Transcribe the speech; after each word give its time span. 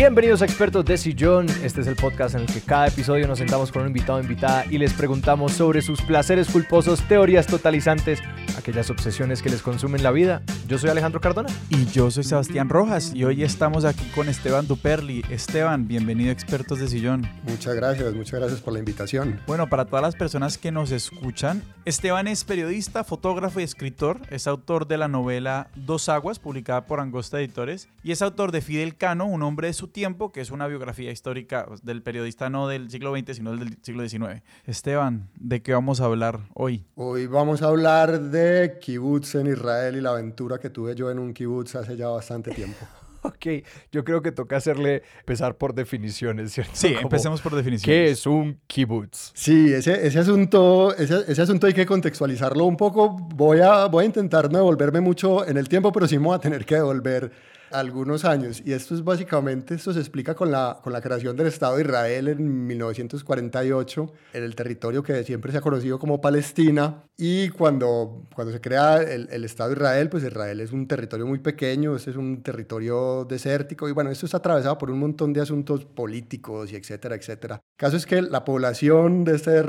Bienvenidos 0.00 0.40
a 0.40 0.46
Expertos 0.46 0.86
de 0.86 0.96
Sillón. 0.96 1.46
Este 1.62 1.82
es 1.82 1.86
el 1.86 1.94
podcast 1.94 2.34
en 2.34 2.40
el 2.40 2.46
que 2.46 2.62
cada 2.62 2.86
episodio 2.86 3.28
nos 3.28 3.36
sentamos 3.36 3.70
con 3.70 3.82
un 3.82 3.88
invitado 3.88 4.18
o 4.18 4.22
invitada 4.22 4.64
y 4.70 4.78
les 4.78 4.94
preguntamos 4.94 5.52
sobre 5.52 5.82
sus 5.82 6.00
placeres 6.00 6.48
culposos, 6.48 7.06
teorías 7.06 7.46
totalizantes, 7.46 8.18
aquellas 8.56 8.90
obsesiones 8.90 9.42
que 9.42 9.50
les 9.50 9.62
consumen 9.62 10.02
la 10.02 10.10
vida. 10.10 10.42
Yo 10.66 10.78
soy 10.78 10.90
Alejandro 10.90 11.20
Cardona. 11.20 11.48
Y 11.68 11.86
yo 11.86 12.10
soy 12.10 12.24
Sebastián 12.24 12.68
Rojas 12.68 13.12
y 13.14 13.24
hoy 13.24 13.42
estamos 13.42 13.84
aquí 13.84 14.04
con 14.14 14.28
Esteban 14.28 14.66
Duperli. 14.66 15.24
Esteban, 15.30 15.86
bienvenido 15.86 16.30
a 16.30 16.32
Expertos 16.32 16.78
de 16.78 16.88
Sillón. 16.88 17.28
Muchas 17.44 17.74
gracias, 17.74 18.14
muchas 18.14 18.40
gracias 18.40 18.60
por 18.60 18.72
la 18.72 18.78
invitación. 18.78 19.40
Bueno, 19.46 19.68
para 19.68 19.84
todas 19.84 20.02
las 20.02 20.16
personas 20.16 20.58
que 20.58 20.72
nos 20.72 20.90
escuchan, 20.90 21.62
Esteban 21.84 22.26
es 22.28 22.44
periodista, 22.44 23.04
fotógrafo 23.04 23.60
y 23.60 23.64
escritor. 23.64 24.20
Es 24.30 24.46
autor 24.46 24.86
de 24.86 24.98
la 24.98 25.08
novela 25.08 25.68
Dos 25.74 26.08
Aguas, 26.08 26.38
publicada 26.38 26.86
por 26.86 27.00
Angosta 27.00 27.38
Editores, 27.38 27.88
y 28.02 28.12
es 28.12 28.22
autor 28.22 28.52
de 28.52 28.60
Fidel 28.60 28.96
Cano, 28.96 29.26
un 29.26 29.42
hombre 29.42 29.68
de 29.68 29.74
su 29.74 29.88
tiempo, 29.88 30.32
que 30.32 30.40
es 30.40 30.50
una 30.50 30.66
biografía 30.66 31.10
histórica 31.10 31.66
del 31.82 32.02
periodista 32.02 32.50
no 32.50 32.68
del 32.68 32.90
siglo 32.90 33.14
XX, 33.16 33.36
sino 33.36 33.56
del 33.56 33.76
siglo 33.82 34.08
XIX. 34.08 34.42
Esteban, 34.66 35.28
¿de 35.38 35.62
qué 35.62 35.74
vamos 35.74 36.00
a 36.00 36.06
hablar 36.06 36.40
hoy? 36.54 36.84
Hoy 36.94 37.26
vamos 37.26 37.62
a 37.62 37.66
hablar 37.66 38.20
de 38.20 38.39
kibutz 38.80 39.34
en 39.34 39.46
Israel 39.48 39.96
y 39.96 40.00
la 40.00 40.10
aventura 40.10 40.58
que 40.58 40.70
tuve 40.70 40.94
yo 40.94 41.10
en 41.10 41.18
un 41.18 41.32
kibutz 41.32 41.74
hace 41.74 41.96
ya 41.96 42.08
bastante 42.08 42.50
tiempo. 42.52 42.86
Ok, 43.22 43.46
yo 43.92 44.02
creo 44.02 44.22
que 44.22 44.32
toca 44.32 44.56
hacerle 44.56 45.02
empezar 45.18 45.54
por 45.58 45.74
definiciones, 45.74 46.52
¿cierto? 46.52 46.72
Sí, 46.74 46.94
empecemos 46.98 47.42
por 47.42 47.54
definiciones. 47.54 47.84
¿Qué 47.84 48.10
es 48.10 48.26
un 48.26 48.58
kibutz? 48.66 49.32
Sí, 49.34 49.70
ese, 49.74 50.06
ese 50.06 50.20
asunto, 50.20 50.96
ese, 50.96 51.24
ese, 51.28 51.42
asunto 51.42 51.66
hay 51.66 51.74
que 51.74 51.84
contextualizarlo 51.84 52.64
un 52.64 52.78
poco. 52.78 53.10
Voy 53.10 53.60
a, 53.60 53.88
voy 53.88 54.04
a 54.04 54.06
intentar 54.06 54.50
no 54.50 54.56
devolverme 54.56 55.02
mucho 55.02 55.46
en 55.46 55.58
el 55.58 55.68
tiempo, 55.68 55.92
pero 55.92 56.08
sí 56.08 56.18
me 56.18 56.28
voy 56.28 56.36
a 56.36 56.38
tener 56.38 56.64
que 56.64 56.76
devolver 56.76 57.30
algunos 57.70 58.24
años. 58.24 58.62
Y 58.64 58.72
esto 58.72 58.94
es 58.94 59.04
básicamente, 59.04 59.74
esto 59.74 59.92
se 59.92 60.00
explica 60.00 60.34
con 60.34 60.50
la, 60.50 60.78
con 60.82 60.92
la 60.92 61.00
creación 61.00 61.36
del 61.36 61.46
Estado 61.46 61.76
de 61.76 61.82
Israel 61.82 62.28
en 62.28 62.66
1948, 62.66 64.12
en 64.32 64.44
el 64.44 64.54
territorio 64.54 65.02
que 65.02 65.24
siempre 65.24 65.52
se 65.52 65.58
ha 65.58 65.60
conocido 65.60 65.98
como 65.98 66.20
Palestina. 66.20 67.04
Y 67.16 67.50
cuando, 67.50 68.26
cuando 68.34 68.52
se 68.52 68.60
crea 68.60 69.02
el, 69.02 69.28
el 69.30 69.44
Estado 69.44 69.70
de 69.70 69.76
Israel, 69.76 70.08
pues 70.08 70.24
Israel 70.24 70.60
es 70.60 70.72
un 70.72 70.86
territorio 70.86 71.26
muy 71.26 71.38
pequeño, 71.38 71.96
este 71.96 72.10
es 72.10 72.16
un 72.16 72.42
territorio 72.42 73.24
desértico. 73.24 73.88
Y 73.88 73.92
bueno, 73.92 74.10
esto 74.10 74.26
está 74.26 74.38
atravesado 74.38 74.78
por 74.78 74.90
un 74.90 74.98
montón 74.98 75.32
de 75.32 75.40
asuntos 75.40 75.84
políticos 75.84 76.72
y 76.72 76.76
etcétera, 76.76 77.14
etcétera. 77.14 77.54
El 77.56 77.76
caso 77.76 77.96
es 77.96 78.06
que 78.06 78.22
la 78.22 78.44
población 78.44 79.24
de 79.24 79.36
este 79.36 79.64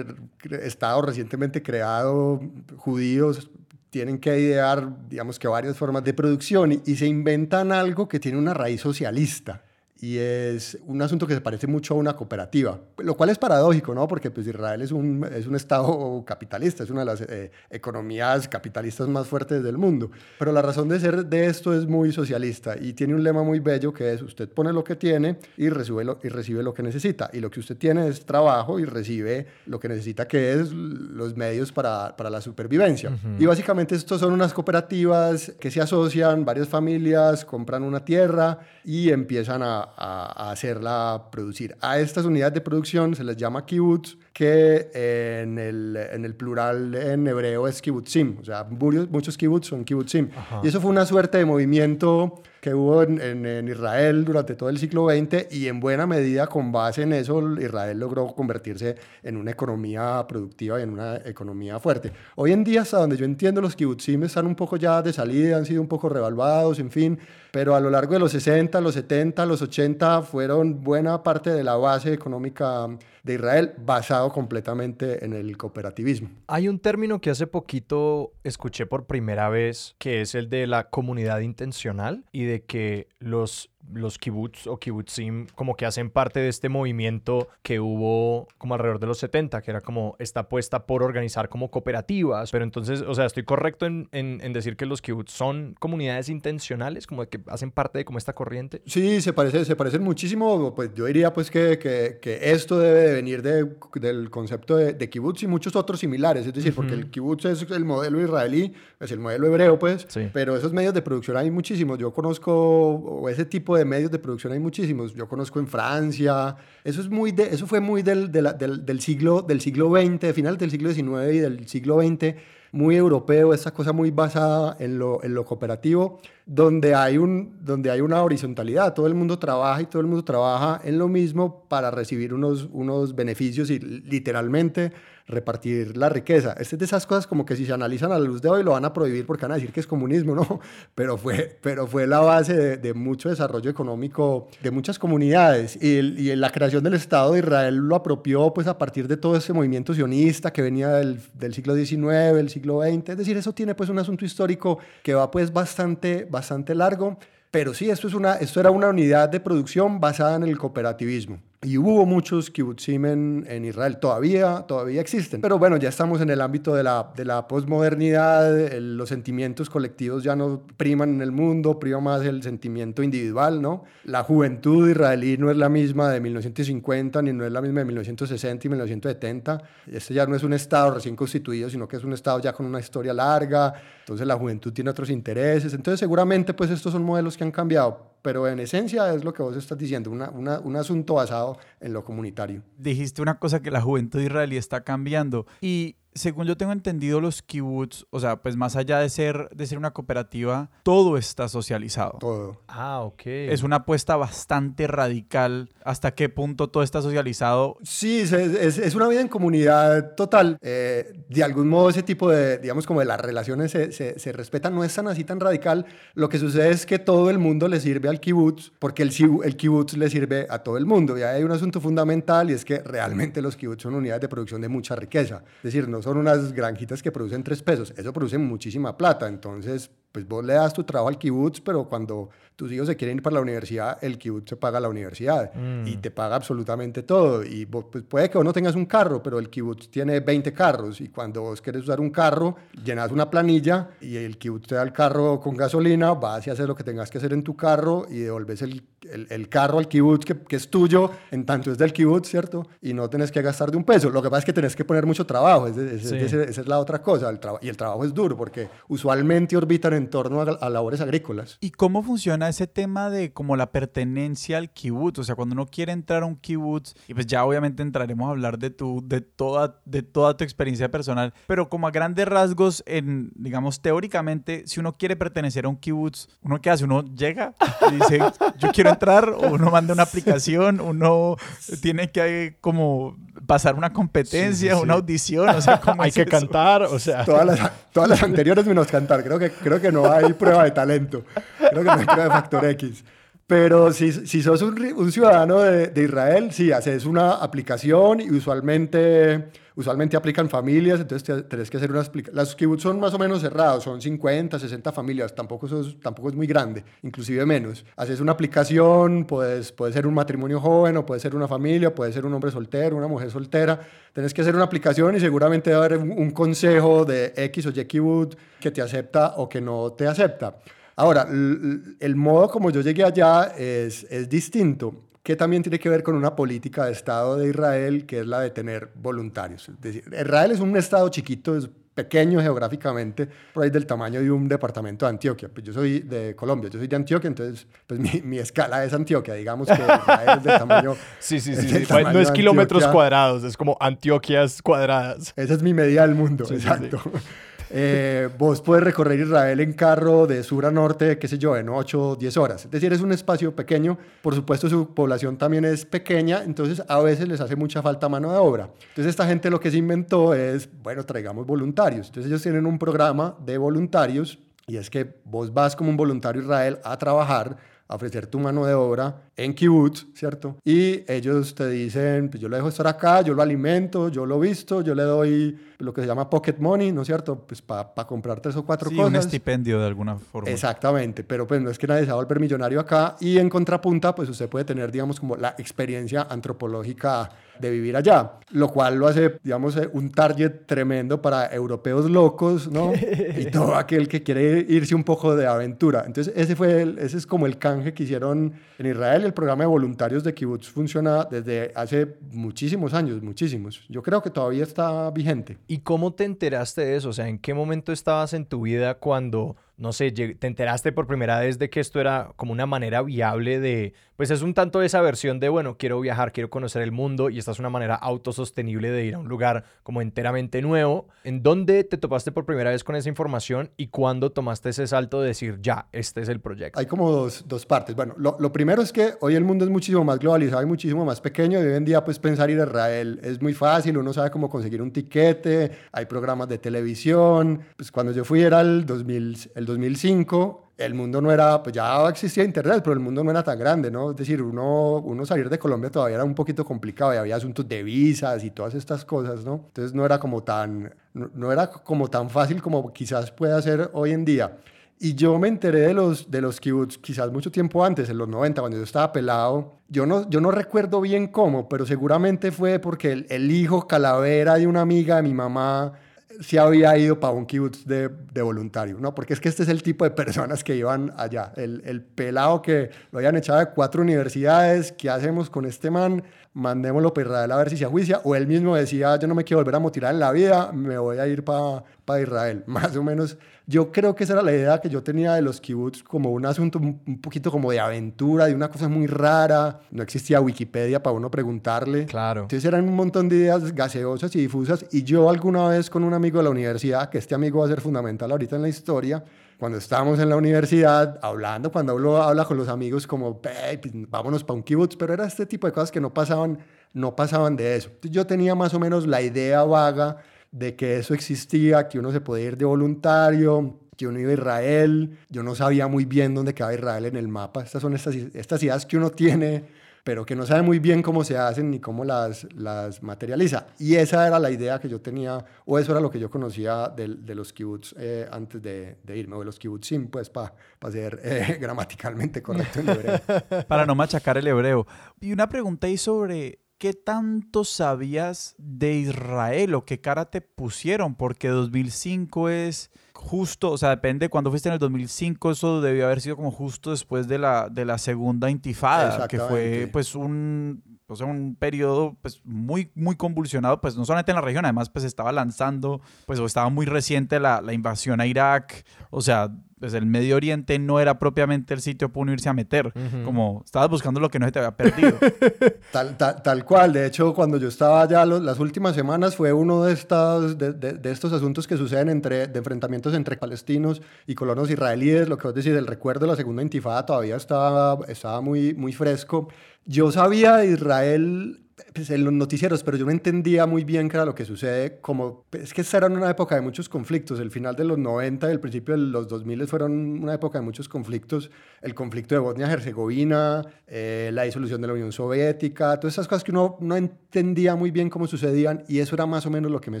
Estado 0.62 1.02
recientemente 1.02 1.62
creado, 1.62 2.40
judíos, 2.76 3.50
tienen 3.90 4.18
que 4.18 4.38
idear, 4.38 5.08
digamos 5.08 5.38
que 5.38 5.48
varias 5.48 5.76
formas 5.76 6.04
de 6.04 6.14
producción 6.14 6.72
y, 6.72 6.82
y, 6.84 6.96
se 6.96 7.06
inventan 7.06 7.72
algo 7.72 8.08
que 8.08 8.20
tiene 8.20 8.38
una 8.38 8.54
raíz 8.54 8.80
socialista 8.80 9.62
y 10.00 10.18
es 10.18 10.78
un 10.86 11.02
asunto 11.02 11.26
que 11.26 11.34
se 11.34 11.40
parece 11.40 11.66
mucho 11.66 11.94
a 11.94 11.96
una 11.96 12.14
cooperativa, 12.14 12.78
lo 12.98 13.16
cual 13.16 13.30
es 13.30 13.38
paradójico, 13.38 13.94
¿no? 13.94 14.06
Porque 14.06 14.30
pues 14.30 14.46
Israel 14.46 14.80
es 14.80 14.92
un, 14.92 15.24
es 15.34 15.46
un 15.46 15.56
estado 15.56 16.22
capitalista, 16.24 16.84
es 16.84 16.90
una 16.90 17.00
de 17.00 17.06
las 17.06 17.20
eh, 17.22 17.50
economías 17.68 18.46
capitalistas 18.48 19.08
más 19.08 19.26
fuertes 19.26 19.62
del 19.62 19.76
mundo, 19.76 20.10
pero 20.38 20.52
la 20.52 20.62
razón 20.62 20.88
de 20.88 21.00
ser 21.00 21.26
de 21.26 21.46
esto 21.46 21.74
es 21.74 21.86
muy 21.86 22.12
socialista 22.12 22.76
y 22.80 22.92
tiene 22.92 23.14
un 23.14 23.24
lema 23.24 23.42
muy 23.42 23.58
bello 23.58 23.92
que 23.92 24.12
es 24.12 24.22
usted 24.22 24.48
pone 24.48 24.72
lo 24.72 24.84
que 24.84 24.94
tiene 24.94 25.38
y 25.56 25.68
recibe 25.68 26.04
lo, 26.04 26.18
y 26.22 26.28
recibe 26.28 26.62
lo 26.62 26.72
que 26.72 26.82
necesita, 26.82 27.30
y 27.32 27.40
lo 27.40 27.50
que 27.50 27.60
usted 27.60 27.76
tiene 27.76 28.08
es 28.08 28.24
trabajo 28.24 28.78
y 28.78 28.84
recibe 28.84 29.46
lo 29.66 29.80
que 29.80 29.88
necesita, 29.88 30.28
que 30.28 30.52
es 30.52 30.70
los 30.72 31.36
medios 31.36 31.72
para, 31.72 32.16
para 32.16 32.30
la 32.30 32.40
supervivencia. 32.40 33.10
Uh 33.10 33.12
-huh. 33.12 33.42
Y 33.42 33.46
básicamente 33.46 33.96
estos 33.96 34.20
son 34.20 34.32
unas 34.32 34.54
cooperativas 34.54 35.52
que 35.58 35.70
se 35.70 35.80
asocian, 35.80 36.44
varias 36.44 36.68
familias 36.68 37.44
compran 37.44 37.82
una 37.82 38.04
tierra 38.04 38.60
y 38.84 39.10
empiezan 39.10 39.62
a 39.62 39.87
a, 39.96 40.48
a, 40.48 40.50
hacerla 40.50 41.28
producir. 41.30 41.76
A 41.80 41.98
estas 41.98 42.24
unidades 42.24 42.54
de 42.54 42.60
producción 42.60 43.14
se 43.14 43.24
les 43.24 43.36
llama 43.36 43.64
kibbutz, 43.64 44.16
que 44.32 44.90
en 44.94 45.58
el, 45.58 45.96
en 45.96 46.24
el 46.24 46.34
plural 46.34 46.94
en 46.94 47.26
hebreo 47.26 47.66
es 47.66 47.82
kibbutzim, 47.82 48.38
o 48.40 48.44
sea, 48.44 48.64
muchos, 48.64 49.10
muchos 49.10 49.36
kibbutz 49.36 49.66
son 49.66 49.84
kibbutzim. 49.84 50.30
Ajá. 50.36 50.60
Y 50.62 50.68
eso 50.68 50.80
fue 50.80 50.90
una 50.90 51.04
suerte 51.04 51.38
de 51.38 51.44
movimiento 51.44 52.42
que 52.60 52.74
hubo 52.74 53.02
en, 53.02 53.20
en, 53.20 53.46
en, 53.46 53.68
Israel 53.68 54.24
durante 54.24 54.54
todo 54.54 54.68
el 54.68 54.78
siglo 54.78 55.08
XX 55.08 55.52
y 55.52 55.68
en 55.68 55.80
buena 55.80 56.06
medida 56.06 56.46
con 56.46 56.72
base 56.72 57.02
en 57.02 57.12
eso 57.12 57.40
Israel 57.60 57.98
logró 57.98 58.26
convertirse 58.28 58.96
en 59.22 59.36
una 59.36 59.52
economía 59.52 60.24
productiva 60.28 60.80
y 60.80 60.82
en 60.82 60.90
una 60.90 61.16
economía 61.16 61.78
fuerte. 61.78 62.12
Hoy 62.36 62.52
en 62.52 62.64
día, 62.64 62.82
hasta 62.82 62.98
donde 62.98 63.16
yo 63.16 63.24
entiendo, 63.24 63.60
los 63.60 63.76
kibbutzim 63.76 64.24
están 64.24 64.46
un 64.46 64.54
poco 64.54 64.76
ya 64.76 65.02
de 65.02 65.12
salida, 65.12 65.56
han 65.56 65.66
sido 65.66 65.80
un 65.80 65.88
poco 65.88 66.08
revaluados, 66.08 66.78
en 66.78 66.90
fin, 66.90 67.18
pero 67.50 67.74
a 67.74 67.80
lo 67.80 67.90
largo 67.90 68.14
de 68.14 68.20
los 68.20 68.32
60, 68.32 68.80
los 68.80 68.94
70, 68.94 69.46
los 69.46 69.62
80 69.62 70.22
fueron 70.22 70.82
buena 70.82 71.22
parte 71.22 71.50
de 71.50 71.64
la 71.64 71.76
base 71.76 72.12
económica 72.12 72.88
de 73.22 73.34
Israel 73.34 73.74
basado 73.78 74.30
completamente 74.32 75.24
en 75.24 75.32
el 75.32 75.56
cooperativismo. 75.56 76.30
Hay 76.46 76.68
un 76.68 76.78
término 76.78 77.20
que 77.20 77.30
hace 77.30 77.46
poquito 77.46 78.32
escuché 78.44 78.86
por 78.86 79.06
primera 79.06 79.48
vez 79.48 79.94
que 79.98 80.20
es 80.20 80.34
el 80.34 80.48
de 80.48 80.66
la 80.66 80.90
comunidad 80.90 81.40
intencional 81.40 82.24
y 82.32 82.44
de 82.44 82.62
que 82.62 83.08
los 83.18 83.70
los 83.92 84.18
kibbutz 84.18 84.66
o 84.66 84.78
kibbutzim 84.78 85.46
como 85.54 85.76
que 85.76 85.86
hacen 85.86 86.10
parte 86.10 86.40
de 86.40 86.48
este 86.48 86.68
movimiento 86.68 87.48
que 87.62 87.80
hubo 87.80 88.48
como 88.58 88.74
alrededor 88.74 89.00
de 89.00 89.06
los 89.06 89.18
70, 89.18 89.62
que 89.62 89.70
era 89.70 89.80
como 89.80 90.16
esta 90.18 90.40
apuesta 90.40 90.86
por 90.86 91.02
organizar 91.02 91.48
como 91.48 91.70
cooperativas, 91.70 92.50
pero 92.50 92.64
entonces, 92.64 93.02
o 93.02 93.14
sea, 93.14 93.26
estoy 93.26 93.44
correcto 93.44 93.86
en, 93.86 94.08
en, 94.12 94.40
en 94.42 94.52
decir 94.52 94.76
que 94.76 94.86
los 94.86 95.02
kibbutz 95.02 95.32
son 95.32 95.74
comunidades 95.78 96.28
intencionales, 96.28 97.06
como 97.06 97.24
que 97.26 97.40
hacen 97.46 97.70
parte 97.70 97.98
de 97.98 98.04
como 98.04 98.18
esta 98.18 98.34
corriente. 98.34 98.82
Sí, 98.86 99.20
se, 99.20 99.32
parece, 99.32 99.64
se 99.64 99.76
parecen 99.76 100.02
muchísimo, 100.02 100.74
pues 100.74 100.90
yo 100.94 101.06
diría 101.06 101.32
pues 101.32 101.50
que, 101.50 101.78
que, 101.78 102.18
que 102.20 102.52
esto 102.52 102.78
debe 102.78 103.00
de 103.00 103.14
venir 103.14 103.42
de, 103.42 103.68
del 104.00 104.30
concepto 104.30 104.76
de, 104.76 104.92
de, 104.92 105.10
kibbutz 105.10 105.42
y 105.42 105.46
muchos 105.46 105.74
otros 105.76 106.00
similares, 106.00 106.46
es 106.46 106.52
decir, 106.52 106.70
uh 106.70 106.72
-huh. 106.72 106.76
porque 106.76 106.94
el 106.94 107.10
kibbutz 107.10 107.44
es 107.46 107.62
el 107.70 107.84
modelo 107.84 108.20
israelí, 108.20 108.74
es 109.00 109.10
el 109.10 109.18
modelo 109.18 109.46
hebreo 109.46 109.78
pues, 109.78 110.06
sí. 110.08 110.28
pero 110.32 110.56
esos 110.56 110.72
medios 110.72 110.94
de 110.94 111.02
producción 111.02 111.36
hay 111.36 111.50
muchísimos, 111.50 111.98
yo 111.98 112.12
conozco 112.12 113.26
ese 113.28 113.44
tipo 113.44 113.76
de 113.76 113.77
medios 113.84 114.10
de 114.10 114.18
producción 114.18 114.52
hay 114.52 114.58
muchísimos. 114.58 115.14
Yo 115.14 115.28
conozco 115.28 115.58
en 115.58 115.66
Francia. 115.66 116.56
Eso, 116.84 117.00
es 117.00 117.08
muy 117.08 117.32
de, 117.32 117.44
eso 117.44 117.66
fue 117.66 117.80
muy 117.80 118.02
del, 118.02 118.30
del, 118.30 118.84
del, 118.84 119.00
siglo, 119.00 119.42
del 119.42 119.60
siglo 119.60 119.90
XX, 119.90 120.20
de 120.20 120.34
finales 120.34 120.58
del 120.58 120.70
siglo 120.70 120.92
XIX 120.92 121.34
y 121.34 121.38
del 121.38 121.68
siglo 121.68 122.00
XX, 122.00 122.34
muy 122.72 122.96
europeo, 122.96 123.54
esa 123.54 123.72
cosa 123.72 123.92
muy 123.92 124.10
basada 124.10 124.76
en 124.78 124.98
lo, 124.98 125.22
en 125.24 125.34
lo 125.34 125.44
cooperativo, 125.44 126.20
donde 126.44 126.94
hay, 126.94 127.18
un, 127.18 127.56
donde 127.60 127.90
hay 127.90 128.00
una 128.00 128.22
horizontalidad. 128.22 128.94
Todo 128.94 129.06
el 129.06 129.14
mundo 129.14 129.38
trabaja 129.38 129.82
y 129.82 129.86
todo 129.86 130.00
el 130.00 130.08
mundo 130.08 130.24
trabaja 130.24 130.80
en 130.84 130.98
lo 130.98 131.08
mismo 131.08 131.64
para 131.68 131.90
recibir 131.90 132.34
unos, 132.34 132.68
unos 132.72 133.14
beneficios 133.14 133.70
y 133.70 133.78
literalmente 133.78 134.92
repartir 135.28 135.96
la 135.96 136.08
riqueza. 136.08 136.52
Este 136.58 136.76
es 136.76 136.78
de 136.78 136.84
esas 136.86 137.06
cosas 137.06 137.26
como 137.26 137.44
que 137.44 137.54
si 137.54 137.66
se 137.66 137.72
analizan 137.72 138.10
a 138.12 138.18
la 138.18 138.24
luz 138.24 138.40
de 138.40 138.48
hoy 138.48 138.62
lo 138.62 138.72
van 138.72 138.84
a 138.84 138.92
prohibir 138.92 139.26
porque 139.26 139.42
van 139.42 139.52
a 139.52 139.54
decir 139.56 139.72
que 139.72 139.80
es 139.80 139.86
comunismo, 139.86 140.34
¿no? 140.34 140.60
Pero 140.94 141.16
fue, 141.16 141.58
pero 141.62 141.86
fue 141.86 142.06
la 142.06 142.20
base 142.20 142.76
de, 142.78 142.94
mucho 142.94 143.28
desarrollo 143.28 143.70
económico 143.70 144.48
de 144.62 144.70
muchas 144.70 144.98
comunidades 144.98 145.78
y, 145.80 145.98
el, 145.98 146.40
la 146.40 146.50
creación 146.50 146.82
del 146.82 146.94
Estado 146.94 147.32
de 147.32 147.40
Israel 147.40 147.76
lo 147.76 147.94
apropió 147.94 148.52
pues 148.52 148.66
a 148.66 148.78
partir 148.78 149.06
de 149.06 149.16
todo 149.16 149.36
ese 149.36 149.52
movimiento 149.52 149.94
sionista 149.94 150.52
que 150.52 150.62
venía 150.62 150.88
del, 150.88 151.20
del 151.34 151.54
siglo 151.54 151.74
XIX, 151.74 152.38
el 152.38 152.48
siglo 152.48 152.82
XX. 152.82 153.10
Es 153.10 153.18
decir, 153.18 153.36
eso 153.36 153.52
tiene 153.52 153.74
pues 153.74 153.90
un 153.90 153.98
asunto 153.98 154.24
histórico 154.24 154.78
que 155.02 155.14
va 155.14 155.30
pues 155.30 155.52
bastante, 155.52 156.26
bastante 156.28 156.74
largo. 156.74 157.18
Pero 157.50 157.72
sí, 157.72 157.88
esto, 157.90 158.08
es 158.08 158.14
una, 158.14 158.34
esto 158.34 158.60
era 158.60 158.70
una 158.70 158.88
unidad 158.88 159.28
de 159.28 159.40
producción 159.40 160.00
basada 160.00 160.36
en 160.36 160.42
el 160.42 160.58
cooperativismo. 160.58 161.40
Y 161.60 161.76
hubo 161.76 162.06
muchos 162.06 162.52
kibbutzim 162.52 163.04
en, 163.04 163.46
en, 163.48 163.64
Israel, 163.64 163.98
todavía, 163.98 164.64
todavía 164.68 165.00
existen. 165.00 165.40
Pero 165.40 165.58
bueno, 165.58 165.76
ya 165.76 165.88
estamos 165.88 166.20
en 166.20 166.30
el 166.30 166.40
ámbito 166.40 166.72
de 166.72 166.84
la, 166.84 167.10
de 167.16 167.24
la 167.24 167.48
posmodernidad, 167.48 168.78
los 168.78 169.08
sentimientos 169.08 169.68
colectivos 169.68 170.22
ya 170.22 170.36
no 170.36 170.62
priman 170.76 171.14
en 171.14 171.20
el 171.20 171.32
mundo, 171.32 171.80
prima 171.80 171.98
más 172.00 172.22
el 172.22 172.44
sentimiento 172.44 173.02
individual, 173.02 173.60
¿no? 173.60 173.82
La 174.04 174.22
juventud 174.22 174.88
israelí 174.88 175.36
no 175.36 175.50
es 175.50 175.56
la 175.56 175.68
misma 175.68 176.08
de 176.10 176.20
1950, 176.20 177.22
ni 177.22 177.32
no 177.32 177.44
es 177.44 177.50
la 177.50 177.60
misma 177.60 177.80
de 177.80 177.86
1960 177.86 178.64
y 178.64 178.70
1970. 178.70 179.62
Este 179.90 180.14
ya 180.14 180.26
no 180.26 180.36
es 180.36 180.44
un 180.44 180.52
Estado 180.52 180.92
recién 180.94 181.16
constituido, 181.16 181.68
sino 181.68 181.88
que 181.88 181.96
es 181.96 182.04
un 182.04 182.12
Estado 182.12 182.38
ya 182.38 182.52
con 182.52 182.66
una 182.66 182.78
historia 182.78 183.12
larga, 183.12 183.74
entonces 183.98 184.28
la 184.28 184.36
juventud 184.36 184.72
tiene 184.72 184.90
otros 184.90 185.10
intereses. 185.10 185.74
Entonces 185.74 185.98
seguramente 185.98 186.54
pues 186.54 186.70
estos 186.70 186.92
son 186.92 187.02
modelos 187.02 187.36
que 187.36 187.42
han 187.42 187.50
cambiado, 187.50 188.12
pero 188.28 188.46
en 188.46 188.60
esencia 188.60 189.14
es 189.14 189.24
lo 189.24 189.32
que 189.32 189.42
vos 189.42 189.56
estás 189.56 189.78
diciendo, 189.78 190.10
una, 190.10 190.28
un 190.28 190.76
asunto 190.76 191.14
basado 191.14 191.56
en 191.80 191.94
lo 191.94 192.04
comunitario. 192.04 192.62
Dijiste 192.76 193.22
una 193.22 193.38
cosa 193.38 193.62
que 193.62 193.70
la 193.70 193.80
juventud 193.80 194.20
israelí 194.20 194.58
está 194.58 194.84
cambiando 194.84 195.46
y 195.62 195.96
según 196.18 196.46
yo 196.46 196.56
tengo 196.56 196.72
entendido, 196.72 197.20
los 197.20 197.42
kibbutz, 197.42 198.04
o 198.10 198.20
sea, 198.20 198.42
pues 198.42 198.56
más 198.56 198.76
allá 198.76 198.98
de 198.98 199.08
ser, 199.08 199.48
de 199.54 199.66
ser 199.66 199.78
una 199.78 199.92
cooperativa, 199.92 200.70
todo 200.82 201.16
está 201.16 201.48
socializado. 201.48 202.18
Todo. 202.20 202.60
Ah, 202.68 203.00
ok. 203.00 203.22
Es 203.26 203.62
una 203.62 203.76
apuesta 203.76 204.16
bastante 204.16 204.86
radical. 204.86 205.70
¿Hasta 205.84 206.14
qué 206.14 206.28
punto 206.28 206.68
todo 206.68 206.82
está 206.82 207.00
socializado? 207.00 207.76
Sí, 207.82 208.20
es, 208.20 208.32
es, 208.32 208.78
es 208.78 208.94
una 208.94 209.08
vida 209.08 209.20
en 209.20 209.28
comunidad 209.28 210.14
total. 210.14 210.58
Eh, 210.60 211.24
de 211.28 211.44
algún 211.44 211.68
modo 211.68 211.90
ese 211.90 212.02
tipo 212.02 212.30
de, 212.30 212.58
digamos, 212.58 212.86
como 212.86 213.00
de 213.00 213.06
las 213.06 213.20
relaciones 213.20 213.70
se, 213.70 213.92
se, 213.92 214.18
se, 214.18 214.32
respetan. 214.32 214.74
No 214.74 214.84
es 214.84 214.94
tan 214.94 215.08
así 215.08 215.24
tan 215.24 215.40
radical. 215.40 215.86
Lo 216.14 216.28
que 216.28 216.38
sucede 216.38 216.70
es 216.70 216.84
que 216.84 216.98
todo 216.98 217.30
el 217.30 217.38
mundo 217.38 217.68
le 217.68 217.80
sirve 217.80 218.08
al 218.08 218.20
kibutz 218.20 218.72
porque 218.78 219.02
el, 219.02 219.12
el 219.44 219.56
kibutz 219.56 219.96
le 219.96 220.10
sirve 220.10 220.46
a 220.50 220.58
todo 220.58 220.76
el 220.76 220.86
mundo. 220.86 221.16
Y 221.16 221.22
hay 221.22 221.42
un 221.42 221.52
asunto 221.52 221.80
fundamental 221.80 222.50
y 222.50 222.54
es 222.54 222.64
que 222.64 222.80
realmente 222.80 223.40
los 223.40 223.56
kibutz 223.56 223.82
son 223.82 223.94
unidades 223.94 224.22
de 224.22 224.28
producción 224.28 224.60
de 224.60 224.68
mucha 224.68 224.96
riqueza. 224.96 225.42
Es 225.58 225.62
decir, 225.62 225.88
no 225.88 226.02
son 226.08 226.16
unas 226.16 226.54
granjitas 226.54 227.02
que 227.02 227.12
producen 227.12 227.44
tres 227.44 227.62
pesos. 227.62 227.92
Eso 227.94 228.14
produce 228.14 228.38
muchísima 228.38 228.96
plata. 228.96 229.28
Entonces, 229.28 229.90
pues 230.12 230.26
vos 230.26 230.44
le 230.44 230.54
das 230.54 230.72
tu 230.72 230.84
trabajo 230.84 231.08
al 231.08 231.18
kibutz, 231.18 231.60
pero 231.60 231.84
cuando 231.84 232.30
tus 232.56 232.72
hijos 232.72 232.88
se 232.88 232.96
quieren 232.96 233.18
ir 233.18 233.22
para 233.22 233.34
la 233.34 233.40
universidad, 233.40 233.98
el 234.02 234.18
kibutz 234.18 234.50
se 234.50 234.56
paga 234.56 234.80
la 234.80 234.88
universidad 234.88 235.54
mm. 235.54 235.86
y 235.86 235.96
te 235.98 236.10
paga 236.10 236.36
absolutamente 236.36 237.02
todo. 237.04 237.44
Y 237.44 237.66
vos, 237.66 237.84
pues 237.92 238.02
puede 238.04 238.28
que 238.28 238.38
vos 238.38 238.44
no 238.44 238.52
tengas 238.52 238.74
un 238.74 238.86
carro, 238.86 239.22
pero 239.22 239.38
el 239.38 239.48
kibutz 239.48 239.88
tiene 239.88 240.20
20 240.20 240.52
carros 240.52 241.00
y 241.00 241.08
cuando 241.08 241.42
vos 241.42 241.60
quieres 241.60 241.82
usar 241.82 242.00
un 242.00 242.10
carro, 242.10 242.56
llenas 242.84 243.12
una 243.12 243.30
planilla 243.30 243.90
y 244.00 244.16
el 244.16 244.38
kibutz 244.38 244.66
te 244.66 244.74
da 244.74 244.82
el 244.82 244.92
carro 244.92 245.38
con 245.40 245.56
gasolina, 245.56 246.14
vas 246.14 246.46
y 246.46 246.50
haces 246.50 246.66
lo 246.66 246.74
que 246.74 246.82
tengas 246.82 247.10
que 247.10 247.18
hacer 247.18 247.32
en 247.32 247.44
tu 247.44 247.54
carro 247.54 248.06
y 248.10 248.20
devolves 248.20 248.62
el, 248.62 248.82
el, 249.08 249.26
el 249.30 249.48
carro 249.48 249.78
al 249.78 249.86
kibutz 249.86 250.24
que, 250.24 250.40
que, 250.40 250.56
es 250.56 250.68
tuyo, 250.68 251.12
en 251.30 251.46
tanto 251.46 251.70
es 251.70 251.78
del 251.78 251.92
kibutz, 251.92 252.28
¿cierto? 252.28 252.66
Y 252.82 252.92
no 252.92 253.08
tenés 253.08 253.30
que 253.30 253.40
gastar 253.40 253.70
de 253.70 253.76
un 253.76 253.84
peso. 253.84 254.10
Lo 254.10 254.22
que 254.22 254.30
pasa 254.30 254.40
es 254.40 254.44
que 254.46 254.52
tenés 254.52 254.74
que 254.74 254.84
poner 254.84 255.06
mucho 255.06 255.24
trabajo, 255.24 255.68
es, 255.68 255.76
es, 255.76 256.08
sí. 256.08 256.16
esa 256.16 256.42
es 256.42 256.66
la 256.66 256.78
otra 256.78 257.00
cosa. 257.00 257.30
El 257.30 257.38
y 257.60 257.68
el 257.68 257.76
trabajo 257.76 258.04
es 258.04 258.12
duro 258.12 258.36
porque 258.36 258.68
usualmente 258.88 259.56
orbitan 259.56 259.92
en 259.98 260.10
torno 260.10 260.40
a, 260.40 260.44
a 260.44 260.70
labores 260.70 261.00
agrícolas. 261.00 261.58
¿Y 261.60 261.70
cómo 261.70 262.02
funciona 262.02 262.48
ese 262.48 262.66
tema 262.66 263.10
de 263.10 263.32
como 263.32 263.56
la 263.56 263.70
pertenencia 263.70 264.58
al 264.58 264.70
kibutz? 264.70 265.18
O 265.18 265.24
sea, 265.24 265.34
cuando 265.34 265.54
uno 265.54 265.66
quiere 265.66 265.92
entrar 265.92 266.22
a 266.22 266.26
un 266.26 266.36
kibutz, 266.36 266.94
y 267.06 267.14
pues 267.14 267.26
ya 267.26 267.44
obviamente 267.44 267.82
entraremos 267.82 268.28
a 268.28 268.30
hablar 268.30 268.58
de 268.58 268.70
tu, 268.70 269.02
de 269.06 269.20
toda, 269.20 269.80
de 269.84 270.02
toda 270.02 270.36
tu 270.36 270.44
experiencia 270.44 270.90
personal, 270.90 271.34
pero 271.46 271.68
como 271.68 271.86
a 271.86 271.90
grandes 271.90 272.26
rasgos, 272.26 272.82
en, 272.86 273.30
digamos, 273.34 273.80
teóricamente, 273.80 274.64
si 274.66 274.80
uno 274.80 274.94
quiere 274.94 275.16
pertenecer 275.16 275.64
a 275.66 275.68
un 275.68 275.76
kibutz, 275.76 276.28
¿uno 276.42 276.60
qué 276.60 276.70
hace? 276.70 276.84
Uno 276.84 277.04
llega 277.04 277.54
y 277.90 277.94
dice, 277.96 278.20
yo 278.58 278.70
quiero 278.72 278.90
entrar, 278.90 279.28
o 279.28 279.52
uno 279.52 279.70
manda 279.70 279.92
una 279.92 280.04
aplicación, 280.04 280.80
uno 280.80 281.36
tiene 281.82 282.10
que 282.10 282.56
como 282.60 283.16
pasar 283.46 283.74
una 283.74 283.92
competencia, 283.92 284.52
sí, 284.52 284.68
sí, 284.68 284.76
sí. 284.76 284.82
una 284.82 284.94
audición, 284.94 285.48
o 285.48 285.60
sea, 285.60 285.80
¿cómo 285.80 286.02
hay 286.02 286.12
que 286.12 286.22
eso? 286.22 286.30
cantar, 286.30 286.82
o 286.82 286.98
sea. 286.98 287.24
Todas 287.24 287.46
las, 287.46 287.72
todas 287.92 288.08
las 288.08 288.22
anteriores 288.22 288.66
menos 288.66 288.86
cantar, 288.86 289.22
creo 289.24 289.38
que, 289.38 289.50
creo 289.50 289.80
que 289.80 289.87
no 289.92 290.10
hay 290.10 290.32
prueba 290.32 290.64
de 290.64 290.70
talento, 290.70 291.24
creo 291.58 291.82
que 291.82 291.84
no 291.84 291.92
hay 291.92 292.04
prueba 292.04 292.24
de 292.24 292.30
factor 292.30 292.64
X. 292.66 293.04
Pero 293.48 293.94
si, 293.94 294.12
si 294.12 294.42
sos 294.42 294.60
un, 294.60 294.78
un 294.94 295.10
ciudadano 295.10 295.60
de, 295.60 295.86
de, 295.86 296.04
Israel, 296.04 296.52
sí, 296.52 296.70
haces 296.70 297.06
una 297.06 297.32
aplicación 297.32 298.20
y 298.20 298.30
usualmente, 298.30 299.48
usualmente 299.74 300.18
aplican 300.18 300.50
familias, 300.50 301.00
entonces 301.00 301.48
tenés 301.48 301.70
que 301.70 301.78
hacer 301.78 301.90
unas... 301.90 302.10
Las 302.34 302.54
kibbutz 302.54 302.82
son 302.82 303.00
más 303.00 303.14
o 303.14 303.18
menos 303.18 303.40
cerrados, 303.40 303.84
son 303.84 304.02
50, 304.02 304.58
60 304.58 304.92
familias, 304.92 305.34
tampoco, 305.34 305.66
sos, 305.66 305.98
tampoco 305.98 306.28
es 306.28 306.34
muy 306.34 306.46
grande, 306.46 306.84
inclusive 307.02 307.46
menos. 307.46 307.86
Haces 307.96 308.20
una 308.20 308.32
aplicación, 308.32 309.24
puedes, 309.24 309.72
puede 309.72 309.94
ser 309.94 310.06
un 310.06 310.12
matrimonio 310.12 310.60
joven 310.60 310.98
o 310.98 311.06
puede 311.06 311.18
ser 311.18 311.34
una 311.34 311.48
familia, 311.48 311.94
puede 311.94 312.12
ser 312.12 312.26
un 312.26 312.34
hombre 312.34 312.50
soltero, 312.50 312.98
una 312.98 313.08
mujer 313.08 313.30
soltera. 313.30 313.80
Tenés 314.12 314.34
que 314.34 314.42
hacer 314.42 314.54
una 314.54 314.64
aplicación 314.64 315.16
y 315.16 315.20
seguramente 315.20 315.70
va 315.70 315.76
a 315.76 315.84
haber 315.86 315.96
un, 315.96 316.10
un 316.10 316.32
consejo 316.32 317.06
de 317.06 317.32
X 317.34 317.64
o 317.64 317.70
Y 317.70 317.82
kibbutz 317.86 318.36
que 318.60 318.70
te 318.70 318.82
acepta 318.82 319.36
o 319.38 319.48
que 319.48 319.62
no 319.62 319.92
te 319.92 320.06
acepta. 320.06 320.54
Ahora, 320.98 321.28
el 321.30 322.16
modo 322.16 322.48
como 322.48 322.70
yo 322.70 322.80
llegué 322.80 323.04
allá 323.04 323.52
es, 323.56 324.04
es, 324.10 324.28
distinto, 324.28 324.92
que 325.22 325.36
también 325.36 325.62
tiene 325.62 325.78
que 325.78 325.88
ver 325.88 326.02
con 326.02 326.16
una 326.16 326.34
política 326.34 326.86
de 326.86 326.92
Estado 326.92 327.36
de 327.36 327.50
Israel, 327.50 328.04
que 328.04 328.18
es 328.18 328.26
la 328.26 328.40
de 328.40 328.50
tener 328.50 328.90
voluntarios. 328.96 329.68
Es 329.68 329.80
decir, 329.80 330.02
Israel 330.08 330.50
es 330.50 330.58
un 330.58 330.76
Estado 330.76 331.08
chiquito, 331.08 331.56
es 331.56 331.70
pequeño 331.94 332.40
geográficamente, 332.40 333.28
por 333.54 333.62
ahí 333.62 333.70
del 333.70 333.86
tamaño 333.86 334.20
de 334.20 334.28
un 334.28 334.48
departamento 334.48 335.06
de 335.06 335.10
Antioquia. 335.10 335.48
Pues 335.48 335.64
yo 335.64 335.72
soy 335.72 336.00
de 336.00 336.34
Colombia, 336.34 336.68
yo 336.68 336.80
soy 336.80 336.88
de 336.88 336.96
Antioquia, 336.96 337.28
entonces 337.28 337.68
pues 337.86 338.00
mi, 338.00 338.20
mi 338.24 338.38
escala 338.40 338.84
es 338.84 338.92
Antioquia, 338.92 339.34
digamos 339.34 339.68
que 339.68 339.74
Israel 339.74 340.38
es 340.38 340.42
de 340.42 340.58
tamaño... 340.58 340.96
sí, 341.20 341.38
sí, 341.38 341.54
sí, 341.54 341.68
sí. 341.68 341.86
Tamaño 341.86 342.12
no 342.12 342.20
es 342.20 342.32
kilómetros 342.32 342.88
cuadrados, 342.88 343.44
es 343.44 343.56
como 343.56 343.76
Antioquias 343.78 344.60
cuadradas. 344.62 345.32
Esa 345.36 345.54
es 345.54 345.62
mi 345.62 345.74
medida 345.74 346.02
del 346.02 346.16
mundo, 346.16 346.44
sí, 346.44 346.54
exacto. 346.54 347.00
Sí, 347.04 347.10
sí. 347.14 347.20
Eh, 347.70 348.28
vos 348.38 348.62
puedes 348.62 348.82
recorrer 348.82 349.20
Israel 349.20 349.60
en 349.60 349.72
carro 349.72 350.26
de 350.26 350.42
sur 350.42 350.64
a 350.64 350.70
norte, 350.70 351.18
qué 351.18 351.28
sé 351.28 351.38
yo, 351.38 351.56
en 351.56 351.68
8 351.68 352.00
o 352.00 352.16
10 352.16 352.36
horas. 352.36 352.64
Es 352.64 352.70
decir, 352.70 352.92
es 352.92 353.00
un 353.00 353.12
espacio 353.12 353.54
pequeño. 353.54 353.98
Por 354.22 354.34
supuesto, 354.34 354.68
su 354.68 354.94
población 354.94 355.36
también 355.36 355.64
es 355.64 355.84
pequeña, 355.84 356.42
entonces 356.44 356.82
a 356.88 357.00
veces 357.00 357.28
les 357.28 357.40
hace 357.40 357.56
mucha 357.56 357.82
falta 357.82 358.08
mano 358.08 358.32
de 358.32 358.38
obra. 358.38 358.70
Entonces, 358.88 359.06
esta 359.06 359.26
gente 359.26 359.50
lo 359.50 359.60
que 359.60 359.70
se 359.70 359.76
inventó 359.76 360.34
es, 360.34 360.68
bueno, 360.82 361.04
traigamos 361.04 361.46
voluntarios. 361.46 362.08
Entonces, 362.08 362.30
ellos 362.30 362.42
tienen 362.42 362.66
un 362.66 362.78
programa 362.78 363.36
de 363.44 363.58
voluntarios 363.58 364.38
y 364.66 364.76
es 364.76 364.90
que 364.90 365.20
vos 365.24 365.52
vas 365.52 365.74
como 365.74 365.90
un 365.90 365.96
voluntario 365.96 366.42
Israel 366.42 366.78
a 366.84 366.96
trabajar 366.98 367.56
a 367.88 367.94
ofrecer 367.96 368.26
tu 368.26 368.38
mano 368.38 368.66
de 368.66 368.74
obra 368.74 369.27
en 369.38 369.54
kibbutz, 369.54 370.06
¿cierto? 370.14 370.56
Y 370.64 371.04
ellos 371.10 371.54
te 371.54 371.68
dicen, 371.68 372.28
pues 372.28 372.42
yo 372.42 372.48
lo 372.48 372.56
dejo 372.56 372.68
estar 372.68 372.88
acá, 372.88 373.22
yo 373.22 373.34
lo 373.34 373.40
alimento, 373.40 374.08
yo 374.08 374.26
lo 374.26 374.40
visto, 374.40 374.82
yo 374.82 374.96
le 374.96 375.04
doy 375.04 375.56
lo 375.78 375.94
que 375.94 376.00
se 376.00 376.08
llama 376.08 376.28
pocket 376.28 376.56
money, 376.58 376.90
¿no 376.90 377.02
es 377.02 377.06
cierto? 377.06 377.46
Pues 377.46 377.62
para 377.62 377.94
pa 377.94 378.04
comprar 378.04 378.40
tres 378.40 378.56
o 378.56 378.64
cuatro 378.64 378.90
sí, 378.90 378.96
cosas. 378.96 379.10
un 379.10 379.16
estipendio 379.16 379.78
de 379.78 379.86
alguna 379.86 380.18
forma. 380.18 380.50
Exactamente, 380.50 381.22
pero 381.22 381.46
pues 381.46 381.60
no 381.62 381.70
es 381.70 381.78
que 381.78 381.86
nadie 381.86 382.02
se 382.02 382.08
va 382.08 382.14
a 382.14 382.16
volver 382.16 382.40
millonario 382.40 382.80
acá 382.80 383.14
y 383.20 383.38
en 383.38 383.48
contrapunta, 383.48 384.12
pues 384.12 384.28
usted 384.28 384.48
puede 384.48 384.64
tener, 384.64 384.90
digamos, 384.90 385.20
como 385.20 385.36
la 385.36 385.54
experiencia 385.56 386.26
antropológica 386.28 387.30
de 387.58 387.70
vivir 387.70 387.96
allá, 387.96 388.32
lo 388.52 388.68
cual 388.68 388.96
lo 388.96 389.06
hace, 389.06 389.38
digamos, 389.42 389.76
eh, 389.76 389.88
un 389.92 390.10
target 390.10 390.66
tremendo 390.66 391.20
para 391.20 391.52
europeos 391.52 392.08
locos, 392.10 392.70
¿no? 392.70 392.92
y 393.36 393.46
todo 393.46 393.74
aquel 393.74 394.08
que 394.08 394.22
quiere 394.22 394.64
irse 394.68 394.94
un 394.94 395.04
poco 395.04 395.36
de 395.36 395.46
aventura. 395.46 396.04
Entonces, 396.06 396.32
ese, 396.36 396.56
fue 396.56 396.82
el, 396.82 396.98
ese 396.98 397.18
es 397.18 397.26
como 397.26 397.46
el 397.46 397.58
canje 397.58 397.94
que 397.94 398.04
hicieron 398.04 398.54
en 398.78 398.86
Israel. 398.86 399.24
El 399.28 399.34
programa 399.34 399.64
de 399.64 399.66
voluntarios 399.66 400.24
de 400.24 400.32
Kibbutz 400.32 400.70
funciona 400.70 401.24
desde 401.24 401.70
hace 401.74 402.16
muchísimos 402.32 402.94
años, 402.94 403.22
muchísimos. 403.22 403.84
Yo 403.90 404.02
creo 404.02 404.22
que 404.22 404.30
todavía 404.30 404.62
está 404.62 405.10
vigente. 405.10 405.58
¿Y 405.66 405.80
cómo 405.80 406.14
te 406.14 406.24
enteraste 406.24 406.80
de 406.80 406.96
eso? 406.96 407.10
O 407.10 407.12
sea, 407.12 407.28
¿en 407.28 407.38
qué 407.38 407.52
momento 407.52 407.92
estabas 407.92 408.32
en 408.32 408.46
tu 408.46 408.62
vida 408.62 408.94
cuando 408.94 409.56
no 409.78 409.92
sé, 409.92 410.10
te 410.10 410.46
enteraste 410.46 410.92
por 410.92 411.06
primera 411.06 411.38
vez 411.38 411.58
de 411.58 411.70
que 411.70 411.80
esto 411.80 412.00
era 412.00 412.32
como 412.36 412.52
una 412.52 412.66
manera 412.66 413.02
viable 413.02 413.60
de, 413.60 413.94
pues 414.18 414.32
es 414.32 414.42
un 414.42 414.52
tanto 414.52 414.82
esa 414.82 415.00
versión 415.00 415.38
de, 415.38 415.48
bueno, 415.48 415.76
quiero 415.78 416.00
viajar, 416.00 416.32
quiero 416.32 416.50
conocer 416.50 416.82
el 416.82 416.90
mundo 416.90 417.30
y 417.30 417.38
esta 417.38 417.52
es 417.52 417.60
una 417.60 417.70
manera 417.70 417.94
autosostenible 417.94 418.90
de 418.90 419.04
ir 419.04 419.14
a 419.14 419.20
un 419.20 419.28
lugar 419.28 419.62
como 419.84 420.02
enteramente 420.02 420.60
nuevo. 420.60 421.06
¿En 421.22 421.44
dónde 421.44 421.84
te 421.84 421.96
topaste 421.96 422.32
por 422.32 422.44
primera 422.44 422.70
vez 422.70 422.82
con 422.82 422.96
esa 422.96 423.08
información 423.08 423.70
y 423.76 423.86
cuándo 423.86 424.32
tomaste 424.32 424.70
ese 424.70 424.88
salto 424.88 425.20
de 425.20 425.28
decir, 425.28 425.60
ya, 425.62 425.86
este 425.92 426.22
es 426.22 426.28
el 426.28 426.40
proyecto? 426.40 426.80
Hay 426.80 426.86
como 426.86 427.12
dos, 427.12 427.44
dos 427.46 427.64
partes. 427.64 427.94
Bueno, 427.94 428.14
lo, 428.18 428.36
lo, 428.40 428.50
primero 428.50 428.82
es 428.82 428.92
que 428.92 429.12
hoy 429.20 429.36
el 429.36 429.44
mundo 429.44 429.64
es 429.64 429.70
muchísimo 429.70 430.02
más 430.02 430.18
globalizado 430.18 430.62
y 430.64 430.66
muchísimo 430.66 431.04
más 431.04 431.20
pequeño 431.20 431.62
y 431.62 431.66
hoy 431.66 431.76
en 431.76 431.84
día 431.84 432.04
pues 432.04 432.18
pensar 432.18 432.50
ir 432.50 432.60
a 432.60 432.64
Israel 432.64 433.20
es 433.22 433.40
muy 433.40 433.54
fácil, 433.54 433.96
uno 433.96 434.12
sabe 434.12 434.32
cómo 434.32 434.50
conseguir 434.50 434.82
un 434.82 434.90
tiquete, 434.90 435.70
hay 435.92 436.06
programas 436.06 436.48
de 436.48 436.58
televisión. 436.58 437.60
Pues 437.76 437.92
cuando 437.92 438.10
yo 438.10 438.24
fui 438.24 438.42
era 438.42 438.62
el 438.62 438.84
2000, 438.84 439.52
el 439.54 439.67
2005, 439.68 440.72
el 440.78 440.94
mundo 440.94 441.20
no 441.20 441.30
era, 441.30 441.62
pues 441.62 441.74
ya 441.74 442.08
existía 442.08 442.44
Internet, 442.44 442.80
pero 442.82 442.94
el 442.94 443.00
mundo 443.00 443.22
no 443.22 443.30
era 443.30 443.42
tan 443.42 443.58
grande, 443.58 443.90
¿no? 443.90 444.10
Es 444.10 444.16
decir, 444.16 444.40
uno, 444.42 444.98
uno 444.98 445.26
salir 445.26 445.48
de 445.48 445.58
Colombia 445.58 445.90
todavía 445.90 446.16
era 446.16 446.24
un 446.24 446.34
poquito 446.34 446.64
complicado 446.64 447.14
y 447.14 447.16
había 447.16 447.36
asuntos 447.36 447.68
de 447.68 447.82
visas 447.82 448.44
y 448.44 448.50
todas 448.50 448.74
estas 448.74 449.04
cosas, 449.04 449.44
¿no? 449.44 449.64
Entonces 449.66 449.94
no 449.94 450.04
era 450.04 450.18
como 450.18 450.42
tan, 450.42 450.94
no, 451.14 451.30
no 451.34 451.52
era 451.52 451.68
como 451.68 452.08
tan 452.08 452.30
fácil 452.30 452.62
como 452.62 452.92
quizás 452.92 453.30
pueda 453.30 453.60
ser 453.60 453.90
hoy 453.92 454.12
en 454.12 454.24
día. 454.24 454.56
Y 455.00 455.14
yo 455.14 455.38
me 455.38 455.48
enteré 455.48 455.80
de 455.80 455.94
los, 455.94 456.30
de 456.30 456.40
los 456.40 456.60
kibbutz 456.60 456.98
quizás 456.98 457.30
mucho 457.30 457.52
tiempo 457.52 457.84
antes, 457.84 458.08
en 458.08 458.18
los 458.18 458.28
90, 458.28 458.60
cuando 458.60 458.78
yo 458.78 458.82
estaba 458.82 459.12
pelado. 459.12 459.74
Yo 459.88 460.06
no, 460.06 460.28
yo 460.28 460.40
no 460.40 460.50
recuerdo 460.50 461.00
bien 461.00 461.28
cómo, 461.28 461.68
pero 461.68 461.86
seguramente 461.86 462.50
fue 462.50 462.78
porque 462.80 463.12
el, 463.12 463.26
el 463.30 463.50
hijo 463.50 463.86
calavera 463.86 464.56
de 464.56 464.66
una 464.66 464.80
amiga 464.80 465.16
de 465.16 465.22
mi 465.22 465.34
mamá 465.34 465.92
sí 466.40 466.58
había 466.58 466.96
ido 466.96 467.18
para 467.18 467.32
un 467.32 467.46
kibutz 467.46 467.84
de, 467.84 468.08
de, 468.08 468.42
voluntario, 468.42 468.98
¿no? 469.00 469.14
Porque 469.14 469.32
es 469.32 469.40
que 469.40 469.48
este 469.48 469.62
es 469.62 469.68
el 469.68 469.82
tipo 469.82 470.04
de 470.04 470.10
personas 470.10 470.62
que 470.62 470.76
iban 470.76 471.12
allá. 471.16 471.52
El, 471.56 471.82
el 471.84 472.02
pelado 472.02 472.62
que 472.62 472.90
lo 473.10 473.18
habían 473.18 473.36
echado 473.36 473.58
de 473.58 473.70
cuatro 473.70 474.02
universidades, 474.02 474.92
¿qué 474.92 475.10
hacemos 475.10 475.50
con 475.50 475.64
este 475.64 475.90
man? 475.90 476.22
Mandémoslo 476.54 477.12
para 477.12 477.26
Israel 477.26 477.52
a 477.52 477.56
ver 477.56 477.70
si 477.70 477.76
se 477.76 477.84
ajuicia. 477.84 478.20
O 478.24 478.34
él 478.34 478.46
mismo 478.46 478.76
decía, 478.76 479.16
yo 479.16 479.28
no 479.28 479.34
me 479.34 479.44
quiero 479.44 479.60
volver 479.60 479.74
a 479.74 479.80
motilar 479.80 480.14
en 480.14 480.20
la 480.20 480.32
vida, 480.32 480.72
me 480.72 480.98
voy 480.98 481.18
a 481.18 481.26
ir 481.26 481.44
para 481.44 481.82
para 482.08 482.22
Israel. 482.22 482.64
Más 482.66 482.96
o 482.96 483.02
menos, 483.04 483.36
yo 483.68 483.92
creo 483.92 484.14
que 484.14 484.24
esa 484.24 484.32
era 484.32 484.42
la 484.42 484.52
idea 484.52 484.80
que 484.80 484.88
yo 484.88 485.02
tenía 485.02 485.34
de 485.34 485.42
los 485.42 485.60
kibbutz, 485.60 486.02
como 486.02 486.30
un 486.30 486.46
asunto 486.46 486.78
un 486.78 487.20
poquito 487.20 487.50
como 487.50 487.70
de 487.70 487.78
aventura, 487.78 488.46
de 488.46 488.54
una 488.54 488.70
cosa 488.70 488.88
muy 488.88 489.06
rara. 489.06 489.80
No 489.90 490.02
existía 490.02 490.40
Wikipedia 490.40 491.02
para 491.02 491.14
uno 491.14 491.30
preguntarle. 491.30 492.06
Claro. 492.06 492.42
Entonces 492.42 492.64
eran 492.64 492.88
un 492.88 492.96
montón 492.96 493.28
de 493.28 493.36
ideas 493.36 493.74
gaseosas 493.74 494.34
y 494.36 494.40
difusas. 494.40 494.86
Y 494.90 495.02
yo 495.02 495.28
alguna 495.28 495.68
vez 495.68 495.90
con 495.90 496.02
un 496.02 496.14
amigo 496.14 496.38
de 496.38 496.44
la 496.44 496.50
universidad, 496.50 497.10
que 497.10 497.18
este 497.18 497.34
amigo 497.34 497.58
va 497.58 497.66
a 497.66 497.68
ser 497.68 497.82
fundamental 497.82 498.30
ahorita 498.30 498.56
en 498.56 498.62
la 498.62 498.70
historia, 498.70 499.22
cuando 499.58 499.76
estábamos 499.76 500.18
en 500.18 500.30
la 500.30 500.36
universidad 500.36 501.18
hablando, 501.20 501.70
cuando 501.70 501.94
uno 501.94 502.16
habla 502.16 502.46
con 502.46 502.56
los 502.56 502.68
amigos 502.68 503.06
como, 503.06 503.42
pues, 503.42 503.80
vámonos 504.08 504.44
para 504.44 504.56
un 504.56 504.62
kibutz, 504.62 504.96
pero 504.96 505.12
era 505.12 505.26
este 505.26 505.44
tipo 505.44 505.66
de 505.66 505.74
cosas 505.74 505.90
que 505.90 506.00
no 506.00 506.14
pasaban, 506.14 506.58
no 506.94 507.14
pasaban 507.14 507.54
de 507.54 507.76
eso. 507.76 507.90
yo 508.00 508.26
tenía 508.26 508.54
más 508.54 508.72
o 508.72 508.78
menos 508.78 509.06
la 509.06 509.20
idea 509.20 509.62
vaga 509.64 510.16
de 510.50 510.76
que 510.76 510.98
eso 510.98 511.14
existía, 511.14 511.88
que 511.88 511.98
uno 511.98 512.12
se 512.12 512.20
podía 512.20 512.46
ir 512.46 512.56
de 512.56 512.64
voluntario, 512.64 513.80
que 513.96 514.06
uno 514.06 514.18
iba 514.20 514.30
a 514.30 514.34
Israel. 514.34 515.18
Yo 515.28 515.42
no 515.42 515.54
sabía 515.54 515.88
muy 515.88 516.04
bien 516.04 516.34
dónde 516.34 516.54
quedaba 516.54 516.74
Israel 516.74 517.06
en 517.06 517.16
el 517.16 517.28
mapa. 517.28 517.62
Estas 517.62 517.82
son 517.82 517.94
estas, 517.94 518.14
estas 518.14 518.62
ideas 518.62 518.86
que 518.86 518.96
uno 518.96 519.10
tiene 519.10 519.64
pero 520.08 520.24
que 520.24 520.34
no 520.34 520.46
sabe 520.46 520.62
muy 520.62 520.78
bien 520.78 521.02
cómo 521.02 521.22
se 521.22 521.36
hacen 521.36 521.70
ni 521.70 521.80
cómo 521.80 522.02
las, 522.02 522.46
las 522.54 523.02
materializa. 523.02 523.66
Y 523.78 523.96
esa 523.96 524.26
era 524.26 524.38
la 524.38 524.50
idea 524.50 524.80
que 524.80 524.88
yo 524.88 525.02
tenía, 525.02 525.44
o 525.66 525.78
eso 525.78 525.92
era 525.92 526.00
lo 526.00 526.10
que 526.10 526.18
yo 526.18 526.30
conocía 526.30 526.88
de, 526.88 527.08
de 527.08 527.34
los 527.34 527.52
kibbutz 527.52 527.94
eh, 527.98 528.26
antes 528.32 528.62
de, 528.62 528.96
de, 529.04 529.18
irme, 529.18 529.36
o 529.36 529.40
de 529.40 529.44
los 529.44 529.58
kibbutzim, 529.58 530.08
pues 530.08 530.30
para 530.30 530.54
ser 530.90 531.20
eh, 531.22 531.58
gramaticalmente 531.60 532.42
correcto 532.42 532.80
en 532.80 532.88
hebreo. 532.88 533.20
para 533.68 533.84
no 533.84 533.94
machacar 533.94 534.38
el 534.38 534.46
hebreo. 534.46 534.86
Y 535.20 535.30
una 535.30 535.46
pregunta 535.46 535.88
ahí 535.88 535.98
sobre 535.98 536.60
¿qué 536.78 536.94
tanto 536.94 537.64
sabías 537.64 538.54
de 538.56 538.94
Israel 538.94 539.74
o 539.74 539.84
qué 539.84 540.00
cara 540.00 540.26
te 540.26 540.40
pusieron? 540.40 541.14
Porque 541.14 541.48
2005 541.48 542.48
es 542.48 542.90
justo, 543.12 543.72
o 543.72 543.78
sea, 543.78 543.90
depende 543.90 544.28
cuando 544.28 544.50
fuiste 544.50 544.68
en 544.68 544.74
el 544.74 544.78
2005, 544.78 545.50
eso 545.50 545.80
debió 545.80 546.06
haber 546.06 546.20
sido 546.20 546.36
como 546.36 546.52
justo 546.52 546.92
después 546.92 547.26
de 547.26 547.38
la, 547.38 547.68
de 547.68 547.84
la 547.84 547.98
segunda 547.98 548.48
intifada, 548.48 549.26
que 549.26 549.40
fue 549.40 549.88
pues 549.92 550.14
un, 550.14 550.82
o 551.08 551.16
sea, 551.16 551.26
un 551.26 551.56
periodo 551.58 552.16
pues 552.20 552.40
muy, 552.44 552.90
muy 552.94 553.16
convulsionado, 553.16 553.80
pues 553.80 553.96
no 553.96 554.04
solamente 554.04 554.30
en 554.30 554.36
la 554.36 554.42
región, 554.42 554.64
además 554.64 554.90
pues 554.90 555.04
estaba 555.04 555.32
lanzando, 555.32 556.00
pues 556.26 556.38
o 556.38 556.46
estaba 556.46 556.68
muy 556.68 556.86
reciente 556.86 557.40
la, 557.40 557.60
la 557.62 557.72
invasión 557.72 558.20
a 558.20 558.26
Irak, 558.26 558.84
o 559.10 559.22
sea, 559.22 559.50
pues 559.78 559.94
el 559.94 560.06
Medio 560.06 560.36
Oriente 560.36 560.78
no 560.78 561.00
era 561.00 561.18
propiamente 561.18 561.74
el 561.74 561.80
sitio 561.80 562.12
para 562.12 562.32
irse 562.32 562.48
a 562.48 562.52
meter, 562.52 562.92
como 563.24 563.62
estabas 563.64 563.88
buscando 563.88 564.20
lo 564.20 564.28
que 564.28 564.38
no 564.38 564.46
se 564.46 564.52
te 564.52 564.58
había 564.58 564.76
perdido. 564.76 565.18
tal, 565.92 566.16
tal, 566.16 566.64
cual, 566.64 566.92
de 566.92 567.06
hecho 567.06 567.34
cuando 567.34 567.56
yo 567.58 567.68
estaba 567.68 568.02
allá 568.02 568.24
las 568.26 568.58
últimas 568.58 568.94
semanas 568.94 569.36
fue 569.36 569.52
uno 569.52 569.84
de 569.84 569.92
estos, 569.92 570.58
de, 570.58 570.72
de, 570.72 571.10
estos 571.10 571.32
asuntos 571.32 571.66
que 571.66 571.76
suceden 571.76 572.08
entre, 572.08 572.48
de 572.48 572.58
enfrentamientos 572.58 573.14
entre 573.14 573.36
palestinos 573.36 574.02
y 574.26 574.34
colonos 574.34 574.70
israelíes, 574.70 575.28
lo 575.28 575.38
que 575.38 575.48
vos 575.48 575.54
decís, 575.54 575.72
el 575.72 575.86
recuerdo 575.86 576.26
de 576.26 576.32
la 576.32 576.36
segunda 576.36 576.62
intifada 576.62 577.06
todavía 577.06 577.36
estaba, 577.36 577.98
estaba 578.08 578.40
muy, 578.40 578.74
muy 578.74 578.92
fresco. 578.92 579.48
Yo 579.90 580.12
sabía 580.12 580.58
de 580.58 580.72
Israel 580.72 581.60
pues, 581.94 582.10
en 582.10 582.24
los 582.24 582.32
noticieros, 582.32 582.82
pero 582.82 582.96
yo 582.96 583.04
no 583.04 583.10
entendía 583.10 583.66
muy 583.66 583.84
bien 583.84 584.08
qué 584.08 584.16
era 584.16 584.24
lo 584.24 584.34
que 584.34 584.44
sucede. 584.44 584.98
Como, 585.00 585.44
es 585.52 585.72
que 585.72 585.82
esta 585.82 585.98
era 585.98 586.06
una 586.06 586.30
época 586.30 586.54
de 586.54 586.60
muchos 586.60 586.88
conflictos. 586.88 587.40
El 587.40 587.50
final 587.50 587.76
de 587.76 587.84
los 587.84 587.98
90 587.98 588.48
y 588.48 588.52
el 588.52 588.60
principio 588.60 588.94
de 588.94 589.00
los 589.00 589.28
2000 589.28 589.66
fueron 589.66 590.22
una 590.22 590.34
época 590.34 590.58
de 590.58 590.64
muchos 590.64 590.88
conflictos. 590.88 591.50
El 591.82 591.94
conflicto 591.94 592.34
de 592.34 592.40
Bosnia-Herzegovina, 592.40 593.62
eh, 593.86 594.30
la 594.32 594.42
disolución 594.42 594.80
de 594.80 594.86
la 594.88 594.92
Unión 594.94 595.12
Soviética, 595.12 595.98
todas 595.98 596.14
esas 596.14 596.28
cosas 596.28 596.44
que 596.44 596.50
uno 596.50 596.76
no 596.80 596.96
entendía 596.96 597.76
muy 597.76 597.90
bien 597.90 598.10
cómo 598.10 598.26
sucedían. 598.26 598.84
Y 598.88 598.98
eso 598.98 599.14
era 599.14 599.26
más 599.26 599.46
o 599.46 599.50
menos 599.50 599.70
lo 599.70 599.80
que 599.80 599.90
me 599.90 600.00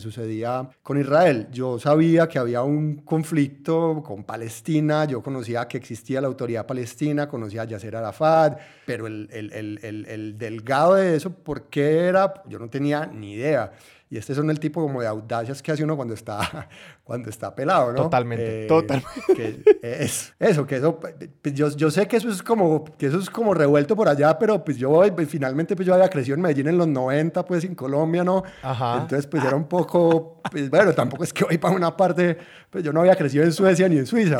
sucedía 0.00 0.68
con 0.82 0.98
Israel. 1.00 1.48
Yo 1.52 1.78
sabía 1.78 2.28
que 2.28 2.38
había 2.38 2.62
un 2.62 2.96
conflicto 3.02 4.02
con 4.04 4.24
Palestina, 4.24 5.04
yo 5.04 5.22
conocía 5.22 5.66
que 5.68 5.78
existía 5.78 6.20
la 6.20 6.26
autoridad 6.26 6.66
palestina, 6.66 7.28
conocía 7.28 7.62
a 7.62 7.64
Yasser 7.64 7.96
Arafat, 7.96 8.58
pero 8.86 9.06
el, 9.06 9.28
el, 9.32 9.52
el, 9.52 10.06
el 10.06 10.38
delgado 10.38 10.94
de 10.94 11.16
eso, 11.16 11.32
¿por 11.68 11.70
qué 11.70 12.06
era? 12.06 12.42
Yo 12.46 12.58
no 12.58 12.70
tenía 12.70 13.04
ni 13.04 13.34
idea. 13.34 13.72
Y 14.08 14.16
este 14.16 14.34
son 14.34 14.48
el 14.48 14.58
tipo 14.58 14.80
como 14.80 15.02
de 15.02 15.06
audacias 15.06 15.62
que 15.62 15.70
hace 15.70 15.84
uno 15.84 15.96
cuando 15.96 16.14
está, 16.14 16.66
cuando 17.08 17.30
está 17.30 17.54
pelado, 17.54 17.90
¿no? 17.90 18.02
Totalmente, 18.02 18.64
eh, 18.64 18.68
totalmente. 18.68 19.78
es, 19.82 20.34
eso, 20.38 20.66
que 20.66 20.76
eso, 20.76 21.00
pues 21.00 21.54
yo, 21.54 21.74
yo, 21.74 21.90
sé 21.90 22.06
que 22.06 22.18
eso 22.18 22.28
es 22.28 22.42
como, 22.42 22.84
que 22.98 23.06
eso 23.06 23.18
es 23.18 23.30
como 23.30 23.54
revuelto 23.54 23.96
por 23.96 24.10
allá, 24.10 24.38
pero 24.38 24.62
pues 24.62 24.76
yo 24.76 25.02
pues, 25.16 25.26
finalmente 25.26 25.74
pues 25.74 25.86
yo 25.86 25.94
había 25.94 26.10
crecido 26.10 26.34
en 26.34 26.42
Medellín 26.42 26.68
en 26.68 26.76
los 26.76 26.86
90, 26.86 27.46
pues 27.46 27.64
en 27.64 27.74
Colombia, 27.74 28.24
¿no? 28.24 28.42
Ajá. 28.60 28.98
Entonces 29.00 29.26
pues 29.26 29.42
era 29.42 29.56
un 29.56 29.64
poco, 29.64 30.42
pues 30.50 30.68
bueno, 30.68 30.92
tampoco 30.92 31.24
es 31.24 31.32
que 31.32 31.44
voy 31.44 31.56
para 31.56 31.74
una 31.74 31.96
parte, 31.96 32.36
pues 32.68 32.84
yo 32.84 32.92
no 32.92 33.00
había 33.00 33.16
crecido 33.16 33.42
en 33.42 33.54
Suecia 33.54 33.88
ni 33.88 33.96
en 33.96 34.06
Suiza. 34.06 34.36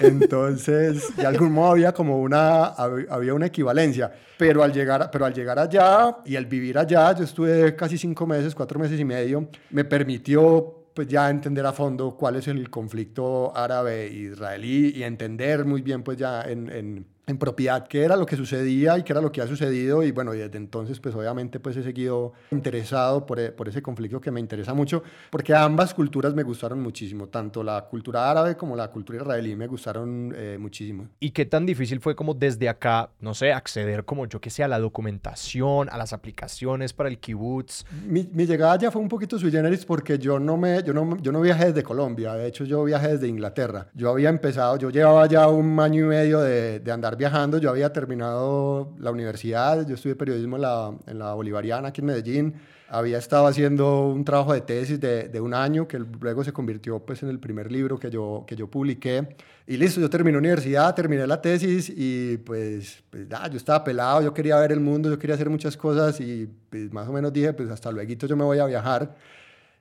Entonces, 0.00 1.14
de 1.18 1.26
algún 1.26 1.52
modo 1.52 1.72
había 1.72 1.92
como 1.92 2.18
una, 2.18 2.68
había 2.68 3.34
una 3.34 3.44
equivalencia. 3.44 4.10
Pero 4.38 4.62
al 4.62 4.72
llegar, 4.72 5.10
pero 5.12 5.26
al 5.26 5.34
llegar 5.34 5.58
allá 5.58 6.16
y 6.24 6.36
al 6.36 6.46
vivir 6.46 6.78
allá, 6.78 7.14
yo 7.14 7.24
estuve 7.24 7.76
casi 7.76 7.98
cinco 7.98 8.26
meses, 8.26 8.54
cuatro 8.54 8.78
meses 8.80 8.98
y 8.98 9.04
medio, 9.04 9.50
me 9.68 9.84
permitió 9.84 10.85
pues 10.96 11.08
ya 11.08 11.28
entender 11.28 11.66
a 11.66 11.74
fondo 11.74 12.16
cuál 12.16 12.36
es 12.36 12.48
el 12.48 12.70
conflicto 12.70 13.54
árabe-israelí 13.54 14.94
y 14.96 15.02
entender 15.02 15.66
muy 15.66 15.82
bien 15.82 16.02
pues 16.02 16.16
ya 16.16 16.40
en, 16.40 16.70
en 16.72 17.06
en 17.26 17.38
propiedad 17.38 17.86
qué 17.88 18.04
era 18.04 18.16
lo 18.16 18.24
que 18.24 18.36
sucedía 18.36 18.96
y 18.98 19.02
qué 19.02 19.12
era 19.12 19.20
lo 19.20 19.32
que 19.32 19.40
ha 19.40 19.48
sucedido 19.48 20.04
y 20.04 20.12
bueno, 20.12 20.32
y 20.32 20.38
desde 20.38 20.58
entonces 20.58 21.00
pues 21.00 21.14
obviamente 21.14 21.58
pues 21.58 21.76
he 21.76 21.82
seguido 21.82 22.32
interesado 22.52 23.26
por, 23.26 23.40
e, 23.40 23.50
por, 23.50 23.68
ese 23.68 23.82
conflicto 23.82 24.20
que 24.20 24.30
me 24.30 24.38
interesa 24.38 24.74
mucho 24.74 25.02
porque 25.30 25.52
ambas 25.52 25.92
culturas 25.92 26.34
me 26.34 26.44
gustaron 26.44 26.80
muchísimo, 26.80 27.28
tanto 27.28 27.64
la 27.64 27.84
cultura 27.90 28.30
árabe 28.30 28.56
como 28.56 28.76
la 28.76 28.88
cultura 28.92 29.18
israelí 29.18 29.56
me 29.56 29.66
gustaron 29.66 30.32
eh, 30.36 30.56
muchísimo. 30.60 31.08
¿Y 31.18 31.30
qué 31.30 31.44
tan 31.46 31.66
difícil 31.66 32.00
fue 32.00 32.14
como 32.14 32.32
desde 32.32 32.68
acá, 32.68 33.10
no 33.18 33.34
sé, 33.34 33.52
acceder 33.52 34.04
como 34.04 34.26
yo 34.26 34.40
que 34.40 34.50
sé 34.50 34.62
a 34.62 34.68
la 34.68 34.78
documentación, 34.78 35.88
a 35.90 35.98
las 35.98 36.12
aplicaciones 36.12 36.92
para 36.92 37.08
el 37.08 37.18
kibutz? 37.18 37.84
Mi, 38.06 38.28
mi 38.32 38.46
llegada 38.46 38.78
ya 38.78 38.92
fue 38.92 39.02
un 39.02 39.08
poquito 39.08 39.36
sui 39.36 39.50
generis 39.50 39.84
porque 39.84 40.16
yo 40.16 40.38
no, 40.38 40.56
me, 40.56 40.80
yo, 40.84 40.94
no, 40.94 41.16
yo 41.16 41.32
no 41.32 41.40
viajé 41.40 41.66
desde 41.66 41.82
Colombia, 41.82 42.34
de 42.34 42.46
hecho 42.46 42.64
yo 42.64 42.84
viajé 42.84 43.08
desde 43.08 43.26
Inglaterra. 43.26 43.88
Yo 43.94 44.10
había 44.10 44.28
empezado, 44.28 44.78
yo 44.78 44.90
llevaba 44.90 45.26
ya 45.26 45.48
un 45.48 45.80
año 45.80 46.04
y 46.04 46.08
medio 46.08 46.40
de, 46.40 46.78
de 46.78 46.92
andar 46.92 47.15
viajando. 47.16 47.58
Yo 47.58 47.70
había 47.70 47.92
terminado 47.92 48.92
la 48.98 49.10
universidad, 49.10 49.86
yo 49.86 49.94
estudié 49.94 50.14
periodismo 50.14 50.56
en 50.56 50.62
la, 50.62 50.94
en 51.06 51.18
la 51.18 51.34
Bolivariana 51.34 51.88
aquí 51.88 52.00
en 52.00 52.06
Medellín. 52.06 52.54
Había 52.88 53.18
estado 53.18 53.48
haciendo 53.48 54.06
un 54.08 54.24
trabajo 54.24 54.52
de 54.52 54.60
tesis 54.60 55.00
de, 55.00 55.28
de, 55.28 55.40
un 55.40 55.54
año 55.54 55.88
que 55.88 55.98
luego 55.98 56.44
se 56.44 56.52
convirtió 56.52 57.00
pues, 57.00 57.22
en 57.22 57.28
el 57.28 57.40
primer 57.40 57.72
libro 57.72 57.98
que 57.98 58.10
yo, 58.10 58.44
que 58.46 58.54
yo 58.54 58.70
publiqué. 58.70 59.36
Y 59.66 59.76
listo, 59.76 60.00
yo 60.00 60.08
terminé 60.08 60.38
universidad, 60.38 60.94
terminé 60.94 61.26
la 61.26 61.42
tesis 61.42 61.92
y 61.94 62.36
pues, 62.38 63.02
pues 63.10 63.26
yo 63.28 63.56
estaba 63.56 63.82
pelado, 63.82 64.22
yo 64.22 64.32
quería 64.32 64.56
ver 64.58 64.70
el 64.70 64.78
mundo, 64.78 65.10
yo 65.10 65.18
quería 65.18 65.34
hacer 65.34 65.50
muchas 65.50 65.76
cosas 65.76 66.20
y 66.20 66.48
pues, 66.70 66.92
más 66.92 67.08
o 67.08 67.12
menos 67.12 67.32
dije, 67.32 67.52
pues 67.52 67.68
hasta 67.70 67.90
luego 67.90 68.12
yo 68.12 68.36
me 68.36 68.44
voy 68.44 68.60
a 68.60 68.66
viajar. 68.66 69.16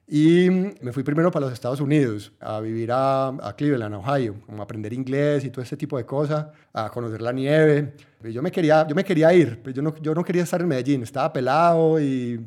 Y 0.07 0.49
me 0.81 0.93
fui 0.93 1.03
primero 1.03 1.31
para 1.31 1.45
los 1.45 1.53
Estados 1.53 1.81
Unidos, 1.81 2.31
a 2.39 2.59
vivir 2.59 2.91
a, 2.91 3.29
a, 3.29 3.55
Cleveland, 3.55 3.95
Ohio, 3.95 4.35
a 4.55 4.61
aprender 4.61 4.93
inglés 4.93 5.43
y 5.45 5.49
todo 5.49 5.63
ese 5.63 5.75
tipo 5.77 5.97
de 5.97 6.05
cosas, 6.05 6.47
a 6.73 6.89
conocer 6.91 7.21
la 7.21 7.31
nieve. 7.31 7.93
Yo 8.21 8.43
me 8.43 8.51
quería, 8.51 8.87
yo 8.87 8.93
me 8.93 9.03
quería 9.03 9.33
ir, 9.33 9.59
pero 9.63 9.75
yo 9.75 9.81
no, 9.81 9.95
yo 9.99 10.13
no 10.13 10.23
quería 10.23 10.43
estar 10.43 10.61
en 10.61 10.67
Medellín, 10.67 11.01
estaba 11.01 11.33
pelado 11.33 11.99
y 11.99 12.39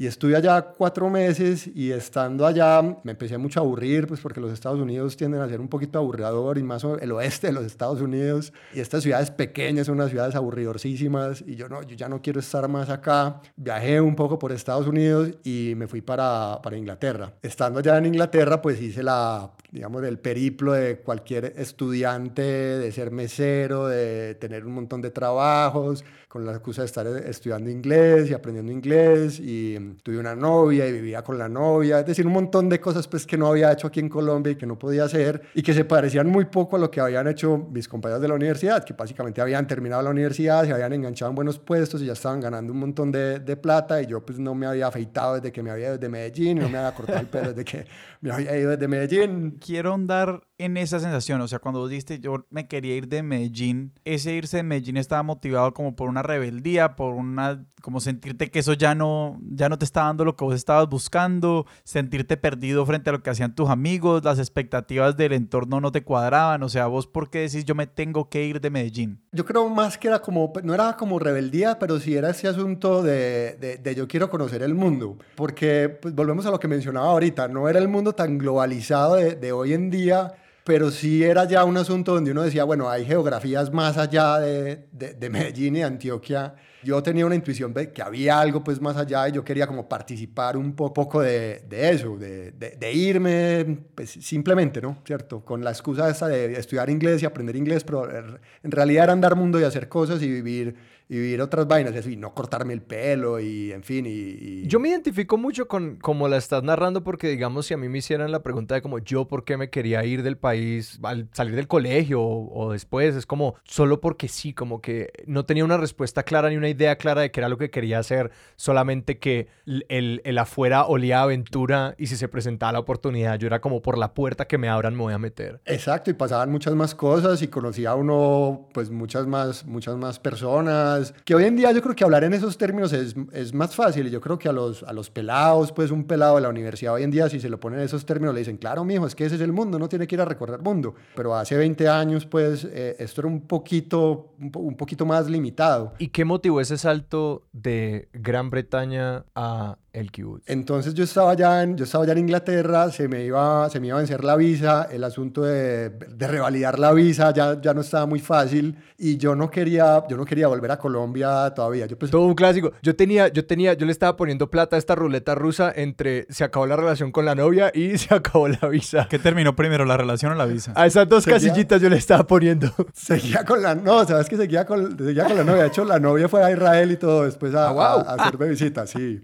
y 0.00 0.06
estuve 0.06 0.34
allá 0.34 0.62
cuatro 0.62 1.10
meses 1.10 1.66
y 1.74 1.92
estando 1.92 2.46
allá 2.46 2.80
me 3.04 3.10
empecé 3.12 3.36
mucho 3.36 3.60
a 3.60 3.62
aburrir, 3.62 4.06
pues 4.06 4.18
porque 4.20 4.40
los 4.40 4.50
Estados 4.50 4.80
Unidos 4.80 5.14
tienden 5.14 5.42
a 5.42 5.46
ser 5.46 5.60
un 5.60 5.68
poquito 5.68 5.98
aburridor 5.98 6.56
y 6.56 6.62
más 6.62 6.84
el 6.84 7.12
oeste 7.12 7.48
de 7.48 7.52
los 7.52 7.66
Estados 7.66 8.00
Unidos. 8.00 8.54
Y 8.72 8.80
estas 8.80 9.02
ciudades 9.02 9.30
pequeñas 9.30 9.88
son 9.88 9.96
unas 9.96 10.08
ciudades 10.08 10.34
aburridorcísimas 10.36 11.44
y 11.46 11.54
yo, 11.54 11.68
no, 11.68 11.82
yo 11.82 11.96
ya 11.96 12.08
no 12.08 12.22
quiero 12.22 12.40
estar 12.40 12.66
más 12.66 12.88
acá. 12.88 13.42
Viajé 13.56 14.00
un 14.00 14.16
poco 14.16 14.38
por 14.38 14.52
Estados 14.52 14.86
Unidos 14.86 15.32
y 15.44 15.74
me 15.76 15.86
fui 15.86 16.00
para, 16.00 16.60
para 16.62 16.78
Inglaterra. 16.78 17.34
Estando 17.42 17.80
allá 17.80 17.98
en 17.98 18.06
Inglaterra, 18.06 18.62
pues 18.62 18.80
hice 18.80 19.02
la, 19.02 19.50
digamos, 19.70 20.02
el 20.04 20.18
periplo 20.18 20.72
de 20.72 21.00
cualquier 21.00 21.52
estudiante, 21.58 22.40
de 22.40 22.90
ser 22.90 23.10
mesero, 23.10 23.86
de 23.86 24.34
tener 24.36 24.64
un 24.64 24.72
montón 24.72 25.02
de 25.02 25.10
trabajos, 25.10 26.06
con 26.30 26.46
la 26.46 26.52
excusa 26.52 26.82
de 26.82 26.86
estar 26.86 27.08
estudiando 27.08 27.68
inglés 27.70 28.30
y 28.30 28.34
aprendiendo 28.34 28.70
inglés 28.70 29.40
y 29.40 29.76
tuve 30.00 30.16
una 30.16 30.36
novia 30.36 30.86
y 30.86 30.92
vivía 30.92 31.22
con 31.22 31.36
la 31.36 31.48
novia, 31.48 31.98
es 31.98 32.06
decir, 32.06 32.24
un 32.24 32.32
montón 32.32 32.68
de 32.68 32.78
cosas 32.78 33.08
pues 33.08 33.26
que 33.26 33.36
no 33.36 33.48
había 33.48 33.72
hecho 33.72 33.88
aquí 33.88 33.98
en 33.98 34.08
Colombia 34.08 34.52
y 34.52 34.54
que 34.54 34.64
no 34.64 34.78
podía 34.78 35.02
hacer 35.02 35.42
y 35.56 35.62
que 35.64 35.74
se 35.74 35.84
parecían 35.84 36.28
muy 36.28 36.44
poco 36.44 36.76
a 36.76 36.78
lo 36.78 36.88
que 36.88 37.00
habían 37.00 37.26
hecho 37.26 37.58
mis 37.72 37.88
compañeros 37.88 38.22
de 38.22 38.28
la 38.28 38.34
universidad, 38.34 38.84
que 38.84 38.92
básicamente 38.92 39.40
habían 39.40 39.66
terminado 39.66 40.02
la 40.02 40.10
universidad, 40.10 40.64
se 40.64 40.72
habían 40.72 40.92
enganchado 40.92 41.30
en 41.30 41.34
buenos 41.34 41.58
puestos 41.58 42.00
y 42.00 42.06
ya 42.06 42.12
estaban 42.12 42.38
ganando 42.38 42.72
un 42.72 42.78
montón 42.78 43.10
de, 43.10 43.40
de 43.40 43.56
plata 43.56 44.00
y 44.00 44.06
yo 44.06 44.24
pues 44.24 44.38
no 44.38 44.54
me 44.54 44.66
había 44.66 44.86
afeitado 44.86 45.34
desde 45.34 45.50
que 45.50 45.64
me 45.64 45.72
había 45.72 45.96
desde 45.96 46.08
Medellín, 46.08 46.60
no 46.60 46.68
me 46.68 46.78
había 46.78 46.94
cortado 46.94 47.18
el 47.18 47.26
pelo 47.26 47.48
desde 47.48 47.64
que 47.64 47.86
me 48.20 48.30
había 48.30 48.56
ido 48.58 48.70
desde 48.70 48.88
Medellín. 48.88 49.58
Quiero 49.60 49.94
andar 49.94 50.42
en 50.58 50.76
esa 50.76 51.00
sensación? 51.00 51.40
O 51.40 51.48
sea, 51.48 51.58
cuando 51.58 51.80
vos 51.80 51.90
dijiste 51.90 52.20
yo 52.20 52.46
me 52.50 52.68
quería 52.68 52.94
ir 52.94 53.08
de 53.08 53.22
Medellín, 53.22 53.92
ese 54.04 54.34
irse 54.34 54.58
de 54.58 54.62
Medellín 54.62 54.96
estaba 54.96 55.22
motivado 55.22 55.72
como 55.72 55.96
por 55.96 56.08
una 56.08 56.22
rebeldía, 56.22 56.96
por 56.96 57.14
una 57.14 57.66
como 57.80 58.00
sentirte 58.00 58.50
que 58.50 58.58
eso 58.58 58.74
ya 58.74 58.94
no 58.94 59.38
ya 59.40 59.70
no 59.70 59.78
te 59.78 59.86
está 59.86 60.02
dando 60.02 60.24
lo 60.24 60.36
que 60.36 60.44
vos 60.44 60.54
estabas 60.54 60.88
buscando, 60.88 61.66
sentirte 61.82 62.36
perdido 62.36 62.84
frente 62.84 63.08
a 63.08 63.14
lo 63.14 63.22
que 63.22 63.30
hacían 63.30 63.54
tus 63.54 63.70
amigos, 63.70 64.22
las 64.22 64.38
expectativas 64.38 65.16
del 65.16 65.32
entorno 65.32 65.80
no 65.80 65.90
te 65.90 66.02
cuadraban, 66.02 66.62
o 66.62 66.68
sea, 66.68 66.86
vos 66.86 67.06
por 67.06 67.30
qué 67.30 67.40
decís 67.40 67.64
yo 67.64 67.74
me 67.74 67.86
tengo 67.86 68.28
que 68.28 68.44
ir 68.44 68.60
de 68.60 68.68
Medellín? 68.68 69.22
Yo 69.32 69.46
creo 69.46 69.68
más 69.70 69.96
que 69.96 70.08
era 70.08 70.20
como 70.20 70.52
no 70.62 70.74
era 70.74 70.96
como 70.96 71.18
rebeldía, 71.18 71.78
pero 71.78 71.98
sí 71.98 72.14
era 72.14 72.30
ese 72.30 72.48
asunto 72.48 73.02
de, 73.02 73.78
de, 73.82 73.94
yo 73.94 74.06
quiero 74.06 74.28
conocer 74.28 74.62
el 74.62 74.74
mundo, 74.74 75.16
porque 75.36 75.88
pues, 75.88 76.14
volvemos 76.14 76.44
a 76.44 76.50
lo 76.50 76.60
que 76.60 76.68
mencionaba 76.68 77.06
ahorita, 77.06 77.48
no 77.48 77.68
era 77.68 77.78
el 77.78 77.88
mundo 77.88 78.09
tan 78.12 78.38
globalizado 78.38 79.16
de, 79.16 79.52
hoy 79.52 79.72
en 79.72 79.90
día 79.90 80.34
pero 80.62 80.90
sí 80.90 81.24
era 81.24 81.46
ya 81.46 81.64
un 81.64 81.76
asunto 81.78 82.14
donde 82.14 82.30
uno 82.30 82.42
decía, 82.42 82.62
bueno, 82.62 82.88
hay 82.88 83.04
geografías 83.04 83.72
más 83.72 83.96
allá 83.96 84.38
de, 84.38 84.86
de, 84.92 85.30
Medellín 85.30 85.74
y 85.74 85.82
Antioquia. 85.82 86.54
Yo 86.84 87.02
tenía 87.02 87.26
una 87.26 87.34
intuición 87.34 87.74
de 87.74 87.90
que 87.90 88.02
había 88.02 88.38
algo 88.38 88.62
pues 88.62 88.80
más 88.80 88.96
allá 88.96 89.28
y 89.28 89.32
yo 89.32 89.42
quería 89.42 89.66
como 89.66 89.88
participar 89.88 90.56
un 90.56 90.74
poco 90.74 91.22
de, 91.22 91.64
eso, 91.70 92.16
de, 92.16 92.92
irme 92.92 93.78
pues, 93.94 94.10
simplemente, 94.10 94.80
¿no? 94.80 94.98
¿Cierto? 95.04 95.44
Con 95.44 95.64
la 95.64 95.70
excusa 95.70 96.08
esa 96.08 96.28
de 96.28 96.52
estudiar 96.52 96.88
inglés 96.88 97.22
y 97.22 97.26
aprender 97.26 97.56
inglés, 97.56 97.82
pero 97.82 98.08
en 98.08 98.70
realidad 98.70 99.04
era 99.04 99.12
andar 99.12 99.34
mundo 99.34 99.58
y 99.58 99.64
hacer 99.64 99.88
cosas 99.88 100.22
y 100.22 100.30
vivir 100.30 100.76
y 101.10 101.18
vivir 101.18 101.42
otras 101.42 101.66
vainas, 101.66 101.92
y 101.96 101.98
así, 101.98 102.16
no 102.16 102.32
cortarme 102.34 102.72
el 102.72 102.82
pelo 102.82 103.40
y 103.40 103.72
en 103.72 103.82
fin. 103.82 104.06
Y, 104.06 104.64
Yo 104.68 104.78
me 104.78 104.90
identifico 104.90 105.36
mucho 105.36 105.66
con 105.66 105.96
como 105.96 106.28
la 106.28 106.36
estás 106.36 106.62
narrando 106.62 107.02
porque 107.02 107.28
digamos 107.28 107.66
si 107.66 107.74
a 107.74 107.76
mí 107.76 107.88
me 107.88 107.98
hicieran 107.98 108.30
la 108.30 108.44
pregunta 108.44 108.76
de 108.76 108.82
como 108.82 109.00
yo 109.00 109.26
por 109.26 109.42
qué 109.42 109.56
me 109.56 109.70
quería 109.70 110.04
ir 110.04 110.22
del 110.22 110.36
país 110.36 111.00
al 111.02 111.28
salir 111.32 111.56
del 111.56 111.66
colegio 111.66 112.22
o, 112.22 112.70
después, 112.70 113.16
es 113.16 113.26
como 113.26 113.56
solo 113.64 114.00
porque 114.00 114.28
sí, 114.28 114.54
como 114.54 114.80
que 114.80 115.10
no 115.26 115.44
tenía 115.44 115.64
una 115.64 115.78
respuesta 115.78 116.22
clara 116.22 116.48
ni 116.48 116.56
una 116.56 116.68
idea 116.68 116.94
clara 116.94 117.22
de 117.22 117.32
qué 117.32 117.40
era 117.40 117.48
lo 117.48 117.58
que 117.58 117.70
quería 117.70 117.98
hacer, 117.98 118.30
solamente 118.54 119.18
que 119.18 119.48
el, 119.66 120.22
el 120.24 120.38
afuera 120.38 120.84
olía 120.84 121.22
aventura 121.22 121.96
y 121.98 122.06
si 122.06 122.14
se 122.14 122.28
presentaba 122.28 122.70
la 122.70 122.78
oportunidad 122.78 123.36
yo 123.36 123.48
era 123.48 123.60
como 123.60 123.82
por 123.82 123.98
la 123.98 124.14
puerta 124.14 124.46
que 124.46 124.58
me 124.58 124.68
abran 124.68 124.94
me 124.94 125.02
voy 125.02 125.14
a 125.14 125.18
meter. 125.18 125.60
Exacto, 125.64 126.08
y 126.08 126.14
pasaban 126.14 126.52
muchas 126.52 126.76
más 126.76 126.94
cosas 126.94 127.42
y 127.42 127.48
conocía 127.48 127.90
a 127.90 127.94
uno 127.96 128.68
pues 128.72 128.90
muchas 128.90 129.26
más, 129.26 129.66
muchas 129.66 129.96
más 129.96 130.20
personas 130.20 130.99
que 131.24 131.34
hoy 131.34 131.44
en 131.44 131.56
día 131.56 131.72
yo 131.72 131.82
creo 131.82 131.94
que 131.94 132.04
hablar 132.04 132.24
en 132.24 132.34
esos 132.34 132.56
términos 132.56 132.92
es, 132.92 133.14
es 133.32 133.52
más 133.52 133.74
fácil. 133.74 134.06
Y 134.06 134.10
yo 134.10 134.20
creo 134.20 134.38
que 134.38 134.48
a 134.48 134.52
los, 134.52 134.82
a 134.82 134.92
los 134.92 135.10
pelados, 135.10 135.72
pues 135.72 135.90
un 135.90 136.04
pelado 136.04 136.36
de 136.36 136.42
la 136.42 136.48
universidad 136.48 136.94
hoy 136.94 137.02
en 137.02 137.10
día, 137.10 137.28
si 137.28 137.40
se 137.40 137.48
lo 137.48 137.58
ponen 137.58 137.80
en 137.80 137.84
esos 137.86 138.04
términos, 138.06 138.34
le 138.34 138.40
dicen, 138.40 138.56
claro, 138.56 138.84
mijo, 138.84 139.06
es 139.06 139.14
que 139.14 139.24
ese 139.24 139.34
es 139.36 139.40
el 139.40 139.52
mundo, 139.52 139.78
no 139.78 139.88
tiene 139.88 140.06
que 140.06 140.14
ir 140.14 140.20
a 140.20 140.24
recorrer 140.24 140.60
mundo. 140.60 140.94
Pero 141.14 141.34
hace 141.34 141.56
20 141.56 141.88
años, 141.88 142.26
pues 142.26 142.64
eh, 142.64 142.96
esto 142.98 143.22
era 143.22 143.28
un 143.28 143.42
poquito, 143.42 144.34
un, 144.38 144.76
poquito 144.76 145.06
más 145.06 145.28
limitado. 145.28 145.94
¿Y 145.98 146.08
qué 146.08 146.24
motivó 146.24 146.60
ese 146.60 146.78
salto 146.78 147.46
de 147.52 148.08
Gran 148.12 148.50
Bretaña 148.50 149.24
a 149.34 149.78
el 149.92 150.10
kibutz. 150.10 150.44
Entonces 150.46 150.94
yo 150.94 151.04
estaba 151.04 151.34
ya 151.34 151.62
en, 151.62 151.76
yo 151.76 151.84
estaba 151.84 152.06
ya 152.06 152.12
en 152.12 152.18
Inglaterra, 152.18 152.90
se 152.90 153.08
me, 153.08 153.24
iba, 153.24 153.68
se 153.70 153.80
me 153.80 153.88
iba 153.88 153.96
a 153.96 153.98
vencer 153.98 154.22
la 154.24 154.36
visa, 154.36 154.88
el 154.90 155.02
asunto 155.04 155.42
de, 155.42 155.90
de, 155.90 156.26
revalidar 156.26 156.78
la 156.78 156.92
visa 156.92 157.32
ya, 157.32 157.60
ya 157.60 157.74
no 157.74 157.80
estaba 157.80 158.06
muy 158.06 158.20
fácil 158.20 158.76
y 158.98 159.16
yo 159.16 159.34
no 159.34 159.50
quería, 159.50 160.04
yo 160.08 160.16
no 160.16 160.24
quería 160.24 160.46
volver 160.46 160.70
a 160.70 160.78
Colombia 160.78 161.52
todavía. 161.54 161.86
Yo 161.86 161.96
Todo 161.96 162.22
un 162.22 162.34
clásico. 162.34 162.72
Yo 162.82 162.94
tenía, 162.94 163.28
yo 163.28 163.44
tenía, 163.46 163.74
yo 163.74 163.86
le 163.86 163.92
estaba 163.92 164.16
poniendo 164.16 164.50
plata 164.50 164.76
a 164.76 164.78
esta 164.78 164.94
ruleta 164.94 165.34
rusa 165.34 165.72
entre 165.74 166.26
se 166.28 166.44
acabó 166.44 166.66
la 166.66 166.76
relación 166.76 167.10
con 167.10 167.24
la 167.24 167.34
novia 167.34 167.72
y 167.74 167.98
se 167.98 168.14
acabó 168.14 168.48
la 168.48 168.68
visa. 168.68 169.06
¿Qué 169.10 169.18
terminó 169.18 169.56
primero, 169.56 169.84
la 169.84 169.96
relación 169.96 170.32
o 170.32 170.34
la 170.34 170.46
visa? 170.46 170.72
A 170.76 170.86
esas 170.86 171.08
dos 171.08 171.26
casillitas 171.26 171.80
yo 171.80 171.88
le 171.88 171.96
estaba 171.96 172.26
poniendo. 172.26 172.72
Seguía 172.94 173.44
con 173.44 173.62
la, 173.62 173.74
no, 173.74 174.04
sabes 174.06 174.28
que 174.28 174.36
seguía 174.36 174.64
con, 174.64 174.96
seguía 174.98 175.24
con 175.24 175.36
la 175.36 175.44
novia. 175.44 175.62
De 175.62 175.68
hecho, 175.68 175.84
la 175.84 175.98
novia 175.98 176.28
fue 176.28 176.44
a 176.44 176.50
Israel 176.50 176.92
y 176.92 176.96
todo 176.96 177.24
después 177.24 177.54
a, 177.54 177.70
ah, 177.70 178.04
a 178.06 178.14
hacerme 178.14 178.48
visitas, 178.48 178.90
sí. 178.90 179.20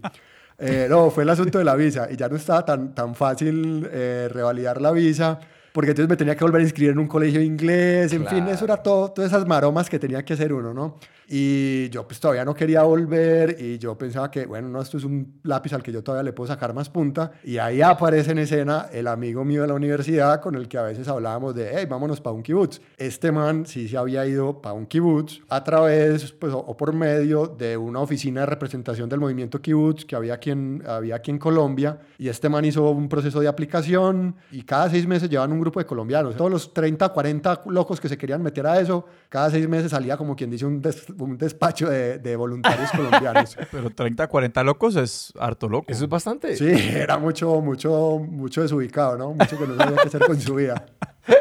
Eh, 0.59 0.87
no, 0.89 1.11
fue 1.11 1.23
el 1.23 1.29
asunto 1.29 1.59
de 1.59 1.63
la 1.63 1.75
visa 1.75 2.07
y 2.09 2.15
ya 2.15 2.27
no 2.27 2.35
estaba 2.35 2.65
tan, 2.65 2.95
tan 2.95 3.13
fácil 3.13 3.87
eh, 3.91 4.27
revalidar 4.31 4.81
la 4.81 4.91
visa 4.91 5.39
porque 5.71 5.91
entonces 5.91 6.09
me 6.09 6.17
tenía 6.17 6.35
que 6.35 6.43
volver 6.43 6.61
a 6.61 6.63
inscribir 6.63 6.93
en 6.93 6.97
un 6.97 7.07
colegio 7.07 7.39
de 7.39 7.45
inglés, 7.45 8.11
en 8.11 8.25
fin, 8.25 8.47
eso 8.47 8.65
era 8.65 8.77
todo, 8.77 9.11
todas 9.11 9.31
esas 9.31 9.45
maromas 9.45 9.87
que 9.87 9.99
tenía 9.99 10.25
que 10.25 10.33
hacer 10.33 10.51
uno, 10.51 10.73
¿no? 10.73 10.97
Y 11.29 11.89
yo 11.89 12.07
pues 12.07 12.19
todavía 12.19 12.45
no 12.45 12.55
quería 12.55 12.83
volver 12.83 13.57
y 13.59 13.77
yo 13.77 13.97
pensaba 13.97 14.31
que, 14.31 14.45
bueno, 14.45 14.69
no, 14.69 14.81
esto 14.81 14.97
es 14.97 15.03
un 15.03 15.39
lápiz 15.43 15.73
al 15.73 15.83
que 15.83 15.91
yo 15.91 16.01
todavía 16.01 16.23
le 16.23 16.33
puedo 16.33 16.47
sacar 16.47 16.73
más 16.73 16.89
punta. 16.89 17.31
Y 17.43 17.57
ahí 17.57 17.81
aparece 17.81 18.31
en 18.31 18.39
escena 18.39 18.87
el 18.93 19.07
amigo 19.07 19.43
mío 19.43 19.63
de 19.63 19.67
la 19.67 19.73
universidad 19.73 20.39
con 20.39 20.55
el 20.55 20.67
que 20.69 20.77
a 20.77 20.83
veces 20.83 21.07
hablábamos 21.07 21.53
de, 21.53 21.71
hey, 21.73 21.85
vámonos 21.89 22.21
para 22.21 22.33
un 22.33 22.43
kibutz. 22.43 22.79
Este 22.97 23.31
man 23.31 23.65
sí 23.65 23.89
se 23.89 23.97
había 23.97 24.25
ido 24.25 24.61
para 24.61 24.73
un 24.73 24.85
kibutz 24.85 25.41
a 25.49 25.63
través, 25.63 26.31
pues, 26.31 26.53
o, 26.53 26.77
por 26.77 26.93
medio 26.93 27.47
de 27.47 27.75
una 27.75 27.99
oficina 27.99 28.41
de 28.41 28.45
representación 28.45 29.09
del 29.09 29.19
movimiento 29.19 29.61
kibutz 29.61 30.05
que 30.05 30.15
había 30.15 30.35
aquí, 30.35 30.51
en, 30.51 30.81
había 30.87 31.15
aquí 31.15 31.31
en 31.31 31.39
Colombia. 31.39 31.99
Y 32.17 32.29
este 32.29 32.47
man 32.47 32.63
hizo 32.63 32.89
un 32.89 33.09
proceso 33.09 33.41
de 33.41 33.49
aplicación 33.49 34.35
y 34.51 34.63
cada 34.63 34.89
seis 34.89 35.05
meses 35.05 35.29
llevaban 35.29 35.51
un 35.51 35.59
grupo 35.59 35.79
de 35.79 35.85
colombianos. 35.85 36.37
Todos 36.37 36.51
los 36.51 36.73
30, 36.73 37.09
40 37.09 37.63
locos 37.67 37.99
que 37.99 38.07
se 38.07 38.17
querían 38.17 38.41
meter 38.41 38.65
a 38.65 38.79
eso, 38.79 39.05
cada 39.27 39.49
seis 39.49 39.67
meses 39.67 39.91
salía 39.91 40.15
como 40.15 40.35
quien 40.35 40.49
dice 40.49 40.65
un, 40.65 40.81
un 41.19 41.37
despacho 41.37 41.89
de, 41.89 42.35
voluntarios 42.35 42.91
colombianos. 42.91 43.57
Pero 43.71 43.89
30, 43.89 44.27
40 44.27 44.63
locos 44.63 44.95
es 44.95 45.33
harto 45.39 45.67
loco. 45.67 45.85
Eso 45.91 46.03
es 46.03 46.09
bastante. 46.09 46.55
Sí, 46.55 46.69
era 46.69 47.17
mucho, 47.17 47.61
mucho, 47.61 48.19
mucho 48.19 48.61
desubicado, 48.61 49.17
¿no? 49.17 49.33
Mucho 49.33 49.57
que 49.57 49.67
no 49.67 49.75
sabía 49.75 49.97
qué 50.01 50.07
hacer 50.07 50.25
con 50.25 50.39
su 50.39 50.55
vida. 50.55 50.85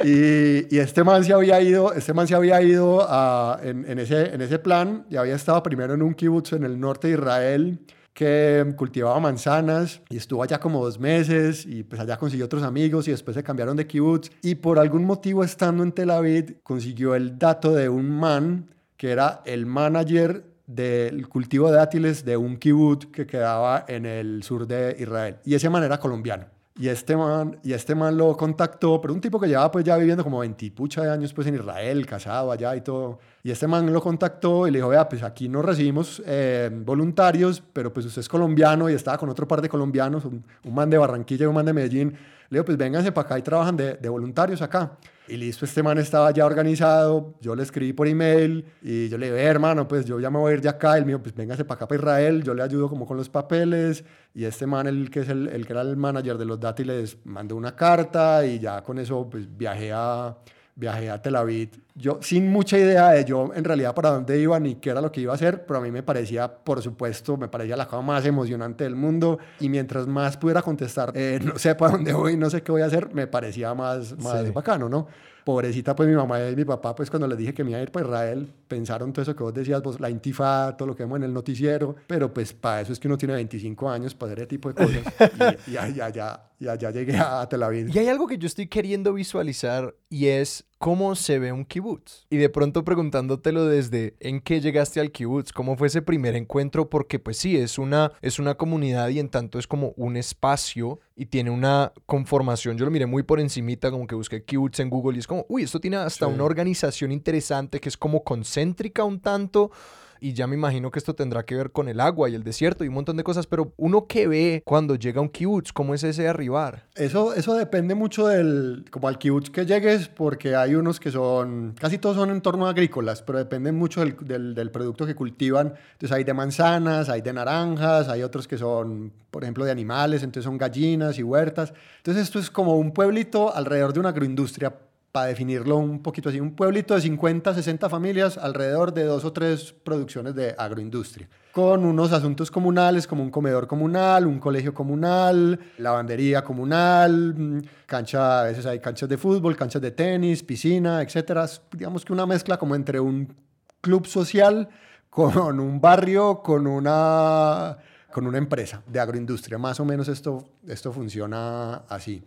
Y, 0.02 0.74
y, 0.74 0.78
este 0.78 1.04
man 1.04 1.22
se 1.22 1.32
había 1.32 1.60
ido, 1.60 1.92
este 1.92 2.12
man 2.12 2.26
se 2.26 2.34
había 2.34 2.60
ido 2.60 3.06
a, 3.08 3.60
en, 3.62 3.88
en, 3.88 4.00
ese, 4.00 4.34
en 4.34 4.40
ese 4.40 4.58
plan 4.58 5.06
y 5.08 5.16
había 5.16 5.36
estado 5.36 5.62
primero 5.62 5.94
en 5.94 6.02
un 6.02 6.12
kibutz 6.14 6.54
en 6.54 6.64
el 6.64 6.80
norte 6.80 7.06
de 7.06 7.14
Israel 7.14 7.78
que 8.16 8.72
cultivaba 8.78 9.20
manzanas 9.20 10.00
y 10.08 10.16
estuvo 10.16 10.42
allá 10.42 10.58
como 10.58 10.82
dos 10.82 10.98
meses 10.98 11.66
y 11.66 11.82
pues 11.82 12.00
allá 12.00 12.16
consiguió 12.16 12.46
otros 12.46 12.62
amigos 12.62 13.06
y 13.06 13.10
después 13.10 13.34
se 13.34 13.42
cambiaron 13.42 13.76
de 13.76 13.86
kibutz 13.86 14.30
y 14.40 14.54
por 14.54 14.78
algún 14.78 15.04
motivo 15.04 15.44
estando 15.44 15.82
en 15.82 15.92
Tel 15.92 16.10
Aviv 16.10 16.62
consiguió 16.62 17.14
el 17.14 17.38
dato 17.38 17.74
de 17.74 17.90
un 17.90 18.08
man 18.08 18.70
que 18.96 19.10
era 19.10 19.42
el 19.44 19.66
manager 19.66 20.44
del 20.66 21.28
cultivo 21.28 21.70
de 21.70 21.76
dátiles 21.76 22.24
de 22.24 22.36
un 22.36 22.56
kibutz 22.56 23.06
que 23.06 23.26
quedaba 23.26 23.84
en 23.88 24.04
el 24.04 24.42
sur 24.42 24.66
de 24.66 24.96
Israel 24.98 25.36
y 25.44 25.54
ese 25.54 25.70
man 25.70 25.84
era 25.84 25.98
colombiano. 25.98 26.46
Y 26.78 26.88
este 26.88 27.16
man, 27.16 27.58
y 27.62 27.72
este 27.72 27.94
man 27.94 28.18
lo 28.18 28.36
contactó, 28.36 29.00
pero 29.00 29.14
un 29.14 29.20
tipo 29.22 29.40
que 29.40 29.48
llevaba 29.48 29.70
pues 29.70 29.82
ya 29.82 29.96
viviendo 29.96 30.22
como 30.22 30.40
20 30.40 30.74
de 30.76 31.10
años 31.10 31.32
pues 31.32 31.46
en 31.46 31.54
Israel, 31.54 32.04
casado 32.04 32.52
allá 32.52 32.76
y 32.76 32.82
todo. 32.82 33.18
Y 33.42 33.50
este 33.50 33.66
man 33.66 33.90
lo 33.90 34.02
contactó 34.02 34.68
y 34.68 34.70
le 34.70 34.78
dijo, 34.78 34.90
vea, 34.90 35.08
pues 35.08 35.22
aquí 35.22 35.48
no 35.48 35.62
recibimos 35.62 36.22
eh, 36.26 36.68
voluntarios, 36.70 37.62
pero 37.72 37.94
pues 37.94 38.04
usted 38.04 38.20
es 38.20 38.28
colombiano 38.28 38.90
y 38.90 38.92
estaba 38.92 39.16
con 39.16 39.30
otro 39.30 39.48
par 39.48 39.62
de 39.62 39.70
colombianos, 39.70 40.26
un, 40.26 40.44
un 40.64 40.74
man 40.74 40.90
de 40.90 40.98
Barranquilla 40.98 41.44
y 41.44 41.46
un 41.46 41.54
man 41.54 41.64
de 41.64 41.72
Medellín. 41.72 42.10
Le 42.50 42.58
digo, 42.58 42.66
pues 42.66 42.76
vénganse 42.76 43.10
para 43.10 43.24
acá 43.24 43.38
y 43.38 43.42
trabajan 43.42 43.78
de 43.78 44.08
voluntarios 44.10 44.60
acá. 44.60 44.98
Y 45.28 45.36
listo, 45.36 45.64
este 45.64 45.82
man 45.82 45.98
estaba 45.98 46.30
ya 46.30 46.46
organizado, 46.46 47.34
yo 47.40 47.56
le 47.56 47.64
escribí 47.64 47.92
por 47.92 48.06
email 48.06 48.64
y 48.80 49.08
yo 49.08 49.18
le 49.18 49.32
dije, 49.32 49.42
hermano, 49.42 49.88
pues 49.88 50.04
yo 50.04 50.20
ya 50.20 50.30
me 50.30 50.38
voy 50.38 50.52
a 50.52 50.54
ir 50.54 50.60
de 50.60 50.68
acá, 50.68 50.96
el 50.96 51.04
mío, 51.04 51.20
pues 51.20 51.34
véngase 51.34 51.64
para 51.64 51.76
acá, 51.76 51.88
para 51.88 52.00
Israel, 52.00 52.44
yo 52.44 52.54
le 52.54 52.62
ayudo 52.62 52.88
como 52.88 53.06
con 53.06 53.16
los 53.16 53.28
papeles 53.28 54.04
y 54.34 54.44
este 54.44 54.66
man, 54.66 54.86
el 54.86 55.10
que, 55.10 55.20
es 55.20 55.28
el, 55.28 55.48
el 55.48 55.66
que 55.66 55.72
era 55.72 55.82
el 55.82 55.96
manager 55.96 56.38
de 56.38 56.44
los 56.44 56.60
dátiles, 56.60 57.18
mandó 57.24 57.56
una 57.56 57.74
carta 57.74 58.46
y 58.46 58.60
ya 58.60 58.82
con 58.82 59.00
eso 59.00 59.28
pues 59.28 59.48
viajé 59.56 59.90
a, 59.92 60.36
viajé 60.76 61.10
a 61.10 61.20
Tel 61.20 61.34
Aviv, 61.34 61.70
yo 61.94 62.18
sin 62.20 62.50
mucha 62.52 62.78
idea 62.78 63.10
de 63.10 63.24
yo 63.24 63.50
en 63.54 63.64
realidad 63.64 63.94
para 63.94 64.10
dónde 64.10 64.38
iba 64.38 64.60
ni 64.60 64.76
qué 64.76 64.90
era 64.90 65.00
lo 65.00 65.10
que 65.10 65.22
iba 65.22 65.32
a 65.32 65.34
hacer, 65.34 65.64
pero 65.64 65.80
a 65.80 65.82
mí 65.82 65.90
me 65.90 66.02
parecía, 66.02 66.46
por 66.46 66.82
supuesto, 66.82 67.36
me 67.38 67.48
parecía 67.48 67.76
la 67.76 67.86
cosa 67.86 68.02
más 68.02 68.24
emocionante 68.26 68.84
del 68.84 68.94
mundo. 68.94 69.38
Y 69.58 69.70
mientras 69.70 70.06
más 70.06 70.36
pudiera 70.36 70.60
contestar, 70.60 71.12
eh, 71.14 71.40
no 71.42 71.58
sé 71.58 71.74
para 71.74 71.92
dónde 71.92 72.12
voy, 72.12 72.36
no 72.36 72.50
sé 72.50 72.62
qué 72.62 72.70
voy 72.70 72.82
a 72.82 72.86
hacer, 72.86 73.12
me 73.14 73.26
parecía 73.26 73.74
más, 73.74 74.16
más 74.18 74.52
bacano, 74.52 74.88
¿no? 74.88 75.08
pobrecita, 75.46 75.94
pues 75.94 76.08
mi 76.08 76.16
mamá 76.16 76.40
y 76.48 76.56
mi 76.56 76.64
papá, 76.64 76.92
pues 76.92 77.08
cuando 77.08 77.28
les 77.28 77.38
dije 77.38 77.54
que 77.54 77.62
me 77.62 77.70
iba 77.70 77.78
a 77.78 77.82
ir 77.82 77.92
para 77.92 78.04
Israel, 78.04 78.52
pensaron 78.68 79.12
todo 79.12 79.22
eso 79.22 79.36
que 79.36 79.42
vos 79.42 79.54
decías, 79.54 79.82
vos, 79.82 80.00
la 80.00 80.10
intifada, 80.10 80.76
todo 80.76 80.88
lo 80.88 80.96
que 80.96 81.02
vemos 81.02 81.16
en 81.16 81.24
el 81.24 81.32
noticiero, 81.32 81.96
pero 82.06 82.32
pues 82.32 82.52
para 82.52 82.80
eso 82.82 82.92
es 82.92 83.00
que 83.00 83.08
uno 83.08 83.18
tiene 83.18 83.34
25 83.34 83.88
años 83.88 84.14
para 84.14 84.32
hacer 84.32 84.40
ese 84.40 84.48
tipo 84.48 84.72
de 84.72 84.74
cosas. 84.74 85.58
y, 85.66 85.72
ya, 85.72 86.76
ya 86.76 86.90
llegué 86.90 87.16
a 87.16 87.46
Tel 87.48 87.62
Aviv. 87.62 87.94
Y 87.94 87.98
hay 87.98 88.08
algo 88.08 88.26
que 88.26 88.38
yo 88.38 88.46
estoy 88.46 88.66
queriendo 88.66 89.12
visualizar 89.12 89.94
y 90.08 90.26
es 90.26 90.64
cómo 90.78 91.14
se 91.14 91.38
ve 91.38 91.52
un 91.52 91.64
kibutz. 91.64 92.26
Y 92.30 92.36
de 92.36 92.48
pronto 92.48 92.84
preguntándotelo 92.84 93.66
desde 93.66 94.14
en 94.20 94.40
qué 94.40 94.60
llegaste 94.60 95.00
al 95.00 95.10
kibutz, 95.10 95.52
cómo 95.52 95.76
fue 95.76 95.88
ese 95.88 96.02
primer 96.02 96.36
encuentro, 96.36 96.88
porque 96.88 97.18
pues 97.18 97.38
sí, 97.38 97.56
es 97.56 97.78
una, 97.78 98.12
es 98.22 98.38
una 98.38 98.54
comunidad 98.56 99.08
y 99.08 99.18
en 99.18 99.28
tanto 99.28 99.58
es 99.58 99.66
como 99.66 99.92
un 99.96 100.16
espacio 100.16 101.00
y 101.14 101.26
tiene 101.26 101.50
una 101.50 101.92
conformación. 102.04 102.76
Yo 102.76 102.84
lo 102.84 102.90
miré 102.90 103.06
muy 103.06 103.22
por 103.22 103.40
encimita, 103.40 103.90
como 103.90 104.06
que 104.06 104.14
busqué 104.14 104.44
kibutz 104.44 104.80
en 104.80 104.90
Google 104.90 105.16
y 105.16 105.20
es 105.20 105.26
como, 105.26 105.46
uy, 105.48 105.62
esto 105.62 105.80
tiene 105.80 105.96
hasta 105.96 106.26
una 106.26 106.44
organización 106.44 107.10
interesante 107.12 107.80
que 107.80 107.88
es 107.88 107.96
como 107.96 108.22
concéntrica 108.56 109.04
un 109.04 109.20
tanto 109.20 109.70
y 110.18 110.32
ya 110.32 110.46
me 110.46 110.56
imagino 110.56 110.90
que 110.90 110.98
esto 110.98 111.14
tendrá 111.14 111.44
que 111.44 111.54
ver 111.54 111.70
con 111.70 111.90
el 111.90 112.00
agua 112.00 112.30
y 112.30 112.34
el 112.34 112.42
desierto 112.42 112.84
y 112.84 112.88
un 112.88 112.94
montón 112.94 113.18
de 113.18 113.22
cosas, 113.22 113.46
pero 113.46 113.74
uno 113.76 114.06
que 114.06 114.26
ve 114.26 114.62
cuando 114.64 114.94
llega 114.94 115.20
un 115.20 115.28
kibutz, 115.28 115.74
¿cómo 115.74 115.94
es 115.94 116.02
ese 116.04 116.26
arribar? 116.26 116.86
Eso, 116.94 117.34
eso 117.34 117.52
depende 117.54 117.94
mucho 117.94 118.26
del, 118.26 118.86
como 118.90 119.08
al 119.08 119.18
kibutz 119.18 119.50
que 119.50 119.66
llegues, 119.66 120.08
porque 120.08 120.56
hay 120.56 120.74
unos 120.74 120.98
que 121.00 121.10
son, 121.10 121.74
casi 121.78 121.98
todos 121.98 122.16
son 122.16 122.30
en 122.30 122.40
torno 122.40 122.66
a 122.66 122.70
agrícolas, 122.70 123.20
pero 123.22 123.38
dependen 123.38 123.74
mucho 123.74 124.00
del, 124.00 124.16
del, 124.22 124.54
del 124.54 124.70
producto 124.70 125.04
que 125.04 125.14
cultivan. 125.14 125.74
Entonces 125.92 126.12
hay 126.12 126.24
de 126.24 126.32
manzanas, 126.32 127.10
hay 127.10 127.20
de 127.20 127.34
naranjas, 127.34 128.08
hay 128.08 128.22
otros 128.22 128.48
que 128.48 128.56
son, 128.56 129.12
por 129.30 129.44
ejemplo, 129.44 129.66
de 129.66 129.70
animales, 129.70 130.22
entonces 130.22 130.44
son 130.44 130.56
gallinas 130.56 131.18
y 131.18 131.22
huertas. 131.22 131.74
Entonces 131.98 132.22
esto 132.22 132.38
es 132.38 132.50
como 132.50 132.78
un 132.78 132.92
pueblito 132.92 133.54
alrededor 133.54 133.92
de 133.92 134.00
una 134.00 134.08
agroindustria 134.08 134.72
para 135.16 135.28
definirlo 135.28 135.78
un 135.78 136.02
poquito 136.02 136.28
así, 136.28 136.40
un 136.40 136.54
pueblito 136.54 136.94
de 136.94 137.00
50, 137.00 137.54
60 137.54 137.88
familias 137.88 138.36
alrededor 138.36 138.92
de 138.92 139.04
dos 139.04 139.24
o 139.24 139.32
tres 139.32 139.72
producciones 139.72 140.34
de 140.34 140.54
agroindustria, 140.58 141.26
con 141.52 141.86
unos 141.86 142.12
asuntos 142.12 142.50
comunales 142.50 143.06
como 143.06 143.22
un 143.22 143.30
comedor 143.30 143.66
comunal, 143.66 144.26
un 144.26 144.38
colegio 144.38 144.74
comunal, 144.74 145.58
lavandería 145.78 146.44
comunal, 146.44 147.34
mm, 147.34 147.62
cancha, 147.86 148.42
a 148.42 148.44
veces 148.44 148.66
hay 148.66 148.78
canchas 148.78 149.08
de 149.08 149.16
fútbol, 149.16 149.56
canchas 149.56 149.80
de 149.80 149.90
tenis, 149.90 150.42
piscina, 150.42 151.00
etcétera. 151.00 151.46
Digamos 151.72 152.04
que 152.04 152.12
una 152.12 152.26
mezcla 152.26 152.58
como 152.58 152.74
entre 152.74 153.00
un 153.00 153.34
club 153.80 154.06
social 154.06 154.68
con 155.08 155.58
un 155.58 155.80
barrio, 155.80 156.42
con 156.42 156.66
una, 156.66 157.78
con 158.12 158.26
una 158.26 158.36
empresa 158.36 158.82
de 158.86 159.00
agroindustria. 159.00 159.56
Más 159.56 159.80
o 159.80 159.86
menos 159.86 160.08
esto, 160.08 160.44
esto 160.68 160.92
funciona 160.92 161.84
así. 161.88 162.22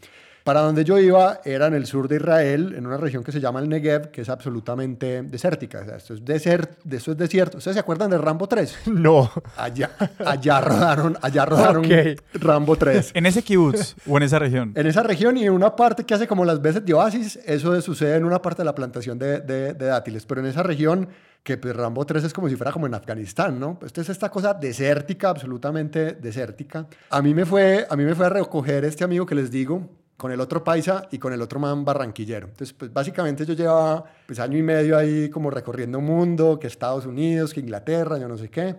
Para 0.49 0.61
donde 0.61 0.83
yo 0.83 0.97
iba 0.97 1.41
era 1.45 1.67
en 1.67 1.75
el 1.75 1.85
sur 1.85 2.07
de 2.07 2.15
Israel, 2.15 2.73
en 2.75 2.87
una 2.87 2.97
región 2.97 3.23
que 3.23 3.31
se 3.31 3.39
llama 3.39 3.59
el 3.59 3.69
Negev, 3.69 4.09
que 4.09 4.21
es 4.21 4.29
absolutamente 4.29 5.21
desértica. 5.21 5.81
O 5.81 5.85
sea, 5.85 5.97
esto, 5.97 6.15
es 6.15 6.25
desert, 6.25 6.71
esto 6.91 7.11
es 7.11 7.17
desierto. 7.19 7.59
¿Ustedes 7.59 7.75
se 7.75 7.79
acuerdan 7.79 8.09
de 8.09 8.17
Rambo 8.17 8.47
3? 8.47 8.79
No. 8.87 9.29
Allá, 9.55 9.91
allá 10.25 10.59
rodaron, 10.59 11.17
allá 11.21 11.45
rodaron 11.45 11.85
Ok. 11.85 12.19
Rambo 12.33 12.75
3. 12.77 13.11
¿En 13.13 13.27
ese 13.27 13.43
kibutz 13.43 13.93
o 14.07 14.17
en 14.17 14.23
esa 14.23 14.39
región? 14.39 14.71
En 14.75 14.87
esa 14.87 15.03
región 15.03 15.37
y 15.37 15.43
en 15.45 15.51
una 15.53 15.75
parte 15.75 16.03
que 16.03 16.15
hace 16.15 16.25
como 16.27 16.43
las 16.45 16.59
veces 16.63 16.83
de 16.83 16.95
oasis, 16.95 17.37
eso 17.45 17.79
sucede 17.83 18.15
en 18.15 18.25
una 18.25 18.41
parte 18.41 18.63
de 18.63 18.65
la 18.65 18.73
plantación 18.73 19.19
de, 19.19 19.41
de- 19.41 19.75
de 19.75 19.85
dátiles, 19.85 20.25
pero 20.25 20.41
en 20.41 20.47
esa 20.47 20.63
región 20.63 21.09
que 21.43 21.57
pues 21.59 21.75
Rambo 21.75 22.07
3 22.07 22.23
es 22.23 22.33
como 22.33 22.49
si 22.49 22.55
fuera 22.55 22.71
como 22.71 22.87
en 22.87 22.95
Afganistán, 22.95 23.59
¿no? 23.59 23.77
Pues 23.77 23.95
es 23.95 24.09
esta 24.09 24.29
cosa 24.31 24.55
desértica, 24.55 25.29
absolutamente 25.29 26.13
desértica. 26.13 26.87
A 27.11 27.21
mí 27.21 27.35
me 27.35 27.45
fue, 27.45 27.85
a 27.87 27.95
mí 27.95 28.03
me 28.03 28.15
fue 28.15 28.25
a 28.25 28.29
recoger 28.29 28.83
este 28.83 29.03
amigo 29.03 29.27
que 29.27 29.35
les 29.35 29.51
digo, 29.51 29.87
con 30.19 30.33
el 30.33 30.41
otro 30.41 30.65
paisa 30.65 31.07
y 31.11 31.17
con 31.17 31.31
el 31.31 31.41
otro 31.41 31.61
man 31.61 31.85
barranquillero. 31.85 32.47
Entonces, 32.47 32.73
pues 32.73 32.91
básicamente 32.91 33.45
yo 33.45 33.53
llevaba 33.53 34.03
pues 34.27 34.37
año 34.39 34.57
y 34.57 34.61
medio 34.61 34.97
ahí 34.97 35.29
como 35.29 35.49
recorriendo 35.49 36.01
mundo, 36.01 36.59
que 36.59 36.67
Estados 36.67 37.05
Unidos, 37.05 37.53
que 37.53 37.61
Inglaterra, 37.61 38.17
yo 38.17 38.27
no 38.27 38.37
sé 38.37 38.49
qué. 38.49 38.75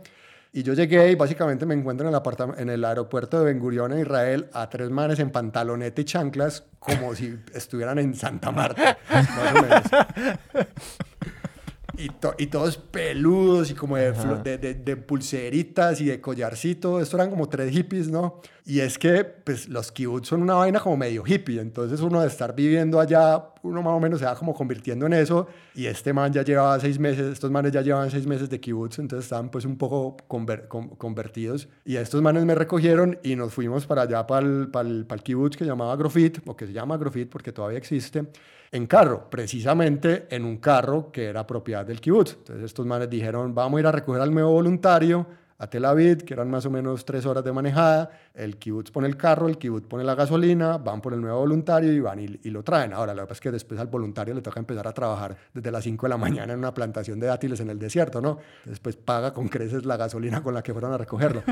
Y 0.53 0.63
yo 0.63 0.75
llegué 0.75 1.13
y 1.13 1.15
básicamente 1.15 1.65
me 1.65 1.75
encuentro 1.75 2.07
en 2.07 2.15
el, 2.15 2.61
en 2.61 2.69
el 2.69 2.85
aeropuerto 2.85 3.39
de 3.39 3.47
Ben 3.47 3.59
Gurion 3.59 3.91
en 3.93 4.01
Israel 4.01 4.51
a 4.53 4.69
tres 4.69 4.91
manes 4.91 5.19
en 5.19 5.31
pantaloneta 5.31 6.03
y 6.03 6.05
chanclas 6.05 6.65
como 6.79 7.15
si 7.15 7.39
estuvieran 7.55 7.99
en 7.99 8.15
Santa 8.15 8.51
Marta, 8.51 8.99
más 9.11 9.55
o 9.55 9.63
menos. 9.63 9.83
Y, 12.01 12.09
to- 12.09 12.35
y 12.39 12.47
todos 12.47 12.77
peludos 12.79 13.71
y 13.71 13.75
como 13.75 13.97
de, 13.97 14.13
de- 14.59 14.75
de 14.75 14.97
pulseritas 14.97 16.01
y 16.01 16.07
de 16.07 16.21
collarcito. 16.21 17.01
Esto 17.01 17.17
eran 17.17 17.31
como 17.31 17.49
tres 17.49 17.71
hippies, 17.73 18.09
¿no? 18.11 18.41
Y 18.65 18.81
es 18.81 18.99
que 18.99 19.25
pues, 19.25 19.69
los 19.69 19.93
kibbutz 19.93 20.29
son 20.29 20.43
una 20.43 20.55
vaina 20.55 20.81
como 20.81 20.97
medio 20.97 21.23
hippie. 21.27 21.61
Entonces 21.61 22.01
uno 22.01 22.21
de 22.21 22.29
estar 22.29 22.55
viviendo 22.55 23.01
allá, 23.01 23.45
uno 23.63 23.83
más 23.83 23.93
o 23.93 24.01
menos 24.01 24.19
se 24.21 24.25
va 24.25 24.35
como 24.35 24.55
convirtiendo 24.55 25.07
en 25.07 25.13
eso. 25.13 25.47
Y 25.75 25.87
este 25.87 26.13
man 26.13 26.33
ya 26.33 26.43
llevaba 26.43 26.79
seis 26.81 26.99
meses, 26.99 27.27
estos 27.33 27.51
manes 27.51 27.73
ya 27.73 27.83
llevaban 27.83 28.11
seis 28.11 28.27
meses 28.27 28.49
de 28.51 28.61
kibbutz. 28.61 28.99
Entonces 28.99 29.25
estaban 29.25 29.51
pues 29.51 29.65
un 29.65 29.77
poco 29.77 30.17
conver- 30.29 30.69
con- 30.69 30.89
convertidos. 30.91 31.69
Y 31.85 31.97
estos 31.97 32.23
manes 32.23 32.45
me 32.45 32.55
recogieron 32.55 33.19
y 33.23 33.37
nos 33.37 33.53
fuimos 33.53 33.87
para 33.87 34.03
allá, 34.03 34.27
para 34.27 34.47
el, 34.47 34.69
para 34.71 34.89
el, 34.89 35.07
para 35.07 35.19
el 35.19 35.23
kibbutz 35.23 35.57
que 35.57 35.65
llamaba 35.65 35.97
Grofit, 35.97 36.39
o 36.47 36.57
que 36.57 36.67
se 36.67 36.73
llama 36.73 36.97
Grofit 36.97 37.29
porque 37.31 37.53
todavía 37.53 37.79
existe 37.79 38.27
en 38.73 38.87
carro, 38.87 39.29
precisamente 39.29 40.27
en 40.31 40.45
un 40.45 40.59
carro 40.59 41.11
que 41.11 41.25
era 41.25 41.47
propiedad 41.47 41.85
del 41.85 42.01
kibutz. 42.01 42.35
Entonces 42.39 42.65
estos 42.65 42.87
manes 42.87 43.11
dijeron, 43.11 43.53
vamos 43.55 43.79
a 43.79 43.81
ir 43.81 43.87
a 43.87 43.93
recoger 43.93 44.23
al 44.23 44.33
nuevo 44.33 44.53
voluntario 44.53 45.27
a 45.61 45.67
Tel 45.69 45.85
Aviv, 45.85 46.25
que 46.25 46.33
eran 46.33 46.51
más 46.51 46.65
o 46.65 46.71
menos 46.71 47.05
tres 47.05 47.27
horas 47.27 47.45
de 47.45 47.53
manejada. 47.53 48.11
El 48.33 48.57
kibutz 48.57 48.91
pone 48.91 49.07
el 49.07 49.19
carro, 49.19 49.47
el 49.47 49.59
kibutz 49.59 49.87
pone 49.87 50.03
la 50.03 50.15
gasolina, 50.15 50.79
van 50.79 51.03
por 51.03 51.13
el 51.13 51.21
nuevo 51.21 51.39
voluntario 51.39 51.93
y 51.93 52.01
van 52.01 52.19
y, 52.19 52.51
lo 52.51 52.63
traen. 52.63 52.95
Ahora, 52.95 53.15
que 53.15 53.21
pasa 53.21 53.33
es 53.35 53.41
que 53.41 53.51
después 53.51 53.79
al 53.79 53.89
voluntario 53.89 54.33
le 54.33 54.41
toca 54.41 54.59
empezar 54.59 54.89
a 54.89 54.93
trabajar 54.93 55.37
desde 55.53 55.71
las 55.71 55.85
5 55.85 56.07
de 56.07 56.09
la 56.09 56.17
mañana 56.17 56.55
en 56.55 56.59
una 56.59 56.73
plantación 56.73 57.21
de 57.21 57.27
dátiles 57.27 57.61
en 57.61 57.69
el 57.69 57.79
desierto, 57.79 58.23
¿no? 58.23 58.39
Después 58.65 58.97
paga 58.97 59.35
con 59.35 59.49
creces 59.49 59.85
la 59.85 59.99
gasolina 59.99 60.43
con 60.43 60.55
la 60.55 60.63
que 60.63 60.73
fueron 60.73 60.95
a 60.95 60.97
recogerlo. 60.97 61.43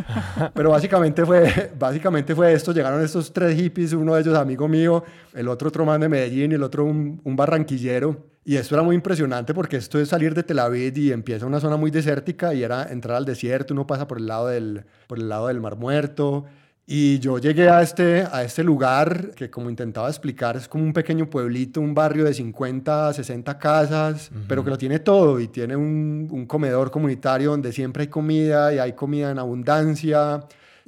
Pero 0.54 0.70
básicamente 0.70 1.26
fue, 1.26 1.72
básicamente 1.78 2.34
fue 2.34 2.54
esto. 2.54 2.72
Llegaron 2.72 3.02
estos 3.02 3.30
tres 3.30 3.54
hippies, 3.56 3.92
uno 3.92 4.14
de 4.14 4.22
ellos 4.22 4.38
amigo 4.38 4.66
mío, 4.68 5.04
el 5.34 5.48
otro 5.48 5.68
otro 5.68 5.84
man 5.84 6.00
de 6.00 6.08
Medellín 6.08 6.52
y 6.52 6.54
el 6.54 6.62
otro 6.62 6.86
un 6.86 7.36
barranquillero. 7.36 8.37
Y 8.48 8.56
esto 8.56 8.76
era 8.76 8.82
muy 8.82 8.96
impresionante 8.96 9.52
porque 9.52 9.76
esto 9.76 10.00
es 10.00 10.08
salir 10.08 10.32
de 10.32 10.42
Tel 10.42 10.58
Aviv 10.58 10.96
y 10.96 11.12
empieza 11.12 11.44
una 11.44 11.60
zona 11.60 11.76
muy 11.76 11.90
desértica 11.90 12.54
y 12.54 12.62
era 12.62 12.90
entrar 12.90 13.18
al 13.18 13.26
desierto, 13.26 13.74
uno 13.74 13.86
pasa 13.86 14.08
por 14.08 14.16
el 14.16 14.26
lado 14.26 14.46
del, 14.46 14.86
por 15.06 15.18
el 15.18 15.28
lado 15.28 15.48
del 15.48 15.60
Mar 15.60 15.76
Muerto. 15.76 16.46
Y 16.86 17.18
yo 17.18 17.36
llegué 17.38 17.68
a 17.68 17.82
este, 17.82 18.22
a 18.22 18.42
este 18.42 18.64
lugar 18.64 19.32
que 19.36 19.50
como 19.50 19.68
intentaba 19.68 20.08
explicar 20.08 20.56
es 20.56 20.66
como 20.66 20.82
un 20.82 20.94
pequeño 20.94 21.28
pueblito, 21.28 21.82
un 21.82 21.92
barrio 21.92 22.24
de 22.24 22.32
50, 22.32 23.12
60 23.12 23.58
casas, 23.58 24.30
pero 24.48 24.64
que 24.64 24.70
lo 24.70 24.78
tiene 24.78 25.00
todo 25.00 25.38
y 25.40 25.48
tiene 25.48 25.76
un, 25.76 26.26
un 26.30 26.46
comedor 26.46 26.90
comunitario 26.90 27.50
donde 27.50 27.70
siempre 27.70 28.04
hay 28.04 28.08
comida 28.08 28.72
y 28.72 28.78
hay 28.78 28.94
comida 28.94 29.30
en 29.30 29.40
abundancia. 29.40 30.40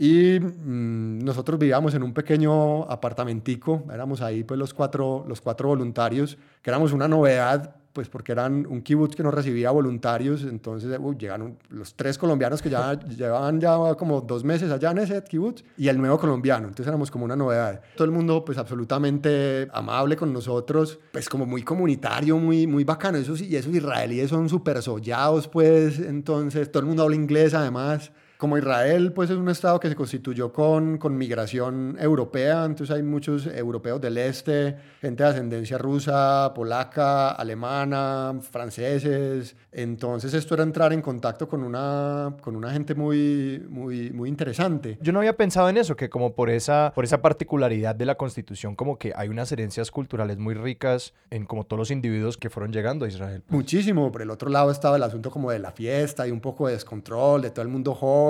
Y 0.03 0.41
mm, 0.41 1.19
nosotros 1.19 1.59
vivíamos 1.59 1.93
en 1.93 2.03
un 2.03 2.15
pequeño 2.15 2.85
apartamentico, 2.85 3.85
éramos 3.93 4.23
ahí 4.23 4.45
pues 4.45 4.59
los 4.59 4.73
cuatro, 4.73 5.27
los 5.29 5.43
cuatro 5.43 5.69
voluntarios, 5.69 6.39
que 6.63 6.71
éramos 6.71 6.95
una 6.95 7.07
novedad, 7.07 7.77
pues 7.93 8.09
porque 8.09 8.33
eran 8.33 8.67
un 8.67 8.81
kibutz 8.81 9.15
que 9.15 9.23
no 9.23 9.31
recibía 9.31 9.71
voluntarios, 9.71 10.45
entonces 10.45 10.99
uy, 10.99 11.17
llegaron 11.19 11.59
los 11.69 11.95
tres 11.97 12.17
colombianos 12.17 12.63
que 12.63 12.71
ya 12.71 12.99
llevaban 13.11 13.61
ya 13.61 13.77
como 13.99 14.23
dos 14.23 14.43
meses 14.43 14.73
allá 14.73 14.93
en 14.93 14.99
ese 15.01 15.23
kibutz 15.23 15.65
y 15.77 15.89
el 15.89 15.99
nuevo 15.99 16.19
colombiano, 16.19 16.69
entonces 16.69 16.87
éramos 16.87 17.11
como 17.11 17.27
una 17.27 17.37
novedad. 17.37 17.83
Todo 17.95 18.07
el 18.07 18.11
mundo 18.11 18.43
pues 18.43 18.57
absolutamente 18.57 19.69
amable 19.71 20.17
con 20.17 20.33
nosotros, 20.33 20.99
pues 21.13 21.29
como 21.29 21.45
muy 21.45 21.63
comunitario, 21.63 22.39
muy, 22.39 22.67
muy 22.67 22.85
bacano, 22.85 23.19
esos, 23.19 23.43
y 23.43 23.55
esos 23.55 23.75
israelíes 23.75 24.31
son 24.31 24.49
súper 24.49 24.81
sollados 24.81 25.47
pues, 25.47 25.99
entonces 25.99 26.73
todo 26.73 26.81
el 26.81 26.87
mundo 26.87 27.03
habla 27.03 27.17
inglés 27.17 27.53
además 27.53 28.13
como 28.41 28.57
Israel, 28.57 29.13
pues 29.13 29.29
es 29.29 29.37
un 29.37 29.51
estado 29.51 29.79
que 29.79 29.91
se 29.91 29.95
constituyó 29.95 30.51
con, 30.51 30.97
con 30.97 31.17
migración 31.17 31.99
europea, 32.01 32.65
entonces 32.65 32.97
hay 32.97 33.03
muchos 33.03 33.47
europeos 33.47 34.01
del 34.01 34.17
este, 34.17 34.77
gente 35.03 35.23
de 35.23 35.29
ascendencia 35.29 35.77
rusa, 35.77 36.51
polaca, 36.55 37.33
alemana, 37.33 38.41
franceses, 38.41 39.55
entonces 39.71 40.33
esto 40.33 40.55
era 40.55 40.63
entrar 40.63 40.95
en 40.95 41.03
contacto 41.03 41.47
con 41.47 41.63
una, 41.63 42.35
con 42.41 42.57
una 42.57 42.73
gente 42.73 42.95
muy, 42.95 43.63
muy, 43.69 44.11
muy 44.11 44.31
interesante. 44.31 44.97
Yo 45.03 45.13
no 45.13 45.19
había 45.19 45.37
pensado 45.37 45.69
en 45.69 45.77
eso, 45.77 45.95
que 45.95 46.09
como 46.09 46.35
por 46.35 46.49
esa, 46.49 46.93
por 46.95 47.05
esa 47.05 47.21
particularidad 47.21 47.95
de 47.95 48.07
la 48.07 48.15
constitución, 48.15 48.75
como 48.75 48.99
que 48.99 49.13
hay 49.15 49.29
unas 49.29 49.53
herencias 49.53 49.91
culturales 49.91 50.39
muy 50.39 50.55
ricas 50.55 51.13
en 51.29 51.45
como 51.45 51.65
todos 51.65 51.79
los 51.79 51.91
individuos 51.91 52.39
que 52.39 52.49
fueron 52.49 52.73
llegando 52.73 53.05
a 53.05 53.09
Israel. 53.09 53.43
Muchísimo, 53.51 54.11
por 54.11 54.23
el 54.23 54.31
otro 54.31 54.49
lado 54.49 54.71
estaba 54.71 54.97
el 54.97 55.03
asunto 55.03 55.31
como 55.31 55.51
de 55.51 55.59
la 55.59 55.73
fiesta 55.73 56.27
y 56.27 56.31
un 56.31 56.41
poco 56.41 56.69
de 56.69 56.73
descontrol, 56.73 57.43
de 57.43 57.51
todo 57.51 57.63
el 57.63 57.69
mundo 57.69 57.95
joven, 57.95 58.30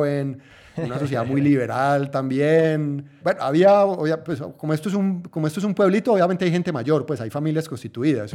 una 0.77 0.99
sociedad 0.99 1.25
muy 1.27 1.41
liberal 1.41 2.11
también. 2.11 3.05
Bueno, 3.23 3.43
había, 3.43 3.85
obvia- 3.85 4.23
pues, 4.25 4.41
como, 4.57 4.73
esto 4.73 4.89
es 4.89 4.95
un, 4.95 5.23
como 5.23 5.47
esto 5.47 5.61
es 5.61 5.65
un 5.67 5.75
pueblito, 5.75 6.13
obviamente 6.13 6.45
hay 6.45 6.51
gente 6.51 6.73
mayor, 6.73 7.05
pues 7.07 7.21
hay 7.21 7.29
familias 7.31 7.69
constituidas, 7.69 8.35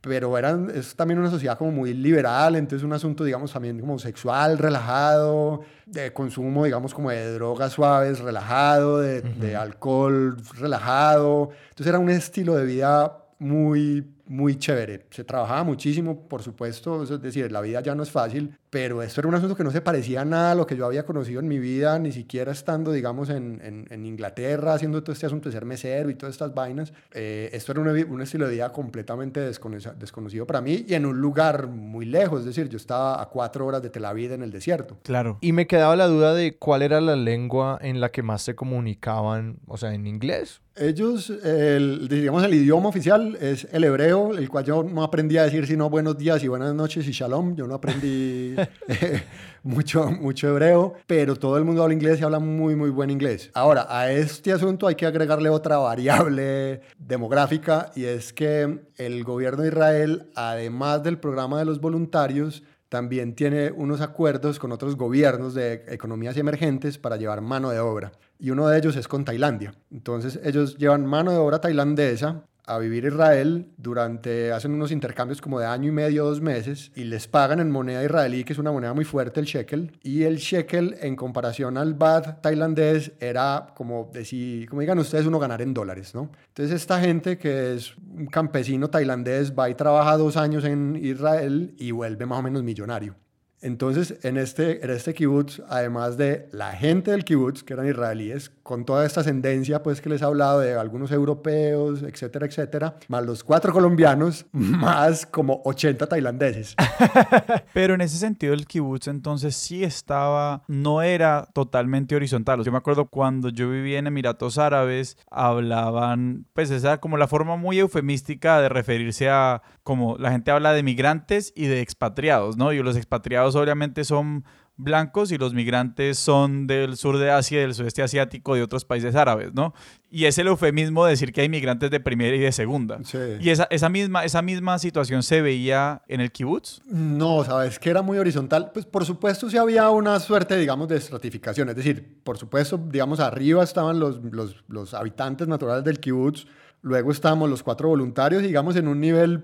pero 0.00 0.36
eran, 0.36 0.70
es 0.74 0.94
también 0.94 1.18
una 1.18 1.30
sociedad 1.30 1.56
como 1.56 1.70
muy 1.72 1.94
liberal, 1.94 2.56
entonces 2.56 2.84
un 2.84 2.92
asunto, 2.92 3.24
digamos, 3.24 3.52
también 3.52 3.80
como 3.80 3.98
sexual, 3.98 4.58
relajado, 4.58 5.62
de 5.86 6.12
consumo, 6.12 6.64
digamos, 6.64 6.92
como 6.94 7.10
de 7.10 7.32
drogas 7.34 7.72
suaves, 7.72 8.18
relajado, 8.20 8.98
de, 8.98 9.22
de 9.22 9.56
alcohol, 9.56 10.36
relajado. 10.58 11.50
Entonces 11.70 11.86
era 11.86 11.98
un 11.98 12.10
estilo 12.10 12.54
de 12.54 12.64
vida 12.66 13.24
muy, 13.38 14.04
muy 14.26 14.56
chévere. 14.56 15.06
Se 15.10 15.24
trabajaba 15.24 15.62
muchísimo, 15.64 16.28
por 16.28 16.42
supuesto, 16.42 17.02
es 17.04 17.22
decir, 17.22 17.50
la 17.52 17.60
vida 17.60 17.80
ya 17.80 17.94
no 17.94 18.02
es 18.02 18.10
fácil, 18.10 18.56
pero 18.70 19.02
esto 19.02 19.20
era 19.20 19.28
un 19.28 19.34
asunto 19.34 19.56
que 19.56 19.64
no 19.64 19.70
se 19.70 19.80
parecía 19.80 20.20
a 20.20 20.24
nada 20.24 20.52
a 20.52 20.54
lo 20.54 20.66
que 20.66 20.76
yo 20.76 20.84
había 20.86 21.04
conocido 21.06 21.40
en 21.40 21.48
mi 21.48 21.58
vida, 21.58 21.98
ni 21.98 22.12
siquiera 22.12 22.52
estando, 22.52 22.92
digamos, 22.92 23.30
en, 23.30 23.60
en, 23.64 23.86
en 23.90 24.06
Inglaterra, 24.06 24.74
haciendo 24.74 25.02
todo 25.02 25.12
este 25.12 25.26
asunto 25.26 25.48
de 25.48 25.52
ser 25.54 25.64
mesero 25.64 26.10
y 26.10 26.14
todas 26.14 26.34
estas 26.34 26.54
vainas. 26.54 26.92
Eh, 27.12 27.50
esto 27.52 27.72
era 27.72 27.92
vi- 27.92 28.02
un 28.02 28.20
estilo 28.22 28.46
de 28.46 28.52
vida 28.54 28.72
completamente 28.72 29.40
desconoce- 29.50 29.94
desconocido 29.94 30.46
para 30.46 30.60
mí 30.60 30.84
y 30.86 30.94
en 30.94 31.06
un 31.06 31.20
lugar 31.20 31.66
muy 31.66 32.04
lejos, 32.04 32.40
es 32.40 32.46
decir, 32.46 32.68
yo 32.68 32.76
estaba 32.76 33.20
a 33.22 33.26
cuatro 33.26 33.66
horas 33.66 33.82
de 33.82 33.90
Tel 33.90 34.04
Aviv 34.04 34.32
en 34.32 34.42
el 34.42 34.50
desierto. 34.50 34.98
Claro. 35.02 35.38
Y 35.40 35.52
me 35.52 35.66
quedaba 35.66 35.96
la 35.96 36.06
duda 36.06 36.34
de 36.34 36.56
cuál 36.56 36.82
era 36.82 37.00
la 37.00 37.16
lengua 37.16 37.78
en 37.80 38.00
la 38.00 38.10
que 38.10 38.22
más 38.22 38.42
se 38.42 38.54
comunicaban, 38.54 39.58
o 39.66 39.76
sea, 39.76 39.94
en 39.94 40.06
inglés. 40.06 40.60
Ellos, 40.80 41.30
el, 41.30 42.06
digamos, 42.08 42.44
el 42.44 42.54
idioma 42.54 42.88
oficial 42.88 43.36
es 43.40 43.66
el 43.72 43.82
hebreo, 43.82 44.36
el 44.38 44.48
cual 44.48 44.64
yo 44.64 44.84
no 44.84 45.02
aprendí 45.02 45.36
a 45.36 45.42
decir 45.42 45.66
sino 45.66 45.90
buenos 45.90 46.16
días 46.16 46.42
y 46.44 46.46
buenas 46.48 46.72
noches 46.72 47.04
y 47.08 47.10
shalom. 47.10 47.56
Yo 47.56 47.66
no 47.66 47.74
aprendí 47.74 48.54
mucho, 49.62 50.10
mucho 50.10 50.48
hebreo, 50.48 50.94
pero 51.06 51.36
todo 51.36 51.58
el 51.58 51.64
mundo 51.64 51.82
habla 51.82 51.94
inglés 51.94 52.20
y 52.20 52.24
habla 52.24 52.38
muy, 52.38 52.74
muy 52.74 52.90
buen 52.90 53.10
inglés. 53.10 53.50
Ahora, 53.54 53.86
a 53.88 54.10
este 54.10 54.52
asunto 54.52 54.86
hay 54.86 54.94
que 54.94 55.06
agregarle 55.06 55.48
otra 55.48 55.78
variable 55.78 56.80
demográfica 56.98 57.90
y 57.94 58.04
es 58.04 58.32
que 58.32 58.80
el 58.96 59.24
gobierno 59.24 59.62
de 59.62 59.68
Israel, 59.68 60.30
además 60.34 61.02
del 61.02 61.18
programa 61.18 61.58
de 61.58 61.64
los 61.64 61.80
voluntarios, 61.80 62.62
también 62.88 63.34
tiene 63.34 63.70
unos 63.70 64.00
acuerdos 64.00 64.58
con 64.58 64.72
otros 64.72 64.96
gobiernos 64.96 65.54
de 65.54 65.84
economías 65.88 66.36
emergentes 66.38 66.96
para 66.96 67.16
llevar 67.16 67.42
mano 67.42 67.70
de 67.70 67.80
obra. 67.80 68.12
Y 68.38 68.50
uno 68.50 68.68
de 68.68 68.78
ellos 68.78 68.96
es 68.96 69.08
con 69.08 69.24
Tailandia. 69.24 69.74
Entonces 69.90 70.40
ellos 70.42 70.78
llevan 70.78 71.04
mano 71.04 71.30
de 71.32 71.38
obra 71.38 71.60
tailandesa 71.60 72.44
a 72.68 72.78
vivir 72.78 73.06
Israel 73.06 73.72
durante, 73.78 74.52
hacen 74.52 74.72
unos 74.72 74.92
intercambios 74.92 75.40
como 75.40 75.58
de 75.58 75.66
año 75.66 75.88
y 75.88 75.92
medio, 75.92 76.24
dos 76.24 76.40
meses, 76.40 76.92
y 76.94 77.04
les 77.04 77.26
pagan 77.26 77.60
en 77.60 77.70
moneda 77.70 78.04
israelí, 78.04 78.44
que 78.44 78.52
es 78.52 78.58
una 78.58 78.70
moneda 78.70 78.92
muy 78.92 79.04
fuerte, 79.04 79.40
el 79.40 79.46
shekel, 79.46 79.92
y 80.02 80.24
el 80.24 80.36
shekel 80.36 80.96
en 81.00 81.16
comparación 81.16 81.78
al 81.78 81.94
baht 81.94 82.42
tailandés 82.42 83.12
era 83.20 83.72
como, 83.74 84.10
decir, 84.12 84.68
como 84.68 84.82
digan 84.82 84.98
ustedes, 84.98 85.26
uno 85.26 85.38
ganar 85.38 85.62
en 85.62 85.72
dólares, 85.72 86.14
¿no? 86.14 86.30
Entonces 86.48 86.76
esta 86.76 87.00
gente 87.00 87.38
que 87.38 87.74
es 87.74 87.96
un 87.96 88.26
campesino 88.26 88.90
tailandés 88.90 89.52
va 89.58 89.70
y 89.70 89.74
trabaja 89.74 90.16
dos 90.16 90.36
años 90.36 90.64
en 90.64 90.98
Israel 91.02 91.74
y 91.78 91.90
vuelve 91.90 92.26
más 92.26 92.38
o 92.38 92.42
menos 92.42 92.62
millonario. 92.62 93.16
Entonces, 93.60 94.18
en 94.22 94.36
este, 94.36 94.84
en 94.84 94.90
este 94.90 95.14
kibutz, 95.14 95.60
además 95.68 96.16
de 96.16 96.48
la 96.52 96.72
gente 96.72 97.10
del 97.10 97.24
kibutz, 97.24 97.62
que 97.62 97.72
eran 97.74 97.88
israelíes, 97.88 98.50
con 98.62 98.84
toda 98.84 99.04
esta 99.04 99.22
ascendencia 99.22 99.82
pues, 99.82 100.00
que 100.00 100.08
les 100.08 100.22
he 100.22 100.24
hablado 100.24 100.60
de 100.60 100.74
algunos 100.74 101.10
europeos, 101.10 102.02
etcétera, 102.02 102.46
etcétera, 102.46 102.96
más 103.08 103.24
los 103.24 103.42
cuatro 103.42 103.72
colombianos, 103.72 104.46
más 104.52 105.26
como 105.26 105.60
80 105.64 106.06
tailandeses. 106.06 106.76
Pero 107.72 107.94
en 107.94 108.02
ese 108.02 108.18
sentido, 108.18 108.54
el 108.54 108.66
kibutz 108.66 109.08
entonces 109.08 109.56
sí 109.56 109.82
estaba, 109.82 110.62
no 110.68 111.02
era 111.02 111.48
totalmente 111.52 112.14
horizontal. 112.14 112.62
Yo 112.62 112.70
me 112.70 112.78
acuerdo 112.78 113.06
cuando 113.06 113.48
yo 113.48 113.70
vivía 113.70 113.98
en 113.98 114.06
Emiratos 114.06 114.58
Árabes, 114.58 115.16
hablaban, 115.30 116.46
pues 116.52 116.70
esa 116.70 116.98
como 116.98 117.16
la 117.16 117.26
forma 117.26 117.56
muy 117.56 117.78
eufemística 117.78 118.60
de 118.60 118.68
referirse 118.68 119.28
a, 119.28 119.62
como 119.82 120.16
la 120.18 120.30
gente 120.30 120.50
habla 120.50 120.72
de 120.72 120.82
migrantes 120.82 121.52
y 121.56 121.66
de 121.66 121.80
expatriados, 121.80 122.56
¿no? 122.56 122.72
Y 122.72 122.82
los 122.82 122.96
expatriados 122.96 123.47
obviamente 123.56 124.04
son 124.04 124.44
blancos 124.78 125.32
y 125.32 125.38
los 125.38 125.54
migrantes 125.54 126.18
son 126.18 126.66
del 126.66 126.96
sur 126.96 127.18
de 127.18 127.30
Asia, 127.30 127.60
del 127.60 127.74
sudeste 127.74 128.02
asiático, 128.02 128.54
de 128.54 128.62
otros 128.62 128.84
países 128.84 129.14
árabes, 129.16 129.52
¿no? 129.52 129.74
Y 130.10 130.24
es 130.24 130.38
el 130.38 130.46
eufemismo 130.46 131.04
decir 131.04 131.32
que 131.32 131.42
hay 131.42 131.48
migrantes 131.48 131.90
de 131.90 132.00
primera 132.00 132.34
y 132.36 132.38
de 132.38 132.52
segunda. 132.52 132.98
¿Y 133.40 133.50
esa, 133.50 133.66
esa, 133.70 133.88
misma, 133.88 134.24
esa 134.24 134.40
misma 134.40 134.78
situación 134.78 135.22
se 135.22 135.42
veía 135.42 136.02
en 136.06 136.20
el 136.20 136.30
kibutz? 136.30 136.80
No, 136.86 137.44
sabes 137.44 137.78
que 137.78 137.90
era 137.90 138.02
muy 138.02 138.18
horizontal. 138.18 138.70
Pues 138.72 138.86
por 138.86 139.04
supuesto 139.04 139.50
sí 139.50 139.58
había 139.58 139.90
una 139.90 140.18
suerte, 140.20 140.56
digamos, 140.56 140.88
de 140.88 140.96
estratificación. 140.96 141.68
Es 141.68 141.76
decir, 141.76 142.20
por 142.22 142.38
supuesto, 142.38 142.78
digamos, 142.78 143.18
arriba 143.20 143.64
estaban 143.64 143.98
los, 143.98 144.22
los, 144.30 144.64
los 144.68 144.94
habitantes 144.94 145.48
naturales 145.48 145.84
del 145.84 145.98
kibutz, 145.98 146.46
Luego 146.82 147.10
estábamos 147.10 147.50
los 147.50 147.62
cuatro 147.62 147.88
voluntarios, 147.88 148.42
digamos, 148.42 148.76
en 148.76 148.88
un 148.88 149.00
nivel 149.00 149.42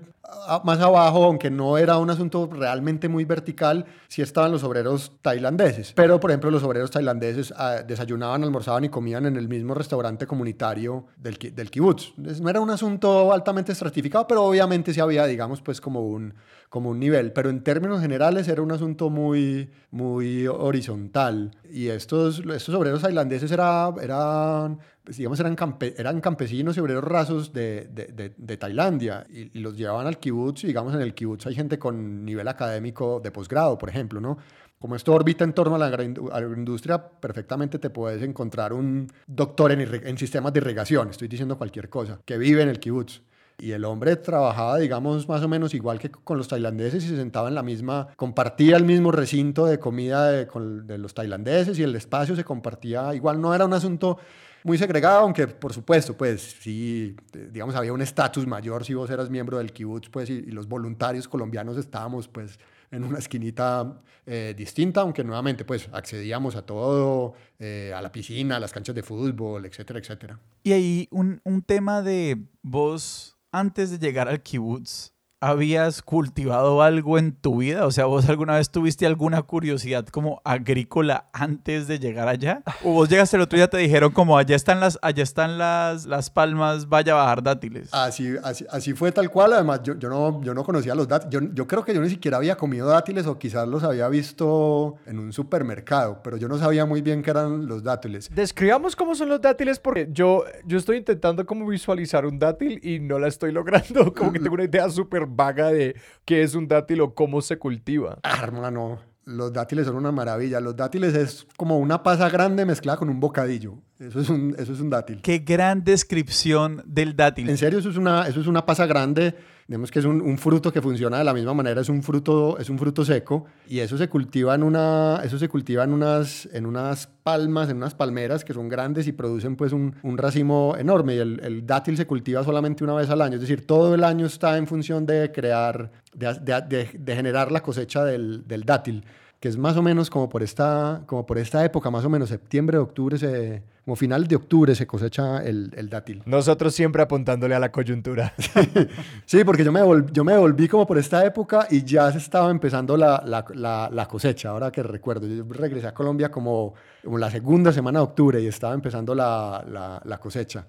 más 0.63 0.79
abajo, 0.79 1.25
aunque 1.25 1.49
no 1.49 1.77
era 1.77 1.97
un 1.97 2.09
asunto 2.09 2.49
realmente 2.51 3.09
muy 3.09 3.25
vertical, 3.25 3.85
sí 4.07 4.21
estaban 4.21 4.51
los 4.51 4.63
obreros 4.63 5.11
tailandeses. 5.21 5.93
Pero, 5.93 6.19
por 6.19 6.31
ejemplo, 6.31 6.51
los 6.51 6.63
obreros 6.63 6.91
tailandeses 6.91 7.53
ah, 7.57 7.83
desayunaban, 7.85 8.43
almorzaban 8.43 8.85
y 8.85 8.89
comían 8.89 9.25
en 9.25 9.35
el 9.35 9.47
mismo 9.47 9.73
restaurante 9.73 10.27
comunitario 10.27 11.05
del, 11.17 11.37
del 11.53 11.69
kibutz. 11.69 12.13
no 12.17 12.49
era 12.49 12.59
un 12.59 12.69
asunto 12.69 13.33
altamente 13.33 13.71
estratificado, 13.71 14.27
pero 14.27 14.43
obviamente 14.43 14.93
sí 14.93 14.99
había, 14.99 15.25
digamos, 15.25 15.61
pues 15.61 15.81
como 15.81 16.01
un, 16.01 16.33
como 16.69 16.89
un 16.89 16.99
nivel. 16.99 17.31
Pero 17.31 17.49
en 17.49 17.63
términos 17.63 18.01
generales 18.01 18.47
era 18.47 18.61
un 18.61 18.71
asunto 18.71 19.09
muy, 19.09 19.69
muy 19.91 20.47
horizontal. 20.47 21.51
Y 21.69 21.87
estos, 21.87 22.39
estos 22.39 22.75
obreros 22.75 23.01
tailandeses 23.01 23.51
era, 23.51 23.93
eran 24.01 24.79
digamos, 25.07 25.39
eran, 25.39 25.55
eran 25.97 26.21
campesinos 26.21 26.77
y 26.77 26.79
obreros 26.79 27.03
rasos 27.03 27.53
de, 27.53 27.87
de, 27.91 28.33
de, 28.35 28.57
Tailandia 28.57 29.25
y, 29.29 29.59
los 29.59 29.77
llevaban 29.77 30.07
al 30.07 30.19
kibutz 30.19 30.63
y 30.63 30.67
digamos 30.67 30.93
en 30.93 31.01
el 31.01 31.13
kibutz 31.13 31.45
hay 31.47 31.55
gente 31.55 31.77
con 31.77 32.25
nivel 32.25 32.47
académico 32.47 33.19
de 33.19 33.31
posgrado, 33.31 33.77
por 33.77 33.89
ejemplo, 33.89 34.19
¿no? 34.19 34.37
Como 34.79 34.95
esto 34.95 35.13
orbita 35.13 35.43
en 35.43 35.53
torno 35.53 35.75
a 35.75 35.77
la 35.79 35.85
agroindustria, 35.87 37.01
perfectamente 37.01 37.79
te 37.79 37.89
puedes 37.89 38.21
encontrar 38.21 38.73
un 38.73 39.11
doctor 39.25 39.71
en, 39.71 39.81
en 39.81 40.17
sistemas 40.17 40.53
de 40.53 40.59
irrigación, 40.59 41.09
estoy 41.09 41.27
diciendo 41.27 41.57
cualquier 41.57 41.89
cosa, 41.89 42.19
que 42.25 42.37
vive 42.37 42.61
en 42.61 42.69
el 42.69 42.79
kibutz. 42.79 43.21
Y 43.57 43.71
el 43.71 43.85
hombre 43.85 44.17
trabajaba, 44.17 44.77
digamos, 44.77 45.29
más 45.29 45.41
o 45.41 45.47
menos 45.47 45.73
igual 45.73 45.97
que 45.97 46.11
con 46.11 46.37
los 46.37 46.49
tailandeses 46.49 47.05
y 47.05 47.07
se 47.07 47.15
sentaba 47.15 47.47
en 47.47 47.55
la 47.55 47.63
misma, 47.63 48.09
compartía 48.17 48.75
el 48.75 48.83
mismo 48.83 49.13
recinto 49.13 49.65
de 49.65 49.79
comida 49.79 50.29
de, 50.29 50.45
de 50.83 50.97
los 50.97 51.13
tailandeses 51.13 51.79
y 51.79 51.83
el 51.83 51.95
espacio 51.95 52.35
se 52.35 52.43
compartía 52.43 53.15
igual. 53.15 53.39
No 53.39 53.55
era 53.55 53.65
un 53.65 53.71
asunto 53.71 54.17
muy 54.65 54.79
segregado, 54.79 55.19
aunque 55.19 55.47
por 55.47 55.71
supuesto, 55.73 56.17
pues 56.17 56.55
sí, 56.59 57.15
digamos, 57.51 57.75
había 57.75 57.93
un 57.93 58.01
estatus 58.01 58.47
mayor 58.47 58.83
si 58.83 58.95
vos 58.95 59.07
eras 59.11 59.29
miembro 59.29 59.59
del 59.59 59.71
kibutz, 59.71 60.09
pues, 60.09 60.27
y, 60.31 60.41
los 60.47 60.67
voluntarios 60.67 61.27
colombianos 61.27 61.77
estábamos, 61.77 62.27
pues, 62.27 62.59
en 62.89 63.03
una 63.03 63.19
esquinita 63.19 64.01
eh, 64.25 64.55
distinta, 64.57 65.01
aunque 65.01 65.23
nuevamente, 65.23 65.65
pues, 65.65 65.87
accedíamos 65.91 66.55
a 66.55 66.63
todo, 66.63 67.35
eh, 67.59 67.93
a 67.95 68.01
la 68.01 68.11
piscina, 68.11 68.55
a 68.55 68.59
las 68.59 68.73
canchas 68.73 68.95
de 68.95 69.03
fútbol, 69.03 69.67
etcétera, 69.67 69.99
etcétera. 69.99 70.39
Y 70.63 70.71
ahí 70.71 71.07
un, 71.11 71.41
un 71.43 71.61
tema 71.61 72.01
de 72.01 72.43
vos, 72.63 73.37
antes 73.51 73.91
de 73.91 73.99
llegar 73.99 74.27
al 74.27 74.41
kibutz, 74.41 75.14
habías 75.45 76.01
cultivado 76.01 76.81
algo 76.81 77.17
en 77.17 77.33
tu 77.33 77.57
vida? 77.57 77.85
O 77.85 77.91
sea, 77.91 78.05
¿vos 78.05 78.27
alguna 78.29 78.55
vez 78.55 78.69
tuviste 78.69 79.05
alguna 79.05 79.41
curiosidad 79.43 80.05
como 80.07 80.41
agrícola 80.43 81.25
antes 81.33 81.87
de 81.87 81.99
llegar 81.99 82.27
allá? 82.27 82.63
¿O 82.83 82.91
vos 82.91 83.09
llegaste 83.09 83.37
el 83.37 83.43
otro 83.43 83.57
día 83.57 83.69
te 83.69 83.77
dijeron 83.77 84.11
como 84.11 84.37
allá 84.37 84.55
están 84.55 84.79
las, 84.79 84.97
allá 85.01 85.23
están 85.23 85.57
las, 85.57 86.05
las 86.05 86.29
palmas, 86.29 86.89
vaya 86.89 87.13
a 87.13 87.15
bajar 87.17 87.43
dátiles? 87.43 87.89
Así, 87.93 88.35
así, 88.43 88.65
así 88.69 88.93
fue 88.93 89.11
tal 89.11 89.29
cual. 89.29 89.53
Además, 89.53 89.81
yo, 89.83 89.97
yo, 89.97 90.09
no, 90.09 90.41
yo 90.41 90.53
no 90.53 90.63
conocía 90.63 90.95
los 90.95 91.07
dátiles. 91.07 91.31
Yo, 91.31 91.53
yo 91.53 91.67
creo 91.67 91.83
que 91.83 91.93
yo 91.93 92.01
ni 92.01 92.09
siquiera 92.09 92.37
había 92.37 92.55
comido 92.55 92.87
dátiles 92.87 93.27
o 93.27 93.37
quizás 93.37 93.67
los 93.67 93.83
había 93.83 94.07
visto 94.09 94.95
en 95.05 95.19
un 95.19 95.31
supermercado, 95.31 96.21
pero 96.23 96.37
yo 96.37 96.47
no 96.47 96.57
sabía 96.57 96.85
muy 96.85 97.01
bien 97.01 97.21
qué 97.21 97.31
eran 97.31 97.67
los 97.67 97.83
dátiles. 97.83 98.29
Describamos 98.33 98.95
cómo 98.95 99.15
son 99.15 99.29
los 99.29 99.41
dátiles 99.41 99.79
porque 99.79 100.09
yo, 100.11 100.43
yo 100.65 100.77
estoy 100.77 100.97
intentando 100.97 101.45
como 101.45 101.67
visualizar 101.67 102.25
un 102.25 102.39
dátil 102.39 102.79
y 102.83 102.99
no 102.99 103.19
la 103.19 103.27
estoy 103.27 103.51
logrando. 103.51 104.13
Como 104.15 104.31
que 104.31 104.39
tengo 104.39 104.55
una 104.55 104.63
idea 104.63 104.89
súper 104.89 105.25
vaga 105.35 105.71
de 105.71 105.95
qué 106.25 106.43
es 106.43 106.55
un 106.55 106.67
dátil 106.67 107.01
o 107.01 107.13
cómo 107.13 107.41
se 107.41 107.57
cultiva. 107.57 108.19
Ah, 108.23 108.39
hermano, 108.43 108.99
los 109.25 109.51
dátiles 109.51 109.87
son 109.87 109.95
una 109.95 110.11
maravilla. 110.11 110.59
Los 110.59 110.75
dátiles 110.75 111.15
es 111.15 111.47
como 111.57 111.77
una 111.77 112.03
pasa 112.03 112.29
grande 112.29 112.65
mezclada 112.65 112.97
con 112.97 113.09
un 113.09 113.19
bocadillo. 113.19 113.75
Eso 113.99 114.19
es 114.19 114.29
un, 114.29 114.55
eso 114.57 114.73
es 114.73 114.79
un 114.79 114.89
dátil. 114.89 115.21
Qué 115.21 115.39
gran 115.39 115.83
descripción 115.83 116.83
del 116.85 117.15
dátil. 117.15 117.49
En 117.49 117.57
serio, 117.57 117.79
eso 117.79 117.89
es 117.89 117.97
una, 117.97 118.27
eso 118.27 118.39
es 118.39 118.47
una 118.47 118.65
pasa 118.65 118.85
grande 118.85 119.35
Digamos 119.67 119.89
que 119.89 119.97
es 119.97 120.05
un, 120.05 120.37
fruto 120.37 120.71
que 120.71 120.79
funciona 120.79 121.17
de 121.17 121.23
la 121.23 121.33
misma 121.33 121.55
manera, 121.55 121.81
es 121.81 121.89
un 121.89 122.03
fruto, 122.03 122.59
es 122.59 122.69
un 122.69 122.77
fruto 122.77 123.03
seco 123.03 123.45
y 123.67 123.79
eso 123.79 123.97
se 123.97 124.07
cultiva 124.07 124.53
en 124.53 124.61
una, 124.61 125.21
eso 125.23 125.39
se 125.39 125.49
cultiva 125.49 125.83
en 125.83 125.91
unas, 125.91 126.47
en 126.53 126.67
unas 126.67 127.07
palmas, 127.07 127.69
en 127.69 127.77
unas 127.77 127.95
palmeras 127.95 128.45
que 128.45 128.53
son 128.53 128.69
grandes 128.69 129.07
y 129.07 129.11
producen 129.11 129.55
pues 129.55 129.73
un, 129.73 129.95
racimo 130.03 130.75
enorme 130.77 131.15
y 131.15 131.17
el, 131.17 131.65
dátil 131.65 131.97
se 131.97 132.05
cultiva 132.05 132.43
solamente 132.43 132.83
una 132.83 132.93
vez 132.93 133.09
al 133.09 133.23
año, 133.23 133.35
es 133.35 133.41
decir, 133.41 133.65
todo 133.65 133.95
el 133.95 134.03
año 134.03 134.27
está 134.27 134.55
en 134.57 134.67
función 134.67 135.07
de 135.07 135.31
crear, 135.31 135.91
de, 136.13 136.87
de, 136.99 137.15
generar 137.15 137.51
la 137.51 137.63
cosecha 137.63 138.03
del, 138.03 138.47
del 138.47 138.65
dátil 138.65 139.03
que 139.45 139.49
es 139.49 139.57
más 139.57 139.77
o 139.77 139.83
menos 139.83 140.09
como 140.09 140.27
por 140.27 140.41
esta, 140.41 141.03
como 141.05 141.23
por 141.23 141.37
esta 141.37 141.63
época, 141.63 141.91
más 141.91 142.03
o 142.03 142.09
menos 142.09 142.29
septiembre, 142.29 142.79
octubre, 142.79 143.15
se, 143.15 143.61
como 143.83 143.95
final 143.95 144.27
de 144.27 144.35
octubre 144.35 144.73
se 144.73 144.87
cosecha 144.87 145.43
el, 145.45 145.71
el 145.75 145.87
dátil. 145.87 146.23
Nosotros 146.25 146.73
siempre 146.73 147.03
apuntándole 147.03 147.53
a 147.53 147.59
la 147.59 147.71
coyuntura. 147.71 148.33
sí, 149.27 149.43
porque 149.43 149.63
yo 149.63 149.71
me, 149.71 149.83
volví, 149.83 150.11
yo 150.11 150.23
me 150.23 150.35
volví 150.35 150.67
como 150.67 150.87
por 150.87 150.97
esta 150.97 151.23
época 151.23 151.67
y 151.69 151.83
ya 151.83 152.11
se 152.11 152.17
estaba 152.17 152.49
empezando 152.49 152.97
la, 152.97 153.21
la, 153.23 153.87
la, 153.93 154.07
cosecha, 154.07 154.49
ahora 154.49 154.71
que 154.71 154.81
recuerdo. 154.81 155.27
Yo 155.27 155.45
regresé 155.47 155.85
a 155.85 155.93
Colombia 155.93 156.31
como, 156.31 156.73
como 157.03 157.19
la 157.19 157.29
segunda 157.29 157.71
semana 157.71 157.99
de 157.99 158.05
octubre 158.05 158.41
y 158.41 158.47
estaba 158.47 158.73
empezando 158.73 159.13
la, 159.13 160.19
cosecha. 160.19 160.65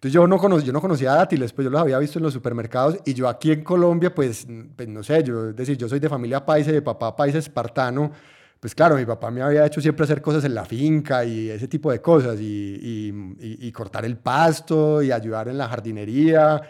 Entonces 0.00 0.14
yo 0.14 0.26
no, 0.26 0.38
conocía, 0.38 0.68
yo 0.68 0.72
no 0.72 0.80
conocía 0.80 1.12
dátiles, 1.12 1.52
pues 1.52 1.64
yo 1.66 1.70
los 1.70 1.78
había 1.78 1.98
visto 1.98 2.18
en 2.18 2.22
los 2.22 2.32
supermercados 2.32 2.96
y 3.04 3.12
yo 3.12 3.28
aquí 3.28 3.52
en 3.52 3.62
Colombia, 3.62 4.14
pues, 4.14 4.46
pues 4.74 4.88
no 4.88 5.02
sé, 5.02 5.22
yo, 5.22 5.50
es 5.50 5.56
decir, 5.56 5.76
yo 5.76 5.90
soy 5.90 6.00
de 6.00 6.08
familia 6.08 6.42
paisa, 6.42 6.72
de 6.72 6.80
papá 6.80 7.14
paisa 7.14 7.36
espartano, 7.36 8.10
pues 8.58 8.74
claro, 8.74 8.96
mi 8.96 9.04
papá 9.04 9.30
me 9.30 9.42
había 9.42 9.66
hecho 9.66 9.78
siempre 9.78 10.04
hacer 10.04 10.22
cosas 10.22 10.42
en 10.44 10.54
la 10.54 10.64
finca 10.64 11.22
y 11.26 11.50
ese 11.50 11.68
tipo 11.68 11.92
de 11.92 12.00
cosas 12.00 12.38
y, 12.40 13.70
cortar 13.74 14.06
el 14.06 14.16
pasto 14.16 15.02
y 15.02 15.12
ayudar 15.12 15.48
en 15.48 15.58
la 15.58 15.68
jardinería, 15.68 16.62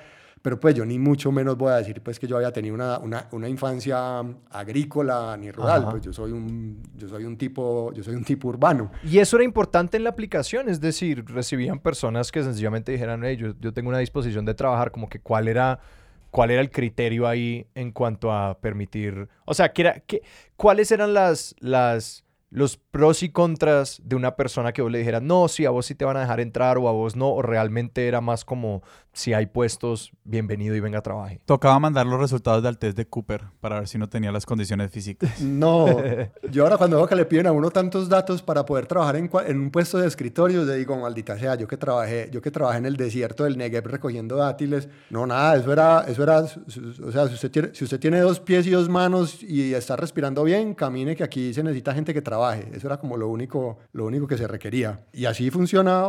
pero 0.43 0.59
pues 0.59 0.75
yo 0.75 0.85
ni 0.85 0.99
mucho 0.99 1.31
menos 1.31 1.57
voy 1.57 1.73
a 1.73 1.77
decir 1.77 2.01
pues 2.03 2.19
que 2.19 2.27
yo 2.27 2.37
había 2.37 2.53
tenido 2.53 2.75
una, 2.75 2.99
una, 2.99 3.29
una 3.33 3.49
infancia 3.49 4.21
agrícola 4.51 5.37
ni 5.37 5.51
rural, 5.51 5.87
pues 5.91 6.03
yo 6.03 6.13
soy, 6.13 6.33
un, 6.33 6.83
yo, 6.97 7.09
soy 7.09 7.25
un 7.25 7.37
tipo, 7.37 7.93
yo 7.93 8.03
soy 8.03 8.15
un 8.15 8.25
tipo 8.25 8.49
urbano. 8.49 8.91
Y 9.05 9.19
eso 9.19 9.37
era 9.37 9.45
importante 9.45 9.97
en 9.97 10.05
la 10.05 10.11
aplicación, 10.11 10.69
es 10.69 10.81
decir, 10.81 11.25
recibían 11.27 11.79
personas 11.79 12.33
que 12.33 12.43
sencillamente 12.43 12.93
dijeran, 12.93 13.23
hey, 13.25 13.37
yo, 13.37 13.55
yo 13.61 13.73
tengo 13.73 13.91
una 13.91 13.99
disposición 13.99 14.45
de 14.45 14.55
trabajar, 14.55 14.91
como 14.91 15.09
que 15.09 15.21
cuál 15.21 15.49
era 15.49 15.81
cuál 16.31 16.53
era 16.53 16.61
el 16.61 16.71
criterio 16.71 17.27
ahí 17.27 17.67
en 17.75 17.91
cuanto 17.91 18.33
a 18.33 18.59
permitir, 18.61 19.29
o 19.45 19.53
sea, 19.53 19.73
¿qué 19.73 19.83
era, 19.83 20.01
qué, 20.01 20.23
¿cuáles 20.57 20.93
eran 20.93 21.13
las, 21.13 21.55
las, 21.59 22.25
los 22.51 22.77
pros 22.77 23.23
y 23.23 23.31
contras 23.31 24.03
de 24.05 24.17
una 24.17 24.35
persona 24.35 24.73
que 24.73 24.83
vos 24.83 24.91
le 24.91 24.99
dijeras, 24.99 25.23
no, 25.23 25.47
si 25.47 25.67
a 25.67 25.71
vos 25.71 25.87
sí 25.87 25.95
te 25.95 26.05
van 26.05 26.17
a 26.17 26.21
dejar 26.21 26.41
entrar 26.41 26.79
o 26.79 26.89
a 26.89 26.93
vos 26.93 27.15
no, 27.15 27.29
o 27.29 27.43
realmente 27.43 28.09
era 28.09 28.21
más 28.21 28.45
como, 28.45 28.83
si 29.13 29.33
hay 29.33 29.47
puestos, 29.47 30.13
bienvenido 30.25 30.75
y 30.75 30.81
venga 30.81 30.99
a 30.99 31.03
trabajar. 31.03 31.39
Tocaba 31.45 31.79
mandar 31.79 32.07
los 32.07 32.19
resultados 32.19 32.63
del 32.63 32.77
test 32.77 32.97
de 32.97 33.07
Cooper 33.07 33.45
para 33.61 33.79
ver 33.79 33.89
si 33.89 33.99
no 33.99 34.09
tenía 34.09 34.33
las 34.33 34.47
condiciones 34.47 34.91
físicas. 34.91 35.41
No, 35.61 35.87
yo 36.51 36.65
ahora 36.65 36.79
cuando 36.79 36.97
veo 36.97 37.07
que 37.07 37.15
le 37.15 37.27
piden 37.27 37.47
a 37.47 37.53
uno 37.53 37.71
tantos 37.71 38.09
datos 38.09 38.41
para 38.41 38.65
poder 38.65 38.87
trabajar 38.87 39.17
en, 39.17 39.31
en, 39.47 39.61
un 39.61 39.71
puesto 39.71 39.99
de 39.99 40.07
escritorio, 40.07 40.65
le 40.65 40.77
digo, 40.77 40.97
maldita 40.97 41.39
sea, 41.39 41.55
yo 41.55 41.69
que 41.69 41.77
trabajé, 41.77 42.31
yo 42.33 42.41
que 42.41 42.51
trabajé 42.51 42.79
en 42.79 42.87
el 42.87 42.97
desierto 42.97 43.45
del 43.45 43.59
Negev 43.59 43.87
recogiendo 43.87 44.37
dátiles, 44.37 44.89
no, 45.11 45.27
nada, 45.27 45.57
eso 45.57 45.73
era, 45.73 46.05
eso 46.09 46.23
era, 46.23 46.41
o 46.41 47.13
sea, 47.13 47.29
si 47.29 47.35
usted, 47.35 47.51
tiene, 47.51 47.75
si 47.75 47.85
usted 47.85 48.01
tiene 48.01 48.21
dos 48.21 48.41
pies 48.41 48.67
y 48.67 48.71
dos 48.71 48.89
manos 48.89 49.43
y 49.43 49.75
está 49.75 49.97
respirando 49.97 50.45
bien, 50.45 50.75
camine 50.75 51.15
que 51.15 51.25
aquí 51.25 51.53
se 51.53 51.63
necesita 51.63 51.93
gente 51.93 52.15
que 52.15 52.23
trabaje, 52.23 52.40
eso 52.73 52.87
era 52.87 52.99
como 52.99 53.17
lo 53.17 53.29
único, 53.29 53.79
lo 53.93 54.07
único 54.07 54.27
que 54.27 54.37
se 54.37 54.47
requería. 54.47 55.05
Y 55.13 55.25
así 55.27 55.51
funciona, 55.51 56.09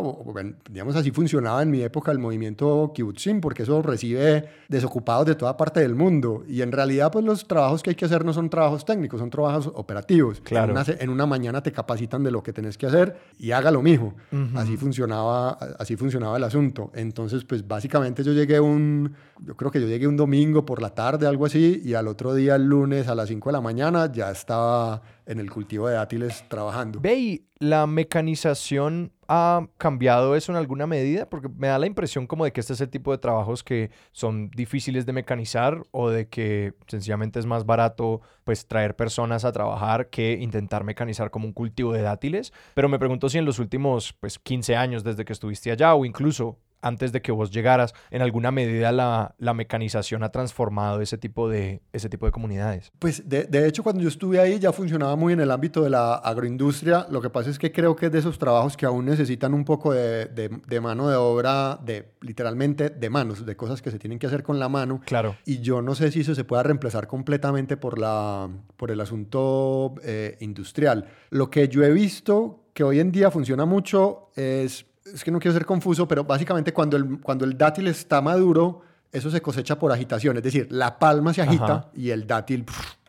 digamos 0.69 0.95
así 0.95 1.11
funcionaba 1.11 1.61
en 1.61 1.71
mi 1.71 1.81
época 1.81 2.11
el 2.11 2.19
movimiento 2.19 2.91
kibbutzim, 2.93 3.41
porque 3.41 3.63
eso 3.63 3.81
recibe 3.81 4.45
desocupados 4.67 5.25
de 5.25 5.35
toda 5.35 5.57
parte 5.57 5.79
del 5.79 5.95
mundo. 5.95 6.43
Y 6.47 6.61
en 6.61 6.71
realidad, 6.71 7.11
pues 7.11 7.25
los 7.25 7.47
trabajos 7.47 7.83
que 7.83 7.91
hay 7.91 7.95
que 7.95 8.05
hacer 8.05 8.25
no 8.25 8.33
son 8.33 8.49
trabajos 8.49 8.85
técnicos, 8.85 9.19
son 9.19 9.29
trabajos 9.29 9.71
operativos. 9.73 10.41
Claro. 10.41 10.73
En 10.73 10.77
una, 10.77 10.85
en 10.99 11.09
una 11.09 11.25
mañana 11.25 11.61
te 11.61 11.71
capacitan 11.71 12.23
de 12.23 12.31
lo 12.31 12.43
que 12.43 12.53
tenés 12.53 12.77
que 12.77 12.85
hacer 12.85 13.17
y 13.37 13.51
haga 13.51 13.71
lo 13.71 13.81
mismo. 13.81 14.13
Así 14.55 14.77
funcionaba, 14.77 15.51
así 15.77 15.95
funcionaba 15.95 16.37
el 16.37 16.43
asunto. 16.43 16.91
Entonces, 16.93 17.43
pues 17.43 17.67
básicamente 17.67 18.23
yo 18.23 18.33
llegué 18.33 18.59
un, 18.59 19.13
yo 19.39 19.55
creo 19.55 19.71
que 19.71 19.81
yo 19.81 19.87
llegué 19.87 20.07
un 20.07 20.17
domingo 20.17 20.65
por 20.65 20.81
la 20.81 20.91
tarde, 20.91 21.27
algo 21.27 21.45
así, 21.45 21.81
y 21.83 21.93
al 21.93 22.07
otro 22.07 22.33
día, 22.33 22.55
el 22.55 22.65
lunes 22.65 23.07
a 23.07 23.15
las 23.15 23.29
5 23.29 23.49
de 23.49 23.53
la 23.53 23.61
mañana, 23.61 24.11
ya 24.11 24.31
estaba 24.31 25.01
en 25.31 25.39
el 25.39 25.49
cultivo 25.49 25.87
de 25.87 25.95
dátiles 25.95 26.43
trabajando. 26.49 26.99
Ve, 26.99 27.43
¿la 27.57 27.87
mecanización 27.87 29.13
ha 29.29 29.65
cambiado 29.77 30.35
eso 30.35 30.51
en 30.51 30.57
alguna 30.57 30.87
medida? 30.87 31.29
Porque 31.29 31.47
me 31.47 31.67
da 31.67 31.79
la 31.79 31.87
impresión 31.87 32.27
como 32.27 32.43
de 32.43 32.51
que 32.51 32.59
este 32.59 32.73
es 32.73 32.81
el 32.81 32.89
tipo 32.89 33.11
de 33.11 33.17
trabajos 33.17 33.63
que 33.63 33.91
son 34.11 34.51
difíciles 34.51 35.05
de 35.05 35.13
mecanizar 35.13 35.83
o 35.91 36.09
de 36.09 36.27
que 36.27 36.73
sencillamente 36.87 37.39
es 37.39 37.45
más 37.45 37.65
barato 37.65 38.19
pues 38.43 38.67
traer 38.67 38.97
personas 38.97 39.45
a 39.45 39.53
trabajar 39.53 40.09
que 40.09 40.33
intentar 40.33 40.83
mecanizar 40.83 41.31
como 41.31 41.45
un 41.45 41.53
cultivo 41.53 41.93
de 41.93 42.01
dátiles. 42.01 42.51
Pero 42.73 42.89
me 42.89 42.99
pregunto 42.99 43.29
si 43.29 43.37
en 43.37 43.45
los 43.45 43.59
últimos 43.59 44.13
pues 44.19 44.37
15 44.37 44.75
años 44.75 45.03
desde 45.05 45.23
que 45.23 45.31
estuviste 45.31 45.71
allá 45.71 45.95
o 45.95 46.03
incluso 46.03 46.57
antes 46.81 47.11
de 47.11 47.21
que 47.21 47.31
vos 47.31 47.51
llegaras, 47.51 47.93
en 48.09 48.21
alguna 48.21 48.51
medida 48.51 48.91
la, 48.91 49.35
la, 49.37 49.53
mecanización 49.53 50.23
ha 50.23 50.29
transformado 50.29 51.01
ese 51.01 51.17
tipo 51.17 51.49
de, 51.49 51.81
ese 51.93 52.09
tipo 52.09 52.25
de 52.25 52.31
comunidades? 52.31 52.91
Pues 52.99 53.27
de, 53.29 53.43
de, 53.43 53.67
hecho 53.67 53.83
cuando 53.83 54.01
yo 54.01 54.09
estuve 54.09 54.39
ahí 54.39 54.59
ya 54.59 54.71
funcionaba 54.71 55.15
muy 55.15 55.33
en 55.33 55.41
el 55.41 55.51
ámbito 55.51 55.83
de 55.83 55.89
la 55.89 56.15
agroindustria. 56.15 57.07
Lo 57.09 57.21
que 57.21 57.29
pasa 57.29 57.49
es 57.49 57.59
que 57.59 57.71
creo 57.71 57.95
que 57.95 58.07
es 58.07 58.11
de 58.11 58.19
esos 58.19 58.39
trabajos 58.39 58.75
que 58.77 58.85
aún 58.85 59.05
necesitan 59.05 59.53
un 59.53 59.65
poco 59.65 59.93
de, 59.93 60.25
de, 60.25 60.81
mano 60.81 61.09
de 61.09 61.15
obra, 61.15 61.79
de 61.83 62.13
literalmente 62.21 62.89
de 62.89 63.09
manos, 63.09 63.45
de 63.45 63.55
cosas 63.55 63.81
que 63.81 63.91
se 63.91 63.99
tienen 63.99 64.19
que 64.19 64.27
hacer 64.27 64.43
con 64.43 64.59
la 64.59 64.69
mano. 64.69 65.01
Claro. 65.05 65.35
Y 65.45 65.59
yo 65.59 65.81
no 65.81 65.95
sé 65.95 66.11
si 66.11 66.21
eso 66.21 66.35
se 66.35 66.43
pueda 66.43 66.63
reemplazar 66.63 67.07
completamente 67.07 67.77
por, 67.77 67.99
la, 67.99 68.49
por 68.77 68.91
el 68.91 68.99
asunto 69.01 69.95
eh, 70.03 70.37
industrial. 70.39 71.07
Lo 71.29 71.49
que 71.49 71.67
yo 71.67 71.83
he 71.83 71.91
visto 71.91 72.65
que 72.73 72.83
hoy 72.83 72.99
en 72.99 73.11
día 73.11 73.31
funciona 73.31 73.65
mucho 73.65 74.29
es 74.35 74.85
es 75.13 75.23
que 75.23 75.31
no 75.31 75.39
quiero 75.39 75.53
ser 75.53 75.65
confuso, 75.65 76.07
pero 76.07 76.23
básicamente 76.23 76.73
cuando 76.73 76.97
el, 76.97 77.19
cuando 77.21 77.45
el 77.45 77.57
dátil 77.57 77.87
está 77.87 78.21
maduro, 78.21 78.81
eso 79.11 79.29
se 79.29 79.41
cosecha 79.41 79.77
por 79.77 79.91
agitación, 79.91 80.37
es 80.37 80.43
decir, 80.43 80.67
la 80.71 80.97
palma 80.97 81.33
se 81.33 81.41
agita 81.41 81.89
y 81.93 82.09
el 82.11 82.25
dátil 82.25 82.65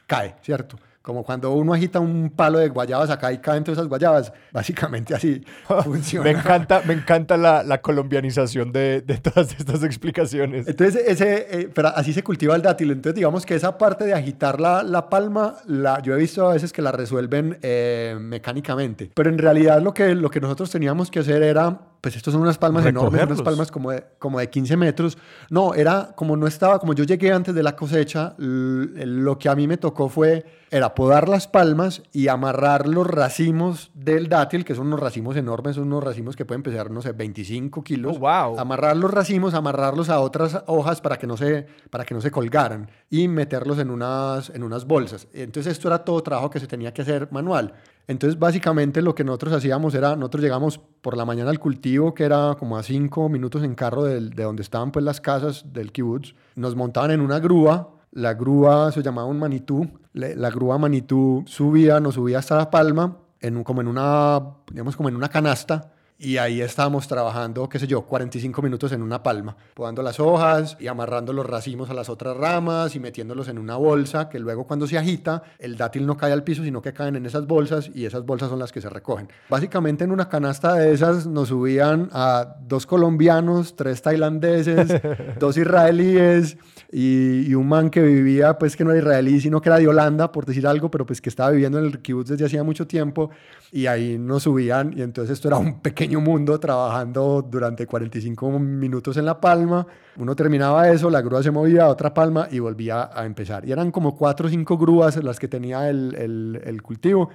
cae, 0.07 0.35
¿cierto? 0.43 0.77
Como 1.03 1.25
cuando 1.25 1.51
uno 1.51 1.75
agita 1.75 1.99
un 1.99 2.31
palo 2.31 2.61
de 2.61 2.69
guayabas 2.69 3.11
acá 3.11 3.33
y 3.33 3.39
caen 3.39 3.65
todas 3.65 3.79
esas 3.79 3.89
guayabas. 3.89 4.33
Básicamente 4.53 5.13
así 5.13 5.45
funciona. 5.85 6.25
me 6.25 6.39
encanta, 6.39 6.81
me 6.87 6.95
encanta 6.95 7.37
la, 7.37 7.65
la 7.65 7.81
colombianización 7.83 8.71
de, 8.71 9.01
de, 9.01 9.19
todas 9.19 9.53
estas 9.59 9.83
explicaciones. 9.83 10.69
Entonces, 10.69 11.03
ese, 11.09 11.47
eh, 11.51 11.71
pero 11.75 11.89
así 11.89 12.13
se 12.13 12.23
cultiva 12.23 12.55
el 12.55 12.63
dátil. 12.63 12.93
Entonces, 12.93 13.17
digamos 13.17 13.45
que 13.45 13.57
esa 13.57 13.77
parte 13.79 14.05
de 14.05 14.15
agitar 14.15 14.61
la, 14.61 14.85
la 14.85 15.11
palma, 15.11 15.57
la, 15.67 16.01
yo 16.01 16.15
he 16.15 16.19
visto 16.19 16.49
a 16.49 16.53
veces 16.53 16.73
que 16.73 16.83
la 16.83 16.93
resuelven 16.93 17.59
eh, 17.63 18.17
mecánicamente. 18.21 19.11
Pero 19.13 19.29
en 19.29 19.39
realidad 19.39 19.83
lo 19.83 19.93
que, 19.93 20.15
lo 20.15 20.31
que 20.31 20.41
nosotros 20.41 20.71
teníamos 20.71 21.11
que 21.11 21.19
hacer 21.19 21.43
era 21.43 21.81
pues 22.03 22.17
estos 22.17 22.33
son 22.33 22.43
unas 22.43 22.59
palmas 22.59 22.85
enormes, 22.85 23.23
unas 23.23 23.43
palmas 23.43 23.71
como 23.71 23.93
de, 23.93 24.05
como 24.19 24.41
de 24.41 24.51
15 24.51 24.77
metros. 24.77 25.17
No, 25.51 25.73
era 25.73 26.11
como 26.17 26.37
no 26.37 26.49
estaba, 26.49 26.81
como 26.81 26.95
yo 26.95 27.05
llegué 27.05 27.31
antes 27.31 27.55
de 27.55 27.63
la 27.63 27.77
cosecha, 27.77 28.35
lo 28.39 29.39
que 29.39 29.49
a 29.49 29.55
mí 29.55 29.69
me 29.69 29.77
tocó 29.77 30.09
fue, 30.09 30.45
era 30.73 30.97
podar 30.97 31.29
las 31.29 31.47
palmas 31.47 32.03
y 32.13 32.27
amarrar 32.27 32.89
los 32.89 33.07
racimos 33.07 33.93
del 33.95 34.29
dátil, 34.29 34.65
que 34.65 34.75
son 34.75 34.89
unos 34.89 34.99
racimos 34.99 35.37
enormes, 35.37 35.77
son 35.77 35.85
unos 35.85 36.03
racimos 36.03 36.35
que 36.35 36.45
pueden 36.45 36.65
pesar, 36.65 36.91
no 36.91 37.03
sé, 37.03 37.13
25 37.13 37.85
kilos. 37.85 38.17
Oh, 38.17 38.19
wow. 38.19 38.59
Amarrar 38.59 38.97
los 38.97 39.13
racimos, 39.13 39.55
amarrarlos 39.55 40.09
a 40.09 40.19
otras 40.19 40.65
hojas 40.67 41.01
para 41.01 41.19
que 41.19 41.29
no 41.29 41.37
se, 41.37 41.69
para 41.89 42.05
que 42.05 42.15
no 42.15 42.21
se 42.21 42.33
colgaran 42.33 42.91
y 43.11 43.29
meterlos 43.29 43.79
en 43.79 43.91
unas, 43.91 44.51
en 44.51 44.65
unas 44.65 44.87
bolsas. 44.87 45.29
Entonces 45.33 45.71
esto 45.71 45.87
era 45.87 45.99
todo 45.99 46.21
trabajo 46.21 46.51
que 46.51 46.59
se 46.59 46.67
tenía 46.67 46.93
que 46.93 47.03
hacer 47.03 47.29
manual. 47.31 47.75
Entonces, 48.09 48.39
básicamente 48.39 49.01
lo 49.01 49.15
que 49.15 49.25
nosotros 49.25 49.53
hacíamos 49.55 49.95
era, 49.95 50.17
nosotros 50.17 50.43
llegamos 50.43 50.79
por 50.79 51.17
la 51.17 51.25
mañana 51.25 51.51
al 51.51 51.59
cultivo, 51.59 52.15
que 52.15 52.25
era 52.25 52.57
como 52.59 52.77
a 52.77 52.83
cinco 52.83 53.29
minutos 53.29 53.63
en 53.63 53.75
carro 53.75 54.05
de, 54.05 54.21
de 54.21 54.43
donde 54.43 54.63
estaban 54.63 54.91
pues 54.93 55.05
las 55.05 55.21
casas 55.21 55.73
del 55.73 55.93
kibutz. 55.93 56.35
Nos 56.57 56.75
montaban 56.75 57.13
en 57.13 57.21
una 57.21 57.39
grúa, 57.39 57.91
la 58.11 58.35
grúa 58.35 58.93
se 58.93 59.03
llamaba 59.03 59.27
un 59.27 59.39
manitú, 59.39 59.89
la 60.13 60.51
grúa 60.51 60.77
manitú 60.79 61.45
subía, 61.47 61.99
nos 62.01 62.15
subía 62.15 62.39
hasta 62.39 62.57
La 62.57 62.71
Palma, 62.71 63.17
como 63.65 63.81
en 63.81 63.89
una, 63.89 64.41
digamos, 64.71 64.97
como 64.97 65.09
en 65.09 65.17
una 65.17 65.29
canasta, 65.29 65.93
y 66.23 66.39
ahí 66.39 66.61
estábamos 66.61 67.09
trabajando, 67.09 67.69
qué 67.69 67.81
sé 67.81 67.89
yo, 67.89 68.03
45 68.03 68.63
minutos 68.63 68.93
en 68.93 69.03
una 69.03 69.25
palma, 69.25 69.57
podando 69.75 70.05
las 70.05 70.21
hojas 70.21 70.77
y 70.79 70.87
amarrando 70.87 71.33
los 71.33 71.45
racimos 71.45 71.91
a 71.91 71.95
las 71.95 72.09
otras 72.09 72.37
ramas 72.37 72.95
y 72.95 73.01
metiéndolos 73.01 73.49
en 73.49 73.59
una 73.59 73.75
bolsa 73.75 74.29
que 74.29 74.39
luego 74.39 74.65
cuando 74.65 74.87
se 74.87 74.97
agita 74.97 75.43
el 75.59 75.77
dátil 75.77 76.07
no 76.07 76.17
cae 76.17 76.33
al 76.33 76.45
piso, 76.45 76.63
sino 76.63 76.81
que 76.81 76.93
caen 76.93 77.17
en 77.17 77.27
esas 77.27 77.49
bolsas 77.49 77.91
y 77.93 78.07
esas 78.07 78.25
bolsas 78.25 78.51
son 78.51 78.61
las 78.61 78.71
que 78.71 78.81
se 78.81 78.89
recogen. 78.89 79.29
Básicamente 79.51 80.05
en 80.05 80.13
una 80.13 80.29
canasta 80.29 80.75
de 80.75 80.93
esas 80.93 81.27
nos 81.27 81.49
subían 81.49 82.09
a 82.13 82.55
dos 82.69 82.87
colombianos, 82.87 83.75
tres 83.75 84.01
tailandeses, 84.01 85.03
dos 85.41 85.57
israelíes 85.57 86.57
y, 86.93 87.53
un 87.55 87.69
man 87.69 87.91
que 87.91 88.01
vivía, 88.01 88.59
pues 88.59 88.77
que 88.77 88.85
no 88.85 88.93
era 88.93 89.01
israelí, 89.01 89.41
sino 89.41 89.61
que 89.61 89.71
era 89.71 89.79
de 89.79 89.89
Holanda, 89.89 90.31
por 90.31 90.47
decir 90.47 90.69
algo, 90.69 90.91
pero 90.91 91.05
pues 91.05 91.21
que 91.21 91.29
estaba 91.29 91.51
viviendo 91.51 91.81
en 91.81 91.87
el 91.87 92.01
kibbutz 92.01 92.29
desde 92.29 92.47
hacía 92.47 92.63
mucho 92.63 92.87
tiempo 92.87 93.31
y 93.75 93.87
ahí 93.87 94.19
nos 94.19 94.43
subían 94.43 94.93
y 94.95 95.01
entonces 95.01 95.33
esto 95.33 95.49
era 95.49 95.57
un 95.57 95.81
pequeño 95.81 96.21
mundo 96.21 96.61
trabajando 96.61 97.41
durante 97.41 97.87
45 97.87 98.59
minutos 98.59 99.17
en 99.17 99.25
La 99.25 99.41
Palma. 99.41 99.87
Uno 100.19 100.37
terminaba 100.37 100.91
eso, 100.91 101.09
la 101.09 101.23
grúa 101.23 101.43
se 101.43 101.51
movía 101.51 101.85
a 101.85 101.89
otra 101.89 102.13
palma 102.13 102.49
y 102.51 102.59
volvía 102.59 103.09
a 103.13 103.25
empezar. 103.25 103.67
Y 103.67 103.73
eran 103.73 103.91
como 103.91 104.15
cuatro 104.15 104.47
o 104.47 104.51
cinco 104.51 104.77
grúas 104.77 105.17
las 105.25 105.39
que 105.39 105.49
tenía 105.49 105.89
el, 105.89 106.15
el, 106.17 106.61
el 106.63 106.83
cultivo. 106.83 107.31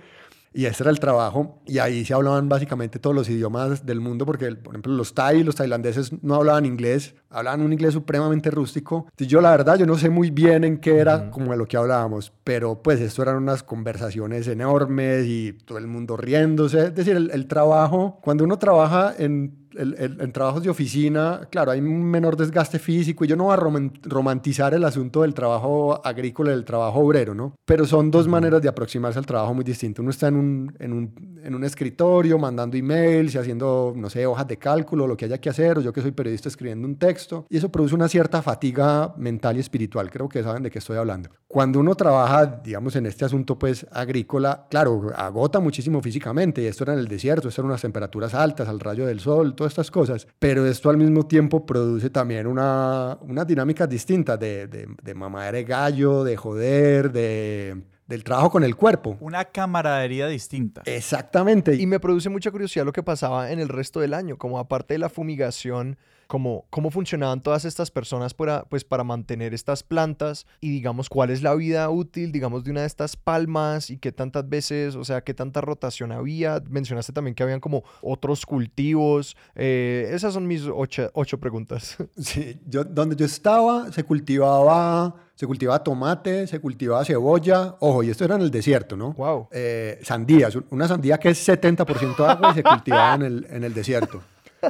Y 0.58 0.66
ese 0.66 0.82
era 0.82 0.90
el 0.90 1.00
trabajo. 1.00 1.62
Y 1.68 1.78
ahí 1.78 2.04
se 2.04 2.16
hablaban 2.16 2.50
básicamente 2.50 2.98
todos 2.98 3.16
los 3.16 3.30
idiomas 3.30 3.86
del 3.86 4.00
mundo, 4.00 4.26
porque, 4.26 4.56
por 4.56 4.74
ejemplo, 4.74 4.92
los 4.92 5.14
thai, 5.14 5.44
los 5.44 5.54
tailandeses 5.54 6.12
no 6.24 6.34
hablaban 6.34 6.66
inglés, 6.66 7.14
hablaban 7.30 7.62
un 7.62 7.74
inglés 7.74 7.94
supremamente 7.94 8.50
rústico. 8.50 9.06
Entonces, 9.12 9.28
yo 9.28 9.40
la 9.40 9.52
verdad, 9.52 9.78
yo 9.78 9.86
no 9.86 10.00
sé 10.00 10.10
muy 10.10 10.32
bien 10.32 10.64
en 10.64 10.80
qué 10.80 10.98
era 10.98 11.30
como 11.30 11.52
de 11.52 11.58
lo 11.58 11.68
que 11.68 11.78
hablábamos, 11.78 12.34
pero 12.44 12.82
pues 12.82 13.00
esto 13.00 13.22
eran 13.22 13.36
unas 13.36 13.62
conversaciones 13.62 14.48
enormes 14.48 15.28
y 15.28 15.54
todo 15.54 15.78
el 15.78 15.86
mundo 15.86 16.18
riéndose. 16.18 16.86
Es 16.86 16.96
decir, 16.96 17.16
el, 17.16 17.30
el 17.30 17.46
trabajo, 17.48 18.20
cuando 18.24 18.44
uno 18.44 18.58
trabaja 18.58 19.14
en 19.16 19.67
en 19.78 20.32
trabajos 20.32 20.64
de 20.64 20.70
oficina, 20.70 21.48
claro, 21.52 21.72
hay 21.72 21.80
un 21.80 22.04
menor 22.04 22.36
desgaste 22.36 22.80
físico 22.80 23.24
y 23.24 23.28
yo 23.28 23.36
no 23.36 23.46
voy 23.46 23.54
a 23.54 23.90
romantizar 24.04 24.74
el 24.74 24.84
asunto 24.84 25.22
del 25.22 25.34
trabajo 25.34 26.02
agrícola 26.06 26.52
y 26.52 26.56
del 26.56 26.66
trabajo 26.66 27.00
obrero, 27.00 27.34
¿no? 27.34 27.54
Pero 27.66 27.86
son 27.86 28.10
dos 28.10 28.28
maneras 28.28 28.62
de 28.62 28.70
aproximarse 28.70 29.20
al 29.20 29.26
trabajo 29.26 29.54
muy 29.54 29.64
distinto. 29.64 30.02
Uno 30.02 30.12
está 30.12 30.28
en 30.28 30.36
un, 30.36 30.76
en 30.80 30.94
un, 30.94 31.40
en 31.44 31.56
un 31.56 31.64
escritorio 31.64 32.38
mandando 32.40 32.76
emails 32.78 33.36
y 33.36 33.38
haciendo, 33.38 33.94
no 33.96 34.10
sé, 34.10 34.26
hojas 34.26 34.48
de 34.48 34.58
cálculo, 34.58 35.08
lo 35.08 35.16
que 35.16 35.26
haya 35.26 35.38
que 35.38 35.50
hacer, 35.50 35.78
o 35.78 35.82
yo 35.82 35.94
que 35.94 36.02
soy 36.02 36.12
periodista 36.12 36.50
escribiendo 36.50 36.88
un 36.88 36.98
texto, 36.98 37.46
y 37.50 37.58
eso 37.58 37.70
produce 37.70 37.96
una 37.96 38.08
cierta 38.08 38.42
fatiga 38.42 39.14
mental 39.18 39.58
y 39.58 39.60
espiritual, 39.60 40.10
creo 40.10 40.28
que 40.28 40.42
saben 40.44 40.64
de 40.64 40.72
qué 40.72 40.80
estoy 40.80 40.98
hablando. 40.98 41.30
Cuando 41.48 41.80
uno 41.80 41.96
trabaja, 41.96 42.46
digamos, 42.46 42.96
en 42.96 43.06
este 43.06 43.26
asunto, 43.26 43.58
pues, 43.58 43.86
agrícola, 43.92 44.68
claro, 44.70 45.12
agota 45.16 45.60
muchísimo 45.60 46.02
físicamente, 46.02 46.62
y 46.62 46.66
esto 46.66 46.84
era 46.84 46.94
en 46.94 47.00
el 47.00 47.08
desierto, 47.08 47.48
esto 47.48 47.62
eran 47.62 47.70
unas 47.70 47.82
temperaturas 47.82 48.34
altas, 48.34 48.68
al 48.68 48.80
rayo 48.80 49.06
del 49.06 49.20
sol, 49.20 49.56
todo 49.56 49.67
todas 49.74 49.88
estas 49.88 49.92
cosas, 49.92 50.28
pero 50.40 50.66
esto 50.66 50.90
al 50.90 50.98
mismo 50.98 51.26
tiempo 51.26 51.66
produce 51.66 52.10
también 52.10 52.48
una, 52.48 53.18
una 53.22 53.46
dinámica 53.46 53.88
distinta 53.88 54.38
de, 54.38 54.68
de, 54.68 54.88
de 55.02 55.14
mamá 55.14 55.52
de 55.52 55.64
gallo, 55.64 56.24
de 56.24 56.38
joder, 56.38 57.12
de 57.12 57.84
del 58.08 58.24
trabajo 58.24 58.50
con 58.50 58.64
el 58.64 58.76
cuerpo. 58.76 59.18
Una 59.20 59.46
camaradería 59.46 60.28
distinta. 60.28 60.82
Exactamente. 60.86 61.76
Y 61.76 61.86
me 61.86 62.00
produce 62.00 62.30
mucha 62.30 62.52
curiosidad 62.52 62.86
lo 62.86 62.94
que 62.94 63.04
pasaba 63.04 63.52
en 63.52 63.60
el 63.60 63.68
resto 63.68 64.00
del 64.00 64.14
año, 64.14 64.38
como 64.38 64.60
aparte 64.60 64.94
de 64.94 65.00
la 65.00 65.10
fumigación, 65.10 65.98
como 66.28 66.66
cómo 66.70 66.92
funcionaban 66.92 67.42
todas 67.42 67.66
estas 67.66 67.92
personas 67.92 68.34
para, 68.34 68.64
pues, 68.66 68.84
para 68.84 69.04
mantener 69.04 69.54
estas 69.54 69.84
plantas 69.84 70.46
y 70.62 70.70
digamos 70.70 71.10
cuál 71.10 71.30
es 71.30 71.42
la 71.42 71.56
vida 71.56 71.90
útil, 71.90 72.32
digamos, 72.32 72.64
de 72.64 72.72
una 72.72 72.82
de 72.82 72.88
estas 72.88 73.16
palmas 73.16 73.90
y 73.90 73.98
qué 73.98 74.12
tantas 74.12 74.48
veces, 74.48 74.96
o 74.96 75.04
sea, 75.04 75.22
qué 75.22 75.34
tanta 75.34 75.62
rotación 75.62 76.12
había. 76.12 76.62
Mencionaste 76.70 77.14
también 77.14 77.36
que 77.36 77.44
habían 77.44 77.60
como 77.60 77.84
otros 78.02 78.46
cultivos. 78.46 79.36
Eh, 79.56 80.10
esas 80.12 80.34
son 80.34 80.48
mis 80.48 80.64
ocho, 80.66 81.10
ocho 81.14 81.40
preguntas. 81.40 81.98
Sí, 82.18 82.60
yo, 82.66 82.84
donde 82.84 83.16
yo 83.16 83.26
estaba 83.26 83.92
se 83.92 84.04
cultivaba 84.04 85.16
se 85.38 85.46
cultivaba 85.46 85.84
tomate, 85.84 86.48
se 86.48 86.60
cultivaba 86.60 87.06
cebolla. 87.06 87.76
Ojo, 87.80 88.02
y 88.02 88.10
esto 88.10 88.26
era 88.26 88.36
en 88.36 88.42
el 88.42 88.50
desierto, 88.50 88.98
¿no? 88.98 89.14
Wow. 89.14 89.48
Eh, 89.52 90.00
sandías, 90.02 90.58
una 90.72 90.88
sandía 90.88 91.20
que 91.20 91.30
es 91.30 91.48
70% 91.48 92.28
agua 92.28 92.52
y 92.52 92.56
se 92.56 92.64
cultivaba 92.64 93.14
en 93.16 93.22
el, 93.22 93.48
en 93.52 93.64
el 93.64 93.72
desierto. 93.72 94.24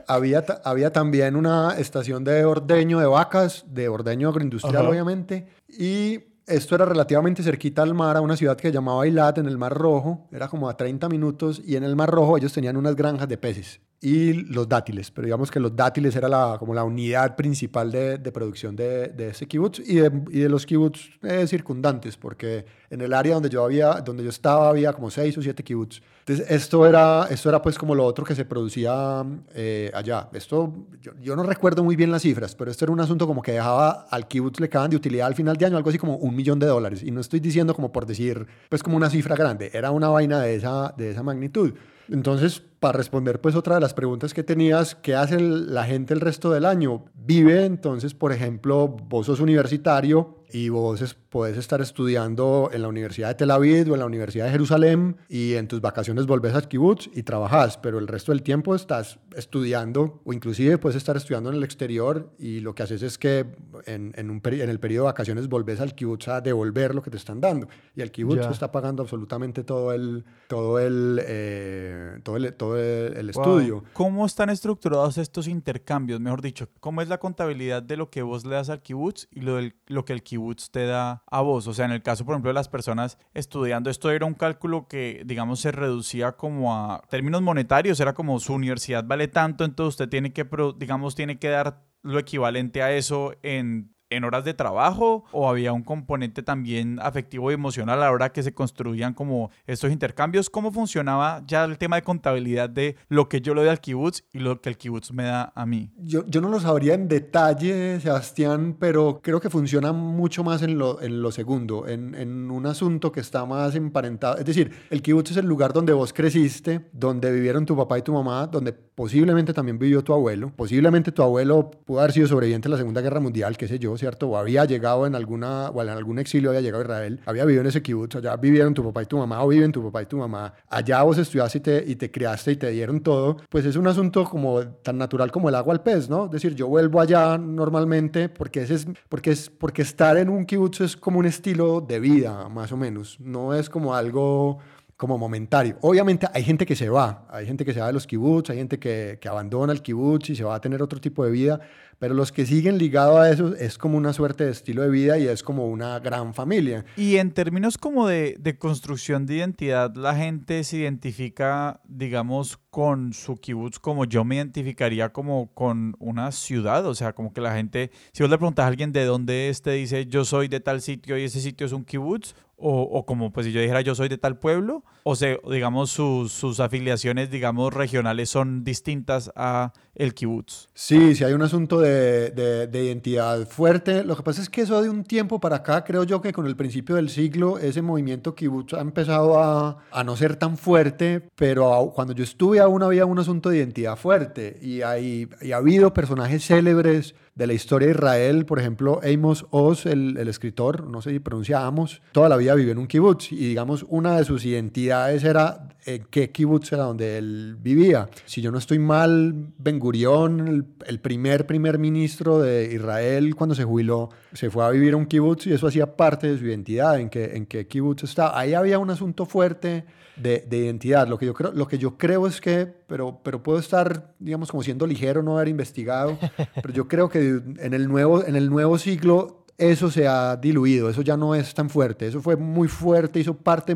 Había, 0.07 0.45
había 0.63 0.91
también 0.91 1.35
una 1.35 1.77
estación 1.77 2.23
de 2.23 2.45
ordeño 2.45 2.99
de 2.99 3.05
vacas, 3.05 3.65
de 3.67 3.89
ordeño 3.89 4.29
agroindustrial, 4.29 4.83
Ajá. 4.83 4.89
obviamente. 4.89 5.47
Y 5.67 6.19
esto 6.45 6.75
era 6.75 6.85
relativamente 6.85 7.43
cerquita 7.43 7.83
al 7.83 7.93
mar, 7.93 8.17
a 8.17 8.21
una 8.21 8.37
ciudad 8.37 8.57
que 8.57 8.69
se 8.69 8.73
llamaba 8.73 9.05
Eilat, 9.05 9.37
en 9.37 9.47
el 9.47 9.57
Mar 9.57 9.73
Rojo. 9.73 10.27
Era 10.31 10.47
como 10.47 10.69
a 10.69 10.77
30 10.77 11.09
minutos. 11.09 11.61
Y 11.65 11.75
en 11.75 11.83
el 11.83 11.95
Mar 11.95 12.09
Rojo 12.09 12.37
ellos 12.37 12.53
tenían 12.53 12.77
unas 12.77 12.95
granjas 12.95 13.27
de 13.27 13.37
peces 13.37 13.81
y 13.99 14.33
los 14.33 14.69
dátiles, 14.69 15.09
pero 15.09 15.25
digamos 15.25 15.49
que 15.49 15.59
los 15.59 15.75
dátiles 15.75 16.15
era 16.15 16.29
la, 16.29 16.57
como 16.59 16.75
la 16.75 16.83
unidad 16.83 17.35
principal 17.35 17.91
de, 17.91 18.19
de 18.19 18.31
producción 18.31 18.75
de, 18.75 19.07
de 19.07 19.29
ese 19.29 19.47
kibutz 19.47 19.79
y 19.79 19.95
de, 19.95 20.11
y 20.29 20.39
de 20.41 20.49
los 20.49 20.67
kibutz 20.67 21.09
eh, 21.23 21.47
circundantes, 21.47 22.15
porque 22.15 22.65
en 22.91 23.01
el 23.01 23.11
área 23.11 23.33
donde 23.33 23.49
yo, 23.49 23.63
había, 23.63 23.93
donde 23.93 24.23
yo 24.23 24.29
estaba 24.29 24.69
había 24.69 24.93
como 24.93 25.09
seis 25.09 25.35
o 25.39 25.41
siete 25.41 25.63
kibutz. 25.63 26.01
Entonces 26.19 26.45
esto 26.51 26.85
era, 26.85 27.27
esto 27.31 27.49
era 27.49 27.59
pues 27.59 27.75
como 27.79 27.95
lo 27.95 28.05
otro 28.05 28.23
que 28.23 28.35
se 28.35 28.45
producía 28.45 29.25
eh, 29.55 29.89
allá. 29.95 30.29
Esto, 30.31 30.71
yo, 31.01 31.13
yo, 31.19 31.35
no 31.35 31.41
recuerdo 31.41 31.83
muy 31.83 31.95
bien 31.95 32.11
las 32.11 32.21
cifras, 32.21 32.53
pero 32.53 32.69
esto 32.69 32.85
era 32.85 32.91
un 32.91 32.99
asunto 32.99 33.25
como 33.25 33.41
que 33.41 33.53
dejaba 33.53 34.05
al 34.11 34.27
kibutz 34.27 34.59
le 34.59 34.69
quedaban 34.69 34.91
de 34.91 34.97
utilidad 34.97 35.25
al 35.25 35.35
final 35.35 35.57
de 35.57 35.65
año 35.65 35.77
algo 35.77 35.89
así 35.89 35.97
como 35.97 36.17
un 36.17 36.35
millón 36.35 36.59
de 36.59 36.67
dólares. 36.67 37.01
Y 37.01 37.09
no 37.09 37.19
estoy 37.19 37.39
diciendo 37.39 37.73
como 37.73 37.91
por 37.91 38.05
decir, 38.05 38.45
pues 38.69 38.83
como 38.83 38.95
una 38.95 39.09
cifra 39.09 39.35
grande, 39.35 39.71
era 39.73 39.89
una 39.89 40.09
vaina 40.09 40.39
de 40.39 40.53
esa, 40.53 40.93
de 40.95 41.09
esa 41.09 41.23
magnitud. 41.23 41.73
Entonces, 42.09 42.63
para 42.79 42.97
responder 42.97 43.41
pues 43.41 43.55
otra 43.55 43.75
de 43.75 43.81
las 43.81 43.93
preguntas 43.93 44.33
que 44.33 44.43
tenías, 44.43 44.95
¿qué 44.95 45.15
hace 45.15 45.39
la 45.39 45.85
gente 45.85 46.13
el 46.13 46.21
resto 46.21 46.51
del 46.51 46.65
año? 46.65 47.05
Vive, 47.15 47.65
entonces, 47.65 48.13
por 48.13 48.31
ejemplo, 48.31 48.87
vos 48.87 49.25
sos 49.25 49.39
universitario 49.39 50.43
y 50.51 50.69
vos 50.69 51.01
es, 51.01 51.15
podés 51.37 51.57
estar 51.57 51.81
estudiando 51.81 52.71
en 52.73 52.81
la 52.81 52.87
Universidad 52.87 53.27
de 53.27 53.35
Tel 53.35 53.51
Aviv 53.51 53.91
o 53.91 53.93
en 53.93 53.99
la 53.99 54.07
Universidad 54.07 54.45
de 54.45 54.51
Jerusalén 54.53 55.17
y 55.29 55.53
en 55.53 55.67
tus 55.67 55.81
vacaciones 55.81 56.25
volvés 56.25 56.55
al 56.55 56.67
kibutz 56.67 57.11
y 57.13 57.21
trabajas, 57.21 57.77
pero 57.77 57.99
el 57.99 58.07
resto 58.07 58.31
del 58.31 58.41
tiempo 58.41 58.73
estás 58.73 59.19
estudiando 59.35 60.19
o 60.25 60.33
inclusive 60.33 60.79
puedes 60.79 60.95
estar 60.95 61.15
estudiando 61.15 61.51
en 61.51 61.57
el 61.57 61.63
exterior 61.63 62.33
y 62.39 62.61
lo 62.61 62.73
que 62.73 62.81
haces 62.81 63.03
es 63.03 63.19
que 63.19 63.45
en, 63.85 64.13
en, 64.15 64.31
un 64.31 64.41
en 64.43 64.67
el 64.67 64.79
periodo 64.79 65.03
de 65.03 65.11
vacaciones 65.11 65.47
volvés 65.47 65.79
al 65.79 65.93
kibutz 65.93 66.27
a 66.27 66.41
devolver 66.41 66.95
lo 66.95 67.03
que 67.03 67.11
te 67.11 67.17
están 67.17 67.39
dando 67.39 67.67
y 67.95 68.01
el 68.01 68.09
kibutz 68.09 68.41
yeah. 68.41 68.49
está 68.49 68.71
pagando 68.71 69.03
absolutamente 69.03 69.63
todo 69.63 69.93
el, 69.93 70.25
todo 70.47 70.79
el, 70.79 71.21
eh, 71.23 72.19
todo 72.23 72.37
el, 72.37 72.51
todo 72.55 72.77
el, 72.79 73.15
el 73.15 73.29
estudio. 73.29 73.75
Wow. 73.75 73.83
¿Cómo 73.93 74.25
están 74.25 74.49
estructurados 74.49 75.19
estos 75.19 75.47
intercambios? 75.47 76.19
Mejor 76.19 76.41
dicho, 76.41 76.67
¿cómo 76.79 77.03
es 77.03 77.09
la 77.09 77.19
contabilidad 77.19 77.83
de 77.83 77.95
lo 77.95 78.09
que 78.09 78.23
vos 78.23 78.43
le 78.43 78.55
das 78.55 78.71
al 78.71 78.81
kibutz 78.81 79.27
y 79.29 79.41
lo, 79.41 79.57
del, 79.57 79.75
lo 79.85 80.03
que 80.03 80.13
el 80.13 80.23
kibutz 80.23 80.71
te 80.71 80.87
da 80.87 81.21
a 81.29 81.41
vos? 81.41 81.67
O 81.67 81.73
sea, 81.73 81.85
en 81.85 81.91
el 81.91 82.01
caso, 82.01 82.25
por 82.25 82.33
ejemplo, 82.33 82.49
de 82.49 82.55
las 82.55 82.69
personas 82.69 83.17
estudiando, 83.33 83.89
esto 83.89 84.11
era 84.11 84.25
un 84.25 84.33
cálculo 84.33 84.87
que, 84.87 85.23
digamos, 85.25 85.59
se 85.59 85.71
reducía 85.71 86.33
como 86.33 86.75
a 86.75 87.01
términos 87.09 87.41
monetarios, 87.41 87.99
era 87.99 88.13
como 88.13 88.39
su 88.39 88.53
universidad 88.53 89.03
vale 89.05 89.27
tanto, 89.27 89.65
entonces 89.65 89.95
usted 89.95 90.09
tiene 90.09 90.33
que, 90.33 90.47
digamos, 90.77 91.15
tiene 91.15 91.39
que 91.39 91.49
dar 91.49 91.83
lo 92.01 92.19
equivalente 92.19 92.81
a 92.81 92.93
eso 92.93 93.33
en 93.43 93.93
en 94.09 94.23
horas 94.23 94.45
de 94.45 94.53
trabajo 94.53 95.25
o 95.31 95.49
había 95.49 95.73
un 95.73 95.83
componente 95.83 96.43
también 96.43 96.99
afectivo 97.01 97.51
y 97.51 97.53
emocional 97.53 97.99
a 97.99 98.05
la 98.05 98.11
hora 98.11 98.31
que 98.31 98.43
se 98.43 98.53
construían 98.53 99.13
como 99.13 99.51
estos 99.65 99.91
intercambios? 99.91 100.49
¿Cómo 100.49 100.71
funcionaba 100.71 101.43
ya 101.45 101.63
el 101.63 101.77
tema 101.77 101.97
de 101.97 102.01
contabilidad 102.01 102.69
de 102.69 102.95
lo 103.09 103.29
que 103.29 103.41
yo 103.41 103.53
le 103.53 103.61
doy 103.61 103.69
al 103.69 103.79
kibutz 103.79 104.23
y 104.33 104.39
lo 104.39 104.61
que 104.61 104.69
el 104.69 104.77
kibutz 104.77 105.11
me 105.11 105.23
da 105.23 105.51
a 105.55 105.65
mí? 105.65 105.91
Yo, 105.97 106.25
yo 106.27 106.41
no 106.41 106.49
lo 106.49 106.59
sabría 106.59 106.93
en 106.93 107.07
detalle, 107.07 107.99
Sebastián, 107.99 108.77
pero 108.79 109.21
creo 109.21 109.39
que 109.39 109.49
funciona 109.49 109.91
mucho 109.91 110.43
más 110.43 110.61
en 110.61 110.77
lo, 110.77 111.01
en 111.01 111.21
lo 111.21 111.31
segundo, 111.31 111.87
en, 111.87 112.15
en 112.15 112.49
un 112.51 112.65
asunto 112.65 113.11
que 113.11 113.19
está 113.19 113.45
más 113.45 113.75
emparentado. 113.75 114.37
Es 114.37 114.45
decir, 114.45 114.71
el 114.89 115.01
kibutz 115.01 115.31
es 115.31 115.37
el 115.37 115.45
lugar 115.45 115.73
donde 115.73 115.93
vos 115.93 116.13
creciste, 116.13 116.89
donde 116.93 117.31
vivieron 117.31 117.65
tu 117.65 117.75
papá 117.75 117.97
y 117.99 118.01
tu 118.01 118.13
mamá, 118.13 118.47
donde 118.47 118.73
posiblemente 118.73 119.53
también 119.53 119.77
vivió 119.77 120.03
tu 120.03 120.13
abuelo, 120.13 120.51
posiblemente 120.55 121.11
tu 121.11 121.21
abuelo 121.21 121.69
pudo 121.69 121.99
haber 121.99 122.11
sido 122.13 122.27
sobreviviente 122.27 122.67
de 122.67 122.71
la 122.71 122.77
Segunda 122.77 123.01
Guerra 123.01 123.19
Mundial, 123.19 123.55
qué 123.57 123.67
sé 123.67 123.77
yo, 123.79 123.96
¿cierto? 123.97 124.29
O 124.29 124.37
había 124.37 124.65
llegado 124.65 125.05
en 125.05 125.15
alguna, 125.15 125.69
o 125.69 125.81
en 125.81 125.89
algún 125.89 126.19
exilio 126.19 126.49
había 126.49 126.61
llegado 126.61 126.81
a 126.81 126.85
Israel, 126.85 127.19
había 127.25 127.45
vivido 127.45 127.61
en 127.61 127.67
ese 127.67 127.81
kibutz, 127.81 128.15
allá 128.15 128.35
vivieron 128.35 128.73
tu 128.73 128.83
papá 128.83 129.03
y 129.03 129.05
tu 129.05 129.17
mamá, 129.17 129.43
o 129.43 129.47
viven 129.47 129.71
tu 129.71 129.83
papá 129.83 130.03
y 130.03 130.05
tu 130.05 130.17
mamá, 130.17 130.53
allá 130.69 131.03
vos 131.03 131.17
estudiaste 131.17 131.57
y 131.57 131.61
te, 131.61 131.83
y 131.87 131.95
te 131.95 132.11
criaste 132.11 132.51
y 132.51 132.55
te 132.55 132.69
dieron 132.69 133.01
todo, 133.01 133.37
pues 133.49 133.65
es 133.65 133.75
un 133.75 133.87
asunto 133.87 134.23
como 134.25 134.61
tan 134.67 134.97
natural 134.97 135.31
como 135.31 135.49
el 135.49 135.55
agua 135.55 135.73
al 135.73 135.83
pez, 135.83 136.09
¿no? 136.09 136.25
Es 136.25 136.31
decir, 136.31 136.55
yo 136.55 136.67
vuelvo 136.67 137.01
allá 137.01 137.37
normalmente 137.37 138.29
porque, 138.29 138.63
ese 138.63 138.75
es, 138.75 138.87
porque, 139.09 139.31
es, 139.31 139.49
porque 139.49 139.81
estar 139.81 140.17
en 140.17 140.29
un 140.29 140.45
kibutz 140.45 140.81
es 140.81 140.95
como 140.95 141.19
un 141.19 141.25
estilo 141.25 141.81
de 141.81 141.99
vida, 141.99 142.49
más 142.49 142.71
o 142.71 142.77
menos, 142.77 143.19
no 143.19 143.53
es 143.53 143.69
como 143.69 143.95
algo 143.95 144.59
como 144.97 145.17
momentario. 145.17 145.77
Obviamente 145.81 146.27
hay 146.33 146.43
gente 146.43 146.65
que 146.65 146.75
se 146.75 146.89
va, 146.89 147.27
hay 147.29 147.45
gente 147.45 147.63
que 147.63 147.73
se 147.73 147.79
va 147.79 147.87
de 147.87 147.93
los 147.93 148.07
kibbutz, 148.07 148.49
hay 148.49 148.57
gente 148.57 148.79
que, 148.79 149.19
que 149.21 149.29
abandona 149.29 149.71
el 149.71 149.83
kibbutz 149.83 150.31
y 150.31 150.35
se 150.35 150.43
va 150.43 150.55
a 150.55 150.59
tener 150.59 150.81
otro 150.81 150.99
tipo 150.99 151.23
de 151.23 151.31
vida, 151.31 151.59
pero 151.99 152.13
los 152.13 152.31
que 152.31 152.45
siguen 152.45 152.77
ligados 152.77 153.17
a 153.17 153.29
eso 153.29 153.55
es 153.55 153.77
como 153.77 153.97
una 153.97 154.13
suerte 154.13 154.45
de 154.45 154.51
estilo 154.51 154.83
de 154.83 154.89
vida 154.89 155.17
y 155.17 155.27
es 155.27 155.43
como 155.43 155.67
una 155.67 155.99
gran 155.99 156.33
familia. 156.33 156.85
Y 156.95 157.17
en 157.17 157.31
términos 157.31 157.77
como 157.77 158.07
de, 158.07 158.35
de 158.39 158.57
construcción 158.57 159.25
de 159.25 159.35
identidad, 159.35 159.95
la 159.95 160.15
gente 160.15 160.63
se 160.63 160.77
identifica, 160.77 161.81
digamos, 161.87 162.59
con 162.69 163.13
su 163.13 163.37
kibutz 163.37 163.79
como 163.79 164.05
yo 164.05 164.23
me 164.23 164.35
identificaría 164.35 165.09
como 165.09 165.51
con 165.53 165.95
una 165.99 166.31
ciudad, 166.31 166.85
o 166.85 166.93
sea, 166.93 167.13
como 167.13 167.33
que 167.33 167.41
la 167.41 167.55
gente, 167.55 167.91
si 168.13 168.21
vos 168.21 168.29
le 168.29 168.37
preguntas 168.37 168.65
a 168.65 168.67
alguien 168.67 168.91
de 168.91 169.05
dónde 169.05 169.49
es, 169.49 169.61
te 169.61 169.71
dice 169.71 170.05
yo 170.05 170.25
soy 170.25 170.47
de 170.47 170.59
tal 170.59 170.81
sitio 170.81 171.17
y 171.17 171.23
ese 171.23 171.41
sitio 171.41 171.65
es 171.65 171.73
un 171.73 171.83
kibutz, 171.83 172.35
o, 172.57 172.81
o, 172.81 173.05
como 173.05 173.31
pues 173.31 173.45
si 173.45 173.51
yo 173.51 173.61
dijera 173.61 173.81
yo 173.81 173.93
soy 173.93 174.09
de 174.09 174.17
tal 174.17 174.37
pueblo, 174.37 174.83
o 175.03 175.15
sea, 175.15 175.37
digamos 175.49 175.91
sus, 175.91 176.31
sus 176.31 176.59
afiliaciones, 176.59 177.29
digamos, 177.29 177.73
regionales 177.73 178.29
son 178.29 178.63
distintas 178.63 179.31
a 179.35 179.73
el 179.93 180.13
kibutz. 180.13 180.69
Sí, 180.73 181.15
sí 181.15 181.23
hay 181.23 181.33
un 181.33 181.41
asunto 181.41 181.79
de, 181.79 182.31
de, 182.31 182.67
de, 182.67 182.83
identidad 182.83 183.47
fuerte. 183.47 184.03
Lo 184.03 184.15
que 184.15 184.23
pasa 184.23 184.41
es 184.41 184.49
que 184.49 184.61
eso 184.61 184.81
de 184.81 184.89
un 184.89 185.03
tiempo 185.03 185.39
para 185.39 185.57
acá, 185.57 185.83
creo 185.83 186.03
yo 186.03 186.21
que 186.21 186.33
con 186.33 186.45
el 186.45 186.55
principio 186.55 186.95
del 186.95 187.09
siglo, 187.09 187.57
ese 187.57 187.81
movimiento 187.81 188.35
kibutz 188.35 188.73
ha 188.73 188.81
empezado 188.81 189.39
a, 189.39 189.77
a 189.91 190.03
no 190.03 190.15
ser 190.15 190.35
tan 190.35 190.57
fuerte, 190.57 191.29
pero 191.35 191.91
cuando 191.95 192.13
yo 192.13 192.23
estuve 192.23 192.59
aún 192.59 192.83
había 192.83 193.05
un 193.05 193.19
asunto 193.19 193.49
de 193.49 193.57
identidad 193.57 193.95
fuerte 193.95 194.57
y, 194.61 194.81
hay, 194.81 195.29
y 195.41 195.51
ha 195.51 195.57
habido 195.57 195.93
personajes 195.93 196.45
célebres 196.45 197.15
de 197.37 197.45
la 197.45 197.53
historia 197.53 197.87
de 197.87 197.93
Israel, 197.93 198.45
por 198.47 198.57
ejemplo, 198.57 198.99
Amos 199.03 199.45
Oz, 199.51 199.85
el, 199.85 200.17
el, 200.17 200.27
escritor, 200.27 200.87
no 200.87 201.03
sé 201.03 201.11
si 201.11 201.19
pronuncia 201.19 201.67
Amos, 201.67 202.01
toda 202.11 202.29
la 202.29 202.35
vida 202.35 202.55
vivió 202.55 202.71
en 202.71 202.79
un 202.79 202.87
kibutz 202.87 203.31
y 203.31 203.35
digamos 203.35 203.85
una 203.89 204.17
de 204.17 204.25
sus 204.25 204.43
identidades 204.43 205.23
era 205.23 205.67
en 205.85 206.05
qué 206.09 206.31
kibutz 206.31 206.73
era 206.73 206.83
donde 206.83 207.19
él 207.19 207.55
vivía. 207.61 208.09
Si 208.25 208.41
yo 208.41 208.51
no 208.51 208.57
estoy 208.57 208.79
mal, 208.79 209.35
Ben 209.59 209.77
Gurión, 209.77 210.47
el, 210.47 210.65
el, 210.87 210.99
primer 210.99 211.45
primer 211.45 211.77
ministro 211.77 212.39
de 212.39 212.73
Israel, 212.73 213.35
cuando 213.35 213.53
se 213.53 213.63
jubiló, 213.63 214.09
se 214.33 214.49
fue 214.49 214.65
a 214.65 214.69
vivir 214.71 214.95
a 214.95 214.97
un 214.97 215.05
kibutz 215.05 215.45
y 215.45 215.53
eso 215.53 215.67
hacía 215.67 215.95
parte 215.95 216.25
de 216.31 216.39
su 216.39 216.45
identidad, 216.47 216.99
en 216.99 217.09
qué 217.11 217.35
en 217.35 217.45
qué 217.45 217.67
kibutz 217.67 218.03
estaba. 218.03 218.37
Ahí 218.37 218.55
había 218.55 218.79
un 218.79 218.89
asunto 218.89 219.27
fuerte 219.27 219.85
de, 220.17 220.45
de, 220.47 220.57
identidad. 220.57 221.07
Lo 221.07 221.17
que, 221.17 221.25
yo 221.25 221.33
creo, 221.33 221.51
lo 221.51 221.67
que 221.67 221.77
yo 221.77 221.97
creo 221.97 222.27
es 222.27 222.41
que, 222.41 222.65
pero, 222.87 223.19
pero 223.23 223.43
puedo 223.43 223.59
estar, 223.59 224.13
digamos, 224.19 224.51
como 224.51 224.63
siendo 224.63 224.87
ligero, 224.87 225.23
no 225.23 225.37
haber 225.37 225.47
investigado, 225.49 226.17
pero 226.61 226.73
yo 226.73 226.87
creo 226.87 227.09
que 227.09 227.41
en 227.59 227.73
el 227.73 227.87
nuevo, 227.87 228.25
en 228.25 228.35
el 228.35 228.49
nuevo 228.49 228.77
siglo 228.77 229.45
eso 229.57 229.89
se 229.89 230.07
ha 230.07 230.35
diluido, 230.35 230.87
eso 230.87 231.01
ya 231.01 231.17
no 231.17 231.33
es 231.33 231.53
tan 231.55 231.69
fuerte, 231.69 232.07
eso 232.07 232.21
fue 232.21 232.35
muy 232.35 232.67
fuerte, 232.67 233.19
hizo, 233.19 233.35
parte, 233.35 233.75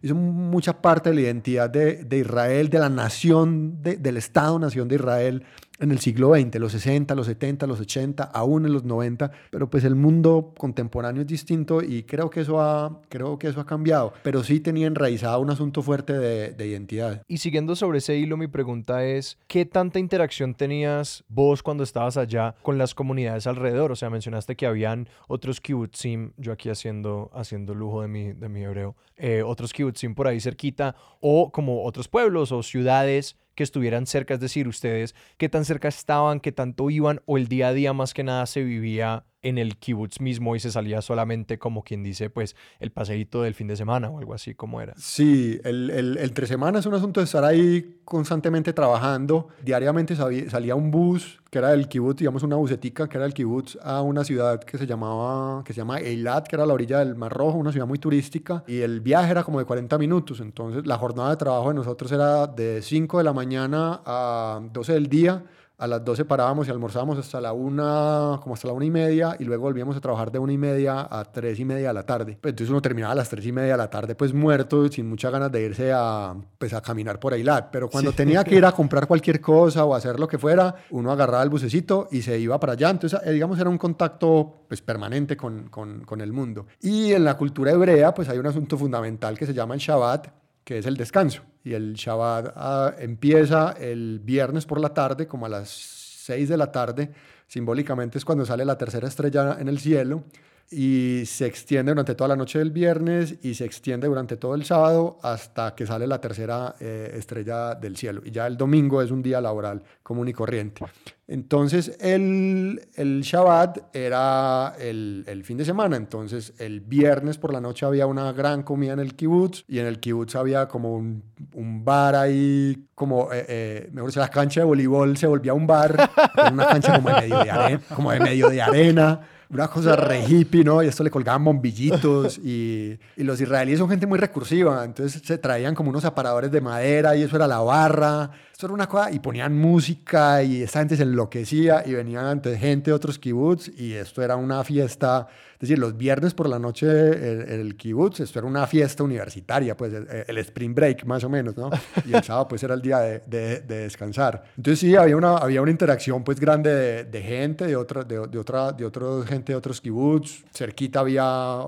hizo 0.00 0.14
mucha 0.14 0.80
parte 0.80 1.10
de 1.10 1.16
la 1.16 1.22
identidad 1.22 1.68
de, 1.68 2.04
de 2.04 2.18
Israel, 2.18 2.70
de 2.70 2.78
la 2.78 2.88
nación, 2.88 3.82
de, 3.82 3.96
del 3.96 4.18
Estado-nación 4.18 4.86
de 4.86 4.94
Israel, 4.94 5.42
en 5.78 5.90
el 5.90 5.98
siglo 5.98 6.34
XX, 6.34 6.56
los 6.58 6.72
60, 6.72 7.14
los 7.14 7.26
70, 7.26 7.66
los 7.66 7.80
80, 7.80 8.24
aún 8.24 8.66
en 8.66 8.72
los 8.72 8.84
90, 8.84 9.30
pero 9.50 9.68
pues 9.68 9.84
el 9.84 9.94
mundo 9.94 10.52
contemporáneo 10.56 11.22
es 11.22 11.28
distinto 11.28 11.82
y 11.82 12.04
creo 12.04 12.30
que 12.30 12.40
eso 12.40 12.60
ha, 12.60 13.00
creo 13.08 13.38
que 13.38 13.48
eso 13.48 13.60
ha 13.60 13.66
cambiado, 13.66 14.12
pero 14.22 14.42
sí 14.42 14.60
tenía 14.60 14.86
enraizado 14.86 15.40
un 15.40 15.50
asunto 15.50 15.82
fuerte 15.82 16.12
de, 16.12 16.50
de 16.52 16.66
identidad. 16.66 17.22
Y 17.28 17.38
siguiendo 17.38 17.76
sobre 17.76 17.98
ese 17.98 18.16
hilo, 18.16 18.36
mi 18.36 18.46
pregunta 18.46 19.04
es, 19.04 19.38
¿qué 19.46 19.66
tanta 19.66 19.98
interacción 19.98 20.54
tenías 20.54 21.24
vos 21.28 21.62
cuando 21.62 21.84
estabas 21.84 22.16
allá 22.16 22.54
con 22.62 22.78
las 22.78 22.94
comunidades 22.94 23.46
alrededor? 23.46 23.92
O 23.92 23.96
sea, 23.96 24.10
mencionaste 24.10 24.56
que 24.56 24.66
habían 24.66 25.08
otros 25.28 25.60
kibbutzim, 25.60 26.32
yo 26.36 26.52
aquí 26.52 26.68
haciendo, 26.68 27.30
haciendo 27.34 27.74
lujo 27.74 28.02
de 28.02 28.08
mi, 28.08 28.32
de 28.32 28.48
mi 28.48 28.62
hebreo, 28.62 28.96
eh, 29.16 29.42
otros 29.42 29.72
kibbutzim 29.72 30.14
por 30.14 30.26
ahí 30.26 30.40
cerquita, 30.40 30.94
o 31.20 31.50
como 31.50 31.84
otros 31.84 32.08
pueblos 32.08 32.52
o 32.52 32.62
ciudades 32.62 33.36
que 33.56 33.64
estuvieran 33.64 34.06
cerca, 34.06 34.34
es 34.34 34.40
decir, 34.40 34.68
ustedes 34.68 35.16
qué 35.38 35.48
tan 35.48 35.64
cerca 35.64 35.88
estaban, 35.88 36.38
qué 36.38 36.52
tanto 36.52 36.90
iban 36.90 37.22
o 37.26 37.38
el 37.38 37.48
día 37.48 37.68
a 37.68 37.72
día 37.72 37.92
más 37.92 38.14
que 38.14 38.22
nada 38.22 38.46
se 38.46 38.62
vivía 38.62 39.24
en 39.48 39.58
el 39.58 39.76
kibutz 39.76 40.20
mismo 40.20 40.56
y 40.56 40.60
se 40.60 40.72
salía 40.72 41.00
solamente 41.02 41.58
como 41.58 41.84
quien 41.84 42.02
dice, 42.02 42.30
pues 42.30 42.56
el 42.80 42.90
paseíto 42.90 43.42
del 43.42 43.54
fin 43.54 43.68
de 43.68 43.76
semana 43.76 44.10
o 44.10 44.18
algo 44.18 44.34
así 44.34 44.54
como 44.54 44.80
era. 44.80 44.92
Sí, 44.96 45.60
el, 45.62 45.90
el, 45.90 46.18
el 46.18 46.32
tres 46.32 46.48
semanas 46.48 46.80
es 46.80 46.86
un 46.86 46.94
asunto 46.94 47.20
de 47.20 47.24
estar 47.24 47.44
ahí 47.44 48.00
constantemente 48.04 48.72
trabajando. 48.72 49.48
Diariamente 49.62 50.16
salía 50.16 50.74
un 50.74 50.90
bus 50.90 51.40
que 51.50 51.58
era 51.58 51.72
el 51.72 51.86
kibutz, 51.86 52.18
digamos 52.18 52.42
una 52.42 52.56
busetica 52.56 53.08
que 53.08 53.18
era 53.18 53.26
el 53.26 53.32
kibutz 53.32 53.78
a 53.82 54.02
una 54.02 54.24
ciudad 54.24 54.60
que 54.62 54.78
se 54.78 54.86
llamaba, 54.86 55.62
que 55.64 55.72
se 55.72 55.78
llama 55.78 56.00
Eilat, 56.00 56.48
que 56.48 56.56
era 56.56 56.66
la 56.66 56.74
orilla 56.74 56.98
del 56.98 57.14
Mar 57.14 57.32
Rojo, 57.32 57.56
una 57.56 57.70
ciudad 57.70 57.86
muy 57.86 57.98
turística 57.98 58.64
y 58.66 58.80
el 58.80 59.00
viaje 59.00 59.30
era 59.30 59.44
como 59.44 59.60
de 59.60 59.64
40 59.64 59.96
minutos. 59.98 60.40
Entonces 60.40 60.86
la 60.86 60.98
jornada 60.98 61.30
de 61.30 61.36
trabajo 61.36 61.68
de 61.68 61.74
nosotros 61.74 62.10
era 62.10 62.48
de 62.48 62.82
5 62.82 63.18
de 63.18 63.24
la 63.24 63.32
mañana 63.32 64.00
a 64.04 64.60
12 64.72 64.92
del 64.92 65.08
día 65.08 65.44
a 65.78 65.86
las 65.86 66.04
12 66.04 66.24
parábamos 66.24 66.68
y 66.68 66.70
almorzábamos 66.70 67.18
hasta 67.18 67.40
la 67.40 67.52
una, 67.52 68.40
como 68.42 68.54
hasta 68.54 68.68
la 68.68 68.72
una 68.72 68.86
y 68.86 68.90
media, 68.90 69.36
y 69.38 69.44
luego 69.44 69.64
volvíamos 69.64 69.96
a 69.96 70.00
trabajar 70.00 70.30
de 70.32 70.38
una 70.38 70.52
y 70.52 70.58
media 70.58 71.06
a 71.10 71.24
tres 71.24 71.60
y 71.60 71.64
media 71.64 71.88
de 71.88 71.94
la 71.94 72.04
tarde. 72.04 72.38
Pues 72.40 72.52
entonces 72.52 72.70
uno 72.70 72.80
terminaba 72.80 73.12
a 73.12 73.16
las 73.16 73.28
tres 73.28 73.44
y 73.44 73.52
media 73.52 73.72
de 73.72 73.78
la 73.78 73.90
tarde, 73.90 74.14
pues 74.14 74.32
muerto, 74.32 74.88
sin 74.88 75.08
muchas 75.08 75.30
ganas 75.30 75.52
de 75.52 75.62
irse 75.62 75.92
a, 75.92 76.34
pues, 76.58 76.72
a 76.72 76.80
caminar 76.80 77.20
por 77.20 77.34
Ailat. 77.34 77.70
Pero 77.70 77.90
cuando 77.90 78.12
tenía 78.12 78.42
que 78.42 78.54
ir 78.54 78.64
a 78.64 78.72
comprar 78.76 79.06
cualquier 79.06 79.40
cosa 79.40 79.84
o 79.84 79.94
hacer 79.94 80.18
lo 80.18 80.26
que 80.26 80.38
fuera, 80.38 80.74
uno 80.90 81.12
agarraba 81.12 81.42
el 81.42 81.50
bucecito 81.50 82.08
y 82.10 82.22
se 82.22 82.38
iba 82.38 82.58
para 82.58 82.72
allá. 82.72 82.88
Entonces, 82.88 83.20
eh, 83.24 83.32
digamos, 83.32 83.58
era 83.58 83.68
un 83.68 83.78
contacto 83.78 84.64
pues, 84.68 84.80
permanente 84.80 85.36
con, 85.36 85.68
con, 85.68 86.04
con 86.04 86.20
el 86.22 86.32
mundo. 86.32 86.66
Y 86.80 87.12
en 87.12 87.24
la 87.24 87.36
cultura 87.36 87.72
hebrea, 87.72 88.14
pues 88.14 88.28
hay 88.30 88.38
un 88.38 88.46
asunto 88.46 88.78
fundamental 88.78 89.36
que 89.36 89.44
se 89.44 89.52
llama 89.52 89.74
el 89.74 89.80
Shabbat, 89.80 90.28
que 90.64 90.78
es 90.78 90.86
el 90.86 90.96
descanso. 90.96 91.42
Y 91.66 91.74
el 91.74 91.94
Shabbat 91.94 92.52
ah, 92.54 92.94
empieza 92.96 93.72
el 93.72 94.20
viernes 94.22 94.64
por 94.66 94.80
la 94.80 94.90
tarde, 94.94 95.26
como 95.26 95.46
a 95.46 95.48
las 95.48 95.68
6 95.68 96.48
de 96.48 96.56
la 96.56 96.70
tarde. 96.70 97.10
Simbólicamente 97.48 98.18
es 98.18 98.24
cuando 98.24 98.46
sale 98.46 98.64
la 98.64 98.78
tercera 98.78 99.08
estrella 99.08 99.56
en 99.58 99.66
el 99.66 99.80
cielo 99.80 100.22
y 100.70 101.22
se 101.26 101.46
extiende 101.46 101.92
durante 101.92 102.14
toda 102.14 102.28
la 102.28 102.36
noche 102.36 102.58
del 102.58 102.70
viernes 102.70 103.36
y 103.42 103.54
se 103.54 103.64
extiende 103.64 104.08
durante 104.08 104.36
todo 104.36 104.54
el 104.54 104.64
sábado 104.64 105.18
hasta 105.22 105.74
que 105.74 105.86
sale 105.86 106.06
la 106.06 106.20
tercera 106.20 106.74
eh, 106.80 107.12
estrella 107.14 107.74
del 107.74 107.96
cielo. 107.96 108.22
Y 108.24 108.32
ya 108.32 108.46
el 108.46 108.56
domingo 108.56 109.00
es 109.00 109.10
un 109.10 109.22
día 109.22 109.40
laboral 109.40 109.82
común 110.02 110.28
y 110.28 110.32
corriente. 110.32 110.84
Entonces 111.28 111.96
el, 112.00 112.88
el 112.94 113.22
Shabbat 113.22 113.94
era 113.94 114.74
el, 114.78 115.24
el, 115.26 115.44
fin 115.44 115.56
de 115.56 115.64
semana, 115.64 115.96
entonces 115.96 116.54
el 116.58 116.80
viernes 116.80 117.36
por 117.36 117.52
la 117.52 117.60
noche 117.60 117.84
había 117.84 118.06
una 118.06 118.32
gran 118.32 118.62
comida 118.62 118.92
en 118.92 119.00
el 119.00 119.14
kibutz 119.14 119.64
y 119.66 119.80
en 119.80 119.86
el 119.86 119.98
kibutz 119.98 120.36
había 120.36 120.68
como 120.68 120.94
un, 120.94 121.24
un 121.54 121.84
bar 121.84 122.14
ahí, 122.14 122.86
como, 122.94 123.32
eh, 123.32 123.44
eh, 123.48 123.88
mejor 123.92 124.10
dicho, 124.10 124.20
la 124.20 124.28
cancha 124.28 124.60
de 124.60 124.66
voleibol 124.66 125.16
se 125.16 125.26
volvía 125.26 125.52
un 125.52 125.66
bar, 125.66 125.96
una 126.52 126.66
cancha 126.66 126.94
como 126.94 127.08
de 127.10 127.20
medio 127.22 127.38
de 127.42 127.50
arena, 127.50 127.80
como 127.94 128.10
de, 128.12 128.20
medio 128.20 128.48
de 128.48 128.62
arena 128.62 129.20
una 129.50 129.68
cosa 129.68 129.94
re 129.96 130.24
hippie, 130.26 130.64
¿no? 130.64 130.82
Y 130.82 130.88
esto 130.88 131.04
le 131.04 131.10
colgaban 131.10 131.44
bombillitos 131.44 132.38
y, 132.38 132.98
y, 133.16 133.22
los 133.22 133.40
israelíes 133.40 133.78
son 133.78 133.88
gente 133.88 134.06
muy 134.06 134.18
recursiva, 134.18 134.84
entonces 134.84 135.22
se 135.24 135.38
traían 135.38 135.74
como 135.74 135.90
unos 135.90 136.04
aparadores 136.04 136.50
de 136.50 136.60
madera 136.60 137.16
y 137.16 137.22
eso 137.22 137.36
era 137.36 137.46
la 137.46 137.60
barra, 137.60 138.30
esto 138.56 138.68
era 138.68 138.72
una 138.72 138.88
cosa, 138.88 139.10
y 139.10 139.18
ponían 139.18 139.54
música 139.54 140.42
y 140.42 140.62
esta 140.62 140.78
gente 140.78 140.96
se 140.96 141.02
enloquecía 141.02 141.82
y 141.84 141.92
venían 141.92 142.24
ante 142.24 142.56
gente 142.56 142.90
de 142.90 142.94
otros 142.94 143.18
kibbutz 143.18 143.68
y 143.76 143.92
esto 143.92 144.22
era 144.22 144.36
una 144.36 144.64
fiesta 144.64 145.28
es 145.56 145.60
decir, 145.60 145.78
los 145.78 145.96
viernes 145.96 146.34
por 146.34 146.50
la 146.50 146.58
noche 146.58 146.86
el, 146.86 147.48
el 147.48 147.76
kibutz, 147.76 148.20
esto 148.20 148.38
era 148.38 148.46
una 148.46 148.66
fiesta 148.66 149.02
universitaria, 149.02 149.74
pues 149.74 149.90
el, 149.94 150.38
spring 150.38 150.74
break 150.74 151.06
más 151.06 151.24
o 151.24 151.30
menos, 151.30 151.56
¿no? 151.56 151.70
Y 152.04 152.12
el 152.12 152.22
sábado 152.22 152.46
pues 152.48 152.62
era 152.62 152.74
el 152.74 152.82
día 152.82 152.98
de, 152.98 153.20
de, 153.20 153.60
de 153.60 153.78
descansar. 153.78 154.44
Entonces 154.54 154.80
sí, 154.80 154.94
había 154.96 155.16
una, 155.16 155.38
había 155.38 155.62
una 155.62 155.70
interacción 155.70 156.22
pues 156.24 156.38
grande 156.38 156.74
de, 156.74 157.04
de 157.04 157.22
gente, 157.22 157.66
de 157.66 157.74
otra, 157.74 158.04
de, 158.04 158.18
otra, 158.18 158.72
de 158.72 158.84
otra 158.84 159.06
gente 159.26 159.52
de 159.52 159.56
otros 159.56 159.80
kibutz. 159.80 160.44
Cerquita 160.52 161.00
había, 161.00 161.62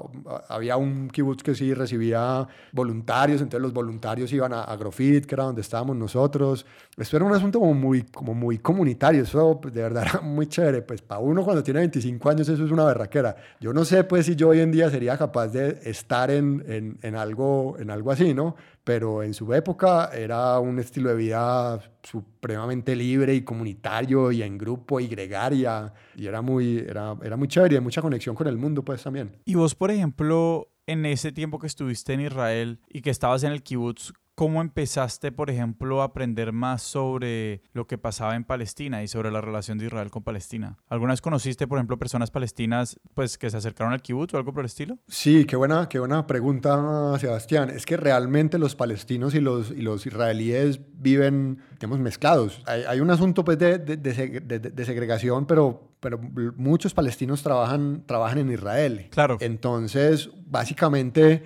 había 0.51 0.77
un 0.77 1.09
kibutz 1.09 1.43
que 1.43 1.55
sí 1.55 1.73
recibía 1.73 2.47
voluntarios, 2.73 3.41
entonces 3.41 3.63
los 3.63 3.73
voluntarios 3.73 4.31
iban 4.35 4.53
a 4.53 4.65
Agrofit, 4.65 5.25
que 5.25 5.35
era 5.35 5.45
donde 5.45 5.63
estábamos 5.63 5.97
nosotros. 5.97 6.67
Esto 6.97 7.17
era 7.17 7.25
un 7.25 7.33
asunto 7.33 7.61
como 7.61 7.75
muy, 7.75 8.03
como 8.03 8.35
muy 8.35 8.59
comunitario, 8.59 9.23
eso 9.23 9.61
de 9.63 9.83
verdad 9.83 10.05
era 10.09 10.21
muy 10.21 10.47
chévere. 10.47 10.83
Pues 10.83 11.03
para 11.03 11.21
uno 11.21 11.45
cuando 11.45 11.63
tiene 11.63 11.81
25 11.81 12.29
años 12.29 12.49
eso 12.49 12.65
es 12.65 12.71
una 12.71 12.85
berraquera. 12.85 13.37
Yo 13.61 13.73
no 13.73 13.85
sé 13.85 14.05
pues 14.05 14.27
si 14.27 14.37
yo 14.37 14.49
hoy 14.49 14.61
en 14.61 14.73
día 14.73 14.91
sería 14.91 15.17
capaz 15.17 15.49
de 15.49 15.79
estar 15.85 16.31
en, 16.31 16.65
en, 16.67 16.99
en, 17.03 17.15
algo, 17.15 17.77
en 17.79 17.91
algo 17.91 18.11
así, 18.11 18.35
¿no? 18.35 18.57
Pero 18.85 19.23
en 19.23 19.35
su 19.35 19.53
época 19.53 20.11
era 20.15 20.59
un 20.59 20.79
estilo 20.79 21.11
de 21.11 21.17
vida 21.17 21.81
supremamente 22.03 22.97
libre 22.97 23.35
y 23.35 23.43
comunitario 23.43 24.33
y 24.33 24.43
en 24.43 24.57
grupo 24.57 24.99
y 24.99 25.09
gregaria 25.09 25.93
y 26.17 26.27
era 26.27 26.43
muy, 26.43 26.79
era, 26.79 27.17
era 27.23 27.37
muy 27.37 27.49
chévere 27.49 27.77
y 27.77 27.81
mucha 27.81 28.03
conexión 28.03 28.35
con 28.35 28.47
el 28.47 28.57
mundo 28.57 28.83
pues 28.83 29.03
también. 29.03 29.37
Y 29.45 29.55
vos, 29.55 29.75
por 29.75 29.91
ejemplo, 29.91 30.69
en 30.87 31.05
ese 31.07 31.33
tiempo 31.33 31.59
que 31.59 31.67
estuviste 31.67 32.15
en 32.15 32.23
Israel 32.23 32.81
y 32.89 33.03
que 33.03 33.11
estabas 33.11 33.43
en 33.45 33.53
el 33.53 33.63
kibutz, 33.63 34.13
¿Cómo 34.39 34.61
empezaste, 34.61 35.33
por 35.33 35.51
ejemplo, 35.51 36.01
a 36.01 36.05
aprender 36.05 36.53
más 36.53 36.81
sobre 36.81 37.61
lo 37.73 37.89
que 37.89 37.99
pasaba 37.99 38.37
en 38.37 38.45
Palestina 38.45 39.03
y 39.03 39.09
sobre 39.09 39.33
la 39.33 39.41
relación 39.41 39.79
de 39.79 39.87
Israel 39.87 40.13
con 40.13 40.23
Palestina? 40.23 40.79
¿Alguna 40.89 41.13
vez 41.13 41.21
conociste, 41.21 41.67
por 41.67 41.77
ejemplo, 41.77 41.99
personas 41.99 42.31
palestinas 42.31 43.01
pues, 43.15 43.37
que 43.37 43.51
se 43.51 43.57
acercaron 43.57 43.93
al 43.93 44.01
kibbutz 44.01 44.35
o 44.35 44.37
algo 44.37 44.53
por 44.53 44.61
el 44.61 44.67
estilo? 44.67 44.97
Sí, 45.09 45.45
qué 45.45 45.57
buena, 45.57 45.89
qué 45.89 45.99
buena 45.99 46.25
pregunta, 46.29 47.19
Sebastián. 47.19 47.71
Es 47.71 47.85
que 47.85 47.97
realmente 47.97 48.61
los 48.61 48.77
palestinos 48.77 49.35
y 49.35 49.41
los, 49.41 49.73
y 49.73 49.83
los 49.83 50.07
israelíes 50.07 50.79
viven, 50.93 51.59
digamos, 51.73 51.99
mezclados. 51.99 52.63
Hay, 52.67 52.85
hay 52.87 53.01
un 53.01 53.11
asunto 53.11 53.45
pues, 53.45 53.59
de, 53.59 53.79
de, 53.79 53.97
de, 53.97 54.59
de 54.61 54.85
segregación, 54.85 55.47
pero 55.47 55.97
pero 55.99 56.21
muchos 56.57 56.95
palestinos 56.95 57.43
trabajan, 57.43 58.05
trabajan 58.07 58.39
en 58.39 58.53
Israel. 58.53 59.09
Claro. 59.11 59.37
Entonces, 59.41 60.31
básicamente, 60.47 61.43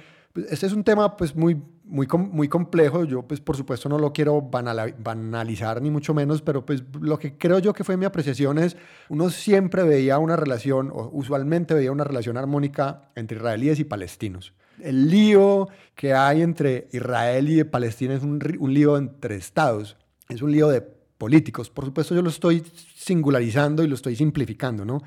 este 0.51 0.67
es 0.67 0.75
un 0.75 0.85
tema 0.85 1.17
pues 1.17 1.35
muy 1.35 1.57
muy, 1.93 2.09
muy 2.09 2.49
complejo. 2.49 3.05
Yo, 3.05 3.23
pues, 3.23 3.41
por 3.41 3.57
supuesto, 3.57 3.89
no 3.89 3.99
lo 3.99 4.13
quiero 4.13 4.41
banalizar 4.41 5.83
ni 5.83 5.91
mucho 5.91 6.15
menos, 6.15 6.41
pero 6.41 6.65
pues 6.65 6.83
lo 7.01 7.19
que 7.19 7.37
creo 7.37 7.59
yo 7.59 7.75
que 7.75 7.85
fue 7.85 7.97
mi 7.97 8.07
apreciación 8.07 8.59
es, 8.59 8.77
uno 9.11 9.31
siempre 9.31 9.83
veía 9.83 10.19
una 10.19 10.35
relación, 10.37 10.91
o 10.93 11.11
usualmente 11.13 11.75
veía 11.75 11.93
una 11.93 12.05
relación 12.05 12.39
armónica 12.39 13.11
entre 13.15 13.37
israelíes 13.37 13.79
y 13.79 13.85
palestinos. 13.85 14.55
El 14.81 15.11
lío 15.11 15.69
que 15.95 16.15
hay 16.15 16.41
entre 16.41 16.89
Israel 16.93 17.51
y 17.51 17.63
Palestina 17.65 18.15
es 18.15 18.23
un, 18.23 18.41
un 18.59 18.75
lío 18.75 18.97
entre 18.97 19.37
estados, 19.37 19.99
es 20.31 20.41
un 20.41 20.51
lío 20.51 20.69
de 20.69 20.81
políticos. 20.81 21.69
Por 21.69 21.85
supuesto, 21.85 22.15
yo 22.15 22.23
lo 22.23 22.31
estoy 22.31 22.65
singularizando 22.97 23.85
y 23.85 23.87
lo 23.87 23.95
estoy 23.95 24.17
simplificando, 24.17 24.85
¿no? 24.85 25.03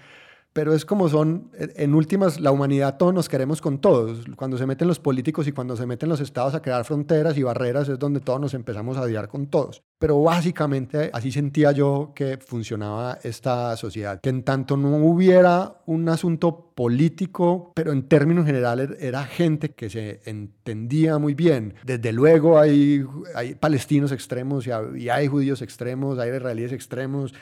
Pero 0.55 0.73
es 0.73 0.85
como 0.85 1.09
son, 1.09 1.51
en 1.57 1.93
últimas, 1.93 2.39
la 2.39 2.49
humanidad 2.49 2.95
todos 2.95 3.13
nos 3.13 3.27
queremos 3.27 3.59
con 3.59 3.79
todos. 3.79 4.23
Cuando 4.37 4.57
se 4.57 4.65
meten 4.65 4.87
los 4.87 4.99
políticos 4.99 5.49
y 5.49 5.51
cuando 5.51 5.75
se 5.75 5.85
meten 5.85 6.07
los 6.07 6.21
estados 6.21 6.55
a 6.55 6.61
crear 6.61 6.85
fronteras 6.85 7.37
y 7.37 7.43
barreras 7.43 7.89
es 7.89 7.99
donde 7.99 8.21
todos 8.21 8.39
nos 8.39 8.53
empezamos 8.53 8.95
a 8.95 9.01
odiar 9.01 9.27
con 9.27 9.47
todos. 9.47 9.83
Pero 9.99 10.21
básicamente 10.21 11.09
así 11.11 11.33
sentía 11.33 11.73
yo 11.73 12.13
que 12.15 12.37
funcionaba 12.37 13.19
esta 13.23 13.75
sociedad, 13.75 14.21
que 14.21 14.29
en 14.29 14.43
tanto 14.43 14.77
no 14.77 14.95
hubiera 14.95 15.81
un 15.87 16.07
asunto 16.07 16.71
político, 16.73 17.73
pero 17.75 17.91
en 17.91 18.07
términos 18.07 18.45
generales 18.45 18.91
era 19.01 19.25
gente 19.25 19.71
que 19.71 19.89
se 19.89 20.21
entendía 20.23 21.17
muy 21.17 21.33
bien. 21.33 21.73
Desde 21.83 22.13
luego 22.13 22.57
hay, 22.57 23.05
hay 23.35 23.55
palestinos 23.55 24.13
extremos 24.13 24.65
y 24.67 25.09
hay, 25.09 25.27
judíos 25.27 25.61
extremos, 25.61 26.17
hay 26.17 26.33
israelíes 26.33 26.71
extremos 26.71 27.33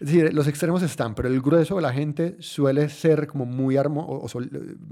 es 0.00 0.08
decir, 0.08 0.34
los 0.34 0.48
extremos 0.48 0.82
están, 0.82 1.14
pero 1.14 1.28
el 1.28 1.40
grueso 1.40 1.76
de 1.76 1.82
la 1.82 1.92
gente 1.92 2.36
suele 2.40 2.88
ser 2.88 3.28
como 3.28 3.46
muy 3.46 3.76
armónica, 3.76 4.28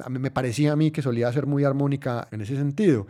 me 0.09 0.30
parecía 0.30 0.72
a 0.72 0.76
mí 0.76 0.90
que 0.92 1.03
solía 1.03 1.32
ser 1.32 1.46
muy 1.46 1.64
armónica 1.64 2.28
en 2.30 2.40
ese 2.40 2.57
sentido. 2.57 3.07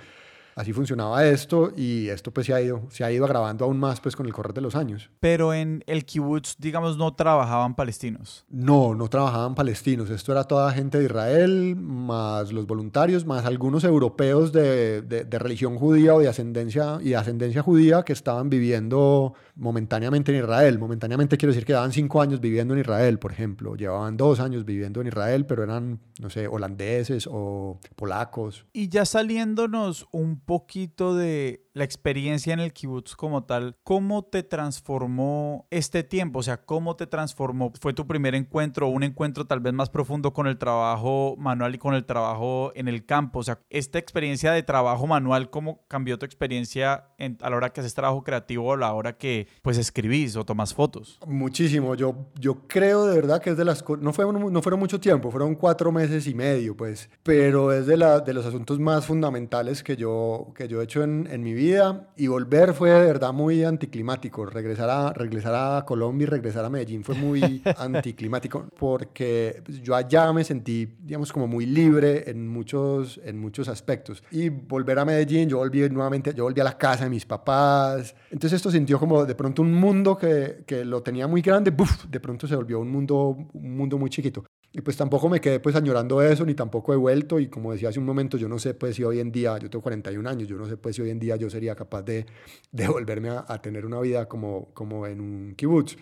así 0.55 0.73
funcionaba 0.73 1.25
esto 1.27 1.73
y 1.77 2.09
esto 2.09 2.31
pues 2.31 2.47
se 2.47 2.55
ha 2.55 2.61
ido, 2.61 2.83
se 2.91 3.05
ha 3.05 3.13
ido 3.13 3.25
agravando 3.25 3.65
aún 3.65 3.79
más 3.79 4.01
pues 4.01 4.17
con 4.17 4.27
el 4.27 4.33
correr 4.33 4.55
de 4.55 4.63
los 4.63 4.75
años. 4.75 5.11
Pero 5.21 5.53
en 5.55 5.85
el 5.87 6.05
kibbutz, 6.05 6.57
digamos, 6.59 6.97
no 6.97 7.15
trabajaban 7.15 7.75
palestinos. 7.75 8.45
No, 8.49 8.95
no 8.95 9.09
trabajaban 9.09 9.55
palestinos. 9.55 10.11
Esto 10.11 10.33
era 10.33 10.45
toda 10.45 10.73
gente 10.73 10.99
de 10.99 11.05
Israel, 11.05 11.77
más 11.77 12.53
los 12.53 12.67
voluntarios, 12.67 13.27
más 13.27 13.45
algunos 13.45 13.85
europeos 13.85 14.53
de, 14.53 15.03
de, 15.03 15.39
religión 15.39 15.79
judía 15.79 16.15
o 16.15 16.21
de 16.21 16.29
ascendencia 16.29 16.99
y 17.01 17.11
de 17.11 17.17
ascendencia 17.17 17.63
judía 17.63 18.03
que 18.03 18.13
estaban 18.13 18.51
viviendo 18.51 19.35
momentáneamente 19.55 20.33
en 20.33 20.39
Israel. 20.39 20.79
Momentáneamente 20.79 21.37
quiero 21.37 21.53
decir 21.53 21.67
que 21.67 21.73
daban 21.73 21.93
cinco 21.93 22.21
años 22.21 22.41
viviendo 22.41 22.75
en 22.75 22.81
Israel, 22.81 23.19
por 23.19 23.33
ejemplo. 23.33 23.77
Llevaban 23.77 24.17
dos 24.17 24.41
años 24.41 24.65
viviendo 24.65 25.01
en 25.01 25.09
Israel, 25.09 25.47
pero 25.47 25.63
eran, 25.63 26.01
no 26.21 26.31
sé, 26.31 26.47
holandeses 26.47 27.29
o 27.31 27.79
polacos. 27.97 28.67
Y 28.73 28.89
ya 28.89 29.05
saliéndonos 29.05 30.07
un 30.13 30.41
poquito 30.41 31.15
de 31.15 31.63
la 31.75 31.85
experiencia 31.85 32.53
en 32.53 32.61
el 32.61 32.73
kibutz 32.73 33.17
como 33.17 33.45
tal, 33.45 33.77
¿cómo 33.83 34.25
te 34.25 34.43
transformó 34.43 35.67
este 35.71 36.03
tiempo? 36.03 36.41
O 36.41 36.43
sea, 36.43 36.59
¿cómo 36.59 36.97
te 36.97 37.07
transformó? 37.07 37.73
¿Fue 37.81 37.95
tu 37.95 38.07
primer 38.07 38.35
encuentro 38.35 38.89
un 38.89 39.03
encuentro 39.03 39.47
tal 39.47 39.61
vez 39.61 39.73
más 39.73 39.89
profundo 39.89 40.33
con 40.35 40.47
el 40.47 40.59
trabajo 40.59 41.35
manual 41.39 41.75
y 41.75 41.79
con 41.79 41.95
el 41.95 42.05
trabajo 42.05 42.73
en 42.75 42.89
el 42.89 43.07
campo? 43.07 43.39
O 43.39 43.43
sea, 43.43 43.61
esta 43.71 43.99
experiencia 43.99 44.53
de 44.53 44.63
trabajo 44.63 45.07
manual, 45.07 45.51
¿cómo 45.51 45.87
cambió 45.89 46.19
tu 46.19 46.27
experiencia 46.27 47.07
a 47.41 47.51
la 47.51 47.57
hora 47.57 47.71
que 47.71 47.81
haces 47.81 47.95
trabajo 47.95 48.23
creativo 48.23 48.67
o 48.67 48.73
a 48.75 48.77
la 48.77 48.93
hora 48.93 49.17
que 49.17 49.42
pues 49.63 49.79
escribís 49.79 50.37
o 50.37 50.45
tomas 50.45 50.75
fotos? 50.75 51.19
Muchísimo. 51.27 51.95
Yo, 51.95 52.27
yo 52.39 52.67
creo 52.67 53.07
de 53.07 53.15
verdad 53.15 53.41
que 53.41 53.51
es 53.51 53.57
de 53.57 53.65
las 53.65 53.85
no 54.01 54.13
fue 54.13 54.33
no 54.33 54.63
fueron 54.63 54.81
mucho 54.81 55.01
tiempo, 55.01 55.31
fueron 55.31 55.55
cuatro 55.55 55.93
meses 55.93 56.27
y 56.27 56.35
medio, 56.35 56.77
pues, 56.77 57.11
pero 57.23 57.73
es 57.73 57.87
de, 57.87 57.97
la, 57.97 58.21
de 58.21 58.33
los 58.33 58.47
asuntos 58.47 58.79
más 58.79 59.07
fundamentales 59.07 59.83
que 59.83 59.97
yo, 59.97 60.53
que 60.55 60.69
yo 60.69 60.81
he 60.81 60.85
hecho 60.85 61.03
en, 61.03 61.29
en 61.31 61.43
mi 61.43 61.55
vida 61.55 62.09
y 62.17 62.27
volver 62.27 62.75
fue 62.75 62.91
de 62.91 63.07
verdad 63.07 63.33
muy 63.33 63.65
anticlimático. 63.65 64.47
Regresar 64.47 64.91
a, 64.91 65.13
regresar 65.13 65.55
a 65.55 65.85
Colombia 65.85 66.25
y 66.25 66.27
regresar 66.27 66.65
a 66.65 66.71
Medellín 66.71 67.05
fue 67.05 67.15
muy 67.15 67.63
anticlimático 67.79 68.67
porque 68.79 69.63
yo 69.83 69.95
allá 69.95 70.33
me 70.33 70.45
sentí, 70.45 70.89
digamos, 71.01 71.33
como 71.33 71.47
muy 71.47 71.67
libre 71.67 72.31
en 72.31 72.49
muchos, 72.49 73.21
en 73.25 73.39
muchos 73.39 73.69
aspectos. 73.69 74.23
Y 74.31 74.49
volver 74.49 74.99
a 74.99 75.05
Medellín, 75.05 75.49
yo 75.49 75.59
volví 75.59 75.89
nuevamente, 75.89 76.35
yo 76.35 76.45
volví 76.45 76.61
a 76.61 76.65
la 76.65 76.77
casa 76.77 77.05
de 77.05 77.11
mis 77.11 77.27
papás. 77.27 78.15
Entonces 78.31 78.57
esto 78.57 78.71
sintió 78.71 78.99
como 78.99 79.25
de 79.33 79.37
pronto 79.37 79.63
un 79.63 79.73
mundo 79.73 80.19
que, 80.19 80.63
que 80.67 80.85
lo 80.85 81.03
tenía 81.03 81.27
muy 81.27 81.41
grande, 81.41 81.71
¡buf! 81.71 82.05
de 82.05 82.21
pronto 82.21 82.47
se 82.47 82.55
volvió 82.55 82.81
un 82.81 82.91
mundo, 82.91 83.35
un 83.55 83.77
mundo 83.77 83.97
muy 83.97 84.11
chiquito. 84.11 84.45
Y 84.75 84.83
pues 84.83 84.95
tampoco 84.95 85.31
me 85.31 85.41
quedé 85.41 85.59
pues 85.59 85.75
añorando 85.75 86.21
eso, 86.21 86.45
ni 86.45 86.55
tampoco 86.55 86.93
he 86.93 86.97
vuelto. 86.97 87.41
Y 87.41 87.49
como 87.49 87.73
decía 87.73 87.89
hace 87.89 87.99
un 87.99 88.05
momento, 88.05 88.37
yo 88.37 88.47
no 88.47 88.59
sé 88.59 88.75
pues 88.75 88.97
si 88.97 89.05
hoy 89.05 89.21
en 89.21 89.33
día, 89.33 89.57
yo 89.59 89.71
tengo 89.71 89.83
41 89.83 90.29
años, 90.29 90.49
yo 90.49 90.57
no 90.59 90.67
sé 90.67 90.77
pues 90.77 90.97
si 90.97 91.03
hoy 91.03 91.11
en 91.11 91.19
día 91.19 91.37
yo 91.37 91.49
sería 91.49 91.75
capaz 91.75 92.03
de, 92.03 92.27
de 92.71 92.89
volverme 92.89 93.31
a, 93.31 93.45
a, 93.49 93.63
tener 93.63 93.87
una 93.87 94.01
vida 94.01 94.29
como, 94.29 94.69
como 94.75 95.07
en 95.07 95.21
un 95.21 95.55
kibutz. 95.57 95.97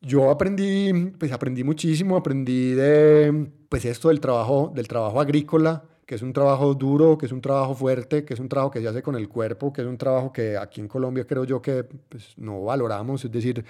Yo 0.00 0.30
aprendí, 0.30 0.92
pues 1.18 1.32
aprendí 1.32 1.64
muchísimo, 1.64 2.16
aprendí 2.16 2.72
de 2.72 3.50
pues 3.68 3.84
esto 3.84 4.08
del 4.08 4.20
trabajo, 4.20 4.72
del 4.74 4.86
trabajo 4.86 5.20
agrícola, 5.20 5.84
que 6.10 6.16
es 6.16 6.22
un 6.22 6.32
trabajo 6.32 6.74
duro, 6.74 7.16
que 7.16 7.26
es 7.26 7.30
un 7.30 7.40
trabajo 7.40 7.72
fuerte, 7.72 8.24
que 8.24 8.34
es 8.34 8.40
un 8.40 8.48
trabajo 8.48 8.72
que 8.72 8.80
se 8.80 8.88
hace 8.88 9.00
con 9.00 9.14
el 9.14 9.28
cuerpo, 9.28 9.72
que 9.72 9.82
es 9.82 9.86
un 9.86 9.96
trabajo 9.96 10.32
que 10.32 10.56
aquí 10.56 10.80
en 10.80 10.88
Colombia 10.88 11.24
creo 11.24 11.44
yo 11.44 11.62
que 11.62 11.84
pues, 11.84 12.34
no 12.36 12.64
valoramos, 12.64 13.24
es 13.24 13.30
decir, 13.30 13.64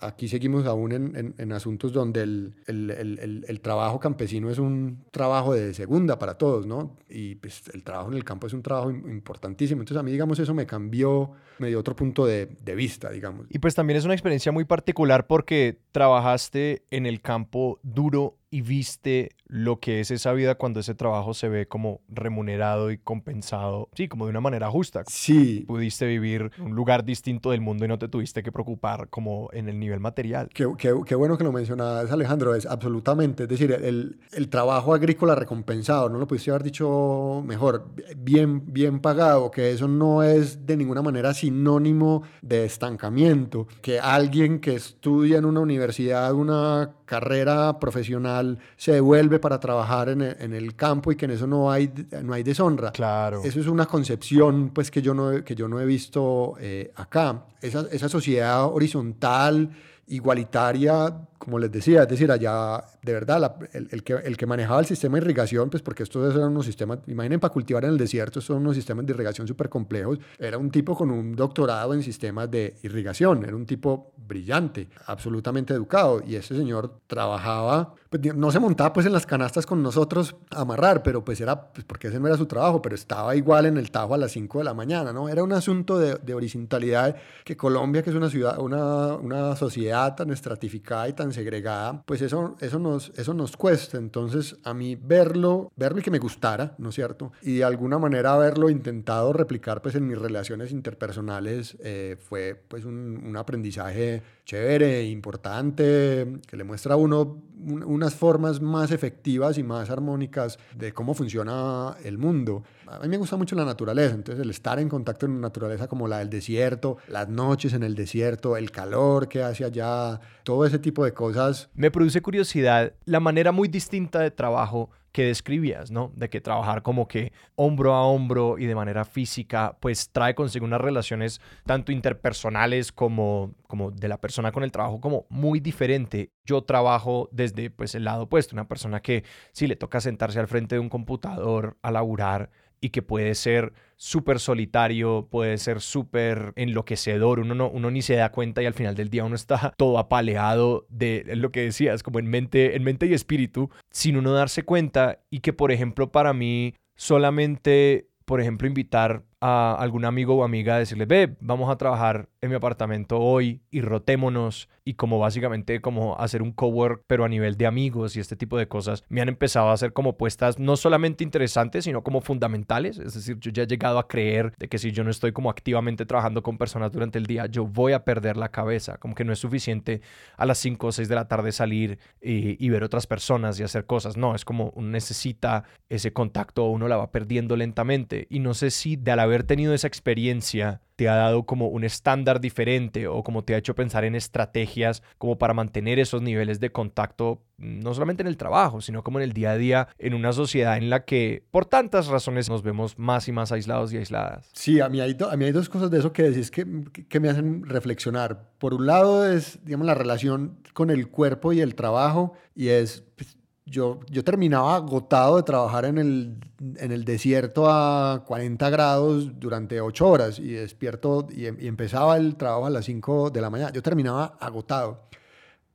aquí 0.00 0.26
seguimos 0.26 0.64
aún 0.64 1.34
en, 1.36 1.52
asuntos 1.52 1.92
donde 1.92 2.22
el, 2.22 3.60
trabajo 3.60 4.00
campesino 4.00 4.48
es 4.48 4.58
un 4.58 5.04
trabajo 5.10 5.52
de 5.52 5.74
segunda 5.74 6.18
para 6.18 6.38
todos, 6.38 6.66
¿no? 6.66 6.96
Y 7.10 7.34
pues 7.34 7.64
el 7.74 7.84
trabajo 7.84 8.08
en 8.08 8.16
el 8.16 8.24
campo 8.24 8.46
es 8.46 8.54
un 8.54 8.62
trabajo 8.62 8.90
importantísimo. 8.90 9.82
Entonces 9.82 10.00
a 10.00 10.02
mí, 10.02 10.10
digamos, 10.10 10.38
eso 10.38 10.54
me 10.54 10.64
cambió, 10.64 11.32
me 11.58 11.68
dio 11.68 11.78
otro 11.78 11.94
punto 11.94 12.24
de 12.24 12.46
vista, 12.74 13.10
digamos. 13.10 13.48
Y 13.50 13.58
pues 13.58 13.74
también 13.74 13.98
es 13.98 14.06
una 14.06 14.14
experiencia 14.14 14.50
muy 14.50 14.64
particular 14.64 15.26
porque 15.26 15.78
trabajaste 15.92 16.86
en 16.90 17.04
el 17.04 17.20
campo 17.20 17.80
duro 17.82 18.38
y 18.50 18.62
viste 18.62 19.30
lo 19.48 19.78
que 19.78 20.00
es 20.00 20.10
esa 20.10 20.32
vida 20.32 20.56
cuando 20.56 20.80
ese 20.80 20.94
trabajo 20.94 21.34
se 21.34 21.48
ve 21.48 21.68
como 21.68 22.00
remunerado 22.08 22.90
y 22.90 22.98
compensado, 22.98 23.88
sí, 23.94 24.08
como 24.08 24.26
de 24.26 24.30
una 24.30 24.40
manera 24.40 24.70
justa. 24.70 25.04
Sí. 25.06 25.64
Pudiste 25.66 26.06
vivir 26.06 26.50
en 26.58 26.64
un 26.64 26.74
lugar 26.74 27.04
distinto 27.04 27.50
del 27.50 27.60
mundo 27.60 27.84
y 27.84 27.88
no 27.88 27.98
te 27.98 28.08
tuviste 28.08 28.42
que 28.42 28.50
preocupar 28.50 29.08
como 29.08 29.48
en 29.52 29.68
el 29.68 29.78
nivel 29.78 30.00
material. 30.00 30.48
Qué, 30.52 30.66
qué, 30.78 30.94
qué 31.06 31.14
bueno 31.14 31.38
que 31.38 31.44
lo 31.44 31.52
mencionas, 31.52 32.10
Alejandro, 32.10 32.54
es 32.54 32.66
absolutamente, 32.66 33.44
es 33.44 33.48
decir, 33.48 33.72
el, 33.72 34.18
el, 34.32 34.48
trabajo 34.48 34.94
agrícola 34.94 35.34
recompensado, 35.34 36.08
no 36.08 36.18
lo 36.18 36.26
pudiste 36.26 36.50
haber 36.50 36.62
dicho 36.62 37.42
mejor, 37.44 37.88
bien, 38.16 38.72
bien 38.72 39.00
pagado, 39.00 39.50
que 39.50 39.72
eso 39.72 39.88
no 39.88 40.22
es 40.22 40.66
de 40.66 40.76
ninguna 40.76 41.02
manera 41.02 41.34
sinónimo 41.34 42.22
de 42.42 42.64
estancamiento, 42.64 43.66
que 43.82 44.00
alguien 44.00 44.60
que 44.60 44.74
estudia 44.74 45.38
en 45.38 45.44
una 45.44 45.60
universidad 45.60 46.32
una 46.32 46.94
carrera 47.06 47.78
profesional 47.78 48.35
se 48.76 48.92
devuelve 48.92 49.38
para 49.38 49.60
trabajar 49.60 50.08
en 50.08 50.22
el, 50.22 50.36
en 50.40 50.52
el, 50.52 50.74
campo 50.74 51.12
y 51.12 51.16
que 51.16 51.26
en 51.26 51.32
eso 51.32 51.46
no 51.46 51.70
hay, 51.70 51.90
no 52.22 52.32
hay 52.32 52.42
deshonra. 52.42 52.92
Claro. 52.92 53.42
Eso 53.44 53.60
es 53.60 53.66
una 53.66 53.86
concepción 53.86 54.70
pues, 54.74 54.90
que, 54.90 55.02
yo 55.02 55.14
no, 55.14 55.44
que 55.44 55.54
yo 55.54 55.68
no 55.68 55.80
he 55.80 55.86
visto 55.86 56.54
eh, 56.60 56.92
acá. 56.96 57.44
Esa, 57.60 57.86
esa 57.90 58.08
sociedad 58.08 58.66
horizontal, 58.66 59.70
igualitaria, 60.08 61.14
como 61.38 61.58
les 61.58 61.70
decía, 61.70 62.02
es 62.02 62.08
decir, 62.08 62.30
allá 62.30 62.82
de 63.02 63.12
verdad 63.12 63.56
el, 63.72 64.02
que, 64.02 64.14
el 64.14 64.36
que 64.36 64.46
manejaba 64.46 64.80
el 64.80 64.86
sistema 64.86 65.18
de 65.18 65.24
irrigación, 65.24 65.70
pues 65.70 65.82
porque 65.82 66.02
estos 66.02 66.34
eran 66.34 66.50
unos 66.50 66.66
sistemas, 66.66 66.98
imaginen 67.06 67.40
para 67.40 67.52
cultivar 67.52 67.84
en 67.84 67.90
el 67.90 67.98
desierto, 67.98 68.38
estos 68.38 68.44
son 68.46 68.58
unos 68.58 68.76
sistemas 68.76 69.06
de 69.06 69.12
irrigación 69.12 69.46
súper 69.46 69.68
complejos, 69.68 70.18
era 70.38 70.58
un 70.58 70.70
tipo 70.70 70.96
con 70.96 71.10
un 71.10 71.34
doctorado 71.34 71.94
en 71.94 72.02
sistemas 72.02 72.50
de 72.50 72.76
irrigación, 72.82 73.44
era 73.44 73.54
un 73.54 73.66
tipo 73.66 74.12
brillante, 74.16 74.88
absolutamente 75.06 75.74
educado, 75.74 76.22
y 76.26 76.36
ese 76.36 76.56
señor 76.56 77.00
trabajaba, 77.06 77.94
pues 78.10 78.34
no 78.34 78.50
se 78.50 78.58
montaba 78.58 78.92
pues 78.92 79.06
en 79.06 79.12
las 79.12 79.26
canastas 79.26 79.66
con 79.66 79.82
nosotros 79.82 80.36
a 80.50 80.62
amarrar, 80.62 81.02
pero 81.02 81.24
pues 81.24 81.40
era, 81.40 81.72
pues 81.72 81.84
porque 81.84 82.08
ese 82.08 82.18
no 82.18 82.26
era 82.26 82.36
su 82.36 82.46
trabajo, 82.46 82.82
pero 82.82 82.94
estaba 82.94 83.36
igual 83.36 83.66
en 83.66 83.76
el 83.76 83.90
Tajo 83.90 84.14
a 84.14 84.18
las 84.18 84.32
5 84.32 84.58
de 84.58 84.64
la 84.64 84.74
mañana, 84.74 85.12
¿no? 85.12 85.28
Era 85.28 85.42
un 85.42 85.52
asunto 85.52 85.98
de, 85.98 86.16
de 86.16 86.34
horizontalidad 86.34 87.16
que 87.44 87.56
Colombia, 87.56 88.02
que 88.02 88.10
es 88.10 88.16
una 88.16 88.30
ciudad, 88.30 88.58
una, 88.58 89.14
una 89.14 89.56
sociedad 89.56 90.14
tan 90.14 90.30
estratificada 90.30 91.08
y 91.08 91.12
tan 91.12 91.25
segregada, 91.32 92.02
pues 92.06 92.22
eso, 92.22 92.56
eso, 92.60 92.78
nos, 92.78 93.12
eso 93.16 93.34
nos 93.34 93.56
cuesta. 93.56 93.98
Entonces, 93.98 94.56
a 94.64 94.74
mí 94.74 94.96
verlo, 94.96 95.72
verlo 95.76 96.00
y 96.00 96.02
que 96.02 96.10
me 96.10 96.18
gustara, 96.18 96.74
¿no 96.78 96.90
es 96.90 96.94
cierto? 96.94 97.32
Y 97.42 97.58
de 97.58 97.64
alguna 97.64 97.98
manera 97.98 98.34
haberlo 98.34 98.70
intentado 98.70 99.32
replicar 99.32 99.82
pues 99.82 99.94
en 99.94 100.06
mis 100.06 100.18
relaciones 100.18 100.72
interpersonales 100.72 101.76
eh, 101.80 102.16
fue 102.18 102.60
pues 102.68 102.84
un, 102.84 103.22
un, 103.24 103.36
aprendizaje 103.36 104.22
chévere, 104.44 105.04
importante, 105.04 106.40
que 106.46 106.56
le 106.56 106.64
muestra 106.64 106.94
a 106.94 106.96
uno 106.96 107.42
unas 107.58 108.14
formas 108.14 108.60
más 108.60 108.90
efectivas 108.90 109.58
y 109.58 109.62
más 109.62 109.90
armónicas 109.90 110.58
de 110.76 110.92
cómo 110.92 111.14
funciona 111.14 111.96
el 112.04 112.18
mundo. 112.18 112.62
A 112.88 113.00
mí 113.00 113.08
me 113.08 113.16
gusta 113.16 113.36
mucho 113.36 113.56
la 113.56 113.64
naturaleza, 113.64 114.14
entonces 114.14 114.42
el 114.42 114.50
estar 114.50 114.78
en 114.78 114.88
contacto 114.88 115.26
con 115.26 115.32
una 115.32 115.48
naturaleza 115.48 115.88
como 115.88 116.06
la 116.06 116.18
del 116.18 116.30
desierto, 116.30 116.98
las 117.08 117.28
noches 117.28 117.72
en 117.72 117.82
el 117.82 117.94
desierto, 117.94 118.56
el 118.56 118.70
calor 118.70 119.28
que 119.28 119.42
hace 119.42 119.64
allá, 119.64 120.20
todo 120.44 120.64
ese 120.64 120.78
tipo 120.78 121.04
de 121.04 121.12
cosas. 121.12 121.68
Me 121.74 121.90
produce 121.90 122.20
curiosidad 122.20 122.92
la 123.04 123.20
manera 123.20 123.50
muy 123.50 123.68
distinta 123.68 124.20
de 124.20 124.30
trabajo 124.30 124.90
que 125.16 125.24
describías, 125.24 125.90
¿no? 125.90 126.12
De 126.14 126.28
que 126.28 126.42
trabajar 126.42 126.82
como 126.82 127.08
que 127.08 127.32
hombro 127.54 127.94
a 127.94 128.06
hombro 128.06 128.58
y 128.58 128.66
de 128.66 128.74
manera 128.74 129.06
física, 129.06 129.74
pues 129.80 130.10
trae 130.10 130.34
consigo 130.34 130.66
unas 130.66 130.78
relaciones 130.78 131.40
tanto 131.64 131.90
interpersonales 131.90 132.92
como, 132.92 133.54
como 133.66 133.90
de 133.90 134.08
la 134.08 134.20
persona 134.20 134.52
con 134.52 134.62
el 134.62 134.72
trabajo 134.72 135.00
como 135.00 135.24
muy 135.30 135.58
diferente. 135.58 136.32
Yo 136.44 136.64
trabajo 136.64 137.30
desde 137.32 137.70
pues 137.70 137.94
el 137.94 138.04
lado 138.04 138.24
opuesto, 138.24 138.54
una 138.54 138.68
persona 138.68 139.00
que 139.00 139.24
si 139.52 139.66
le 139.66 139.76
toca 139.76 140.02
sentarse 140.02 140.38
al 140.38 140.48
frente 140.48 140.74
de 140.74 140.80
un 140.80 140.90
computador 140.90 141.78
a 141.80 141.90
laburar, 141.90 142.50
y 142.86 142.90
que 142.90 143.02
puede 143.02 143.34
ser 143.34 143.72
súper 143.96 144.38
solitario, 144.38 145.26
puede 145.28 145.58
ser 145.58 145.80
súper 145.80 146.52
enloquecedor, 146.54 147.40
uno, 147.40 147.54
no, 147.54 147.68
uno 147.68 147.90
ni 147.90 148.00
se 148.00 148.14
da 148.14 148.30
cuenta 148.30 148.62
y 148.62 148.66
al 148.66 148.74
final 148.74 148.94
del 148.94 149.10
día 149.10 149.24
uno 149.24 149.34
está 149.34 149.74
todo 149.76 149.98
apaleado 149.98 150.86
de 150.88 151.24
lo 151.34 151.50
que 151.50 151.62
decías, 151.62 152.02
como 152.02 152.20
en 152.20 152.26
mente, 152.26 152.76
en 152.76 152.84
mente 152.84 153.06
y 153.06 153.14
espíritu, 153.14 153.70
sin 153.90 154.16
uno 154.16 154.32
darse 154.32 154.62
cuenta. 154.62 155.20
Y 155.30 155.40
que 155.40 155.52
por 155.52 155.72
ejemplo 155.72 156.12
para 156.12 156.32
mí 156.32 156.74
solamente, 156.94 158.08
por 158.24 158.40
ejemplo, 158.40 158.68
invitar 158.68 159.24
a 159.40 159.74
algún 159.78 160.04
amigo 160.04 160.36
o 160.36 160.44
amiga 160.44 160.76
a 160.76 160.78
decirle, 160.78 161.04
ve, 161.04 161.36
vamos 161.40 161.70
a 161.70 161.76
trabajar 161.76 162.28
en 162.40 162.50
mi 162.50 162.56
apartamento 162.56 163.18
hoy 163.18 163.60
y 163.70 163.80
rotémonos 163.80 164.68
y 164.84 164.94
como 164.94 165.18
básicamente 165.18 165.80
como 165.80 166.18
hacer 166.18 166.42
un 166.42 166.52
cowork 166.52 167.02
pero 167.06 167.24
a 167.24 167.28
nivel 167.28 167.56
de 167.56 167.66
amigos 167.66 168.16
y 168.16 168.20
este 168.20 168.36
tipo 168.36 168.56
de 168.56 168.68
cosas 168.68 169.04
me 169.08 169.20
han 169.20 169.28
empezado 169.28 169.68
a 169.68 169.72
hacer 169.72 169.92
como 169.92 170.16
puestas 170.16 170.58
no 170.58 170.76
solamente 170.76 171.24
interesantes 171.24 171.84
sino 171.84 172.02
como 172.02 172.20
fundamentales. 172.20 172.98
Es 172.98 173.14
decir 173.14 173.38
yo 173.40 173.50
ya 173.50 173.64
he 173.64 173.66
llegado 173.66 173.98
a 173.98 174.08
creer 174.08 174.52
de 174.58 174.68
que 174.68 174.78
si 174.78 174.92
yo 174.92 175.04
no 175.04 175.10
estoy 175.10 175.32
como 175.32 175.50
activamente 175.50 176.06
trabajando 176.06 176.42
con 176.42 176.56
personas 176.56 176.92
durante 176.92 177.18
el 177.18 177.26
día 177.26 177.46
yo 177.46 177.66
voy 177.66 177.92
a 177.92 178.04
perder 178.04 178.36
la 178.36 178.50
cabeza. 178.50 178.96
Como 178.98 179.14
que 179.14 179.24
no 179.24 179.32
es 179.32 179.38
suficiente 179.38 180.00
a 180.36 180.46
las 180.46 180.58
5 180.58 180.86
o 180.86 180.92
6 180.92 181.08
de 181.08 181.14
la 181.14 181.28
tarde 181.28 181.52
salir 181.52 181.98
y, 182.22 182.64
y 182.64 182.68
ver 182.70 182.84
otras 182.84 183.06
personas 183.06 183.58
y 183.58 183.64
hacer 183.64 183.86
cosas. 183.86 184.16
No 184.16 184.34
es 184.34 184.44
como 184.44 184.70
uno 184.76 184.88
necesita 184.88 185.64
ese 185.88 186.12
contacto 186.12 186.64
uno 186.64 186.88
la 186.88 186.96
va 186.96 187.10
perdiendo 187.10 187.56
lentamente. 187.56 188.26
Y 188.30 188.38
no 188.38 188.54
sé 188.54 188.70
si 188.70 188.96
de 188.96 189.12
a 189.12 189.16
la 189.16 189.25
haber 189.26 189.44
tenido 189.44 189.74
esa 189.74 189.86
experiencia 189.86 190.80
te 190.96 191.08
ha 191.08 191.14
dado 191.14 191.44
como 191.44 191.68
un 191.68 191.84
estándar 191.84 192.40
diferente 192.40 193.06
o 193.06 193.22
como 193.22 193.44
te 193.44 193.54
ha 193.54 193.58
hecho 193.58 193.74
pensar 193.74 194.04
en 194.04 194.14
estrategias 194.14 195.02
como 195.18 195.36
para 195.36 195.52
mantener 195.52 195.98
esos 195.98 196.22
niveles 196.22 196.58
de 196.58 196.72
contacto 196.72 197.42
mm, 197.58 197.80
no 197.80 197.92
solamente 197.92 198.22
en 198.22 198.28
el 198.28 198.36
trabajo, 198.36 198.80
sino 198.80 199.02
como 199.02 199.18
en 199.18 199.24
el 199.24 199.32
día 199.32 199.50
a 199.50 199.58
día 199.58 199.88
en 199.98 200.14
una 200.14 200.32
sociedad 200.32 200.78
en 200.78 200.88
la 200.88 201.04
que 201.04 201.44
por 201.50 201.66
tantas 201.66 202.06
razones 202.06 202.48
nos 202.48 202.62
vemos 202.62 202.98
más 202.98 203.28
y 203.28 203.32
más 203.32 203.52
aislados 203.52 203.92
y 203.92 203.98
aisladas. 203.98 204.48
Sí, 204.52 204.80
a 204.80 204.88
mí 204.88 205.00
hay, 205.00 205.16
a 205.30 205.36
mí 205.36 205.44
hay 205.44 205.52
dos 205.52 205.68
cosas 205.68 205.90
de 205.90 205.98
eso 205.98 206.12
que 206.12 206.22
decís 206.22 206.50
que, 206.50 206.66
que 207.08 207.20
me 207.20 207.28
hacen 207.28 207.64
reflexionar. 207.64 208.50
Por 208.58 208.72
un 208.72 208.86
lado 208.86 209.30
es, 209.30 209.58
digamos, 209.64 209.86
la 209.86 209.94
relación 209.94 210.58
con 210.72 210.90
el 210.90 211.08
cuerpo 211.08 211.52
y 211.52 211.60
el 211.60 211.74
trabajo 211.74 212.32
y 212.54 212.68
es... 212.68 213.04
Pues, 213.16 213.36
yo, 213.66 214.00
yo 214.08 214.24
terminaba 214.24 214.76
agotado 214.76 215.36
de 215.36 215.42
trabajar 215.42 215.84
en 215.84 215.98
el, 215.98 216.38
en 216.76 216.92
el 216.92 217.04
desierto 217.04 217.68
a 217.68 218.24
40 218.26 218.70
grados 218.70 219.38
durante 219.38 219.80
8 219.80 220.08
horas 220.08 220.38
y 220.38 220.52
despierto 220.52 221.26
y, 221.30 221.42
y 221.44 221.66
empezaba 221.66 222.16
el 222.16 222.36
trabajo 222.36 222.66
a 222.66 222.70
las 222.70 222.84
5 222.86 223.30
de 223.30 223.40
la 223.40 223.50
mañana. 223.50 223.72
Yo 223.72 223.82
terminaba 223.82 224.36
agotado 224.40 225.06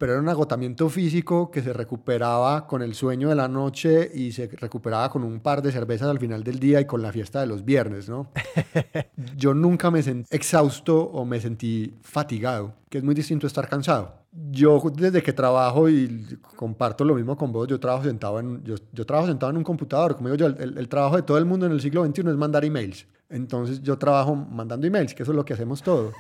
pero 0.02 0.14
era 0.14 0.22
un 0.24 0.30
agotamiento 0.30 0.90
físico 0.90 1.52
que 1.52 1.62
se 1.62 1.74
recuperaba 1.74 2.66
con 2.66 2.82
el 2.82 2.96
sueño 2.96 3.30
de 3.30 3.36
la 3.36 3.48
noche 3.48 4.10
y 4.12 4.32
se 4.32 4.48
recuperaba 4.48 5.12
con 5.12 5.24
un 5.24 5.42
par 5.42 5.62
de 5.62 5.72
cervezas 5.72 6.10
al 6.10 6.18
final 6.18 6.44
del 6.44 6.58
día 6.58 6.82
y 6.82 6.86
con 6.86 7.04
la 7.04 7.12
fiesta 7.12 7.42
de 7.42 7.46
los 7.46 7.64
viernes, 7.64 8.10
¿no? 8.10 8.32
Yo 9.38 9.54
nunca 9.54 9.92
me 9.92 10.02
sentí 10.02 10.36
exhausto 10.36 11.04
o 11.04 11.24
me 11.24 11.40
sentí 11.40 11.94
fatigado, 12.02 12.74
que 12.90 12.98
es 12.98 13.04
muy 13.04 13.14
distinto 13.14 13.46
a 13.46 13.50
estar 13.50 13.70
cansado. 13.70 14.21
Yo 14.34 14.82
desde 14.94 15.22
que 15.22 15.34
trabajo 15.34 15.90
y 15.90 16.38
comparto 16.56 17.04
lo 17.04 17.16
mismo 17.16 17.36
con 17.36 17.52
vos, 17.52 17.68
yo 17.68 17.80
trabajo 17.80 18.06
sentado 18.06 18.40
en, 18.40 18.64
yo, 18.64 18.76
yo 18.94 19.06
trabajo 19.06 19.28
sentado 19.28 19.50
en 19.52 19.58
un 19.58 19.64
computador, 19.64 20.16
como 20.16 20.30
digo 20.30 20.38
yo, 20.38 20.64
el, 20.64 20.78
el 20.78 20.88
trabajo 20.88 21.18
de 21.18 21.24
todo 21.24 21.38
el 21.38 21.46
mundo 21.46 21.66
en 21.66 21.74
el 21.74 21.82
siglo 21.82 22.06
XXI 22.06 22.22
es 22.22 22.38
mandar 22.38 22.64
emails. 22.64 23.06
Entonces 23.32 23.82
yo 23.82 23.98
trabajo 23.98 24.36
mandando 24.36 24.86
emails, 24.86 25.14
que 25.14 25.24
eso 25.24 25.32
es 25.32 25.36
lo 25.36 25.46
que 25.46 25.54
hacemos 25.54 25.82
todo. 25.82 26.12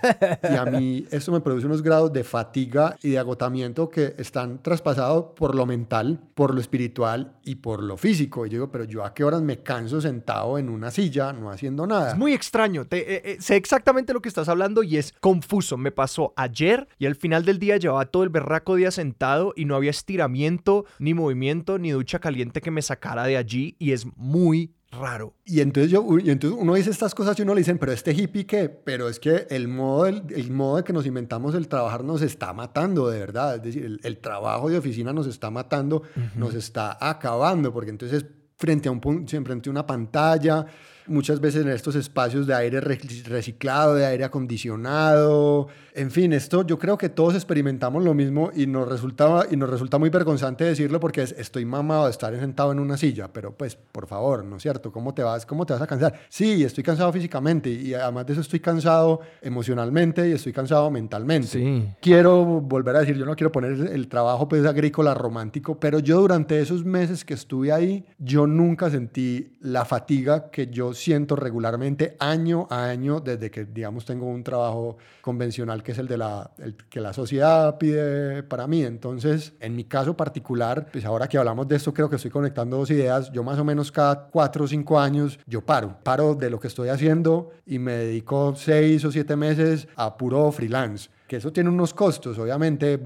Y 0.43 0.55
a 0.55 0.65
mí 0.65 1.05
esto 1.11 1.31
me 1.31 1.41
produce 1.41 1.65
unos 1.65 1.81
grados 1.81 2.11
de 2.13 2.23
fatiga 2.23 2.95
y 3.03 3.11
de 3.11 3.19
agotamiento 3.19 3.89
que 3.89 4.15
están 4.17 4.61
traspasados 4.63 5.25
por 5.35 5.55
lo 5.55 5.65
mental, 5.65 6.19
por 6.33 6.53
lo 6.53 6.61
espiritual 6.61 7.33
y 7.43 7.55
por 7.55 7.83
lo 7.83 7.97
físico. 7.97 8.45
Y 8.45 8.49
yo 8.49 8.53
digo, 8.53 8.71
pero 8.71 8.85
yo 8.85 9.03
a 9.03 9.13
qué 9.13 9.23
horas 9.23 9.41
me 9.41 9.61
canso 9.61 9.99
sentado 10.01 10.57
en 10.57 10.69
una 10.69 10.91
silla 10.91 11.33
no 11.33 11.51
haciendo 11.51 11.85
nada. 11.85 12.11
Es 12.11 12.17
muy 12.17 12.33
extraño. 12.33 12.85
Te, 12.85 13.15
eh, 13.15 13.21
eh, 13.25 13.37
sé 13.39 13.55
exactamente 13.55 14.13
lo 14.13 14.21
que 14.21 14.29
estás 14.29 14.49
hablando 14.49 14.83
y 14.83 14.97
es 14.97 15.13
confuso. 15.19 15.77
Me 15.77 15.91
pasó 15.91 16.33
ayer 16.35 16.87
y 16.97 17.05
al 17.05 17.15
final 17.15 17.45
del 17.45 17.59
día 17.59 17.77
llevaba 17.77 18.05
todo 18.05 18.23
el 18.23 18.29
berraco 18.29 18.75
día 18.75 18.91
sentado 18.91 19.53
y 19.55 19.65
no 19.65 19.75
había 19.75 19.91
estiramiento, 19.91 20.85
ni 20.99 21.13
movimiento, 21.13 21.77
ni 21.77 21.91
ducha 21.91 22.19
caliente 22.19 22.61
que 22.61 22.71
me 22.71 22.81
sacara 22.81 23.25
de 23.25 23.37
allí 23.37 23.75
y 23.79 23.91
es 23.91 24.05
muy 24.15 24.71
raro. 24.91 25.33
Y 25.45 25.61
entonces, 25.61 25.91
yo, 25.91 26.05
y 26.19 26.29
entonces 26.29 26.59
uno 26.61 26.73
dice 26.75 26.89
estas 26.89 27.15
cosas 27.15 27.37
y 27.39 27.41
uno 27.41 27.53
le 27.53 27.61
dicen, 27.61 27.77
pero 27.77 27.91
este 27.91 28.13
hippie 28.13 28.45
qué, 28.45 28.69
pero 28.69 29.09
es 29.09 29.19
que 29.19 29.47
el 29.49 29.67
modo, 29.67 30.05
el, 30.05 30.23
el 30.29 30.51
modo 30.51 30.77
de 30.77 30.83
que 30.83 30.93
nos 30.93 31.05
inventamos 31.05 31.55
el 31.55 31.67
trabajar 31.67 32.03
nos 32.03 32.21
está 32.21 32.53
matando 32.53 33.09
de 33.09 33.19
verdad, 33.19 33.55
es 33.55 33.63
decir, 33.63 33.85
el, 33.85 33.99
el 34.03 34.17
trabajo 34.19 34.69
de 34.69 34.77
oficina 34.77 35.13
nos 35.13 35.27
está 35.27 35.49
matando, 35.49 35.97
uh 35.97 36.19
-huh. 36.19 36.35
nos 36.35 36.53
está 36.53 36.97
acabando, 36.99 37.71
porque 37.73 37.91
entonces 37.91 38.25
frente 38.57 38.89
a, 38.89 38.91
un, 38.91 39.01
frente 39.01 39.69
a 39.69 39.71
una 39.71 39.85
pantalla, 39.85 40.65
muchas 41.11 41.39
veces 41.39 41.63
en 41.63 41.69
estos 41.69 41.95
espacios 41.95 42.47
de 42.47 42.55
aire 42.55 42.81
reciclado, 42.81 43.95
de 43.95 44.05
aire 44.05 44.23
acondicionado, 44.23 45.67
en 45.93 46.09
fin, 46.09 46.31
esto 46.31 46.65
yo 46.65 46.79
creo 46.79 46.97
que 46.97 47.09
todos 47.09 47.35
experimentamos 47.35 48.03
lo 48.03 48.13
mismo 48.13 48.51
y 48.55 48.65
nos 48.65 48.87
resulta, 48.87 49.45
y 49.51 49.57
nos 49.57 49.69
resulta 49.69 49.97
muy 49.97 50.09
vergonzante 50.09 50.63
decirlo 50.63 50.99
porque 50.99 51.23
es, 51.23 51.35
estoy 51.37 51.65
mamado 51.65 52.05
de 52.05 52.11
estar 52.11 52.37
sentado 52.39 52.71
en 52.71 52.79
una 52.79 52.95
silla, 52.97 53.31
pero 53.31 53.55
pues 53.55 53.75
por 53.75 54.07
favor, 54.07 54.45
¿no 54.45 54.55
es 54.55 54.61
cierto? 54.61 54.91
¿Cómo 54.91 55.13
te 55.13 55.23
vas, 55.23 55.45
cómo 55.45 55.65
te 55.65 55.73
vas 55.73 55.81
a 55.81 55.87
cansar? 55.87 56.13
Sí, 56.29 56.63
estoy 56.63 56.83
cansado 56.83 57.11
físicamente 57.11 57.69
y 57.69 57.93
además 57.93 58.25
de 58.25 58.33
eso 58.33 58.41
estoy 58.41 58.61
cansado 58.61 59.19
emocionalmente 59.41 60.29
y 60.29 60.31
estoy 60.31 60.53
cansado 60.53 60.89
mentalmente. 60.89 61.47
Sí. 61.47 61.85
Quiero 62.01 62.45
volver 62.45 62.95
a 62.95 62.99
decir, 62.99 63.17
yo 63.17 63.25
no 63.25 63.35
quiero 63.35 63.51
poner 63.51 63.71
el 63.71 64.07
trabajo 64.07 64.47
pues 64.47 64.65
agrícola 64.65 65.13
romántico, 65.13 65.79
pero 65.79 65.99
yo 65.99 66.21
durante 66.21 66.61
esos 66.61 66.85
meses 66.85 67.25
que 67.25 67.33
estuve 67.33 67.71
ahí, 67.71 68.05
yo 68.17 68.47
nunca 68.47 68.89
sentí 68.89 69.57
la 69.59 69.83
fatiga 69.83 70.49
que 70.51 70.67
yo 70.67 70.93
siento 71.01 71.35
regularmente 71.35 72.15
año 72.19 72.67
a 72.69 72.85
año 72.85 73.19
desde 73.19 73.49
que, 73.51 73.65
digamos, 73.65 74.05
tengo 74.05 74.27
un 74.27 74.43
trabajo 74.43 74.97
convencional 75.21 75.83
que 75.83 75.91
es 75.91 75.97
el 75.97 76.07
de 76.07 76.17
la 76.17 76.51
el 76.57 76.75
que 76.75 77.01
la 77.01 77.13
sociedad 77.13 77.77
pide 77.77 78.43
para 78.43 78.67
mí. 78.67 78.83
Entonces, 78.83 79.53
en 79.59 79.75
mi 79.75 79.83
caso 79.83 80.15
particular, 80.15 80.87
pues 80.91 81.05
ahora 81.05 81.27
que 81.27 81.37
hablamos 81.37 81.67
de 81.67 81.75
esto, 81.75 81.93
creo 81.93 82.09
que 82.09 82.15
estoy 82.15 82.31
conectando 82.31 82.77
dos 82.77 82.91
ideas. 82.91 83.31
Yo 83.31 83.43
más 83.43 83.59
o 83.59 83.63
menos 83.63 83.91
cada 83.91 84.27
cuatro 84.27 84.65
o 84.65 84.67
cinco 84.67 84.99
años, 84.99 85.39
yo 85.45 85.61
paro, 85.61 85.97
paro 86.03 86.35
de 86.35 86.49
lo 86.49 86.59
que 86.59 86.67
estoy 86.67 86.89
haciendo 86.89 87.51
y 87.65 87.79
me 87.79 87.93
dedico 87.93 88.53
seis 88.55 89.03
o 89.05 89.11
siete 89.11 89.35
meses 89.35 89.87
a 89.95 90.17
puro 90.17 90.51
freelance 90.51 91.09
que 91.31 91.37
eso 91.37 91.53
tiene 91.53 91.69
unos 91.69 91.93
costos, 91.93 92.37
obviamente, 92.39 92.99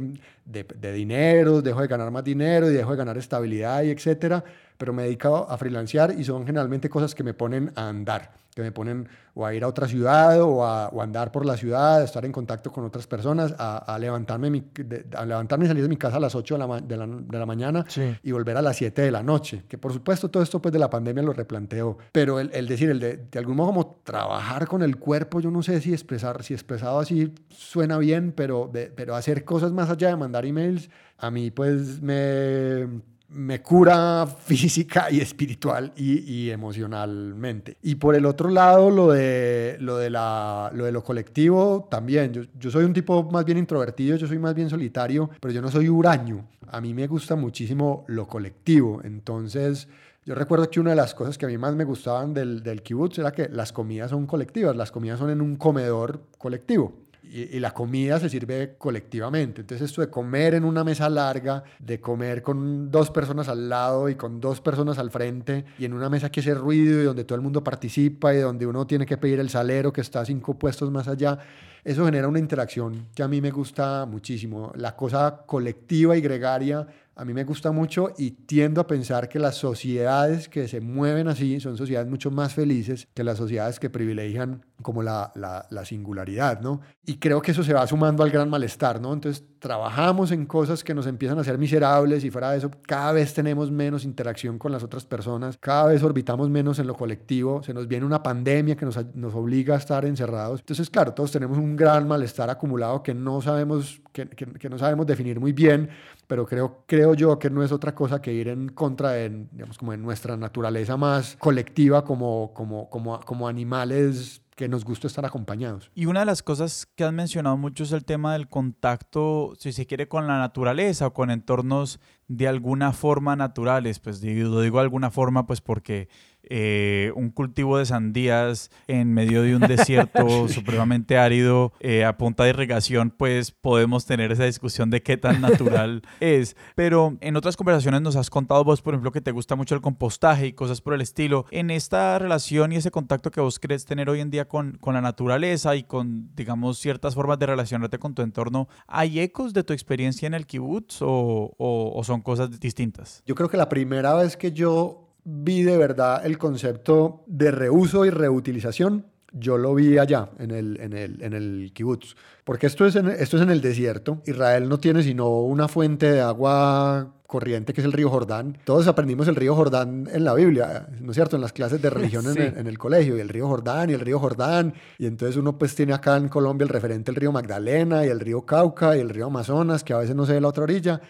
de, 0.45 0.63
de, 0.63 0.93
dinero, 0.93 1.61
dejo 1.61 1.81
de 1.81 1.87
ganar 1.87 2.09
más 2.09 2.23
dinero 2.23 2.71
y 2.71 2.73
dejo 2.73 2.89
de 2.89 2.97
ganar 2.97 3.19
estabilidad 3.19 3.83
y 3.83 3.91
etcétera, 3.91 4.43
pero 4.77 4.93
me 4.93 5.03
he 5.03 5.05
dedicado 5.05 5.49
a 5.49 5.57
freelancear 5.57 6.13
y 6.17 6.23
son 6.23 6.45
generalmente 6.45 6.89
cosas 6.89 7.15
que 7.15 7.23
me 7.23 7.33
ponen 7.33 7.71
a 7.75 7.87
andar, 7.89 8.31
que 8.53 8.61
me 8.61 8.71
ponen 8.71 9.07
o 9.33 9.45
a 9.45 9.53
ir 9.53 9.65
a 9.65 9.67
otra 9.67 9.85
ciudad 9.85 10.41
o 10.41 10.63
a, 10.65 10.87
o 10.87 11.01
andar 11.01 11.29
por 11.31 11.45
la 11.45 11.57
ciudad, 11.57 11.99
a 11.99 12.03
estar 12.05 12.23
en 12.23 12.31
contacto 12.31 12.71
con 12.71 12.85
otras 12.85 13.05
personas, 13.05 13.53
a, 13.57 13.77
a 13.79 13.99
levantarme, 13.99 14.49
mi, 14.49 14.63
de, 14.73 15.05
a 15.15 15.25
levantarme 15.25 15.65
y 15.65 15.67
salir 15.67 15.83
de 15.83 15.89
mi 15.89 15.97
casa 15.97 16.17
a 16.17 16.19
las 16.21 16.35
8 16.35 16.57
de 16.57 16.65
la, 16.67 16.79
de 16.81 16.95
la, 16.97 17.05
de 17.07 17.39
la 17.39 17.45
mañana 17.45 17.83
Sí. 17.87 18.15
y 18.23 18.31
volver 18.31 18.55
a 18.55 18.61
las 18.61 18.77
7 18.77 19.01
de 19.01 19.11
la 19.11 19.21
noche, 19.23 19.63
que 19.67 19.77
por 19.77 19.91
supuesto 19.91 20.29
todo 20.31 20.41
esto 20.41 20.61
pues 20.61 20.71
de 20.71 20.79
la 20.79 20.89
pandemia 20.89 21.21
lo 21.21 21.33
replanteó, 21.33 21.97
pero 22.13 22.39
el, 22.39 22.49
el 22.53 22.65
decir, 22.67 22.89
el 22.89 22.99
de, 23.01 23.17
de 23.29 23.39
algún 23.39 23.57
modo 23.57 23.67
como 23.67 23.99
trabajar 24.03 24.67
con 24.67 24.83
el 24.83 24.95
cuerpo, 24.97 25.41
yo 25.41 25.51
no 25.51 25.61
sé 25.61 25.81
si 25.81 25.91
expresar, 25.91 26.41
si 26.43 26.53
expresado 26.53 26.99
así 26.99 27.33
suena 27.49 27.97
bien, 27.97 28.31
pero, 28.35 28.69
de, 28.71 28.85
pero 28.87 29.15
hacer 29.15 29.43
cosas 29.43 29.73
más 29.73 29.89
allá 29.89 30.07
de 30.07 30.15
mandar 30.15 30.45
emails, 30.45 30.89
a 31.17 31.29
mí 31.29 31.51
pues 31.51 32.01
me 32.01 32.87
me 33.29 33.61
cura 33.61 34.25
física 34.39 35.11
y 35.11 35.19
espiritual 35.19 35.91
y, 35.95 36.49
emocionalmente. 36.49 37.77
Y 37.81 37.95
por 37.95 38.15
el 38.15 38.25
otro 38.25 38.49
lado, 38.49 38.89
lo 38.89 39.11
de 39.11 39.77
lo, 39.79 39.97
de 39.97 40.09
la, 40.09 40.71
lo, 40.73 40.85
de 40.85 40.91
lo 40.91 41.03
colectivo 41.03 41.87
también. 41.89 42.33
Yo, 42.33 42.43
yo 42.59 42.71
soy 42.71 42.85
un 42.85 42.93
tipo 42.93 43.23
más 43.31 43.45
bien 43.45 43.57
introvertido, 43.57 44.17
yo 44.17 44.27
soy 44.27 44.39
más 44.39 44.53
bien 44.53 44.69
solitario, 44.69 45.29
pero 45.39 45.53
yo 45.53 45.61
no 45.61 45.69
soy 45.69 45.89
huraño. 45.89 46.47
A 46.67 46.81
mí 46.81 46.93
me 46.93 47.07
gusta 47.07 47.35
muchísimo 47.35 48.05
lo 48.07 48.27
colectivo. 48.27 49.01
Entonces, 49.03 49.87
yo 50.25 50.33
recuerdo 50.33 50.69
que 50.69 50.79
una 50.79 50.91
de 50.91 50.95
las 50.95 51.13
cosas 51.13 51.37
que 51.37 51.45
a 51.45 51.49
mí 51.49 51.57
más 51.57 51.75
me 51.75 51.83
gustaban 51.83 52.33
del, 52.33 52.63
del 52.63 52.81
kibutz 52.81 53.19
era 53.19 53.31
que 53.31 53.47
las 53.49 53.71
comidas 53.71 54.09
son 54.09 54.25
colectivas, 54.25 54.75
las 54.75 54.91
comidas 54.91 55.19
son 55.19 55.29
en 55.29 55.41
un 55.41 55.55
comedor 55.55 56.21
colectivo 56.37 57.04
y, 57.31 57.59
la 57.59 57.71
comida 57.71 58.19
se 58.19 58.29
sirve 58.29 58.75
colectivamente. 58.77 59.61
Entonces 59.61 59.89
esto 59.89 60.01
de 60.01 60.09
comer 60.09 60.53
en 60.53 60.63
una 60.63 60.83
mesa 60.83 61.09
larga, 61.09 61.63
de 61.79 61.99
comer 61.99 62.41
con 62.41 62.91
dos 62.91 63.11
personas 63.11 63.47
al 63.49 63.69
lado 63.69 64.09
y 64.09 64.15
con 64.15 64.39
dos 64.39 64.61
personas 64.61 64.97
al 64.97 65.11
frente 65.11 65.65
y 65.77 65.85
en 65.85 65.93
una 65.93 66.09
mesa 66.09 66.29
que 66.29 66.39
hace 66.39 66.53
ruido 66.53 67.01
y 67.01 67.05
donde 67.05 67.23
todo 67.23 67.35
el 67.35 67.41
mundo 67.41 67.63
participa 67.63 68.33
y 68.33 68.37
donde 68.37 68.65
uno 68.65 68.85
tiene 68.87 69.05
que 69.05 69.17
pedir 69.17 69.39
el 69.39 69.49
salero 69.49 69.91
que 69.91 70.01
está 70.01 70.23
cinco 70.25 70.57
puestos 70.57 70.91
más 70.91 71.07
allá, 71.07 71.39
eso 71.83 72.05
genera 72.05 72.27
una 72.27 72.39
interacción 72.39 73.07
que 73.13 73.21
a 73.21 73.27
mí 73.27 73.41
me 73.41 73.51
gusta 73.51 74.05
muchísimo. 74.05 74.71
La 74.75 74.95
cosa 74.95 75.43
colectiva 75.45 76.17
y 76.17 76.21
gregaria 76.21 76.87
a 77.17 77.23
mí 77.23 77.33
me 77.33 77.45
gusta 77.45 77.71
mucho 77.71 78.11
y 78.17 78.31
tiendo 78.31 78.81
a 78.81 78.87
pensar 78.87 79.29
que 79.29 79.39
las 79.39 79.55
sociedades 79.55 80.49
que 80.49 80.67
se 80.67 80.81
mueven 80.81 81.27
así 81.27 81.59
son 81.59 81.77
sociedades 81.77 82.09
mucho 82.09 82.29
más 82.29 82.53
felices 82.53 83.07
que 83.13 83.23
las 83.23 83.37
sociedades 83.37 83.79
que 83.79 83.89
privilegian 83.89 84.65
como 84.81 85.01
la, 85.01 85.31
la, 85.35 85.65
la, 85.69 85.85
singularidad, 85.85 86.59
¿no? 86.59 86.81
Y 87.05 87.17
creo 87.17 87.41
que 87.41 87.51
eso 87.51 87.63
se 87.63 87.73
va 87.73 87.87
sumando 87.87 88.23
al 88.23 88.29
gran 88.29 88.49
malestar, 88.49 88.99
¿no? 88.99 89.13
Entonces 89.13 89.45
trabajamos 89.59 90.31
en 90.31 90.45
cosas 90.45 90.83
que 90.83 90.93
nos 90.93 91.07
empiezan 91.07 91.37
a 91.37 91.41
hacer 91.41 91.57
miserables 91.57 92.25
y 92.25 92.29
fuera 92.29 92.51
de 92.51 92.57
eso 92.57 92.69
cada 92.85 93.13
vez 93.13 93.33
tenemos 93.33 93.71
menos 93.71 94.03
interacción 94.03 94.59
con 94.59 94.73
las 94.73 94.83
otras 94.83 95.05
personas, 95.05 95.57
cada 95.57 95.87
vez 95.87 96.03
orbitamos 96.03 96.49
menos 96.49 96.79
en 96.79 96.87
lo 96.87 96.95
colectivo, 96.95 97.63
se 97.63 97.73
nos 97.73 97.87
viene 97.87 98.05
una 98.05 98.21
pandemia 98.21 98.75
que 98.75 98.85
nos, 98.85 99.15
nos 99.15 99.33
obliga 99.33 99.75
a 99.75 99.77
estar 99.77 100.03
encerrados. 100.05 100.59
Entonces, 100.59 100.89
claro, 100.89 101.13
todos 101.13 101.31
tenemos 101.31 101.57
un 101.57 101.77
gran 101.77 102.07
malestar 102.07 102.49
acumulado 102.49 103.01
que 103.01 103.13
no 103.13 103.41
sabemos, 103.41 104.01
que, 104.11 104.27
que, 104.27 104.45
que 104.45 104.69
no 104.69 104.77
sabemos 104.77 105.07
definir 105.07 105.39
muy 105.39 105.53
bien, 105.53 105.89
pero 106.27 106.45
creo, 106.45 106.83
creo 106.85 107.13
yo 107.13 107.37
que 107.39 107.49
no 107.49 107.63
es 107.63 107.71
otra 107.71 107.95
cosa 107.95 108.21
que 108.21 108.33
ir 108.33 108.47
en 108.47 108.69
contra 108.69 109.11
de, 109.11 109.47
digamos, 109.51 109.77
como 109.77 109.91
de 109.91 109.97
nuestra 109.97 110.37
naturaleza 110.37 110.97
más 110.97 111.35
colectiva 111.37 112.03
como, 112.03 112.53
como, 112.53 112.89
como, 112.89 113.19
como 113.21 113.47
animales 113.47 114.41
que 114.55 114.69
nos 114.69 114.85
gusta 114.85 115.07
estar 115.07 115.25
acompañados. 115.25 115.91
Y 115.93 116.05
una 116.05 116.21
de 116.21 116.25
las 116.25 116.41
cosas 116.41 116.85
que 116.95 117.03
has 117.03 117.11
mencionado 117.11 117.57
mucho 117.57 117.83
es 117.83 117.91
el 117.91 118.05
tema 118.05 118.33
del 118.33 118.47
contacto, 118.47 119.53
si 119.59 119.73
se 119.73 119.85
quiere, 119.85 120.07
con 120.07 120.27
la 120.27 120.39
naturaleza 120.39 121.07
o 121.07 121.13
con 121.13 121.29
entornos 121.29 121.99
de 122.27 122.47
alguna 122.47 122.93
forma 122.93 123.35
naturales. 123.35 123.99
Pues 123.99 124.23
lo 124.23 124.61
digo 124.61 124.77
de 124.77 124.83
alguna 124.83 125.11
forma, 125.11 125.45
pues 125.45 125.59
porque 125.59 126.07
eh, 126.49 127.11
un 127.15 127.29
cultivo 127.29 127.77
de 127.77 127.85
sandías 127.85 128.71
en 128.87 129.13
medio 129.13 129.41
de 129.41 129.55
un 129.55 129.61
desierto 129.61 130.47
supremamente 130.47 131.17
árido 131.17 131.73
eh, 131.79 132.05
a 132.05 132.17
punta 132.17 132.43
de 132.43 132.49
irrigación, 132.51 133.11
pues 133.11 133.51
podemos 133.51 134.05
tener 134.05 134.31
esa 134.31 134.45
discusión 134.45 134.89
de 134.89 135.01
qué 135.01 135.17
tan 135.17 135.41
natural 135.41 136.01
es. 136.19 136.55
Pero 136.75 137.17
en 137.21 137.35
otras 137.35 137.57
conversaciones 137.57 138.01
nos 138.01 138.15
has 138.15 138.29
contado 138.29 138.63
vos, 138.63 138.81
por 138.81 138.93
ejemplo, 138.93 139.11
que 139.11 139.21
te 139.21 139.31
gusta 139.31 139.55
mucho 139.55 139.75
el 139.75 139.81
compostaje 139.81 140.47
y 140.47 140.53
cosas 140.53 140.81
por 140.81 140.93
el 140.93 141.01
estilo. 141.01 141.45
En 141.51 141.69
esta 141.71 142.17
relación 142.19 142.71
y 142.71 142.77
ese 142.77 142.91
contacto 142.91 143.31
que 143.31 143.41
vos 143.41 143.59
crees 143.59 143.85
tener 143.85 144.09
hoy 144.09 144.19
en 144.21 144.29
día 144.29 144.47
con, 144.47 144.77
con 144.79 144.93
la 144.93 145.01
naturaleza 145.01 145.75
y 145.75 145.83
con, 145.83 146.35
digamos, 146.35 146.79
ciertas 146.79 147.15
formas 147.15 147.39
de 147.39 147.47
relacionarte 147.47 147.99
con 147.99 148.13
tu 148.13 148.21
entorno, 148.21 148.67
¿hay 148.87 149.19
ecos 149.19 149.53
de 149.53 149.63
tu 149.63 149.73
experiencia 149.73 150.27
en 150.27 150.33
el 150.33 150.45
kibutz 150.45 151.01
o, 151.01 151.53
o 151.57 152.03
son 152.03 152.21
cosas 152.21 152.59
distintas? 152.59 153.23
Yo 153.25 153.35
creo 153.35 153.49
que 153.49 153.57
la 153.57 153.69
primera 153.69 154.13
vez 154.13 154.37
que 154.37 154.51
yo 154.51 155.04
vi 155.25 155.63
de 155.63 155.77
verdad 155.77 156.25
el 156.25 156.37
concepto 156.37 157.23
de 157.27 157.51
reuso 157.51 158.05
y 158.05 158.11
reutilización, 158.11 159.05
yo 159.33 159.57
lo 159.57 159.75
vi 159.75 159.97
allá, 159.97 160.29
en 160.39 160.51
el, 160.51 160.79
en 160.79 160.93
el, 160.93 161.21
en 161.21 161.33
el 161.33 161.71
kibutz. 161.73 162.15
Porque 162.45 162.67
esto 162.67 162.85
es, 162.85 162.95
en, 162.95 163.09
esto 163.09 163.35
es 163.35 163.43
en 163.43 163.49
el 163.49 163.59
desierto. 163.59 164.21
Israel 164.25 164.69
no 164.69 164.79
tiene 164.79 165.03
sino 165.03 165.41
una 165.41 165.67
fuente 165.67 166.09
de 166.09 166.21
agua 166.21 167.11
corriente 167.27 167.73
que 167.73 167.81
es 167.81 167.85
el 167.85 167.91
río 167.91 168.09
Jordán. 168.09 168.57
Todos 168.63 168.87
aprendimos 168.87 169.27
el 169.27 169.35
río 169.35 169.55
Jordán 169.55 170.07
en 170.11 170.23
la 170.23 170.33
Biblia, 170.33 170.87
¿no 171.01 171.11
es 171.11 171.15
cierto? 171.15 171.35
En 171.35 171.41
las 171.41 171.53
clases 171.53 171.81
de 171.81 171.89
religión 171.89 172.25
en, 172.37 172.67
el, 172.67 172.77
colegio, 172.77 173.17
y 173.17 173.19
el 173.19 173.29
río 173.29 173.47
Jordán 173.47 173.89
y 173.89 173.93
el 173.93 173.99
río 173.99 174.19
Jordán. 174.19 174.73
Y 174.99 175.07
entonces 175.07 175.35
uno 175.35 175.57
pues 175.57 175.75
tiene 175.75 175.93
acá 175.93 176.15
en 176.17 176.29
Colombia 176.29 176.63
el 176.63 176.69
referente 176.69 177.11
el 177.11 177.17
río 177.17 177.31
Magdalena 177.31 178.05
y 178.05 178.09
el 178.09 178.19
río 178.19 178.45
Cauca 178.45 178.95
y 178.95 178.99
el 178.99 179.09
río 179.09 179.25
Amazonas, 179.25 179.83
que 179.83 179.93
a 179.93 179.97
veces 179.97 180.15
no 180.15 180.25
se 180.25 180.33
ve 180.33 180.41
la 180.41 180.47
otra 180.47 180.63
orilla. 180.63 181.01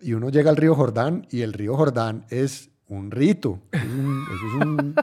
Y 0.00 0.12
uno 0.12 0.28
llega 0.28 0.50
al 0.50 0.56
río 0.56 0.74
Jordán 0.74 1.26
y 1.30 1.40
el 1.40 1.52
río 1.52 1.76
Jordán 1.76 2.26
es 2.28 2.71
un 2.88 3.10
rito. 3.10 3.60
eso 3.72 4.46
es 4.46 4.66
un... 4.66 4.94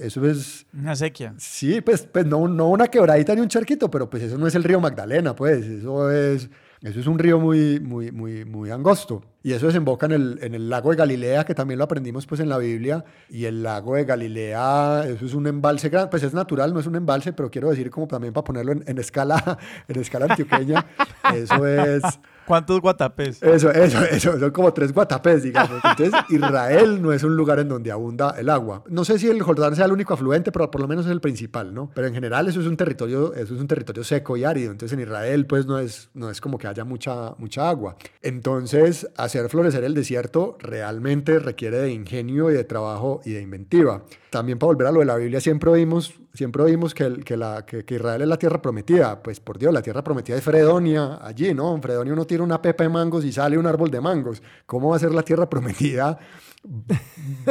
Eso 0.00 0.24
es, 0.24 0.66
Una 0.72 0.94
sequía. 0.94 1.34
Sí, 1.36 1.80
pues, 1.80 2.08
pues 2.10 2.24
no, 2.24 2.46
no 2.48 2.68
una 2.68 2.86
quebradita 2.86 3.34
ni 3.34 3.40
un 3.40 3.48
charquito, 3.48 3.90
pero 3.90 4.08
pues 4.08 4.22
eso 4.22 4.38
no 4.38 4.46
es 4.46 4.54
el 4.54 4.64
río 4.64 4.80
Magdalena, 4.80 5.34
pues. 5.34 5.66
Eso 5.66 6.10
es, 6.10 6.48
eso 6.80 7.00
es 7.00 7.06
un 7.06 7.18
río 7.18 7.40
muy, 7.40 7.80
muy, 7.80 8.12
muy, 8.12 8.44
muy 8.44 8.70
angosto. 8.70 9.22
Y 9.42 9.52
eso 9.52 9.66
desemboca 9.66 10.06
en 10.06 10.12
el, 10.12 10.38
en 10.42 10.54
el 10.54 10.70
lago 10.70 10.90
de 10.90 10.96
Galilea, 10.96 11.44
que 11.44 11.54
también 11.54 11.78
lo 11.78 11.84
aprendimos 11.84 12.24
pues 12.26 12.40
en 12.40 12.48
la 12.48 12.58
Biblia. 12.58 13.04
Y 13.28 13.46
el 13.46 13.62
lago 13.62 13.96
de 13.96 14.04
Galilea, 14.04 15.04
eso 15.06 15.26
es 15.26 15.34
un 15.34 15.46
embalse 15.48 15.88
grande, 15.88 16.10
pues 16.10 16.22
es 16.22 16.32
natural, 16.32 16.72
no 16.72 16.80
es 16.80 16.86
un 16.86 16.94
embalse, 16.94 17.32
pero 17.32 17.50
quiero 17.50 17.68
decir 17.68 17.90
como 17.90 18.06
también 18.06 18.32
para 18.32 18.44
ponerlo 18.44 18.72
en, 18.72 18.84
en 18.86 18.98
escala, 18.98 19.58
en 19.88 20.00
escala 20.00 20.26
antioqueña, 20.26 20.86
eso 21.34 21.66
es... 21.66 22.02
¿Cuántos 22.48 22.80
guatapés? 22.80 23.42
Eso, 23.42 23.70
eso, 23.70 24.02
eso, 24.04 24.38
son 24.38 24.50
como 24.52 24.72
tres 24.72 24.94
guatapés, 24.94 25.42
digamos. 25.42 25.82
Entonces, 25.84 26.14
Israel 26.30 27.02
no 27.02 27.12
es 27.12 27.22
un 27.22 27.36
lugar 27.36 27.58
en 27.58 27.68
donde 27.68 27.92
abunda 27.92 28.34
el 28.38 28.48
agua. 28.48 28.82
No 28.88 29.04
sé 29.04 29.18
si 29.18 29.28
el 29.28 29.42
Jordán 29.42 29.76
sea 29.76 29.84
el 29.84 29.92
único 29.92 30.14
afluente, 30.14 30.50
pero 30.50 30.70
por 30.70 30.80
lo 30.80 30.88
menos 30.88 31.04
es 31.04 31.12
el 31.12 31.20
principal, 31.20 31.74
¿no? 31.74 31.90
Pero 31.94 32.06
en 32.06 32.14
general 32.14 32.48
eso 32.48 32.60
es 32.60 32.66
un 32.66 32.78
territorio, 32.78 33.34
eso 33.34 33.54
es 33.54 33.60
un 33.60 33.68
territorio 33.68 34.02
seco 34.02 34.34
y 34.38 34.44
árido. 34.44 34.72
Entonces, 34.72 34.96
en 34.96 35.02
Israel, 35.02 35.44
pues 35.46 35.66
no 35.66 35.78
es, 35.78 36.08
no 36.14 36.30
es 36.30 36.40
como 36.40 36.56
que 36.56 36.66
haya 36.66 36.84
mucha, 36.84 37.34
mucha 37.36 37.68
agua. 37.68 37.96
Entonces, 38.22 39.06
hacer 39.18 39.50
florecer 39.50 39.84
el 39.84 39.92
desierto 39.92 40.56
realmente 40.58 41.38
requiere 41.40 41.76
de 41.76 41.92
ingenio 41.92 42.50
y 42.50 42.54
de 42.54 42.64
trabajo 42.64 43.20
y 43.26 43.32
de 43.32 43.42
inventiva. 43.42 44.04
También 44.30 44.58
para 44.58 44.68
volver 44.68 44.86
a 44.86 44.92
lo 44.92 45.00
de 45.00 45.06
la 45.06 45.16
Biblia, 45.16 45.40
siempre 45.40 45.70
oímos, 45.70 46.14
siempre 46.34 46.62
oímos 46.62 46.94
que, 46.94 47.20
que, 47.24 47.36
la, 47.36 47.64
que, 47.64 47.84
Israel 47.88 48.22
es 48.22 48.28
la 48.28 48.38
tierra 48.38 48.60
prometida. 48.60 49.22
Pues 49.22 49.40
por 49.40 49.58
Dios, 49.58 49.72
la 49.72 49.82
tierra 49.82 50.04
prometida 50.04 50.36
es 50.36 50.44
Fredonia, 50.44 51.18
allí, 51.22 51.54
¿no? 51.54 51.74
En 51.74 51.82
Fredonia 51.82 52.12
uno 52.12 52.26
tira 52.26 52.42
una 52.42 52.60
pepa 52.60 52.84
de 52.84 52.90
mangos 52.90 53.24
y 53.24 53.32
sale 53.32 53.56
un 53.56 53.66
árbol 53.66 53.90
de 53.90 54.00
mangos. 54.00 54.42
¿Cómo 54.66 54.90
va 54.90 54.96
a 54.96 54.98
ser 54.98 55.12
la 55.12 55.22
tierra 55.22 55.48
prometida? 55.48 56.18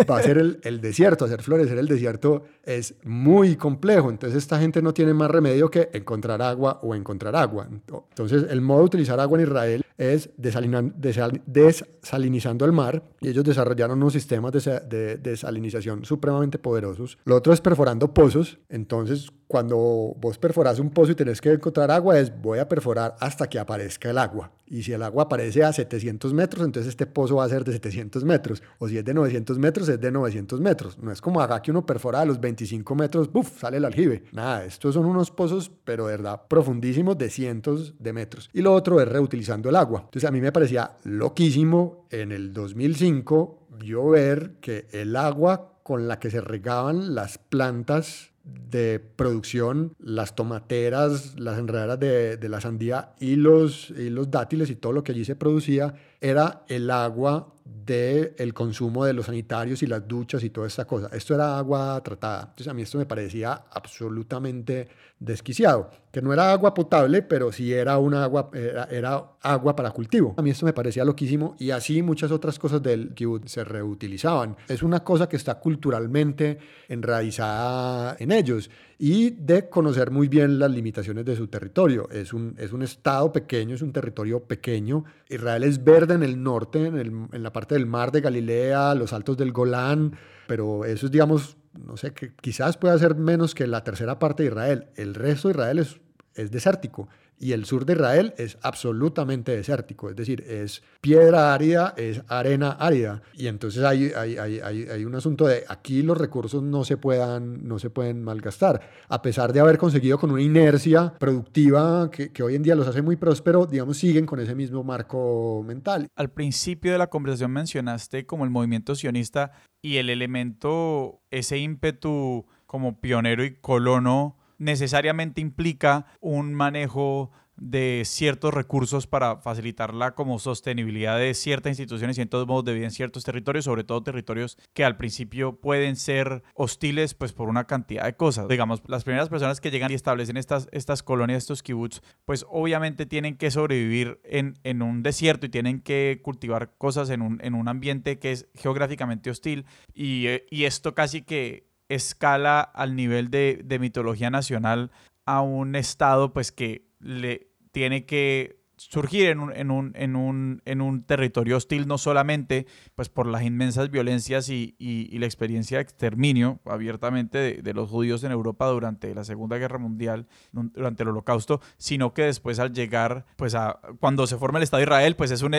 va 0.10 0.18
a 0.18 0.22
ser 0.22 0.38
el, 0.38 0.60
el, 0.64 0.82
desierto, 0.82 1.26
hacer 1.26 1.42
florecer 1.42 1.78
el 1.78 1.88
desierto 1.88 2.44
es 2.64 2.96
muy 3.04 3.56
complejo. 3.56 4.10
Entonces 4.10 4.38
esta 4.38 4.60
gente 4.60 4.82
no 4.82 4.94
tiene 4.94 5.14
más 5.14 5.32
remedio 5.32 5.72
que 5.72 5.90
encontrar 5.94 6.42
agua 6.42 6.80
o 6.84 6.94
encontrar 6.94 7.36
agua. 7.36 7.68
Entonces 7.70 8.46
el 8.50 8.62
modo 8.62 8.80
de 8.80 8.86
utilizar 8.86 9.20
agua 9.20 9.40
en 9.40 9.48
Israel 9.48 9.84
es 9.98 10.30
desalinizando 10.38 12.66
el 12.66 12.72
mar 12.72 13.04
y 13.20 13.30
ellos 13.30 13.44
desarrollaron 13.44 13.98
unos 13.98 14.14
sistemas 14.14 14.52
de, 14.52 15.18
desalinización 15.18 16.06
supremamente 16.06 16.60
poderosos. 16.68 17.18
Lo 17.24 17.38
otro 17.38 17.53
es 17.53 17.61
perforando 17.61 18.13
pozos. 18.13 18.59
Entonces 18.68 19.32
cuando 19.47 20.13
vos 20.20 20.38
perforás 20.38 20.78
un 20.80 20.89
pozo 20.89 21.13
y 21.13 21.15
tenés 21.15 21.39
que 21.39 21.53
encontrar 21.53 21.89
agua 21.89 22.20
es 22.20 22.30
voy 22.41 22.59
a 22.59 22.68
perforar 22.68 23.15
hasta 23.22 23.47
que 23.47 23.57
aparezca 23.57 24.09
el 24.09 24.18
agua. 24.18 24.51
Y 24.65 24.84
si 24.84 24.91
el 24.91 25.01
agua 25.01 25.24
aparece 25.24 25.63
a 25.63 25.72
700 25.72 26.34
metros, 26.34 26.65
entonces 26.65 26.89
este 26.89 27.05
pozo 27.05 27.38
va 27.38 27.45
a 27.45 27.49
ser 27.49 27.63
de 27.63 27.72
700 27.72 28.26
metros. 28.26 28.61
O 28.80 28.89
si 28.89 28.97
es 28.97 29.05
de 29.05 29.13
900 29.13 29.57
metros, 29.57 29.88
es 29.88 30.01
de 30.01 30.11
900 30.11 30.59
metros. 30.59 30.97
No 30.99 31.09
es 31.09 31.22
como 31.22 31.39
acá 31.39 31.61
que 31.61 31.72
uno 31.72 31.86
perfora 31.86 32.20
a 32.20 32.26
los 32.26 32.41
25 32.41 32.93
metros, 32.93 33.32
¡buf! 33.32 33.59
sale 33.59 33.78
el 33.78 33.86
aljibe. 33.86 34.26
Nada, 34.34 34.65
estos 34.65 34.95
son 34.95 35.05
unos 35.05 35.32
pozos, 35.32 35.72
pero 35.86 36.07
de 36.07 36.18
verdad 36.18 36.41
profundísimos 36.49 37.18
de 37.18 37.30
cientos 37.30 37.93
de 37.97 38.11
metros. 38.11 38.49
Y 38.51 38.61
lo 38.61 38.74
otro 38.74 38.99
es 38.99 39.07
reutilizando 39.07 39.70
el 39.70 39.78
agua. 39.78 40.01
Entonces 40.03 40.28
a 40.28 40.32
mí 40.32 40.41
me 40.41 40.51
parecía 40.51 40.97
loquísimo 41.05 42.05
en 42.11 42.34
el 42.34 42.51
2005 42.51 43.68
yo 43.84 44.09
ver 44.09 44.55
que 44.59 44.88
el 44.91 45.15
agua 45.15 45.77
con 45.88 46.10
la 46.10 46.20
que 46.20 46.30
se 46.30 46.42
regaban 46.42 47.16
las 47.16 47.38
plantas 47.38 48.32
de 48.44 49.00
producción, 49.00 49.94
las 50.00 50.36
tomateras, 50.36 51.40
las 51.40 51.58
enredaderas 51.58 51.98
de, 51.98 52.50
la 52.50 52.60
sandía 52.60 53.14
y 53.22 53.38
los 53.38 53.94
dátiles 54.30 54.70
y 54.70 54.76
todo 54.76 54.92
lo 54.92 55.06
que 55.06 55.14
allí 55.14 55.24
se 55.24 55.38
producía 55.38 55.96
era 56.22 56.63
el 56.68 56.89
agua 56.89 57.53
del 57.86 58.34
el 58.38 58.53
consumo 58.53 59.05
de 59.05 59.13
los 59.13 59.26
sanitarios 59.26 59.82
y 59.84 59.88
las 59.88 60.07
duchas 60.07 60.43
y 60.43 60.49
toda 60.49 60.68
esta 60.68 60.86
cosa. 60.86 61.09
Esto 61.11 61.36
era 61.36 61.57
agua 61.57 62.01
tratada. 62.03 62.41
Entonces 62.41 62.68
a 62.68 62.74
mí 62.74 62.82
esto 62.82 62.97
me 62.97 63.05
parecía 63.05 63.63
absolutamente 63.72 64.88
desquiciado, 65.20 65.89
que 66.11 66.22
no 66.22 66.32
era 66.32 66.51
agua 66.51 66.74
potable, 66.74 67.22
pero 67.24 67.51
sí 67.51 67.74
era, 67.74 67.97
una 67.97 68.24
agua, 68.24 68.49
era, 68.53 69.24
agua 69.41 69.76
para 69.76 69.91
cultivo. 69.91 70.36
A 70.38 70.41
mí 70.41 70.51
esto 70.51 70.65
me 70.65 70.74
parecía 70.74 71.03
loquísimo 71.05 71.55
y 71.59 71.72
así 71.72 72.01
muchas 72.01 72.32
otras 72.32 72.59
cosas 72.59 72.84
del 72.84 73.13
kibutz 73.13 73.51
se 73.51 73.63
reutilizaban. 73.63 74.55
Es 74.68 74.84
una 74.84 75.03
cosa 75.03 75.28
que 75.28 75.38
está 75.38 75.55
culturalmente 75.55 76.59
enraizada 76.88 78.15
en 78.20 78.32
ellos 78.32 78.70
y 79.00 79.32
de 79.32 79.70
conocer 79.70 80.10
muy 80.10 80.28
bien 80.28 80.58
las 80.58 80.72
limitaciones 80.72 81.24
de 81.26 81.36
su 81.36 81.48
territorio. 81.48 82.10
Es 82.10 82.34
un, 82.34 82.56
es 82.58 82.74
un 82.74 82.82
estado 82.82 83.32
pequeño, 83.32 83.76
es 83.76 83.82
un 83.82 83.93
territorio 83.93 84.43
pequeño. 84.43 85.06
Israel 85.30 85.64
es 85.64 85.84
verde 85.84 86.16
en 86.16 86.24
el 86.24 86.41
norte, 86.41 86.86
en, 86.86 86.98
el, 86.98 87.12
en 87.32 87.43
la 87.43 87.54
parte 87.54 87.76
del 87.76 87.86
mar 87.86 88.12
de 88.12 88.22
Galilea, 88.22 88.95
los 88.95 89.14
altos 89.14 89.38
del 89.38 89.52
Golán, 89.52 90.16
pero 90.48 90.86
eso 90.86 91.06
es, 91.06 91.12
digamos, 91.12 91.58
no 91.74 91.95
sé, 91.98 92.14
que 92.14 92.34
quizás 92.34 92.78
pueda 92.78 92.98
ser 92.98 93.16
menos 93.16 93.54
que 93.54 93.68
la 93.68 93.84
tercera 93.84 94.18
parte 94.18 94.43
de 94.43 94.50
Israel. 94.50 94.88
El 94.95 95.14
resto 95.14 95.48
de 95.48 95.54
Israel 95.54 95.80
es, 95.80 96.00
es 96.34 96.50
desértico 96.50 97.08
y 97.40 97.52
el 97.52 97.66
sur 97.66 97.86
de 97.86 97.94
Israel 97.94 98.34
es 98.38 98.58
absolutamente 98.62 99.56
desértico, 99.56 100.10
es 100.10 100.16
decir, 100.16 100.44
es 100.48 100.82
piedra 101.02 101.54
árida, 101.54 101.94
es 101.98 102.22
arena 102.28 102.72
árida. 102.72 103.22
Y 103.34 103.48
entonces 103.48 103.84
hay, 103.84 104.12
hay, 104.16 104.38
hay, 104.38 104.60
hay, 104.60 105.06
un 105.06 105.16
asunto 105.16 105.46
de 105.46 105.64
aquí 105.68 106.02
los 106.02 106.18
recursos 106.18 106.64
no 106.64 106.84
se, 106.84 106.98
puedan, 106.98 107.68
no 107.68 107.80
se 107.80 107.90
pueden 107.90 108.24
malgastar, 108.24 108.82
a 109.08 109.22
pesar 109.22 109.54
de 109.54 109.60
haber 109.60 109.78
conseguido 109.78 110.18
con 110.18 110.32
una 110.32 110.42
inercia 110.42 111.14
productiva 111.20 112.10
que, 112.12 112.32
que 112.32 112.44
hoy 112.44 112.56
en 112.56 112.64
día 112.64 112.76
los 112.76 112.88
hace 112.88 113.02
muy 113.02 113.16
prósperos, 113.16 113.70
digamos, 113.70 113.98
siguen 113.98 114.26
con 114.26 114.40
ese 114.40 114.56
mismo 114.56 114.84
marco 114.84 115.64
mental. 115.66 116.08
Al 116.16 116.32
principio 116.32 116.92
de 116.92 116.98
la 116.98 117.08
conversación 117.08 117.52
mencionaste 117.52 118.26
como 118.26 118.46
el 118.46 118.50
movimiento 118.50 118.96
sionista 118.96 119.52
y 119.82 119.98
el 119.98 120.10
elemento, 120.10 121.22
ese 121.30 121.58
ímpetu 121.58 122.46
como 122.66 123.00
pionero 123.00 123.44
y 123.44 123.56
colono 123.56 124.37
necesariamente 124.58 125.41
implica 125.41 126.05
un 126.20 126.53
manejo 126.53 127.32
de 127.58 128.03
ciertos 128.05 128.53
recursos 128.53 129.08
para 129.08 129.38
facilitar 129.38 129.93
la 129.93 130.14
como 130.14 130.39
sostenibilidad 130.39 131.18
de 131.18 131.34
ciertas 131.34 131.72
instituciones 131.72 132.18
y 132.18 132.22
en 132.22 132.30
todos 132.30 132.47
modos 132.47 132.66
de 132.66 132.74
vida 132.74 132.86
en 132.86 132.91
ciertos 132.91 133.24
territorios, 133.24 133.66
sobre 133.66 133.84
todo 133.84 134.03
territorios 134.03 134.58
que 134.74 134.86
al 134.86 134.95
principio 134.95 135.60
pueden 135.60 135.95
ser 135.95 136.43
hostiles 136.53 137.16
pues 137.16 137.34
por 137.34 137.49
una 137.49 137.66
cantidad 137.66 138.05
de 138.05 138.16
cosas. 138.16 138.47
Digamos, 138.47 138.82
las 138.88 139.03
primeras 139.03 139.30
personas 139.30 139.60
que 139.60 139.72
llegan 139.72 139.91
y 139.91 139.95
establecen 139.95 140.38
estas, 140.38 140.70
estas 140.72 141.03
colonias, 141.03 141.39
estos 141.39 141.64
kibbutz, 141.64 142.01
pues 142.26 142.45
obviamente 142.49 143.05
tienen 143.05 143.38
que 143.38 143.51
sobrevivir 143.51 144.20
en, 144.24 144.58
en 144.64 144.82
un 144.82 145.01
desierto 145.03 145.47
y 145.47 145.49
tienen 145.49 145.82
que 145.82 146.22
cultivar 146.24 146.76
cosas 146.78 147.10
en 147.10 147.22
un, 147.22 147.39
en 147.41 147.55
un 147.55 147.68
ambiente 147.68 148.20
que 148.20 148.32
es 148.32 148.47
geográficamente 148.53 149.30
hostil 149.30 149.66
y, 149.93 150.28
eh, 150.28 150.45
y 150.51 150.66
esto 150.66 150.93
casi 150.93 151.24
que 151.24 151.66
escala 151.90 152.62
al 152.62 152.96
nivel 152.96 153.30
de, 153.30 153.62
de 153.64 153.80
mitología 153.80 154.30
nacional 154.30 154.92
a 155.26 155.42
un 155.42 155.76
estado 155.76 156.34
pues 156.34 156.52
que 156.52 156.88
le 157.00 157.52
tiene 157.72 158.06
que 158.06 158.57
surgir 158.78 159.30
en 159.30 159.40
un, 159.40 159.54
en 159.56 159.72
un, 159.72 159.92
en 159.96 160.16
un, 160.16 160.62
en 160.66 160.82
un 160.82 161.04
territorio 161.04 161.58
hostil, 161.58 161.88
no 161.88 161.98
solamente 161.98 162.68
pues, 162.96 163.10
por 163.10 163.28
las 163.28 163.44
inmensas 163.44 163.90
violencias 163.90 164.50
y, 164.50 164.76
y, 164.78 165.18
la 165.18 165.26
experiencia 165.26 165.80
de 165.80 165.82
exterminio 165.82 166.60
abiertamente 166.66 167.38
de, 167.40 167.62
de, 167.62 167.74
los 167.74 167.90
judíos 167.90 168.24
en 168.24 168.32
Europa 168.32 168.68
durante 168.68 169.14
la 169.16 169.24
Segunda 169.24 169.58
Guerra 169.58 169.80
Mundial, 169.80 170.28
durante 170.52 171.04
el 171.04 171.10
Holocausto, 171.10 171.60
sino 171.78 172.14
que 172.14 172.24
después 172.24 172.60
al 172.60 172.72
llegar, 172.72 173.26
pues 173.36 173.56
a, 173.56 173.80
cuando 174.00 174.28
se 174.28 174.38
forma 174.38 174.60
el 174.60 174.64
Estado 174.64 174.80
de 174.80 174.84
Israel, 174.84 175.16
pues 175.16 175.32
es 175.32 175.42
un, 175.42 175.56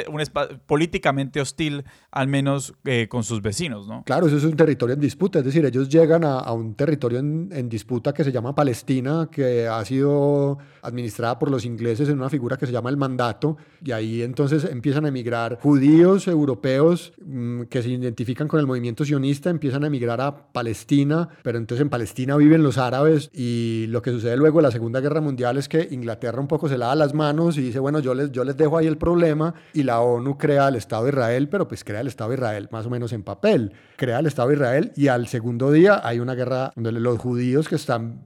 políticamente 0.67 1.41
hostil, 1.41 1.85
al 2.13 2.29
menos 2.29 2.75
eh, 2.85 3.09
con 3.09 3.25
sus 3.25 3.43
vecinos, 3.43 3.89
¿no? 3.89 4.05
Claro, 4.05 4.29
eso 4.29 4.37
es 4.37 4.45
un 4.45 4.57
territorio 4.57 4.95
en 4.95 5.01
disputa, 5.01 5.41
es 5.41 5.45
decir, 5.45 5.65
ellos 5.67 5.89
llegan 5.89 6.25
a, 6.25 6.39
a 6.39 6.53
un 6.53 6.75
territorio 6.75 7.19
en, 7.19 7.51
en 7.53 7.69
disputa 7.69 8.15
que 8.15 8.23
se 8.23 8.31
llama 8.31 8.55
Palestina, 8.55 9.29
que 9.31 9.67
ha 9.67 9.85
sido 9.85 10.59
administrada 10.83 11.39
por 11.39 11.51
los 11.51 11.65
ingleses 11.65 12.09
en 12.09 12.19
una 12.19 12.31
figura 12.31 12.57
que 12.57 12.67
se 12.67 12.73
llama 12.73 12.91
el 12.91 12.97
mandato, 13.09 13.57
y 13.83 13.93
ahí 13.93 14.23
entonces 14.23 14.65
empiezan 14.65 15.05
a 15.05 15.09
emigrar 15.09 15.59
judíos 15.61 16.29
europeos 16.29 17.13
mm, 17.25 17.63
que 17.65 17.83
se 17.83 17.91
identifican 17.91 18.49
con 18.49 18.61
el 18.61 18.67
movimiento 18.67 19.05
sionista, 19.05 19.51
empiezan 19.51 19.85
a 19.85 19.87
emigrar 19.87 20.21
a 20.21 20.53
Palestina, 20.53 21.29
pero 21.43 21.59
entonces 21.59 21.83
en 21.83 21.89
Palestina 21.89 22.37
viven 22.37 22.63
los 22.63 22.77
árabes 22.77 23.31
y 23.33 23.87
lo 23.89 24.03
que 24.03 24.11
sucede 24.11 24.37
luego 24.37 24.59
de 24.59 24.65
la 24.65 24.71
Segunda 24.71 25.01
Guerra 25.01 25.21
Mundial 25.21 25.57
es 25.57 25.69
que 25.69 25.89
Inglaterra 25.91 26.41
un 26.41 26.49
poco 26.49 26.69
se 26.69 26.77
lava 26.77 26.95
las 26.95 27.15
manos 27.15 27.57
y 27.57 27.63
dice, 27.63 27.79
bueno, 27.79 28.01
yo 28.01 28.15
les, 28.15 28.31
yo 28.33 28.45
les 28.45 28.57
dejo 28.57 28.77
ahí 28.77 28.87
el 28.87 28.99
problema 28.99 29.55
y 29.73 29.85
la 29.85 30.01
ONU 30.01 30.37
crea 30.37 30.69
el 30.69 30.77
Estado 30.77 31.05
de 31.05 31.11
Israel, 31.11 31.49
pero 31.49 31.69
pues 31.69 31.85
crea 31.85 32.01
el 32.01 32.09
Estado 32.09 32.31
de 32.31 32.37
Israel 32.37 32.69
más 32.71 32.87
o 32.87 32.91
menos 32.91 33.13
en 33.13 33.23
papel, 33.23 33.73
crea 33.97 34.19
el 34.19 34.27
Estado 34.27 34.49
de 34.49 34.55
Israel 34.55 34.93
y 34.97 35.09
al 35.09 35.29
segundo 35.29 35.71
día 35.73 36.01
hay 36.03 36.21
una 36.21 36.35
guerra 36.35 36.73
donde 36.75 36.93
los 36.93 37.19
judíos 37.19 37.69
que 37.69 37.77
están 37.77 38.25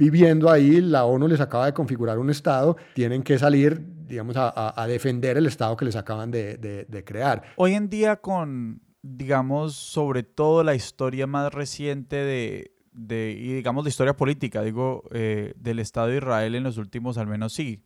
viviendo 0.00 0.50
ahí, 0.50 0.80
la 0.80 1.04
ONU 1.04 1.28
les 1.28 1.40
acaba 1.40 1.66
de 1.66 1.74
configurar 1.74 2.18
un 2.18 2.30
Estado, 2.30 2.78
tienen 2.94 3.22
que 3.22 3.38
salir, 3.38 3.84
digamos, 4.08 4.34
a, 4.38 4.86
defender 4.88 5.36
el 5.36 5.44
Estado 5.44 5.76
que 5.76 5.84
les 5.84 5.94
acaban 5.94 6.30
de, 6.30 7.04
crear. 7.04 7.42
Hoy 7.56 7.74
en 7.74 7.90
día 7.90 8.16
con, 8.16 8.80
digamos, 9.02 9.74
sobre 9.74 10.22
todo 10.22 10.64
la 10.64 10.74
historia 10.74 11.26
más 11.26 11.52
reciente 11.52 12.16
de, 12.16 12.72
de 12.92 13.36
y 13.38 13.52
digamos, 13.52 13.84
la 13.84 13.90
historia 13.90 14.16
política, 14.16 14.62
digo, 14.62 15.04
eh, 15.12 15.52
del 15.56 15.78
Estado 15.78 16.06
de 16.06 16.16
Israel 16.16 16.54
en 16.54 16.62
los 16.62 16.78
últimos, 16.78 17.18
al 17.18 17.26
menos 17.26 17.52
sí, 17.52 17.84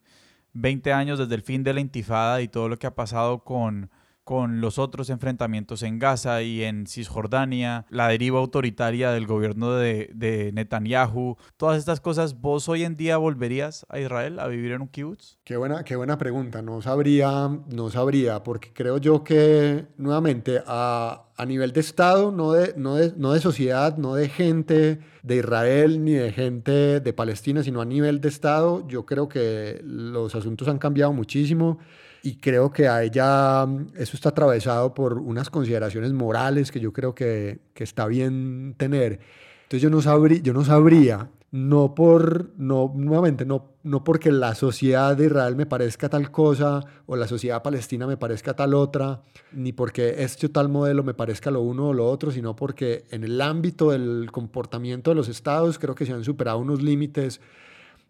20 0.52 0.92
años 0.92 1.18
desde 1.18 1.34
el 1.34 1.42
fin 1.42 1.64
de 1.64 1.74
la 1.74 1.80
intifada 1.80 2.42
y 2.42 2.46
todo 2.46 2.68
lo 2.68 2.78
que 2.78 2.86
ha 2.86 2.94
pasado 2.94 3.42
con 3.42 3.90
con 4.24 4.60
los 4.60 4.78
otros 4.78 5.10
enfrentamientos 5.10 5.82
en 5.82 5.98
Gaza 5.98 6.42
y 6.42 6.62
en 6.64 6.86
Cisjordania, 6.86 7.86
la 7.90 8.08
deriva 8.08 8.40
autoritaria 8.40 9.10
del 9.10 9.26
gobierno 9.26 9.72
de, 9.74 10.50
Netanyahu, 10.54 11.36
todas 11.56 11.78
estas 11.78 12.00
cosas, 12.00 12.40
¿vos 12.40 12.68
hoy 12.68 12.84
en 12.84 12.96
día 12.96 13.18
volverías 13.18 13.86
a 13.90 14.00
Israel 14.00 14.40
a 14.40 14.48
vivir 14.48 14.72
en 14.72 14.82
un 14.82 14.88
kibbutz? 14.88 15.38
Qué 15.44 15.56
buena, 15.56 15.84
qué 15.84 15.96
buena 15.96 16.16
pregunta, 16.16 16.62
no 16.62 16.80
sabría, 16.80 17.50
no 17.68 17.90
sabría, 17.90 18.42
porque 18.42 18.72
creo 18.72 18.98
yo 18.98 19.22
que 19.22 19.86
nuevamente 19.98 20.62
a, 20.66 21.26
a 21.36 21.46
nivel 21.46 21.72
de 21.72 21.80
Estado, 21.80 22.32
no 22.32 22.52
de, 22.52 22.74
no, 22.76 22.96
de, 22.96 23.12
no 23.16 23.32
de 23.32 23.40
sociedad, 23.40 23.96
no 23.98 24.14
de 24.14 24.28
gente 24.28 25.00
de 25.22 25.36
Israel 25.36 26.02
ni 26.02 26.12
de 26.12 26.32
gente 26.32 27.00
de 27.00 27.12
Palestina, 27.12 27.62
sino 27.62 27.80
a 27.80 27.84
nivel 27.84 28.20
de 28.20 28.28
Estado, 28.28 28.86
yo 28.88 29.04
creo 29.04 29.28
que 29.28 29.80
los 29.84 30.34
asuntos 30.34 30.68
han 30.68 30.78
cambiado 30.78 31.12
muchísimo 31.12 31.78
y 32.24 32.36
creo 32.36 32.72
que 32.72 32.88
a 32.88 33.02
ella 33.02 33.66
eso 33.96 34.16
está 34.16 34.30
atravesado 34.30 34.94
por 34.94 35.18
unas 35.18 35.50
consideraciones 35.50 36.14
morales 36.14 36.72
que 36.72 36.80
yo 36.80 36.90
creo 36.90 37.14
que, 37.14 37.60
que 37.74 37.84
está 37.84 38.06
bien 38.06 38.74
tener. 38.78 39.20
Entonces 39.64 39.82
yo 39.82 39.90
no 39.90 40.00
sabría, 40.00 40.40
yo 40.40 40.54
no 40.54 40.64
sabría, 40.64 41.28
no 41.50 41.94
por, 41.94 42.50
no, 42.56 42.90
nuevamente, 42.96 43.44
no, 43.44 43.74
no 43.82 44.04
porque 44.04 44.32
la 44.32 44.54
sociedad 44.54 45.14
de 45.14 45.26
Israel 45.26 45.54
me 45.54 45.66
parezca 45.66 46.08
tal 46.08 46.30
cosa 46.30 46.80
o 47.04 47.14
la 47.14 47.28
sociedad 47.28 47.62
palestina 47.62 48.06
me 48.06 48.16
parezca 48.16 48.56
tal 48.56 48.72
otra, 48.72 49.20
ni 49.52 49.74
porque 49.74 50.22
este 50.22 50.46
o 50.46 50.50
tal 50.50 50.70
modelo 50.70 51.04
me 51.04 51.12
parezca 51.12 51.50
lo 51.50 51.60
uno 51.60 51.88
o 51.88 51.92
lo 51.92 52.08
otro, 52.08 52.30
sino 52.30 52.56
porque 52.56 53.04
en 53.10 53.22
el 53.24 53.38
ámbito 53.42 53.90
del 53.90 54.30
comportamiento 54.32 55.10
de 55.10 55.16
los 55.16 55.28
estados 55.28 55.78
creo 55.78 55.94
que 55.94 56.06
se 56.06 56.14
han 56.14 56.24
superado 56.24 56.56
unos 56.56 56.82
límites 56.82 57.42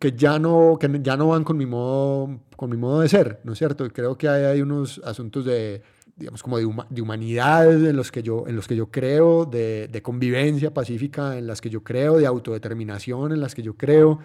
que 0.04 0.12
ya 0.12 0.38
no, 0.38 0.76
que 0.78 1.00
ya 1.02 1.16
no 1.16 1.28
van 1.28 1.44
con 1.44 1.56
mi, 1.56 1.64
modo, 1.64 2.38
con 2.56 2.68
mi 2.68 2.76
modo 2.76 3.00
de 3.00 3.08
ser, 3.08 3.40
¿no 3.42 3.54
es 3.54 3.58
cierto? 3.58 3.88
Creo 3.88 4.18
que 4.18 4.28
hay, 4.28 4.44
hay 4.44 4.60
unos 4.60 5.00
asuntos 5.02 5.46
de, 5.46 5.80
digamos, 6.14 6.42
como 6.42 6.58
de, 6.58 6.70
de, 6.90 7.00
humanidad 7.00 7.72
en 7.72 7.96
los 7.96 8.12
que 8.12 8.22
yo, 8.22 8.44
en 8.46 8.54
los 8.54 8.68
que 8.68 8.76
yo 8.76 8.90
creo, 8.90 9.46
de, 9.46 9.88
de 9.88 10.02
convivencia 10.02 10.74
pacífica 10.74 11.38
en 11.38 11.46
las 11.46 11.62
que 11.62 11.70
yo 11.70 11.82
creo, 11.82 12.18
de 12.18 12.26
autodeterminación 12.26 13.32
en 13.32 13.40
las 13.40 13.54
que 13.54 13.62
yo 13.62 13.78
creo, 13.78 14.18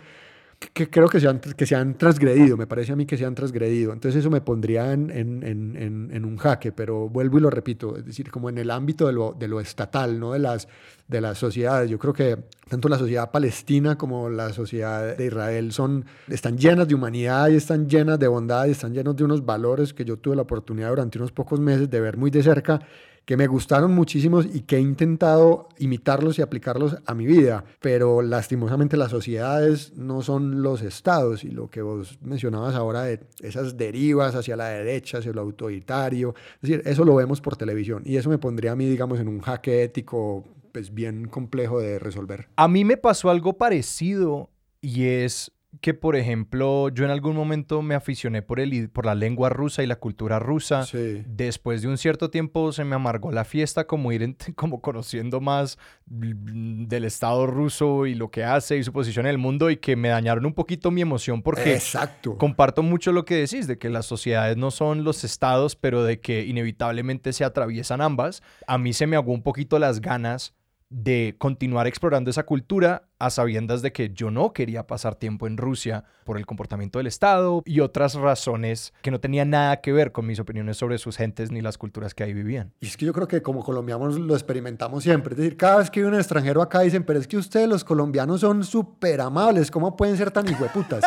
que 0.60 0.90
creo 0.90 1.08
que 1.08 1.22
se, 1.22 1.28
han, 1.28 1.40
que 1.40 1.66
se 1.66 1.76
han 1.76 1.98
transgredido, 1.98 2.58
me 2.58 2.68
parece 2.68 2.92
a 2.92 2.96
mí 2.98 3.06
que 3.06 3.18
se 3.18 3.26
han 3.26 3.34
transgredido. 3.34 3.94
Entonces 3.94 4.20
eso 4.20 4.30
me 4.30 4.42
pondría 4.42 4.92
en, 4.92 5.10
en, 5.10 5.44
en, 5.44 6.10
en, 6.12 6.26
un 6.26 6.36
jaque, 6.36 6.74
pero 6.74 7.08
vuelvo 7.08 7.38
y 7.38 7.42
lo 7.42 7.50
repito, 7.50 7.96
es 7.96 8.06
decir, 8.06 8.30
como 8.30 8.50
en 8.50 8.58
el 8.58 8.70
ámbito 8.70 9.08
de 9.08 9.14
lo, 9.14 9.34
de 9.40 9.48
lo 9.48 9.62
estatal, 9.62 10.20
no 10.20 10.34
de 10.34 10.40
las, 10.40 10.68
de 11.08 11.22
las 11.22 11.38
sociedades. 11.38 11.90
Yo 11.90 11.98
creo 11.98 12.14
que 12.14 12.38
tanto 12.68 12.90
la 12.90 12.98
sociedad 12.98 13.32
palestina 13.32 13.98
como 13.98 14.30
la 14.30 14.52
sociedad 14.52 15.16
de 15.16 15.26
Israel 15.26 15.72
son, 15.72 16.06
están 16.28 16.58
llenas 16.58 16.90
de 16.90 16.96
humanidad 16.96 17.48
y 17.48 17.56
están 17.56 17.88
llenas 17.88 18.20
de 18.20 18.28
bondad 18.28 18.66
y 18.68 18.72
están 18.72 18.94
llenos 18.94 19.16
de 19.16 19.24
unos 19.24 19.46
valores 19.46 19.94
que 19.94 20.04
yo 20.04 20.18
tuve 20.18 20.36
la 20.36 20.42
oportunidad 20.42 20.90
durante 20.90 21.18
unos 21.20 21.32
pocos 21.32 21.62
meses 21.62 21.90
de 21.90 22.02
ver 22.02 22.18
muy 22.18 22.32
de 22.32 22.44
cerca 22.44 22.82
que 23.30 23.38
me 23.38 23.46
gustaron 23.46 23.94
muchísimos 23.94 24.48
y 24.52 24.62
que 24.62 24.78
he 24.78 24.80
intentado 24.80 25.70
imitarlos 25.78 26.40
y 26.40 26.42
aplicarlos 26.42 26.98
a 27.06 27.14
mi 27.14 27.28
vida, 27.28 27.64
pero 27.80 28.24
lastimosamente 28.24 28.98
las 28.98 29.12
sociedades 29.12 29.94
no 29.96 30.24
son 30.24 30.64
los 30.64 30.82
estados 30.82 31.44
y 31.44 31.52
lo 31.52 31.70
que 31.70 31.84
vos 31.84 32.18
mencionabas 32.24 32.74
ahora 32.74 33.04
de 33.04 33.20
esas 33.42 33.78
derivas 33.78 34.34
hacia 34.34 34.56
la 34.56 34.70
derecha, 34.70 35.20
hacia 35.20 35.32
lo 35.32 35.42
autoritario, 35.42 36.34
es 36.56 36.62
decir, 36.70 36.82
eso 36.86 37.06
lo 37.06 37.14
vemos 37.14 37.40
por 37.40 37.56
televisión 37.56 38.02
y 38.04 38.18
eso 38.18 38.32
me 38.32 38.40
pondría 38.40 38.72
a 38.72 38.76
mí, 38.76 38.90
digamos, 38.90 39.20
en 39.20 39.28
un 39.28 39.42
jaque 39.42 39.84
ético 39.84 40.44
pues 40.72 40.92
bien 40.92 41.28
complejo 41.28 41.80
de 41.80 42.00
resolver. 42.00 42.48
A 42.56 42.68
mí 42.68 42.84
me 42.84 42.98
pasó 42.98 43.30
algo 43.30 43.60
parecido 43.60 44.50
y 44.82 45.04
es 45.06 45.52
que, 45.82 45.94
por 45.94 46.16
ejemplo, 46.16 46.90
yo 46.90 47.06
en 47.06 47.12
algún 47.12 47.36
momento 47.36 47.84
me 47.84 47.94
aficioné 47.94 48.42
por, 48.42 48.60
el, 48.60 48.90
por 48.90 49.06
la 49.06 49.14
lengua 49.14 49.50
rusa 49.50 49.84
y 49.84 49.88
la 49.88 49.98
cultura 49.98 50.40
rusa. 50.40 50.86
Después 51.28 51.84
de 51.84 51.88
un 51.88 51.98
cierto 51.98 52.32
tiempo 52.32 52.72
se 52.72 52.84
me 52.84 52.96
amargó 52.96 53.32
la 53.32 53.46
fiesta, 53.46 53.86
como 53.86 54.12
ir 54.12 54.36
como 54.56 54.82
conociendo 54.82 55.42
más 55.42 55.78
del 56.08 57.06
Estado 57.06 57.46
ruso 57.46 58.08
y 58.08 58.16
lo 58.16 58.32
que 58.32 58.44
hace 58.44 58.78
y 58.78 58.84
su 58.84 58.92
posición 58.92 59.28
en 59.28 59.32
el 59.32 59.38
mundo 59.38 59.70
y 59.70 59.78
que 59.78 59.96
me 59.96 60.10
dañaron 60.10 60.46
un 60.46 60.54
poquito 60.54 60.90
mi 60.90 61.02
emoción 61.02 61.44
porque 61.44 61.76
Exacto. 61.76 62.38
comparto 62.38 62.82
mucho 62.82 63.12
lo 63.12 63.24
que 63.24 63.36
decís, 63.36 63.68
de 63.68 63.78
que 63.78 63.90
las 63.90 64.08
sociedades 64.08 64.58
no 64.58 64.72
son 64.72 65.04
los 65.04 65.24
estados, 65.24 65.76
pero 65.76 66.04
de 66.04 66.20
que 66.20 66.46
inevitablemente 66.46 67.32
se 67.32 67.44
atraviesan 67.44 68.02
ambas. 68.02 68.42
A 68.66 68.80
mí 68.80 68.94
se 68.94 69.06
me 69.06 69.16
ahogó 69.16 69.34
un 69.34 69.44
poquito 69.44 69.78
las 69.78 70.02
ganas 70.02 70.56
de 70.90 71.36
continuar 71.38 71.86
explorando 71.86 72.32
esa 72.32 72.44
cultura 72.44 73.04
a 73.20 73.30
sabiendas 73.30 73.82
de 73.84 73.92
que 73.92 74.12
yo 74.12 74.32
no 74.32 74.54
quería 74.54 74.88
pasar 74.88 75.16
tiempo 75.16 75.46
en 75.46 75.58
Rusia 75.58 76.04
por 76.24 76.38
el 76.38 76.48
comportamiento 76.48 76.98
del 76.98 77.08
Estado 77.08 77.62
y 77.66 77.82
otras 77.82 78.16
razones 78.16 78.94
que 79.02 79.12
no 79.12 79.20
tenían 79.20 79.52
nada 79.52 79.82
que 79.82 79.92
ver 79.92 80.12
con 80.12 80.26
mis 80.26 80.40
opiniones 80.40 80.78
sobre 80.78 80.98
sus 80.98 81.18
gentes 81.18 81.52
ni 81.52 81.62
las 81.62 81.78
culturas 81.78 82.16
que 82.16 82.24
ahí 82.24 82.34
vivían. 82.34 82.74
Y 82.80 82.88
es 82.88 82.98
que 82.98 83.06
yo 83.06 83.14
creo 83.14 83.28
que 83.28 83.42
como 83.42 83.64
colombianos 83.64 84.18
lo 84.18 84.34
experimentamos 84.34 85.04
siempre. 85.04 85.34
Es 85.34 85.38
decir, 85.38 85.58
cada 85.58 85.78
vez 85.78 85.92
que 85.92 86.00
hay 86.00 86.08
un 86.08 86.16
extranjero 86.16 86.62
acá 86.62 86.80
dicen, 86.80 87.04
pero 87.04 87.20
es 87.20 87.28
que 87.28 87.38
ustedes 87.38 87.68
los 87.68 87.84
colombianos 87.84 88.42
son 88.42 88.64
súper 88.64 89.22
amables, 89.22 89.70
¿cómo 89.70 89.96
pueden 89.96 90.18
ser 90.18 90.32
tan 90.32 90.48
hijueputas? 90.48 91.04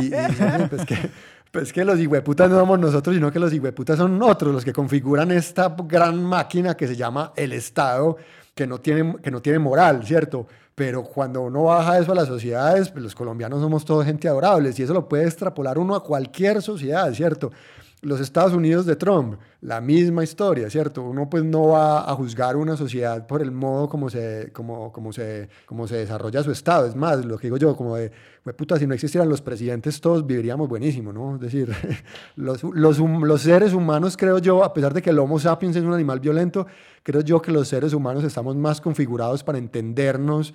y, 0.00 0.06
y 0.06 0.66
pues 0.68 0.86
que... 0.86 0.96
Pues 1.50 1.72
que 1.72 1.82
los 1.82 1.98
hijueputas 1.98 2.50
no 2.50 2.58
somos 2.58 2.78
nosotros, 2.78 3.14
sino 3.16 3.32
que 3.32 3.38
los 3.38 3.50
hijueputas 3.54 3.96
son 3.96 4.20
otros 4.22 4.52
los 4.52 4.66
que 4.66 4.74
configuran 4.74 5.32
esta 5.32 5.74
gran 5.84 6.22
máquina 6.22 6.76
que 6.76 6.86
se 6.86 6.94
llama 6.94 7.32
el 7.36 7.54
Estado 7.54 8.18
que 8.58 8.66
no 8.66 8.80
tiene, 8.80 9.14
que 9.22 9.30
no 9.30 9.40
tiene 9.40 9.60
moral, 9.60 10.04
¿cierto? 10.04 10.48
Pero 10.74 11.04
cuando 11.04 11.42
uno 11.42 11.62
baja 11.62 11.96
eso 11.96 12.10
a 12.10 12.14
las 12.16 12.26
sociedades, 12.26 12.88
pues 12.88 13.04
los 13.04 13.14
colombianos 13.14 13.60
somos 13.60 13.84
todos 13.84 14.04
gente 14.04 14.26
adorables 14.26 14.76
y 14.76 14.82
eso 14.82 14.92
lo 14.92 15.08
puede 15.08 15.26
extrapolar 15.26 15.78
uno 15.78 15.94
a 15.94 16.02
cualquier 16.02 16.60
sociedad, 16.60 17.12
¿cierto? 17.14 17.52
Los 18.02 18.20
Estados 18.20 18.52
Unidos 18.52 18.86
de 18.86 18.94
Trump, 18.94 19.38
la 19.60 19.80
misma 19.80 20.22
historia, 20.22 20.70
¿cierto? 20.70 21.02
Uno 21.02 21.28
pues 21.28 21.42
no 21.44 21.68
va 21.68 22.08
a 22.08 22.14
juzgar 22.14 22.56
una 22.56 22.76
sociedad 22.76 23.26
por 23.26 23.42
el 23.42 23.50
modo 23.50 23.88
como 23.88 24.08
se, 24.08 24.50
como, 24.52 24.92
como 24.92 25.12
se, 25.12 25.48
como 25.66 25.88
se 25.88 25.96
desarrolla 25.96 26.42
su 26.42 26.52
Estado. 26.52 26.86
Es 26.86 26.94
más, 26.94 27.24
lo 27.24 27.38
que 27.38 27.48
digo 27.48 27.56
yo, 27.56 27.76
como 27.76 27.96
de, 27.96 28.12
puta, 28.56 28.78
si 28.78 28.86
no 28.86 28.94
existieran 28.94 29.28
los 29.28 29.42
presidentes, 29.42 30.00
todos 30.00 30.26
viviríamos 30.26 30.68
buenísimo, 30.68 31.12
¿no? 31.12 31.34
Es 31.34 31.40
decir, 31.40 31.72
los, 32.36 32.62
los, 32.62 32.98
los 32.98 33.42
seres 33.42 33.72
humanos, 33.72 34.16
creo 34.16 34.38
yo, 34.38 34.62
a 34.62 34.72
pesar 34.72 34.94
de 34.94 35.02
que 35.02 35.10
el 35.10 35.18
Homo 35.18 35.38
sapiens 35.38 35.74
es 35.74 35.82
un 35.82 35.92
animal 35.92 36.20
violento, 36.20 36.66
creo 37.02 37.22
yo 37.22 37.42
que 37.42 37.50
los 37.50 37.68
seres 37.68 37.92
humanos 37.94 38.22
estamos 38.22 38.54
más 38.54 38.80
configurados 38.80 39.42
para 39.42 39.58
entendernos 39.58 40.54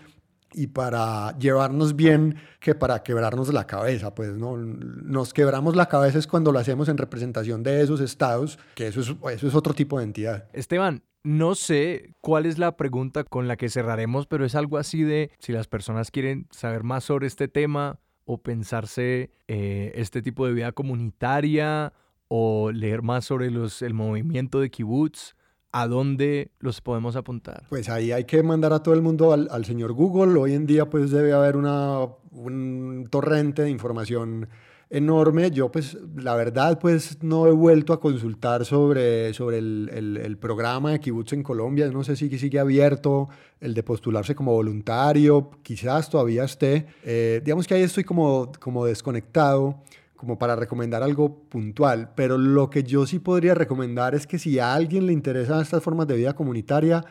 y 0.54 0.68
para 0.68 1.38
llevarnos 1.38 1.96
bien 1.96 2.36
que 2.60 2.76
para 2.76 3.04
quebrarnos 3.04 3.54
la 3.54 3.68
cabeza, 3.68 4.14
pues 4.16 4.38
no 4.38 4.58
nos 4.58 5.34
quebramos 5.34 5.76
la 5.76 5.88
cabeza 5.88 6.20
es 6.20 6.28
cuando 6.28 6.52
lo 6.52 6.60
hacemos 6.60 6.90
en 6.90 6.98
representación 6.98 7.64
de 7.64 7.82
esos 7.82 8.02
estados, 8.02 8.60
que 8.76 8.88
eso 8.88 9.02
es, 9.02 9.10
eso 9.10 9.48
es 9.48 9.56
otro 9.56 9.74
tipo 9.74 9.98
de 9.98 10.06
entidad. 10.06 10.50
Esteban, 10.54 11.04
no 11.24 11.56
sé 11.56 12.14
cuál 12.22 12.46
es 12.46 12.58
la 12.58 12.78
pregunta 12.78 13.24
con 13.24 13.48
la 13.48 13.58
que 13.58 13.70
cerraremos, 13.70 14.28
pero 14.28 14.46
es 14.46 14.56
algo 14.56 14.78
así 14.78 15.04
de 15.04 15.32
si 15.40 15.52
las 15.52 15.68
personas 15.68 16.12
quieren 16.12 16.48
saber 16.52 16.84
más 16.84 17.04
sobre 17.04 17.28
este 17.28 17.48
tema, 17.48 18.00
o 18.26 18.42
pensarse 18.42 19.32
eh, 19.48 19.92
este 19.96 20.22
tipo 20.22 20.46
de 20.46 20.54
vida 20.54 20.72
comunitaria 20.72 21.94
o 22.28 22.72
leer 22.72 23.02
más 23.02 23.26
sobre 23.26 23.52
los, 23.52 23.82
el 23.82 23.94
movimiento 23.94 24.60
de 24.60 24.70
kibbutz? 24.70 25.36
¿A 25.76 25.88
dónde 25.88 26.52
los 26.60 26.82
podemos 26.82 27.16
apuntar? 27.16 27.64
Pues 27.70 27.90
ahí 27.90 28.12
hay 28.12 28.26
que 28.26 28.44
mandar 28.44 28.74
a 28.74 28.84
todo 28.84 28.94
el 28.94 29.02
mundo 29.02 29.34
al, 29.34 29.48
al 29.50 29.66
señor 29.66 29.94
Google. 29.94 30.40
Hoy 30.40 30.54
en 30.54 30.68
día 30.68 30.88
pues 30.88 31.10
debe 31.10 31.34
haber 31.34 31.58
una, 31.58 31.98
un 32.32 33.08
torrente 33.10 33.64
de 33.64 33.72
información 33.72 34.48
enorme. 34.92 35.50
Yo 35.50 35.72
pues 35.72 35.98
la 36.16 36.36
verdad 36.36 36.78
pues 36.80 37.24
no 37.24 37.48
he 37.48 37.52
vuelto 37.52 37.92
a 37.92 38.00
consultar 38.00 38.66
sobre, 38.66 39.34
sobre 39.34 39.58
el, 39.58 39.90
el, 39.92 40.18
el, 40.18 40.38
programa 40.38 40.92
de 40.92 41.00
Kibbutz 41.00 41.34
en 41.34 41.42
Colombia. 41.42 41.90
No 41.90 42.04
sé 42.04 42.16
si 42.16 42.30
sigue 42.38 42.60
abierto 42.60 43.30
el 43.60 43.74
de 43.74 43.82
postularse 43.82 44.36
como 44.36 44.54
voluntario. 44.54 45.50
Quizás 45.64 46.08
todavía 46.08 46.44
esté. 46.44 46.86
Eh, 47.04 47.42
digamos 47.44 47.66
que 47.66 47.74
ahí 47.74 47.82
estoy 47.82 48.04
como, 48.04 48.52
como 48.60 48.86
desconectado 48.86 49.82
como 50.24 50.40
para 50.40 50.56
recomendar 50.56 51.04
algo 51.04 51.50
puntual, 51.50 52.14
pero 52.16 52.38
lo 52.38 52.70
que 52.70 52.84
yo 52.84 53.06
sí 53.06 53.20
podría 53.20 53.54
recomendar 53.54 54.16
es 54.16 54.26
que 54.26 54.40
si 54.40 54.58
a 54.58 54.74
alguien 54.74 55.06
le 55.06 55.12
interesan 55.12 55.62
estas 55.62 55.84
formas 55.84 56.08
de 56.08 56.16
vida 56.16 56.34
comunitaria, 56.34 57.04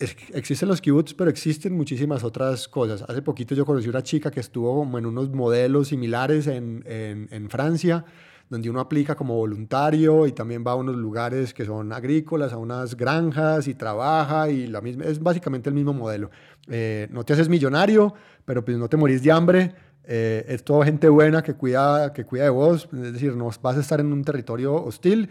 existen 0.00 0.68
los 0.68 0.80
kibbutz, 0.80 1.14
pero 1.14 1.30
existen 1.30 1.76
muchísimas 1.76 2.24
otras 2.24 2.66
cosas. 2.66 3.04
Hace 3.06 3.22
poquito 3.22 3.54
yo 3.54 3.64
conocí 3.64 3.88
una 3.88 4.02
chica 4.02 4.32
que 4.32 4.40
estuvo 4.40 4.82
en 4.98 5.06
unos 5.06 5.30
modelos 5.30 5.88
similares 5.88 6.48
en, 6.48 6.82
en, 6.86 7.28
en 7.30 7.48
Francia, 7.50 8.04
donde 8.48 8.68
uno 8.68 8.80
aplica 8.80 9.14
como 9.14 9.36
voluntario 9.36 10.26
y 10.26 10.32
también 10.32 10.64
va 10.66 10.72
a 10.72 10.74
unos 10.74 10.96
lugares 10.96 11.54
que 11.54 11.64
son 11.64 11.92
agrícolas, 11.92 12.52
a 12.52 12.56
unas 12.56 12.96
granjas 12.96 13.68
y 13.68 13.74
trabaja 13.74 14.50
y 14.50 14.66
la 14.66 14.80
misma, 14.80 15.04
es 15.04 15.22
básicamente 15.22 15.68
el 15.68 15.76
mismo 15.76 15.92
modelo. 15.92 16.32
Eh, 16.66 17.06
no 17.12 17.22
te 17.22 17.34
haces 17.34 17.48
millonario, 17.48 18.12
pero 18.44 18.64
pues 18.64 18.76
no 18.76 18.88
te 18.88 18.96
morís 18.96 19.22
de 19.22 19.30
hambre, 19.30 19.72
eh, 20.12 20.44
es 20.48 20.64
toda 20.64 20.84
gente 20.84 21.08
buena 21.08 21.40
que 21.40 21.54
cuida, 21.54 22.12
que 22.12 22.24
cuida 22.24 22.42
de 22.42 22.50
vos, 22.50 22.88
es 22.92 23.12
decir, 23.12 23.36
no 23.36 23.48
vas 23.62 23.76
a 23.76 23.80
estar 23.80 24.00
en 24.00 24.12
un 24.12 24.24
territorio 24.24 24.74
hostil 24.74 25.30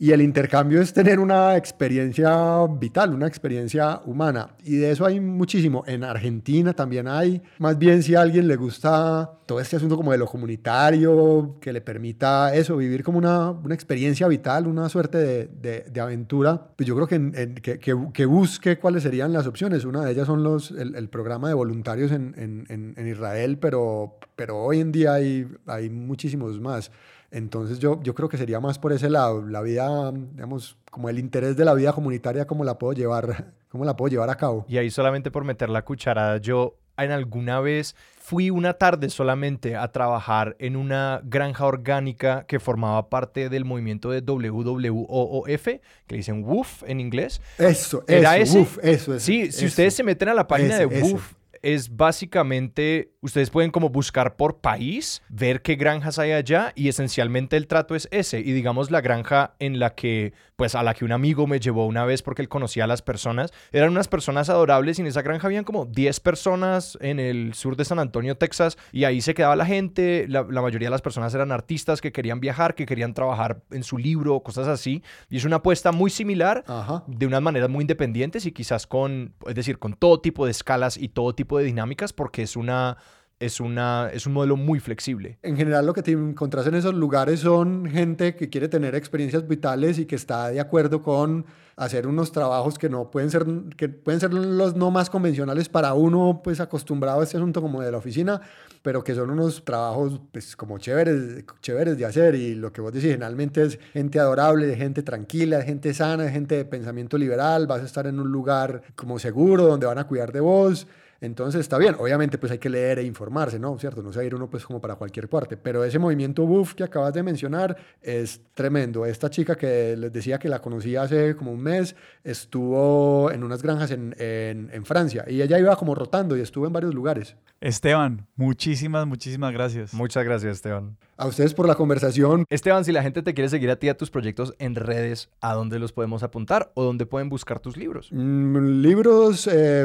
y 0.00 0.12
el 0.12 0.22
intercambio 0.22 0.80
es 0.80 0.92
tener 0.92 1.18
una 1.18 1.56
experiencia 1.56 2.64
vital, 2.78 3.12
una 3.14 3.26
experiencia 3.26 4.00
humana. 4.04 4.54
Y 4.62 4.76
de 4.76 4.92
eso 4.92 5.04
hay 5.04 5.18
muchísimo. 5.18 5.82
En 5.88 6.04
Argentina 6.04 6.72
también 6.72 7.08
hay. 7.08 7.42
Más 7.58 7.76
bien 7.78 8.04
si 8.04 8.14
a 8.14 8.20
alguien 8.20 8.46
le 8.46 8.54
gusta 8.54 9.32
todo 9.44 9.58
este 9.58 9.74
asunto 9.76 9.96
como 9.96 10.12
de 10.12 10.18
lo 10.18 10.26
comunitario, 10.26 11.56
que 11.60 11.72
le 11.72 11.80
permita 11.80 12.54
eso, 12.54 12.76
vivir 12.76 13.02
como 13.02 13.18
una, 13.18 13.50
una 13.50 13.74
experiencia 13.74 14.28
vital, 14.28 14.68
una 14.68 14.88
suerte 14.88 15.18
de, 15.18 15.46
de, 15.46 15.86
de 15.90 16.00
aventura, 16.00 16.68
pues 16.76 16.86
yo 16.86 16.94
creo 16.94 17.08
que, 17.08 17.14
en, 17.16 17.54
que, 17.56 17.80
que, 17.80 17.96
que, 18.12 18.26
busque 18.26 18.78
cuáles 18.78 19.02
serían 19.02 19.32
las 19.32 19.48
opciones. 19.48 19.84
Una 19.84 20.04
de 20.04 20.12
ellas 20.12 20.26
son 20.26 20.44
los, 20.44 20.70
el, 20.70 20.94
el 20.94 21.08
programa 21.08 21.48
de 21.48 21.54
voluntarios 21.54 22.12
en, 22.12 22.34
en, 22.36 22.94
en, 22.96 23.08
Israel, 23.08 23.58
pero, 23.58 24.18
pero 24.36 24.58
hoy 24.58 24.80
en 24.80 24.92
día 24.92 25.14
hay, 25.14 25.48
hay 25.66 25.90
muchísimos 25.90 26.60
más. 26.60 26.92
Entonces 27.30 27.78
yo, 27.78 28.00
yo 28.02 28.14
creo 28.14 28.28
que 28.28 28.38
sería 28.38 28.60
más 28.60 28.78
por 28.78 28.92
ese 28.92 29.10
lado, 29.10 29.42
la 29.46 29.60
vida, 29.60 30.12
digamos, 30.12 30.76
como 30.90 31.08
el 31.08 31.18
interés 31.18 31.56
de 31.56 31.64
la 31.64 31.74
vida 31.74 31.92
comunitaria, 31.92 32.46
cómo 32.46 32.64
la 32.64 32.78
puedo 32.78 32.94
llevar, 32.94 33.52
cómo 33.68 33.84
la 33.84 33.96
puedo 33.96 34.10
llevar 34.10 34.30
a 34.30 34.36
cabo. 34.36 34.64
Y 34.68 34.78
ahí 34.78 34.90
solamente 34.90 35.30
por 35.30 35.44
meter 35.44 35.68
la 35.68 35.84
cucharada, 35.84 36.38
yo 36.38 36.76
en 36.96 37.12
alguna 37.12 37.60
vez 37.60 37.94
fui 38.18 38.50
una 38.50 38.74
tarde 38.74 39.08
solamente 39.08 39.76
a 39.76 39.90
trabajar 39.92 40.56
en 40.58 40.76
una 40.76 41.20
granja 41.24 41.64
orgánica 41.64 42.44
que 42.46 42.58
formaba 42.58 43.08
parte 43.08 43.48
del 43.48 43.64
movimiento 43.64 44.10
de 44.10 44.20
WWOOF, 44.20 45.64
que 45.64 45.80
le 46.08 46.16
dicen 46.16 46.44
WOOF 46.44 46.82
en 46.86 47.00
inglés. 47.00 47.40
Eso, 47.56 48.04
¿Era 48.06 48.36
eso, 48.36 48.50
ese? 48.50 48.58
WOOF, 48.58 48.78
eso 48.82 49.14
es. 49.14 49.22
Sí, 49.22 49.52
si 49.52 49.66
ustedes 49.66 49.94
se 49.94 50.02
meten 50.02 50.28
a 50.28 50.34
la 50.34 50.46
página 50.46 50.74
Ese, 50.74 50.86
de. 50.86 51.02
WOOF, 51.02 51.34
es 51.62 51.96
básicamente, 51.96 53.12
ustedes 53.20 53.50
pueden 53.50 53.70
como 53.70 53.88
buscar 53.90 54.36
por 54.36 54.60
país, 54.60 55.22
ver 55.28 55.62
qué 55.62 55.76
granjas 55.76 56.18
hay 56.18 56.32
allá 56.32 56.72
y 56.74 56.88
esencialmente 56.88 57.56
el 57.56 57.66
trato 57.66 57.94
es 57.94 58.08
ese. 58.10 58.40
Y 58.40 58.52
digamos 58.52 58.90
la 58.90 59.00
granja 59.00 59.54
en 59.58 59.78
la 59.78 59.94
que, 59.94 60.32
pues 60.56 60.74
a 60.74 60.82
la 60.82 60.94
que 60.94 61.04
un 61.04 61.12
amigo 61.12 61.46
me 61.46 61.60
llevó 61.60 61.86
una 61.86 62.04
vez 62.04 62.22
porque 62.22 62.42
él 62.42 62.48
conocía 62.48 62.84
a 62.84 62.86
las 62.86 63.02
personas, 63.02 63.52
eran 63.72 63.90
unas 63.90 64.08
personas 64.08 64.48
adorables 64.48 64.98
y 64.98 65.02
en 65.02 65.08
esa 65.08 65.22
granja 65.22 65.46
habían 65.46 65.64
como 65.64 65.86
10 65.86 66.20
personas 66.20 66.98
en 67.00 67.20
el 67.20 67.54
sur 67.54 67.76
de 67.76 67.84
San 67.84 67.98
Antonio, 67.98 68.36
Texas, 68.36 68.76
y 68.92 69.04
ahí 69.04 69.20
se 69.20 69.34
quedaba 69.34 69.56
la 69.56 69.66
gente, 69.66 70.26
la, 70.28 70.46
la 70.48 70.62
mayoría 70.62 70.86
de 70.86 70.92
las 70.92 71.02
personas 71.02 71.34
eran 71.34 71.52
artistas 71.52 72.00
que 72.00 72.12
querían 72.12 72.40
viajar, 72.40 72.74
que 72.74 72.86
querían 72.86 73.14
trabajar 73.14 73.62
en 73.70 73.82
su 73.82 73.98
libro, 73.98 74.40
cosas 74.40 74.68
así. 74.68 75.02
Y 75.28 75.36
es 75.36 75.44
una 75.44 75.56
apuesta 75.56 75.92
muy 75.92 76.10
similar 76.10 76.64
Ajá. 76.66 77.04
de 77.06 77.26
unas 77.26 77.42
maneras 77.42 77.68
muy 77.68 77.82
independientes 77.82 78.46
y 78.46 78.52
quizás 78.52 78.86
con, 78.86 79.34
es 79.46 79.54
decir, 79.54 79.78
con 79.78 79.94
todo 79.94 80.20
tipo 80.20 80.44
de 80.44 80.50
escalas 80.50 80.96
y 80.96 81.08
todo 81.08 81.34
tipo 81.34 81.47
de 81.56 81.64
dinámicas 81.64 82.12
porque 82.12 82.42
es 82.42 82.56
una, 82.56 82.98
es 83.40 83.60
una, 83.60 84.10
es 84.12 84.26
un 84.26 84.32
modelo 84.32 84.56
muy 84.56 84.80
flexible. 84.80 85.38
En 85.42 85.56
general 85.56 85.86
lo 85.86 85.94
que 85.94 86.02
te 86.02 86.12
encontrás 86.12 86.66
en 86.66 86.74
esos 86.74 86.94
lugares 86.94 87.40
son 87.40 87.86
gente 87.86 88.34
que 88.34 88.50
quiere 88.50 88.68
tener 88.68 88.94
experiencias 88.94 89.46
vitales 89.46 89.98
y 89.98 90.06
que 90.06 90.16
está 90.16 90.48
de 90.48 90.60
acuerdo 90.60 91.02
con 91.02 91.46
hacer 91.76 92.08
unos 92.08 92.32
trabajos 92.32 92.76
que 92.76 92.88
no 92.88 93.08
pueden 93.08 93.30
ser, 93.30 93.46
que 93.76 93.88
pueden 93.88 94.18
ser 94.18 94.34
los 94.34 94.74
no 94.74 94.90
más 94.90 95.08
convencionales 95.08 95.68
para 95.68 95.94
uno, 95.94 96.40
pues 96.42 96.58
acostumbrado 96.58 97.20
a 97.20 97.24
este 97.24 97.36
asunto 97.36 97.62
como 97.62 97.80
de 97.80 97.92
la 97.92 97.98
oficina, 97.98 98.40
pero 98.82 99.04
que 99.04 99.14
son 99.14 99.30
unos 99.30 99.64
trabajos 99.64 100.20
pues 100.32 100.56
como 100.56 100.78
chéveres, 100.78 101.44
chéveres 101.62 101.96
de 101.96 102.04
hacer 102.04 102.34
y 102.34 102.56
lo 102.56 102.72
que 102.72 102.80
vos 102.80 102.92
decís 102.92 103.10
generalmente 103.12 103.62
es 103.62 103.78
gente 103.92 104.18
adorable, 104.18 104.74
gente 104.74 105.04
tranquila, 105.04 105.62
gente 105.62 105.94
sana, 105.94 106.28
gente 106.28 106.56
de 106.56 106.64
pensamiento 106.64 107.16
liberal, 107.16 107.68
vas 107.68 107.82
a 107.82 107.86
estar 107.86 108.08
en 108.08 108.18
un 108.18 108.32
lugar 108.32 108.82
como 108.96 109.20
seguro 109.20 109.64
donde 109.64 109.86
van 109.86 109.98
a 109.98 110.08
cuidar 110.08 110.32
de 110.32 110.40
vos. 110.40 110.88
Entonces 111.20 111.60
está 111.60 111.78
bien, 111.78 111.96
obviamente 111.98 112.38
pues 112.38 112.52
hay 112.52 112.58
que 112.58 112.68
leer 112.68 113.00
e 113.00 113.02
informarse, 113.02 113.58
¿no? 113.58 113.76
¿Cierto? 113.78 114.02
No 114.02 114.12
se 114.12 114.18
va 114.18 114.22
a 114.22 114.26
ir 114.26 114.34
uno 114.34 114.48
pues 114.48 114.64
como 114.64 114.80
para 114.80 114.94
cualquier 114.94 115.28
parte, 115.28 115.56
pero 115.56 115.84
ese 115.84 115.98
movimiento 115.98 116.46
buff 116.46 116.74
que 116.74 116.84
acabas 116.84 117.12
de 117.12 117.22
mencionar 117.22 117.76
es 118.00 118.40
tremendo. 118.54 119.04
Esta 119.04 119.28
chica 119.28 119.56
que 119.56 119.96
les 119.96 120.12
decía 120.12 120.38
que 120.38 120.48
la 120.48 120.60
conocí 120.60 120.94
hace 120.96 121.34
como 121.34 121.52
un 121.52 121.60
mes, 121.60 121.96
estuvo 122.22 123.30
en 123.32 123.42
unas 123.42 123.62
granjas 123.62 123.90
en, 123.90 124.14
en, 124.18 124.70
en 124.72 124.84
Francia 124.84 125.24
y 125.26 125.42
ella 125.42 125.58
iba 125.58 125.74
como 125.76 125.94
rotando 125.94 126.36
y 126.36 126.40
estuvo 126.40 126.66
en 126.66 126.72
varios 126.72 126.94
lugares. 126.94 127.36
Esteban, 127.60 128.26
muchísimas, 128.36 129.06
muchísimas 129.06 129.52
gracias. 129.52 129.94
Muchas 129.94 130.24
gracias, 130.24 130.56
Esteban. 130.56 130.96
A 131.20 131.26
ustedes 131.26 131.52
por 131.52 131.66
la 131.66 131.74
conversación. 131.74 132.44
Esteban, 132.48 132.84
si 132.84 132.92
la 132.92 133.02
gente 133.02 133.22
te 133.22 133.34
quiere 133.34 133.48
seguir 133.48 133.72
a 133.72 133.76
ti, 133.76 133.88
a 133.88 133.96
tus 133.96 134.08
proyectos 134.08 134.54
en 134.60 134.76
redes, 134.76 135.30
¿a 135.40 135.52
dónde 135.52 135.80
los 135.80 135.90
podemos 135.90 136.22
apuntar 136.22 136.70
o 136.74 136.84
dónde 136.84 137.06
pueden 137.06 137.28
buscar 137.28 137.58
tus 137.58 137.76
libros? 137.76 138.10
Mm, 138.12 138.80
libros, 138.82 139.48
eh, 139.52 139.84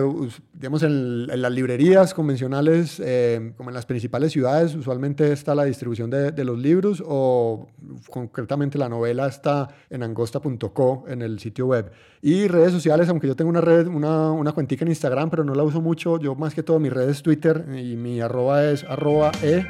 digamos, 0.54 0.84
en, 0.84 1.28
en, 1.32 1.42
las 1.42 1.52
librerías 1.52 2.14
convencionales, 2.14 3.02
eh, 3.04 3.52
como 3.58 3.72
en 3.72 3.74
las 3.74 3.88
principales 3.88 4.32
ciudades, 4.32 4.76
usualmente 4.76 5.32
está 5.32 5.56
la 5.56 5.64
distribución 5.64 6.12
de, 6.12 6.32
de, 6.32 6.46
los 6.46 6.60
libros 6.60 7.02
o 7.04 7.68
concretamente 8.12 8.78
la 8.78 8.88
novela 8.88 9.26
está 9.26 9.70
en 9.90 10.04
angosta.co 10.04 11.06
en 11.08 11.24
el 11.24 11.40
sitio 11.40 11.66
web. 11.66 11.92
Y 12.22 12.48
redes 12.48 12.74
sociales, 12.74 13.10
aunque 13.10 13.26
yo 13.26 13.36
tengo 13.36 13.50
una 13.50 13.62
red, 13.62 13.88
una, 13.88 14.32
una 14.32 14.52
cuentica 14.52 14.86
en 14.86 14.90
Instagram, 14.90 15.32
pero 15.32 15.44
no 15.44 15.56
la 15.56 15.64
uso 15.64 15.82
mucho, 15.82 16.20
yo 16.20 16.36
más 16.36 16.54
que 16.54 16.62
todo 16.62 16.80
mi 16.80 16.90
red 16.90 17.10
es 17.10 17.24
Twitter 17.24 17.66
y 17.76 17.96
mi 17.96 18.22
arroba 18.22 18.66
es 18.66 18.84
arroba 18.84 19.32
e 19.42 19.66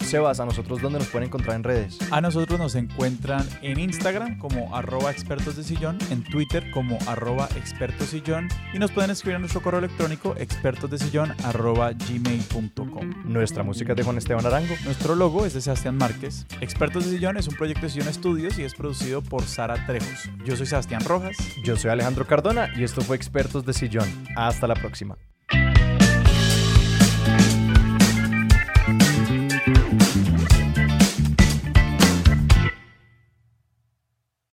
Sebas, 0.00 0.40
¿a 0.40 0.44
nosotros 0.44 0.80
dónde 0.80 0.98
nos 0.98 1.08
pueden 1.08 1.28
encontrar 1.28 1.56
en 1.56 1.64
redes? 1.64 1.98
A 2.10 2.20
nosotros 2.20 2.58
nos 2.58 2.74
encuentran 2.74 3.46
en 3.62 3.78
Instagram 3.78 4.38
como 4.38 4.74
arroba 4.74 5.10
expertos 5.10 5.56
de 5.56 5.64
sillón, 5.64 5.98
en 6.10 6.22
Twitter 6.24 6.70
como 6.70 6.98
arroba 7.06 7.48
expertosillón 7.56 8.48
y 8.74 8.78
nos 8.78 8.90
pueden 8.90 9.10
escribir 9.10 9.36
a 9.36 9.38
nuestro 9.38 9.62
correo 9.62 9.78
electrónico 9.78 10.34
expertosdesillón 10.36 11.34
arroba 11.44 11.92
gmail.com. 11.92 13.10
Nuestra 13.24 13.62
música 13.62 13.92
es 13.92 13.96
de 13.96 14.02
Juan 14.02 14.18
Esteban 14.18 14.46
Arango. 14.46 14.74
Nuestro 14.84 15.14
logo 15.14 15.46
es 15.46 15.54
de 15.54 15.60
Sebastián 15.60 15.96
Márquez. 15.96 16.46
Expertos 16.60 17.04
de 17.04 17.12
Sillón 17.12 17.36
es 17.36 17.48
un 17.48 17.56
proyecto 17.56 17.82
de 17.82 17.90
Sillón 17.90 18.08
Estudios 18.08 18.58
y 18.58 18.64
es 18.64 18.74
producido 18.74 19.22
por 19.22 19.42
Sara 19.42 19.86
Trejos. 19.86 20.30
Yo 20.44 20.56
soy 20.56 20.66
Sebastián 20.66 21.02
Rojas. 21.04 21.36
Yo 21.64 21.76
soy 21.76 21.90
Alejandro 21.90 22.26
Cardona 22.26 22.68
y 22.76 22.84
esto 22.84 23.00
fue 23.00 23.16
Expertos 23.16 23.64
de 23.64 23.72
Sillón. 23.72 24.08
Hasta 24.36 24.66
la 24.66 24.74
próxima. 24.74 25.16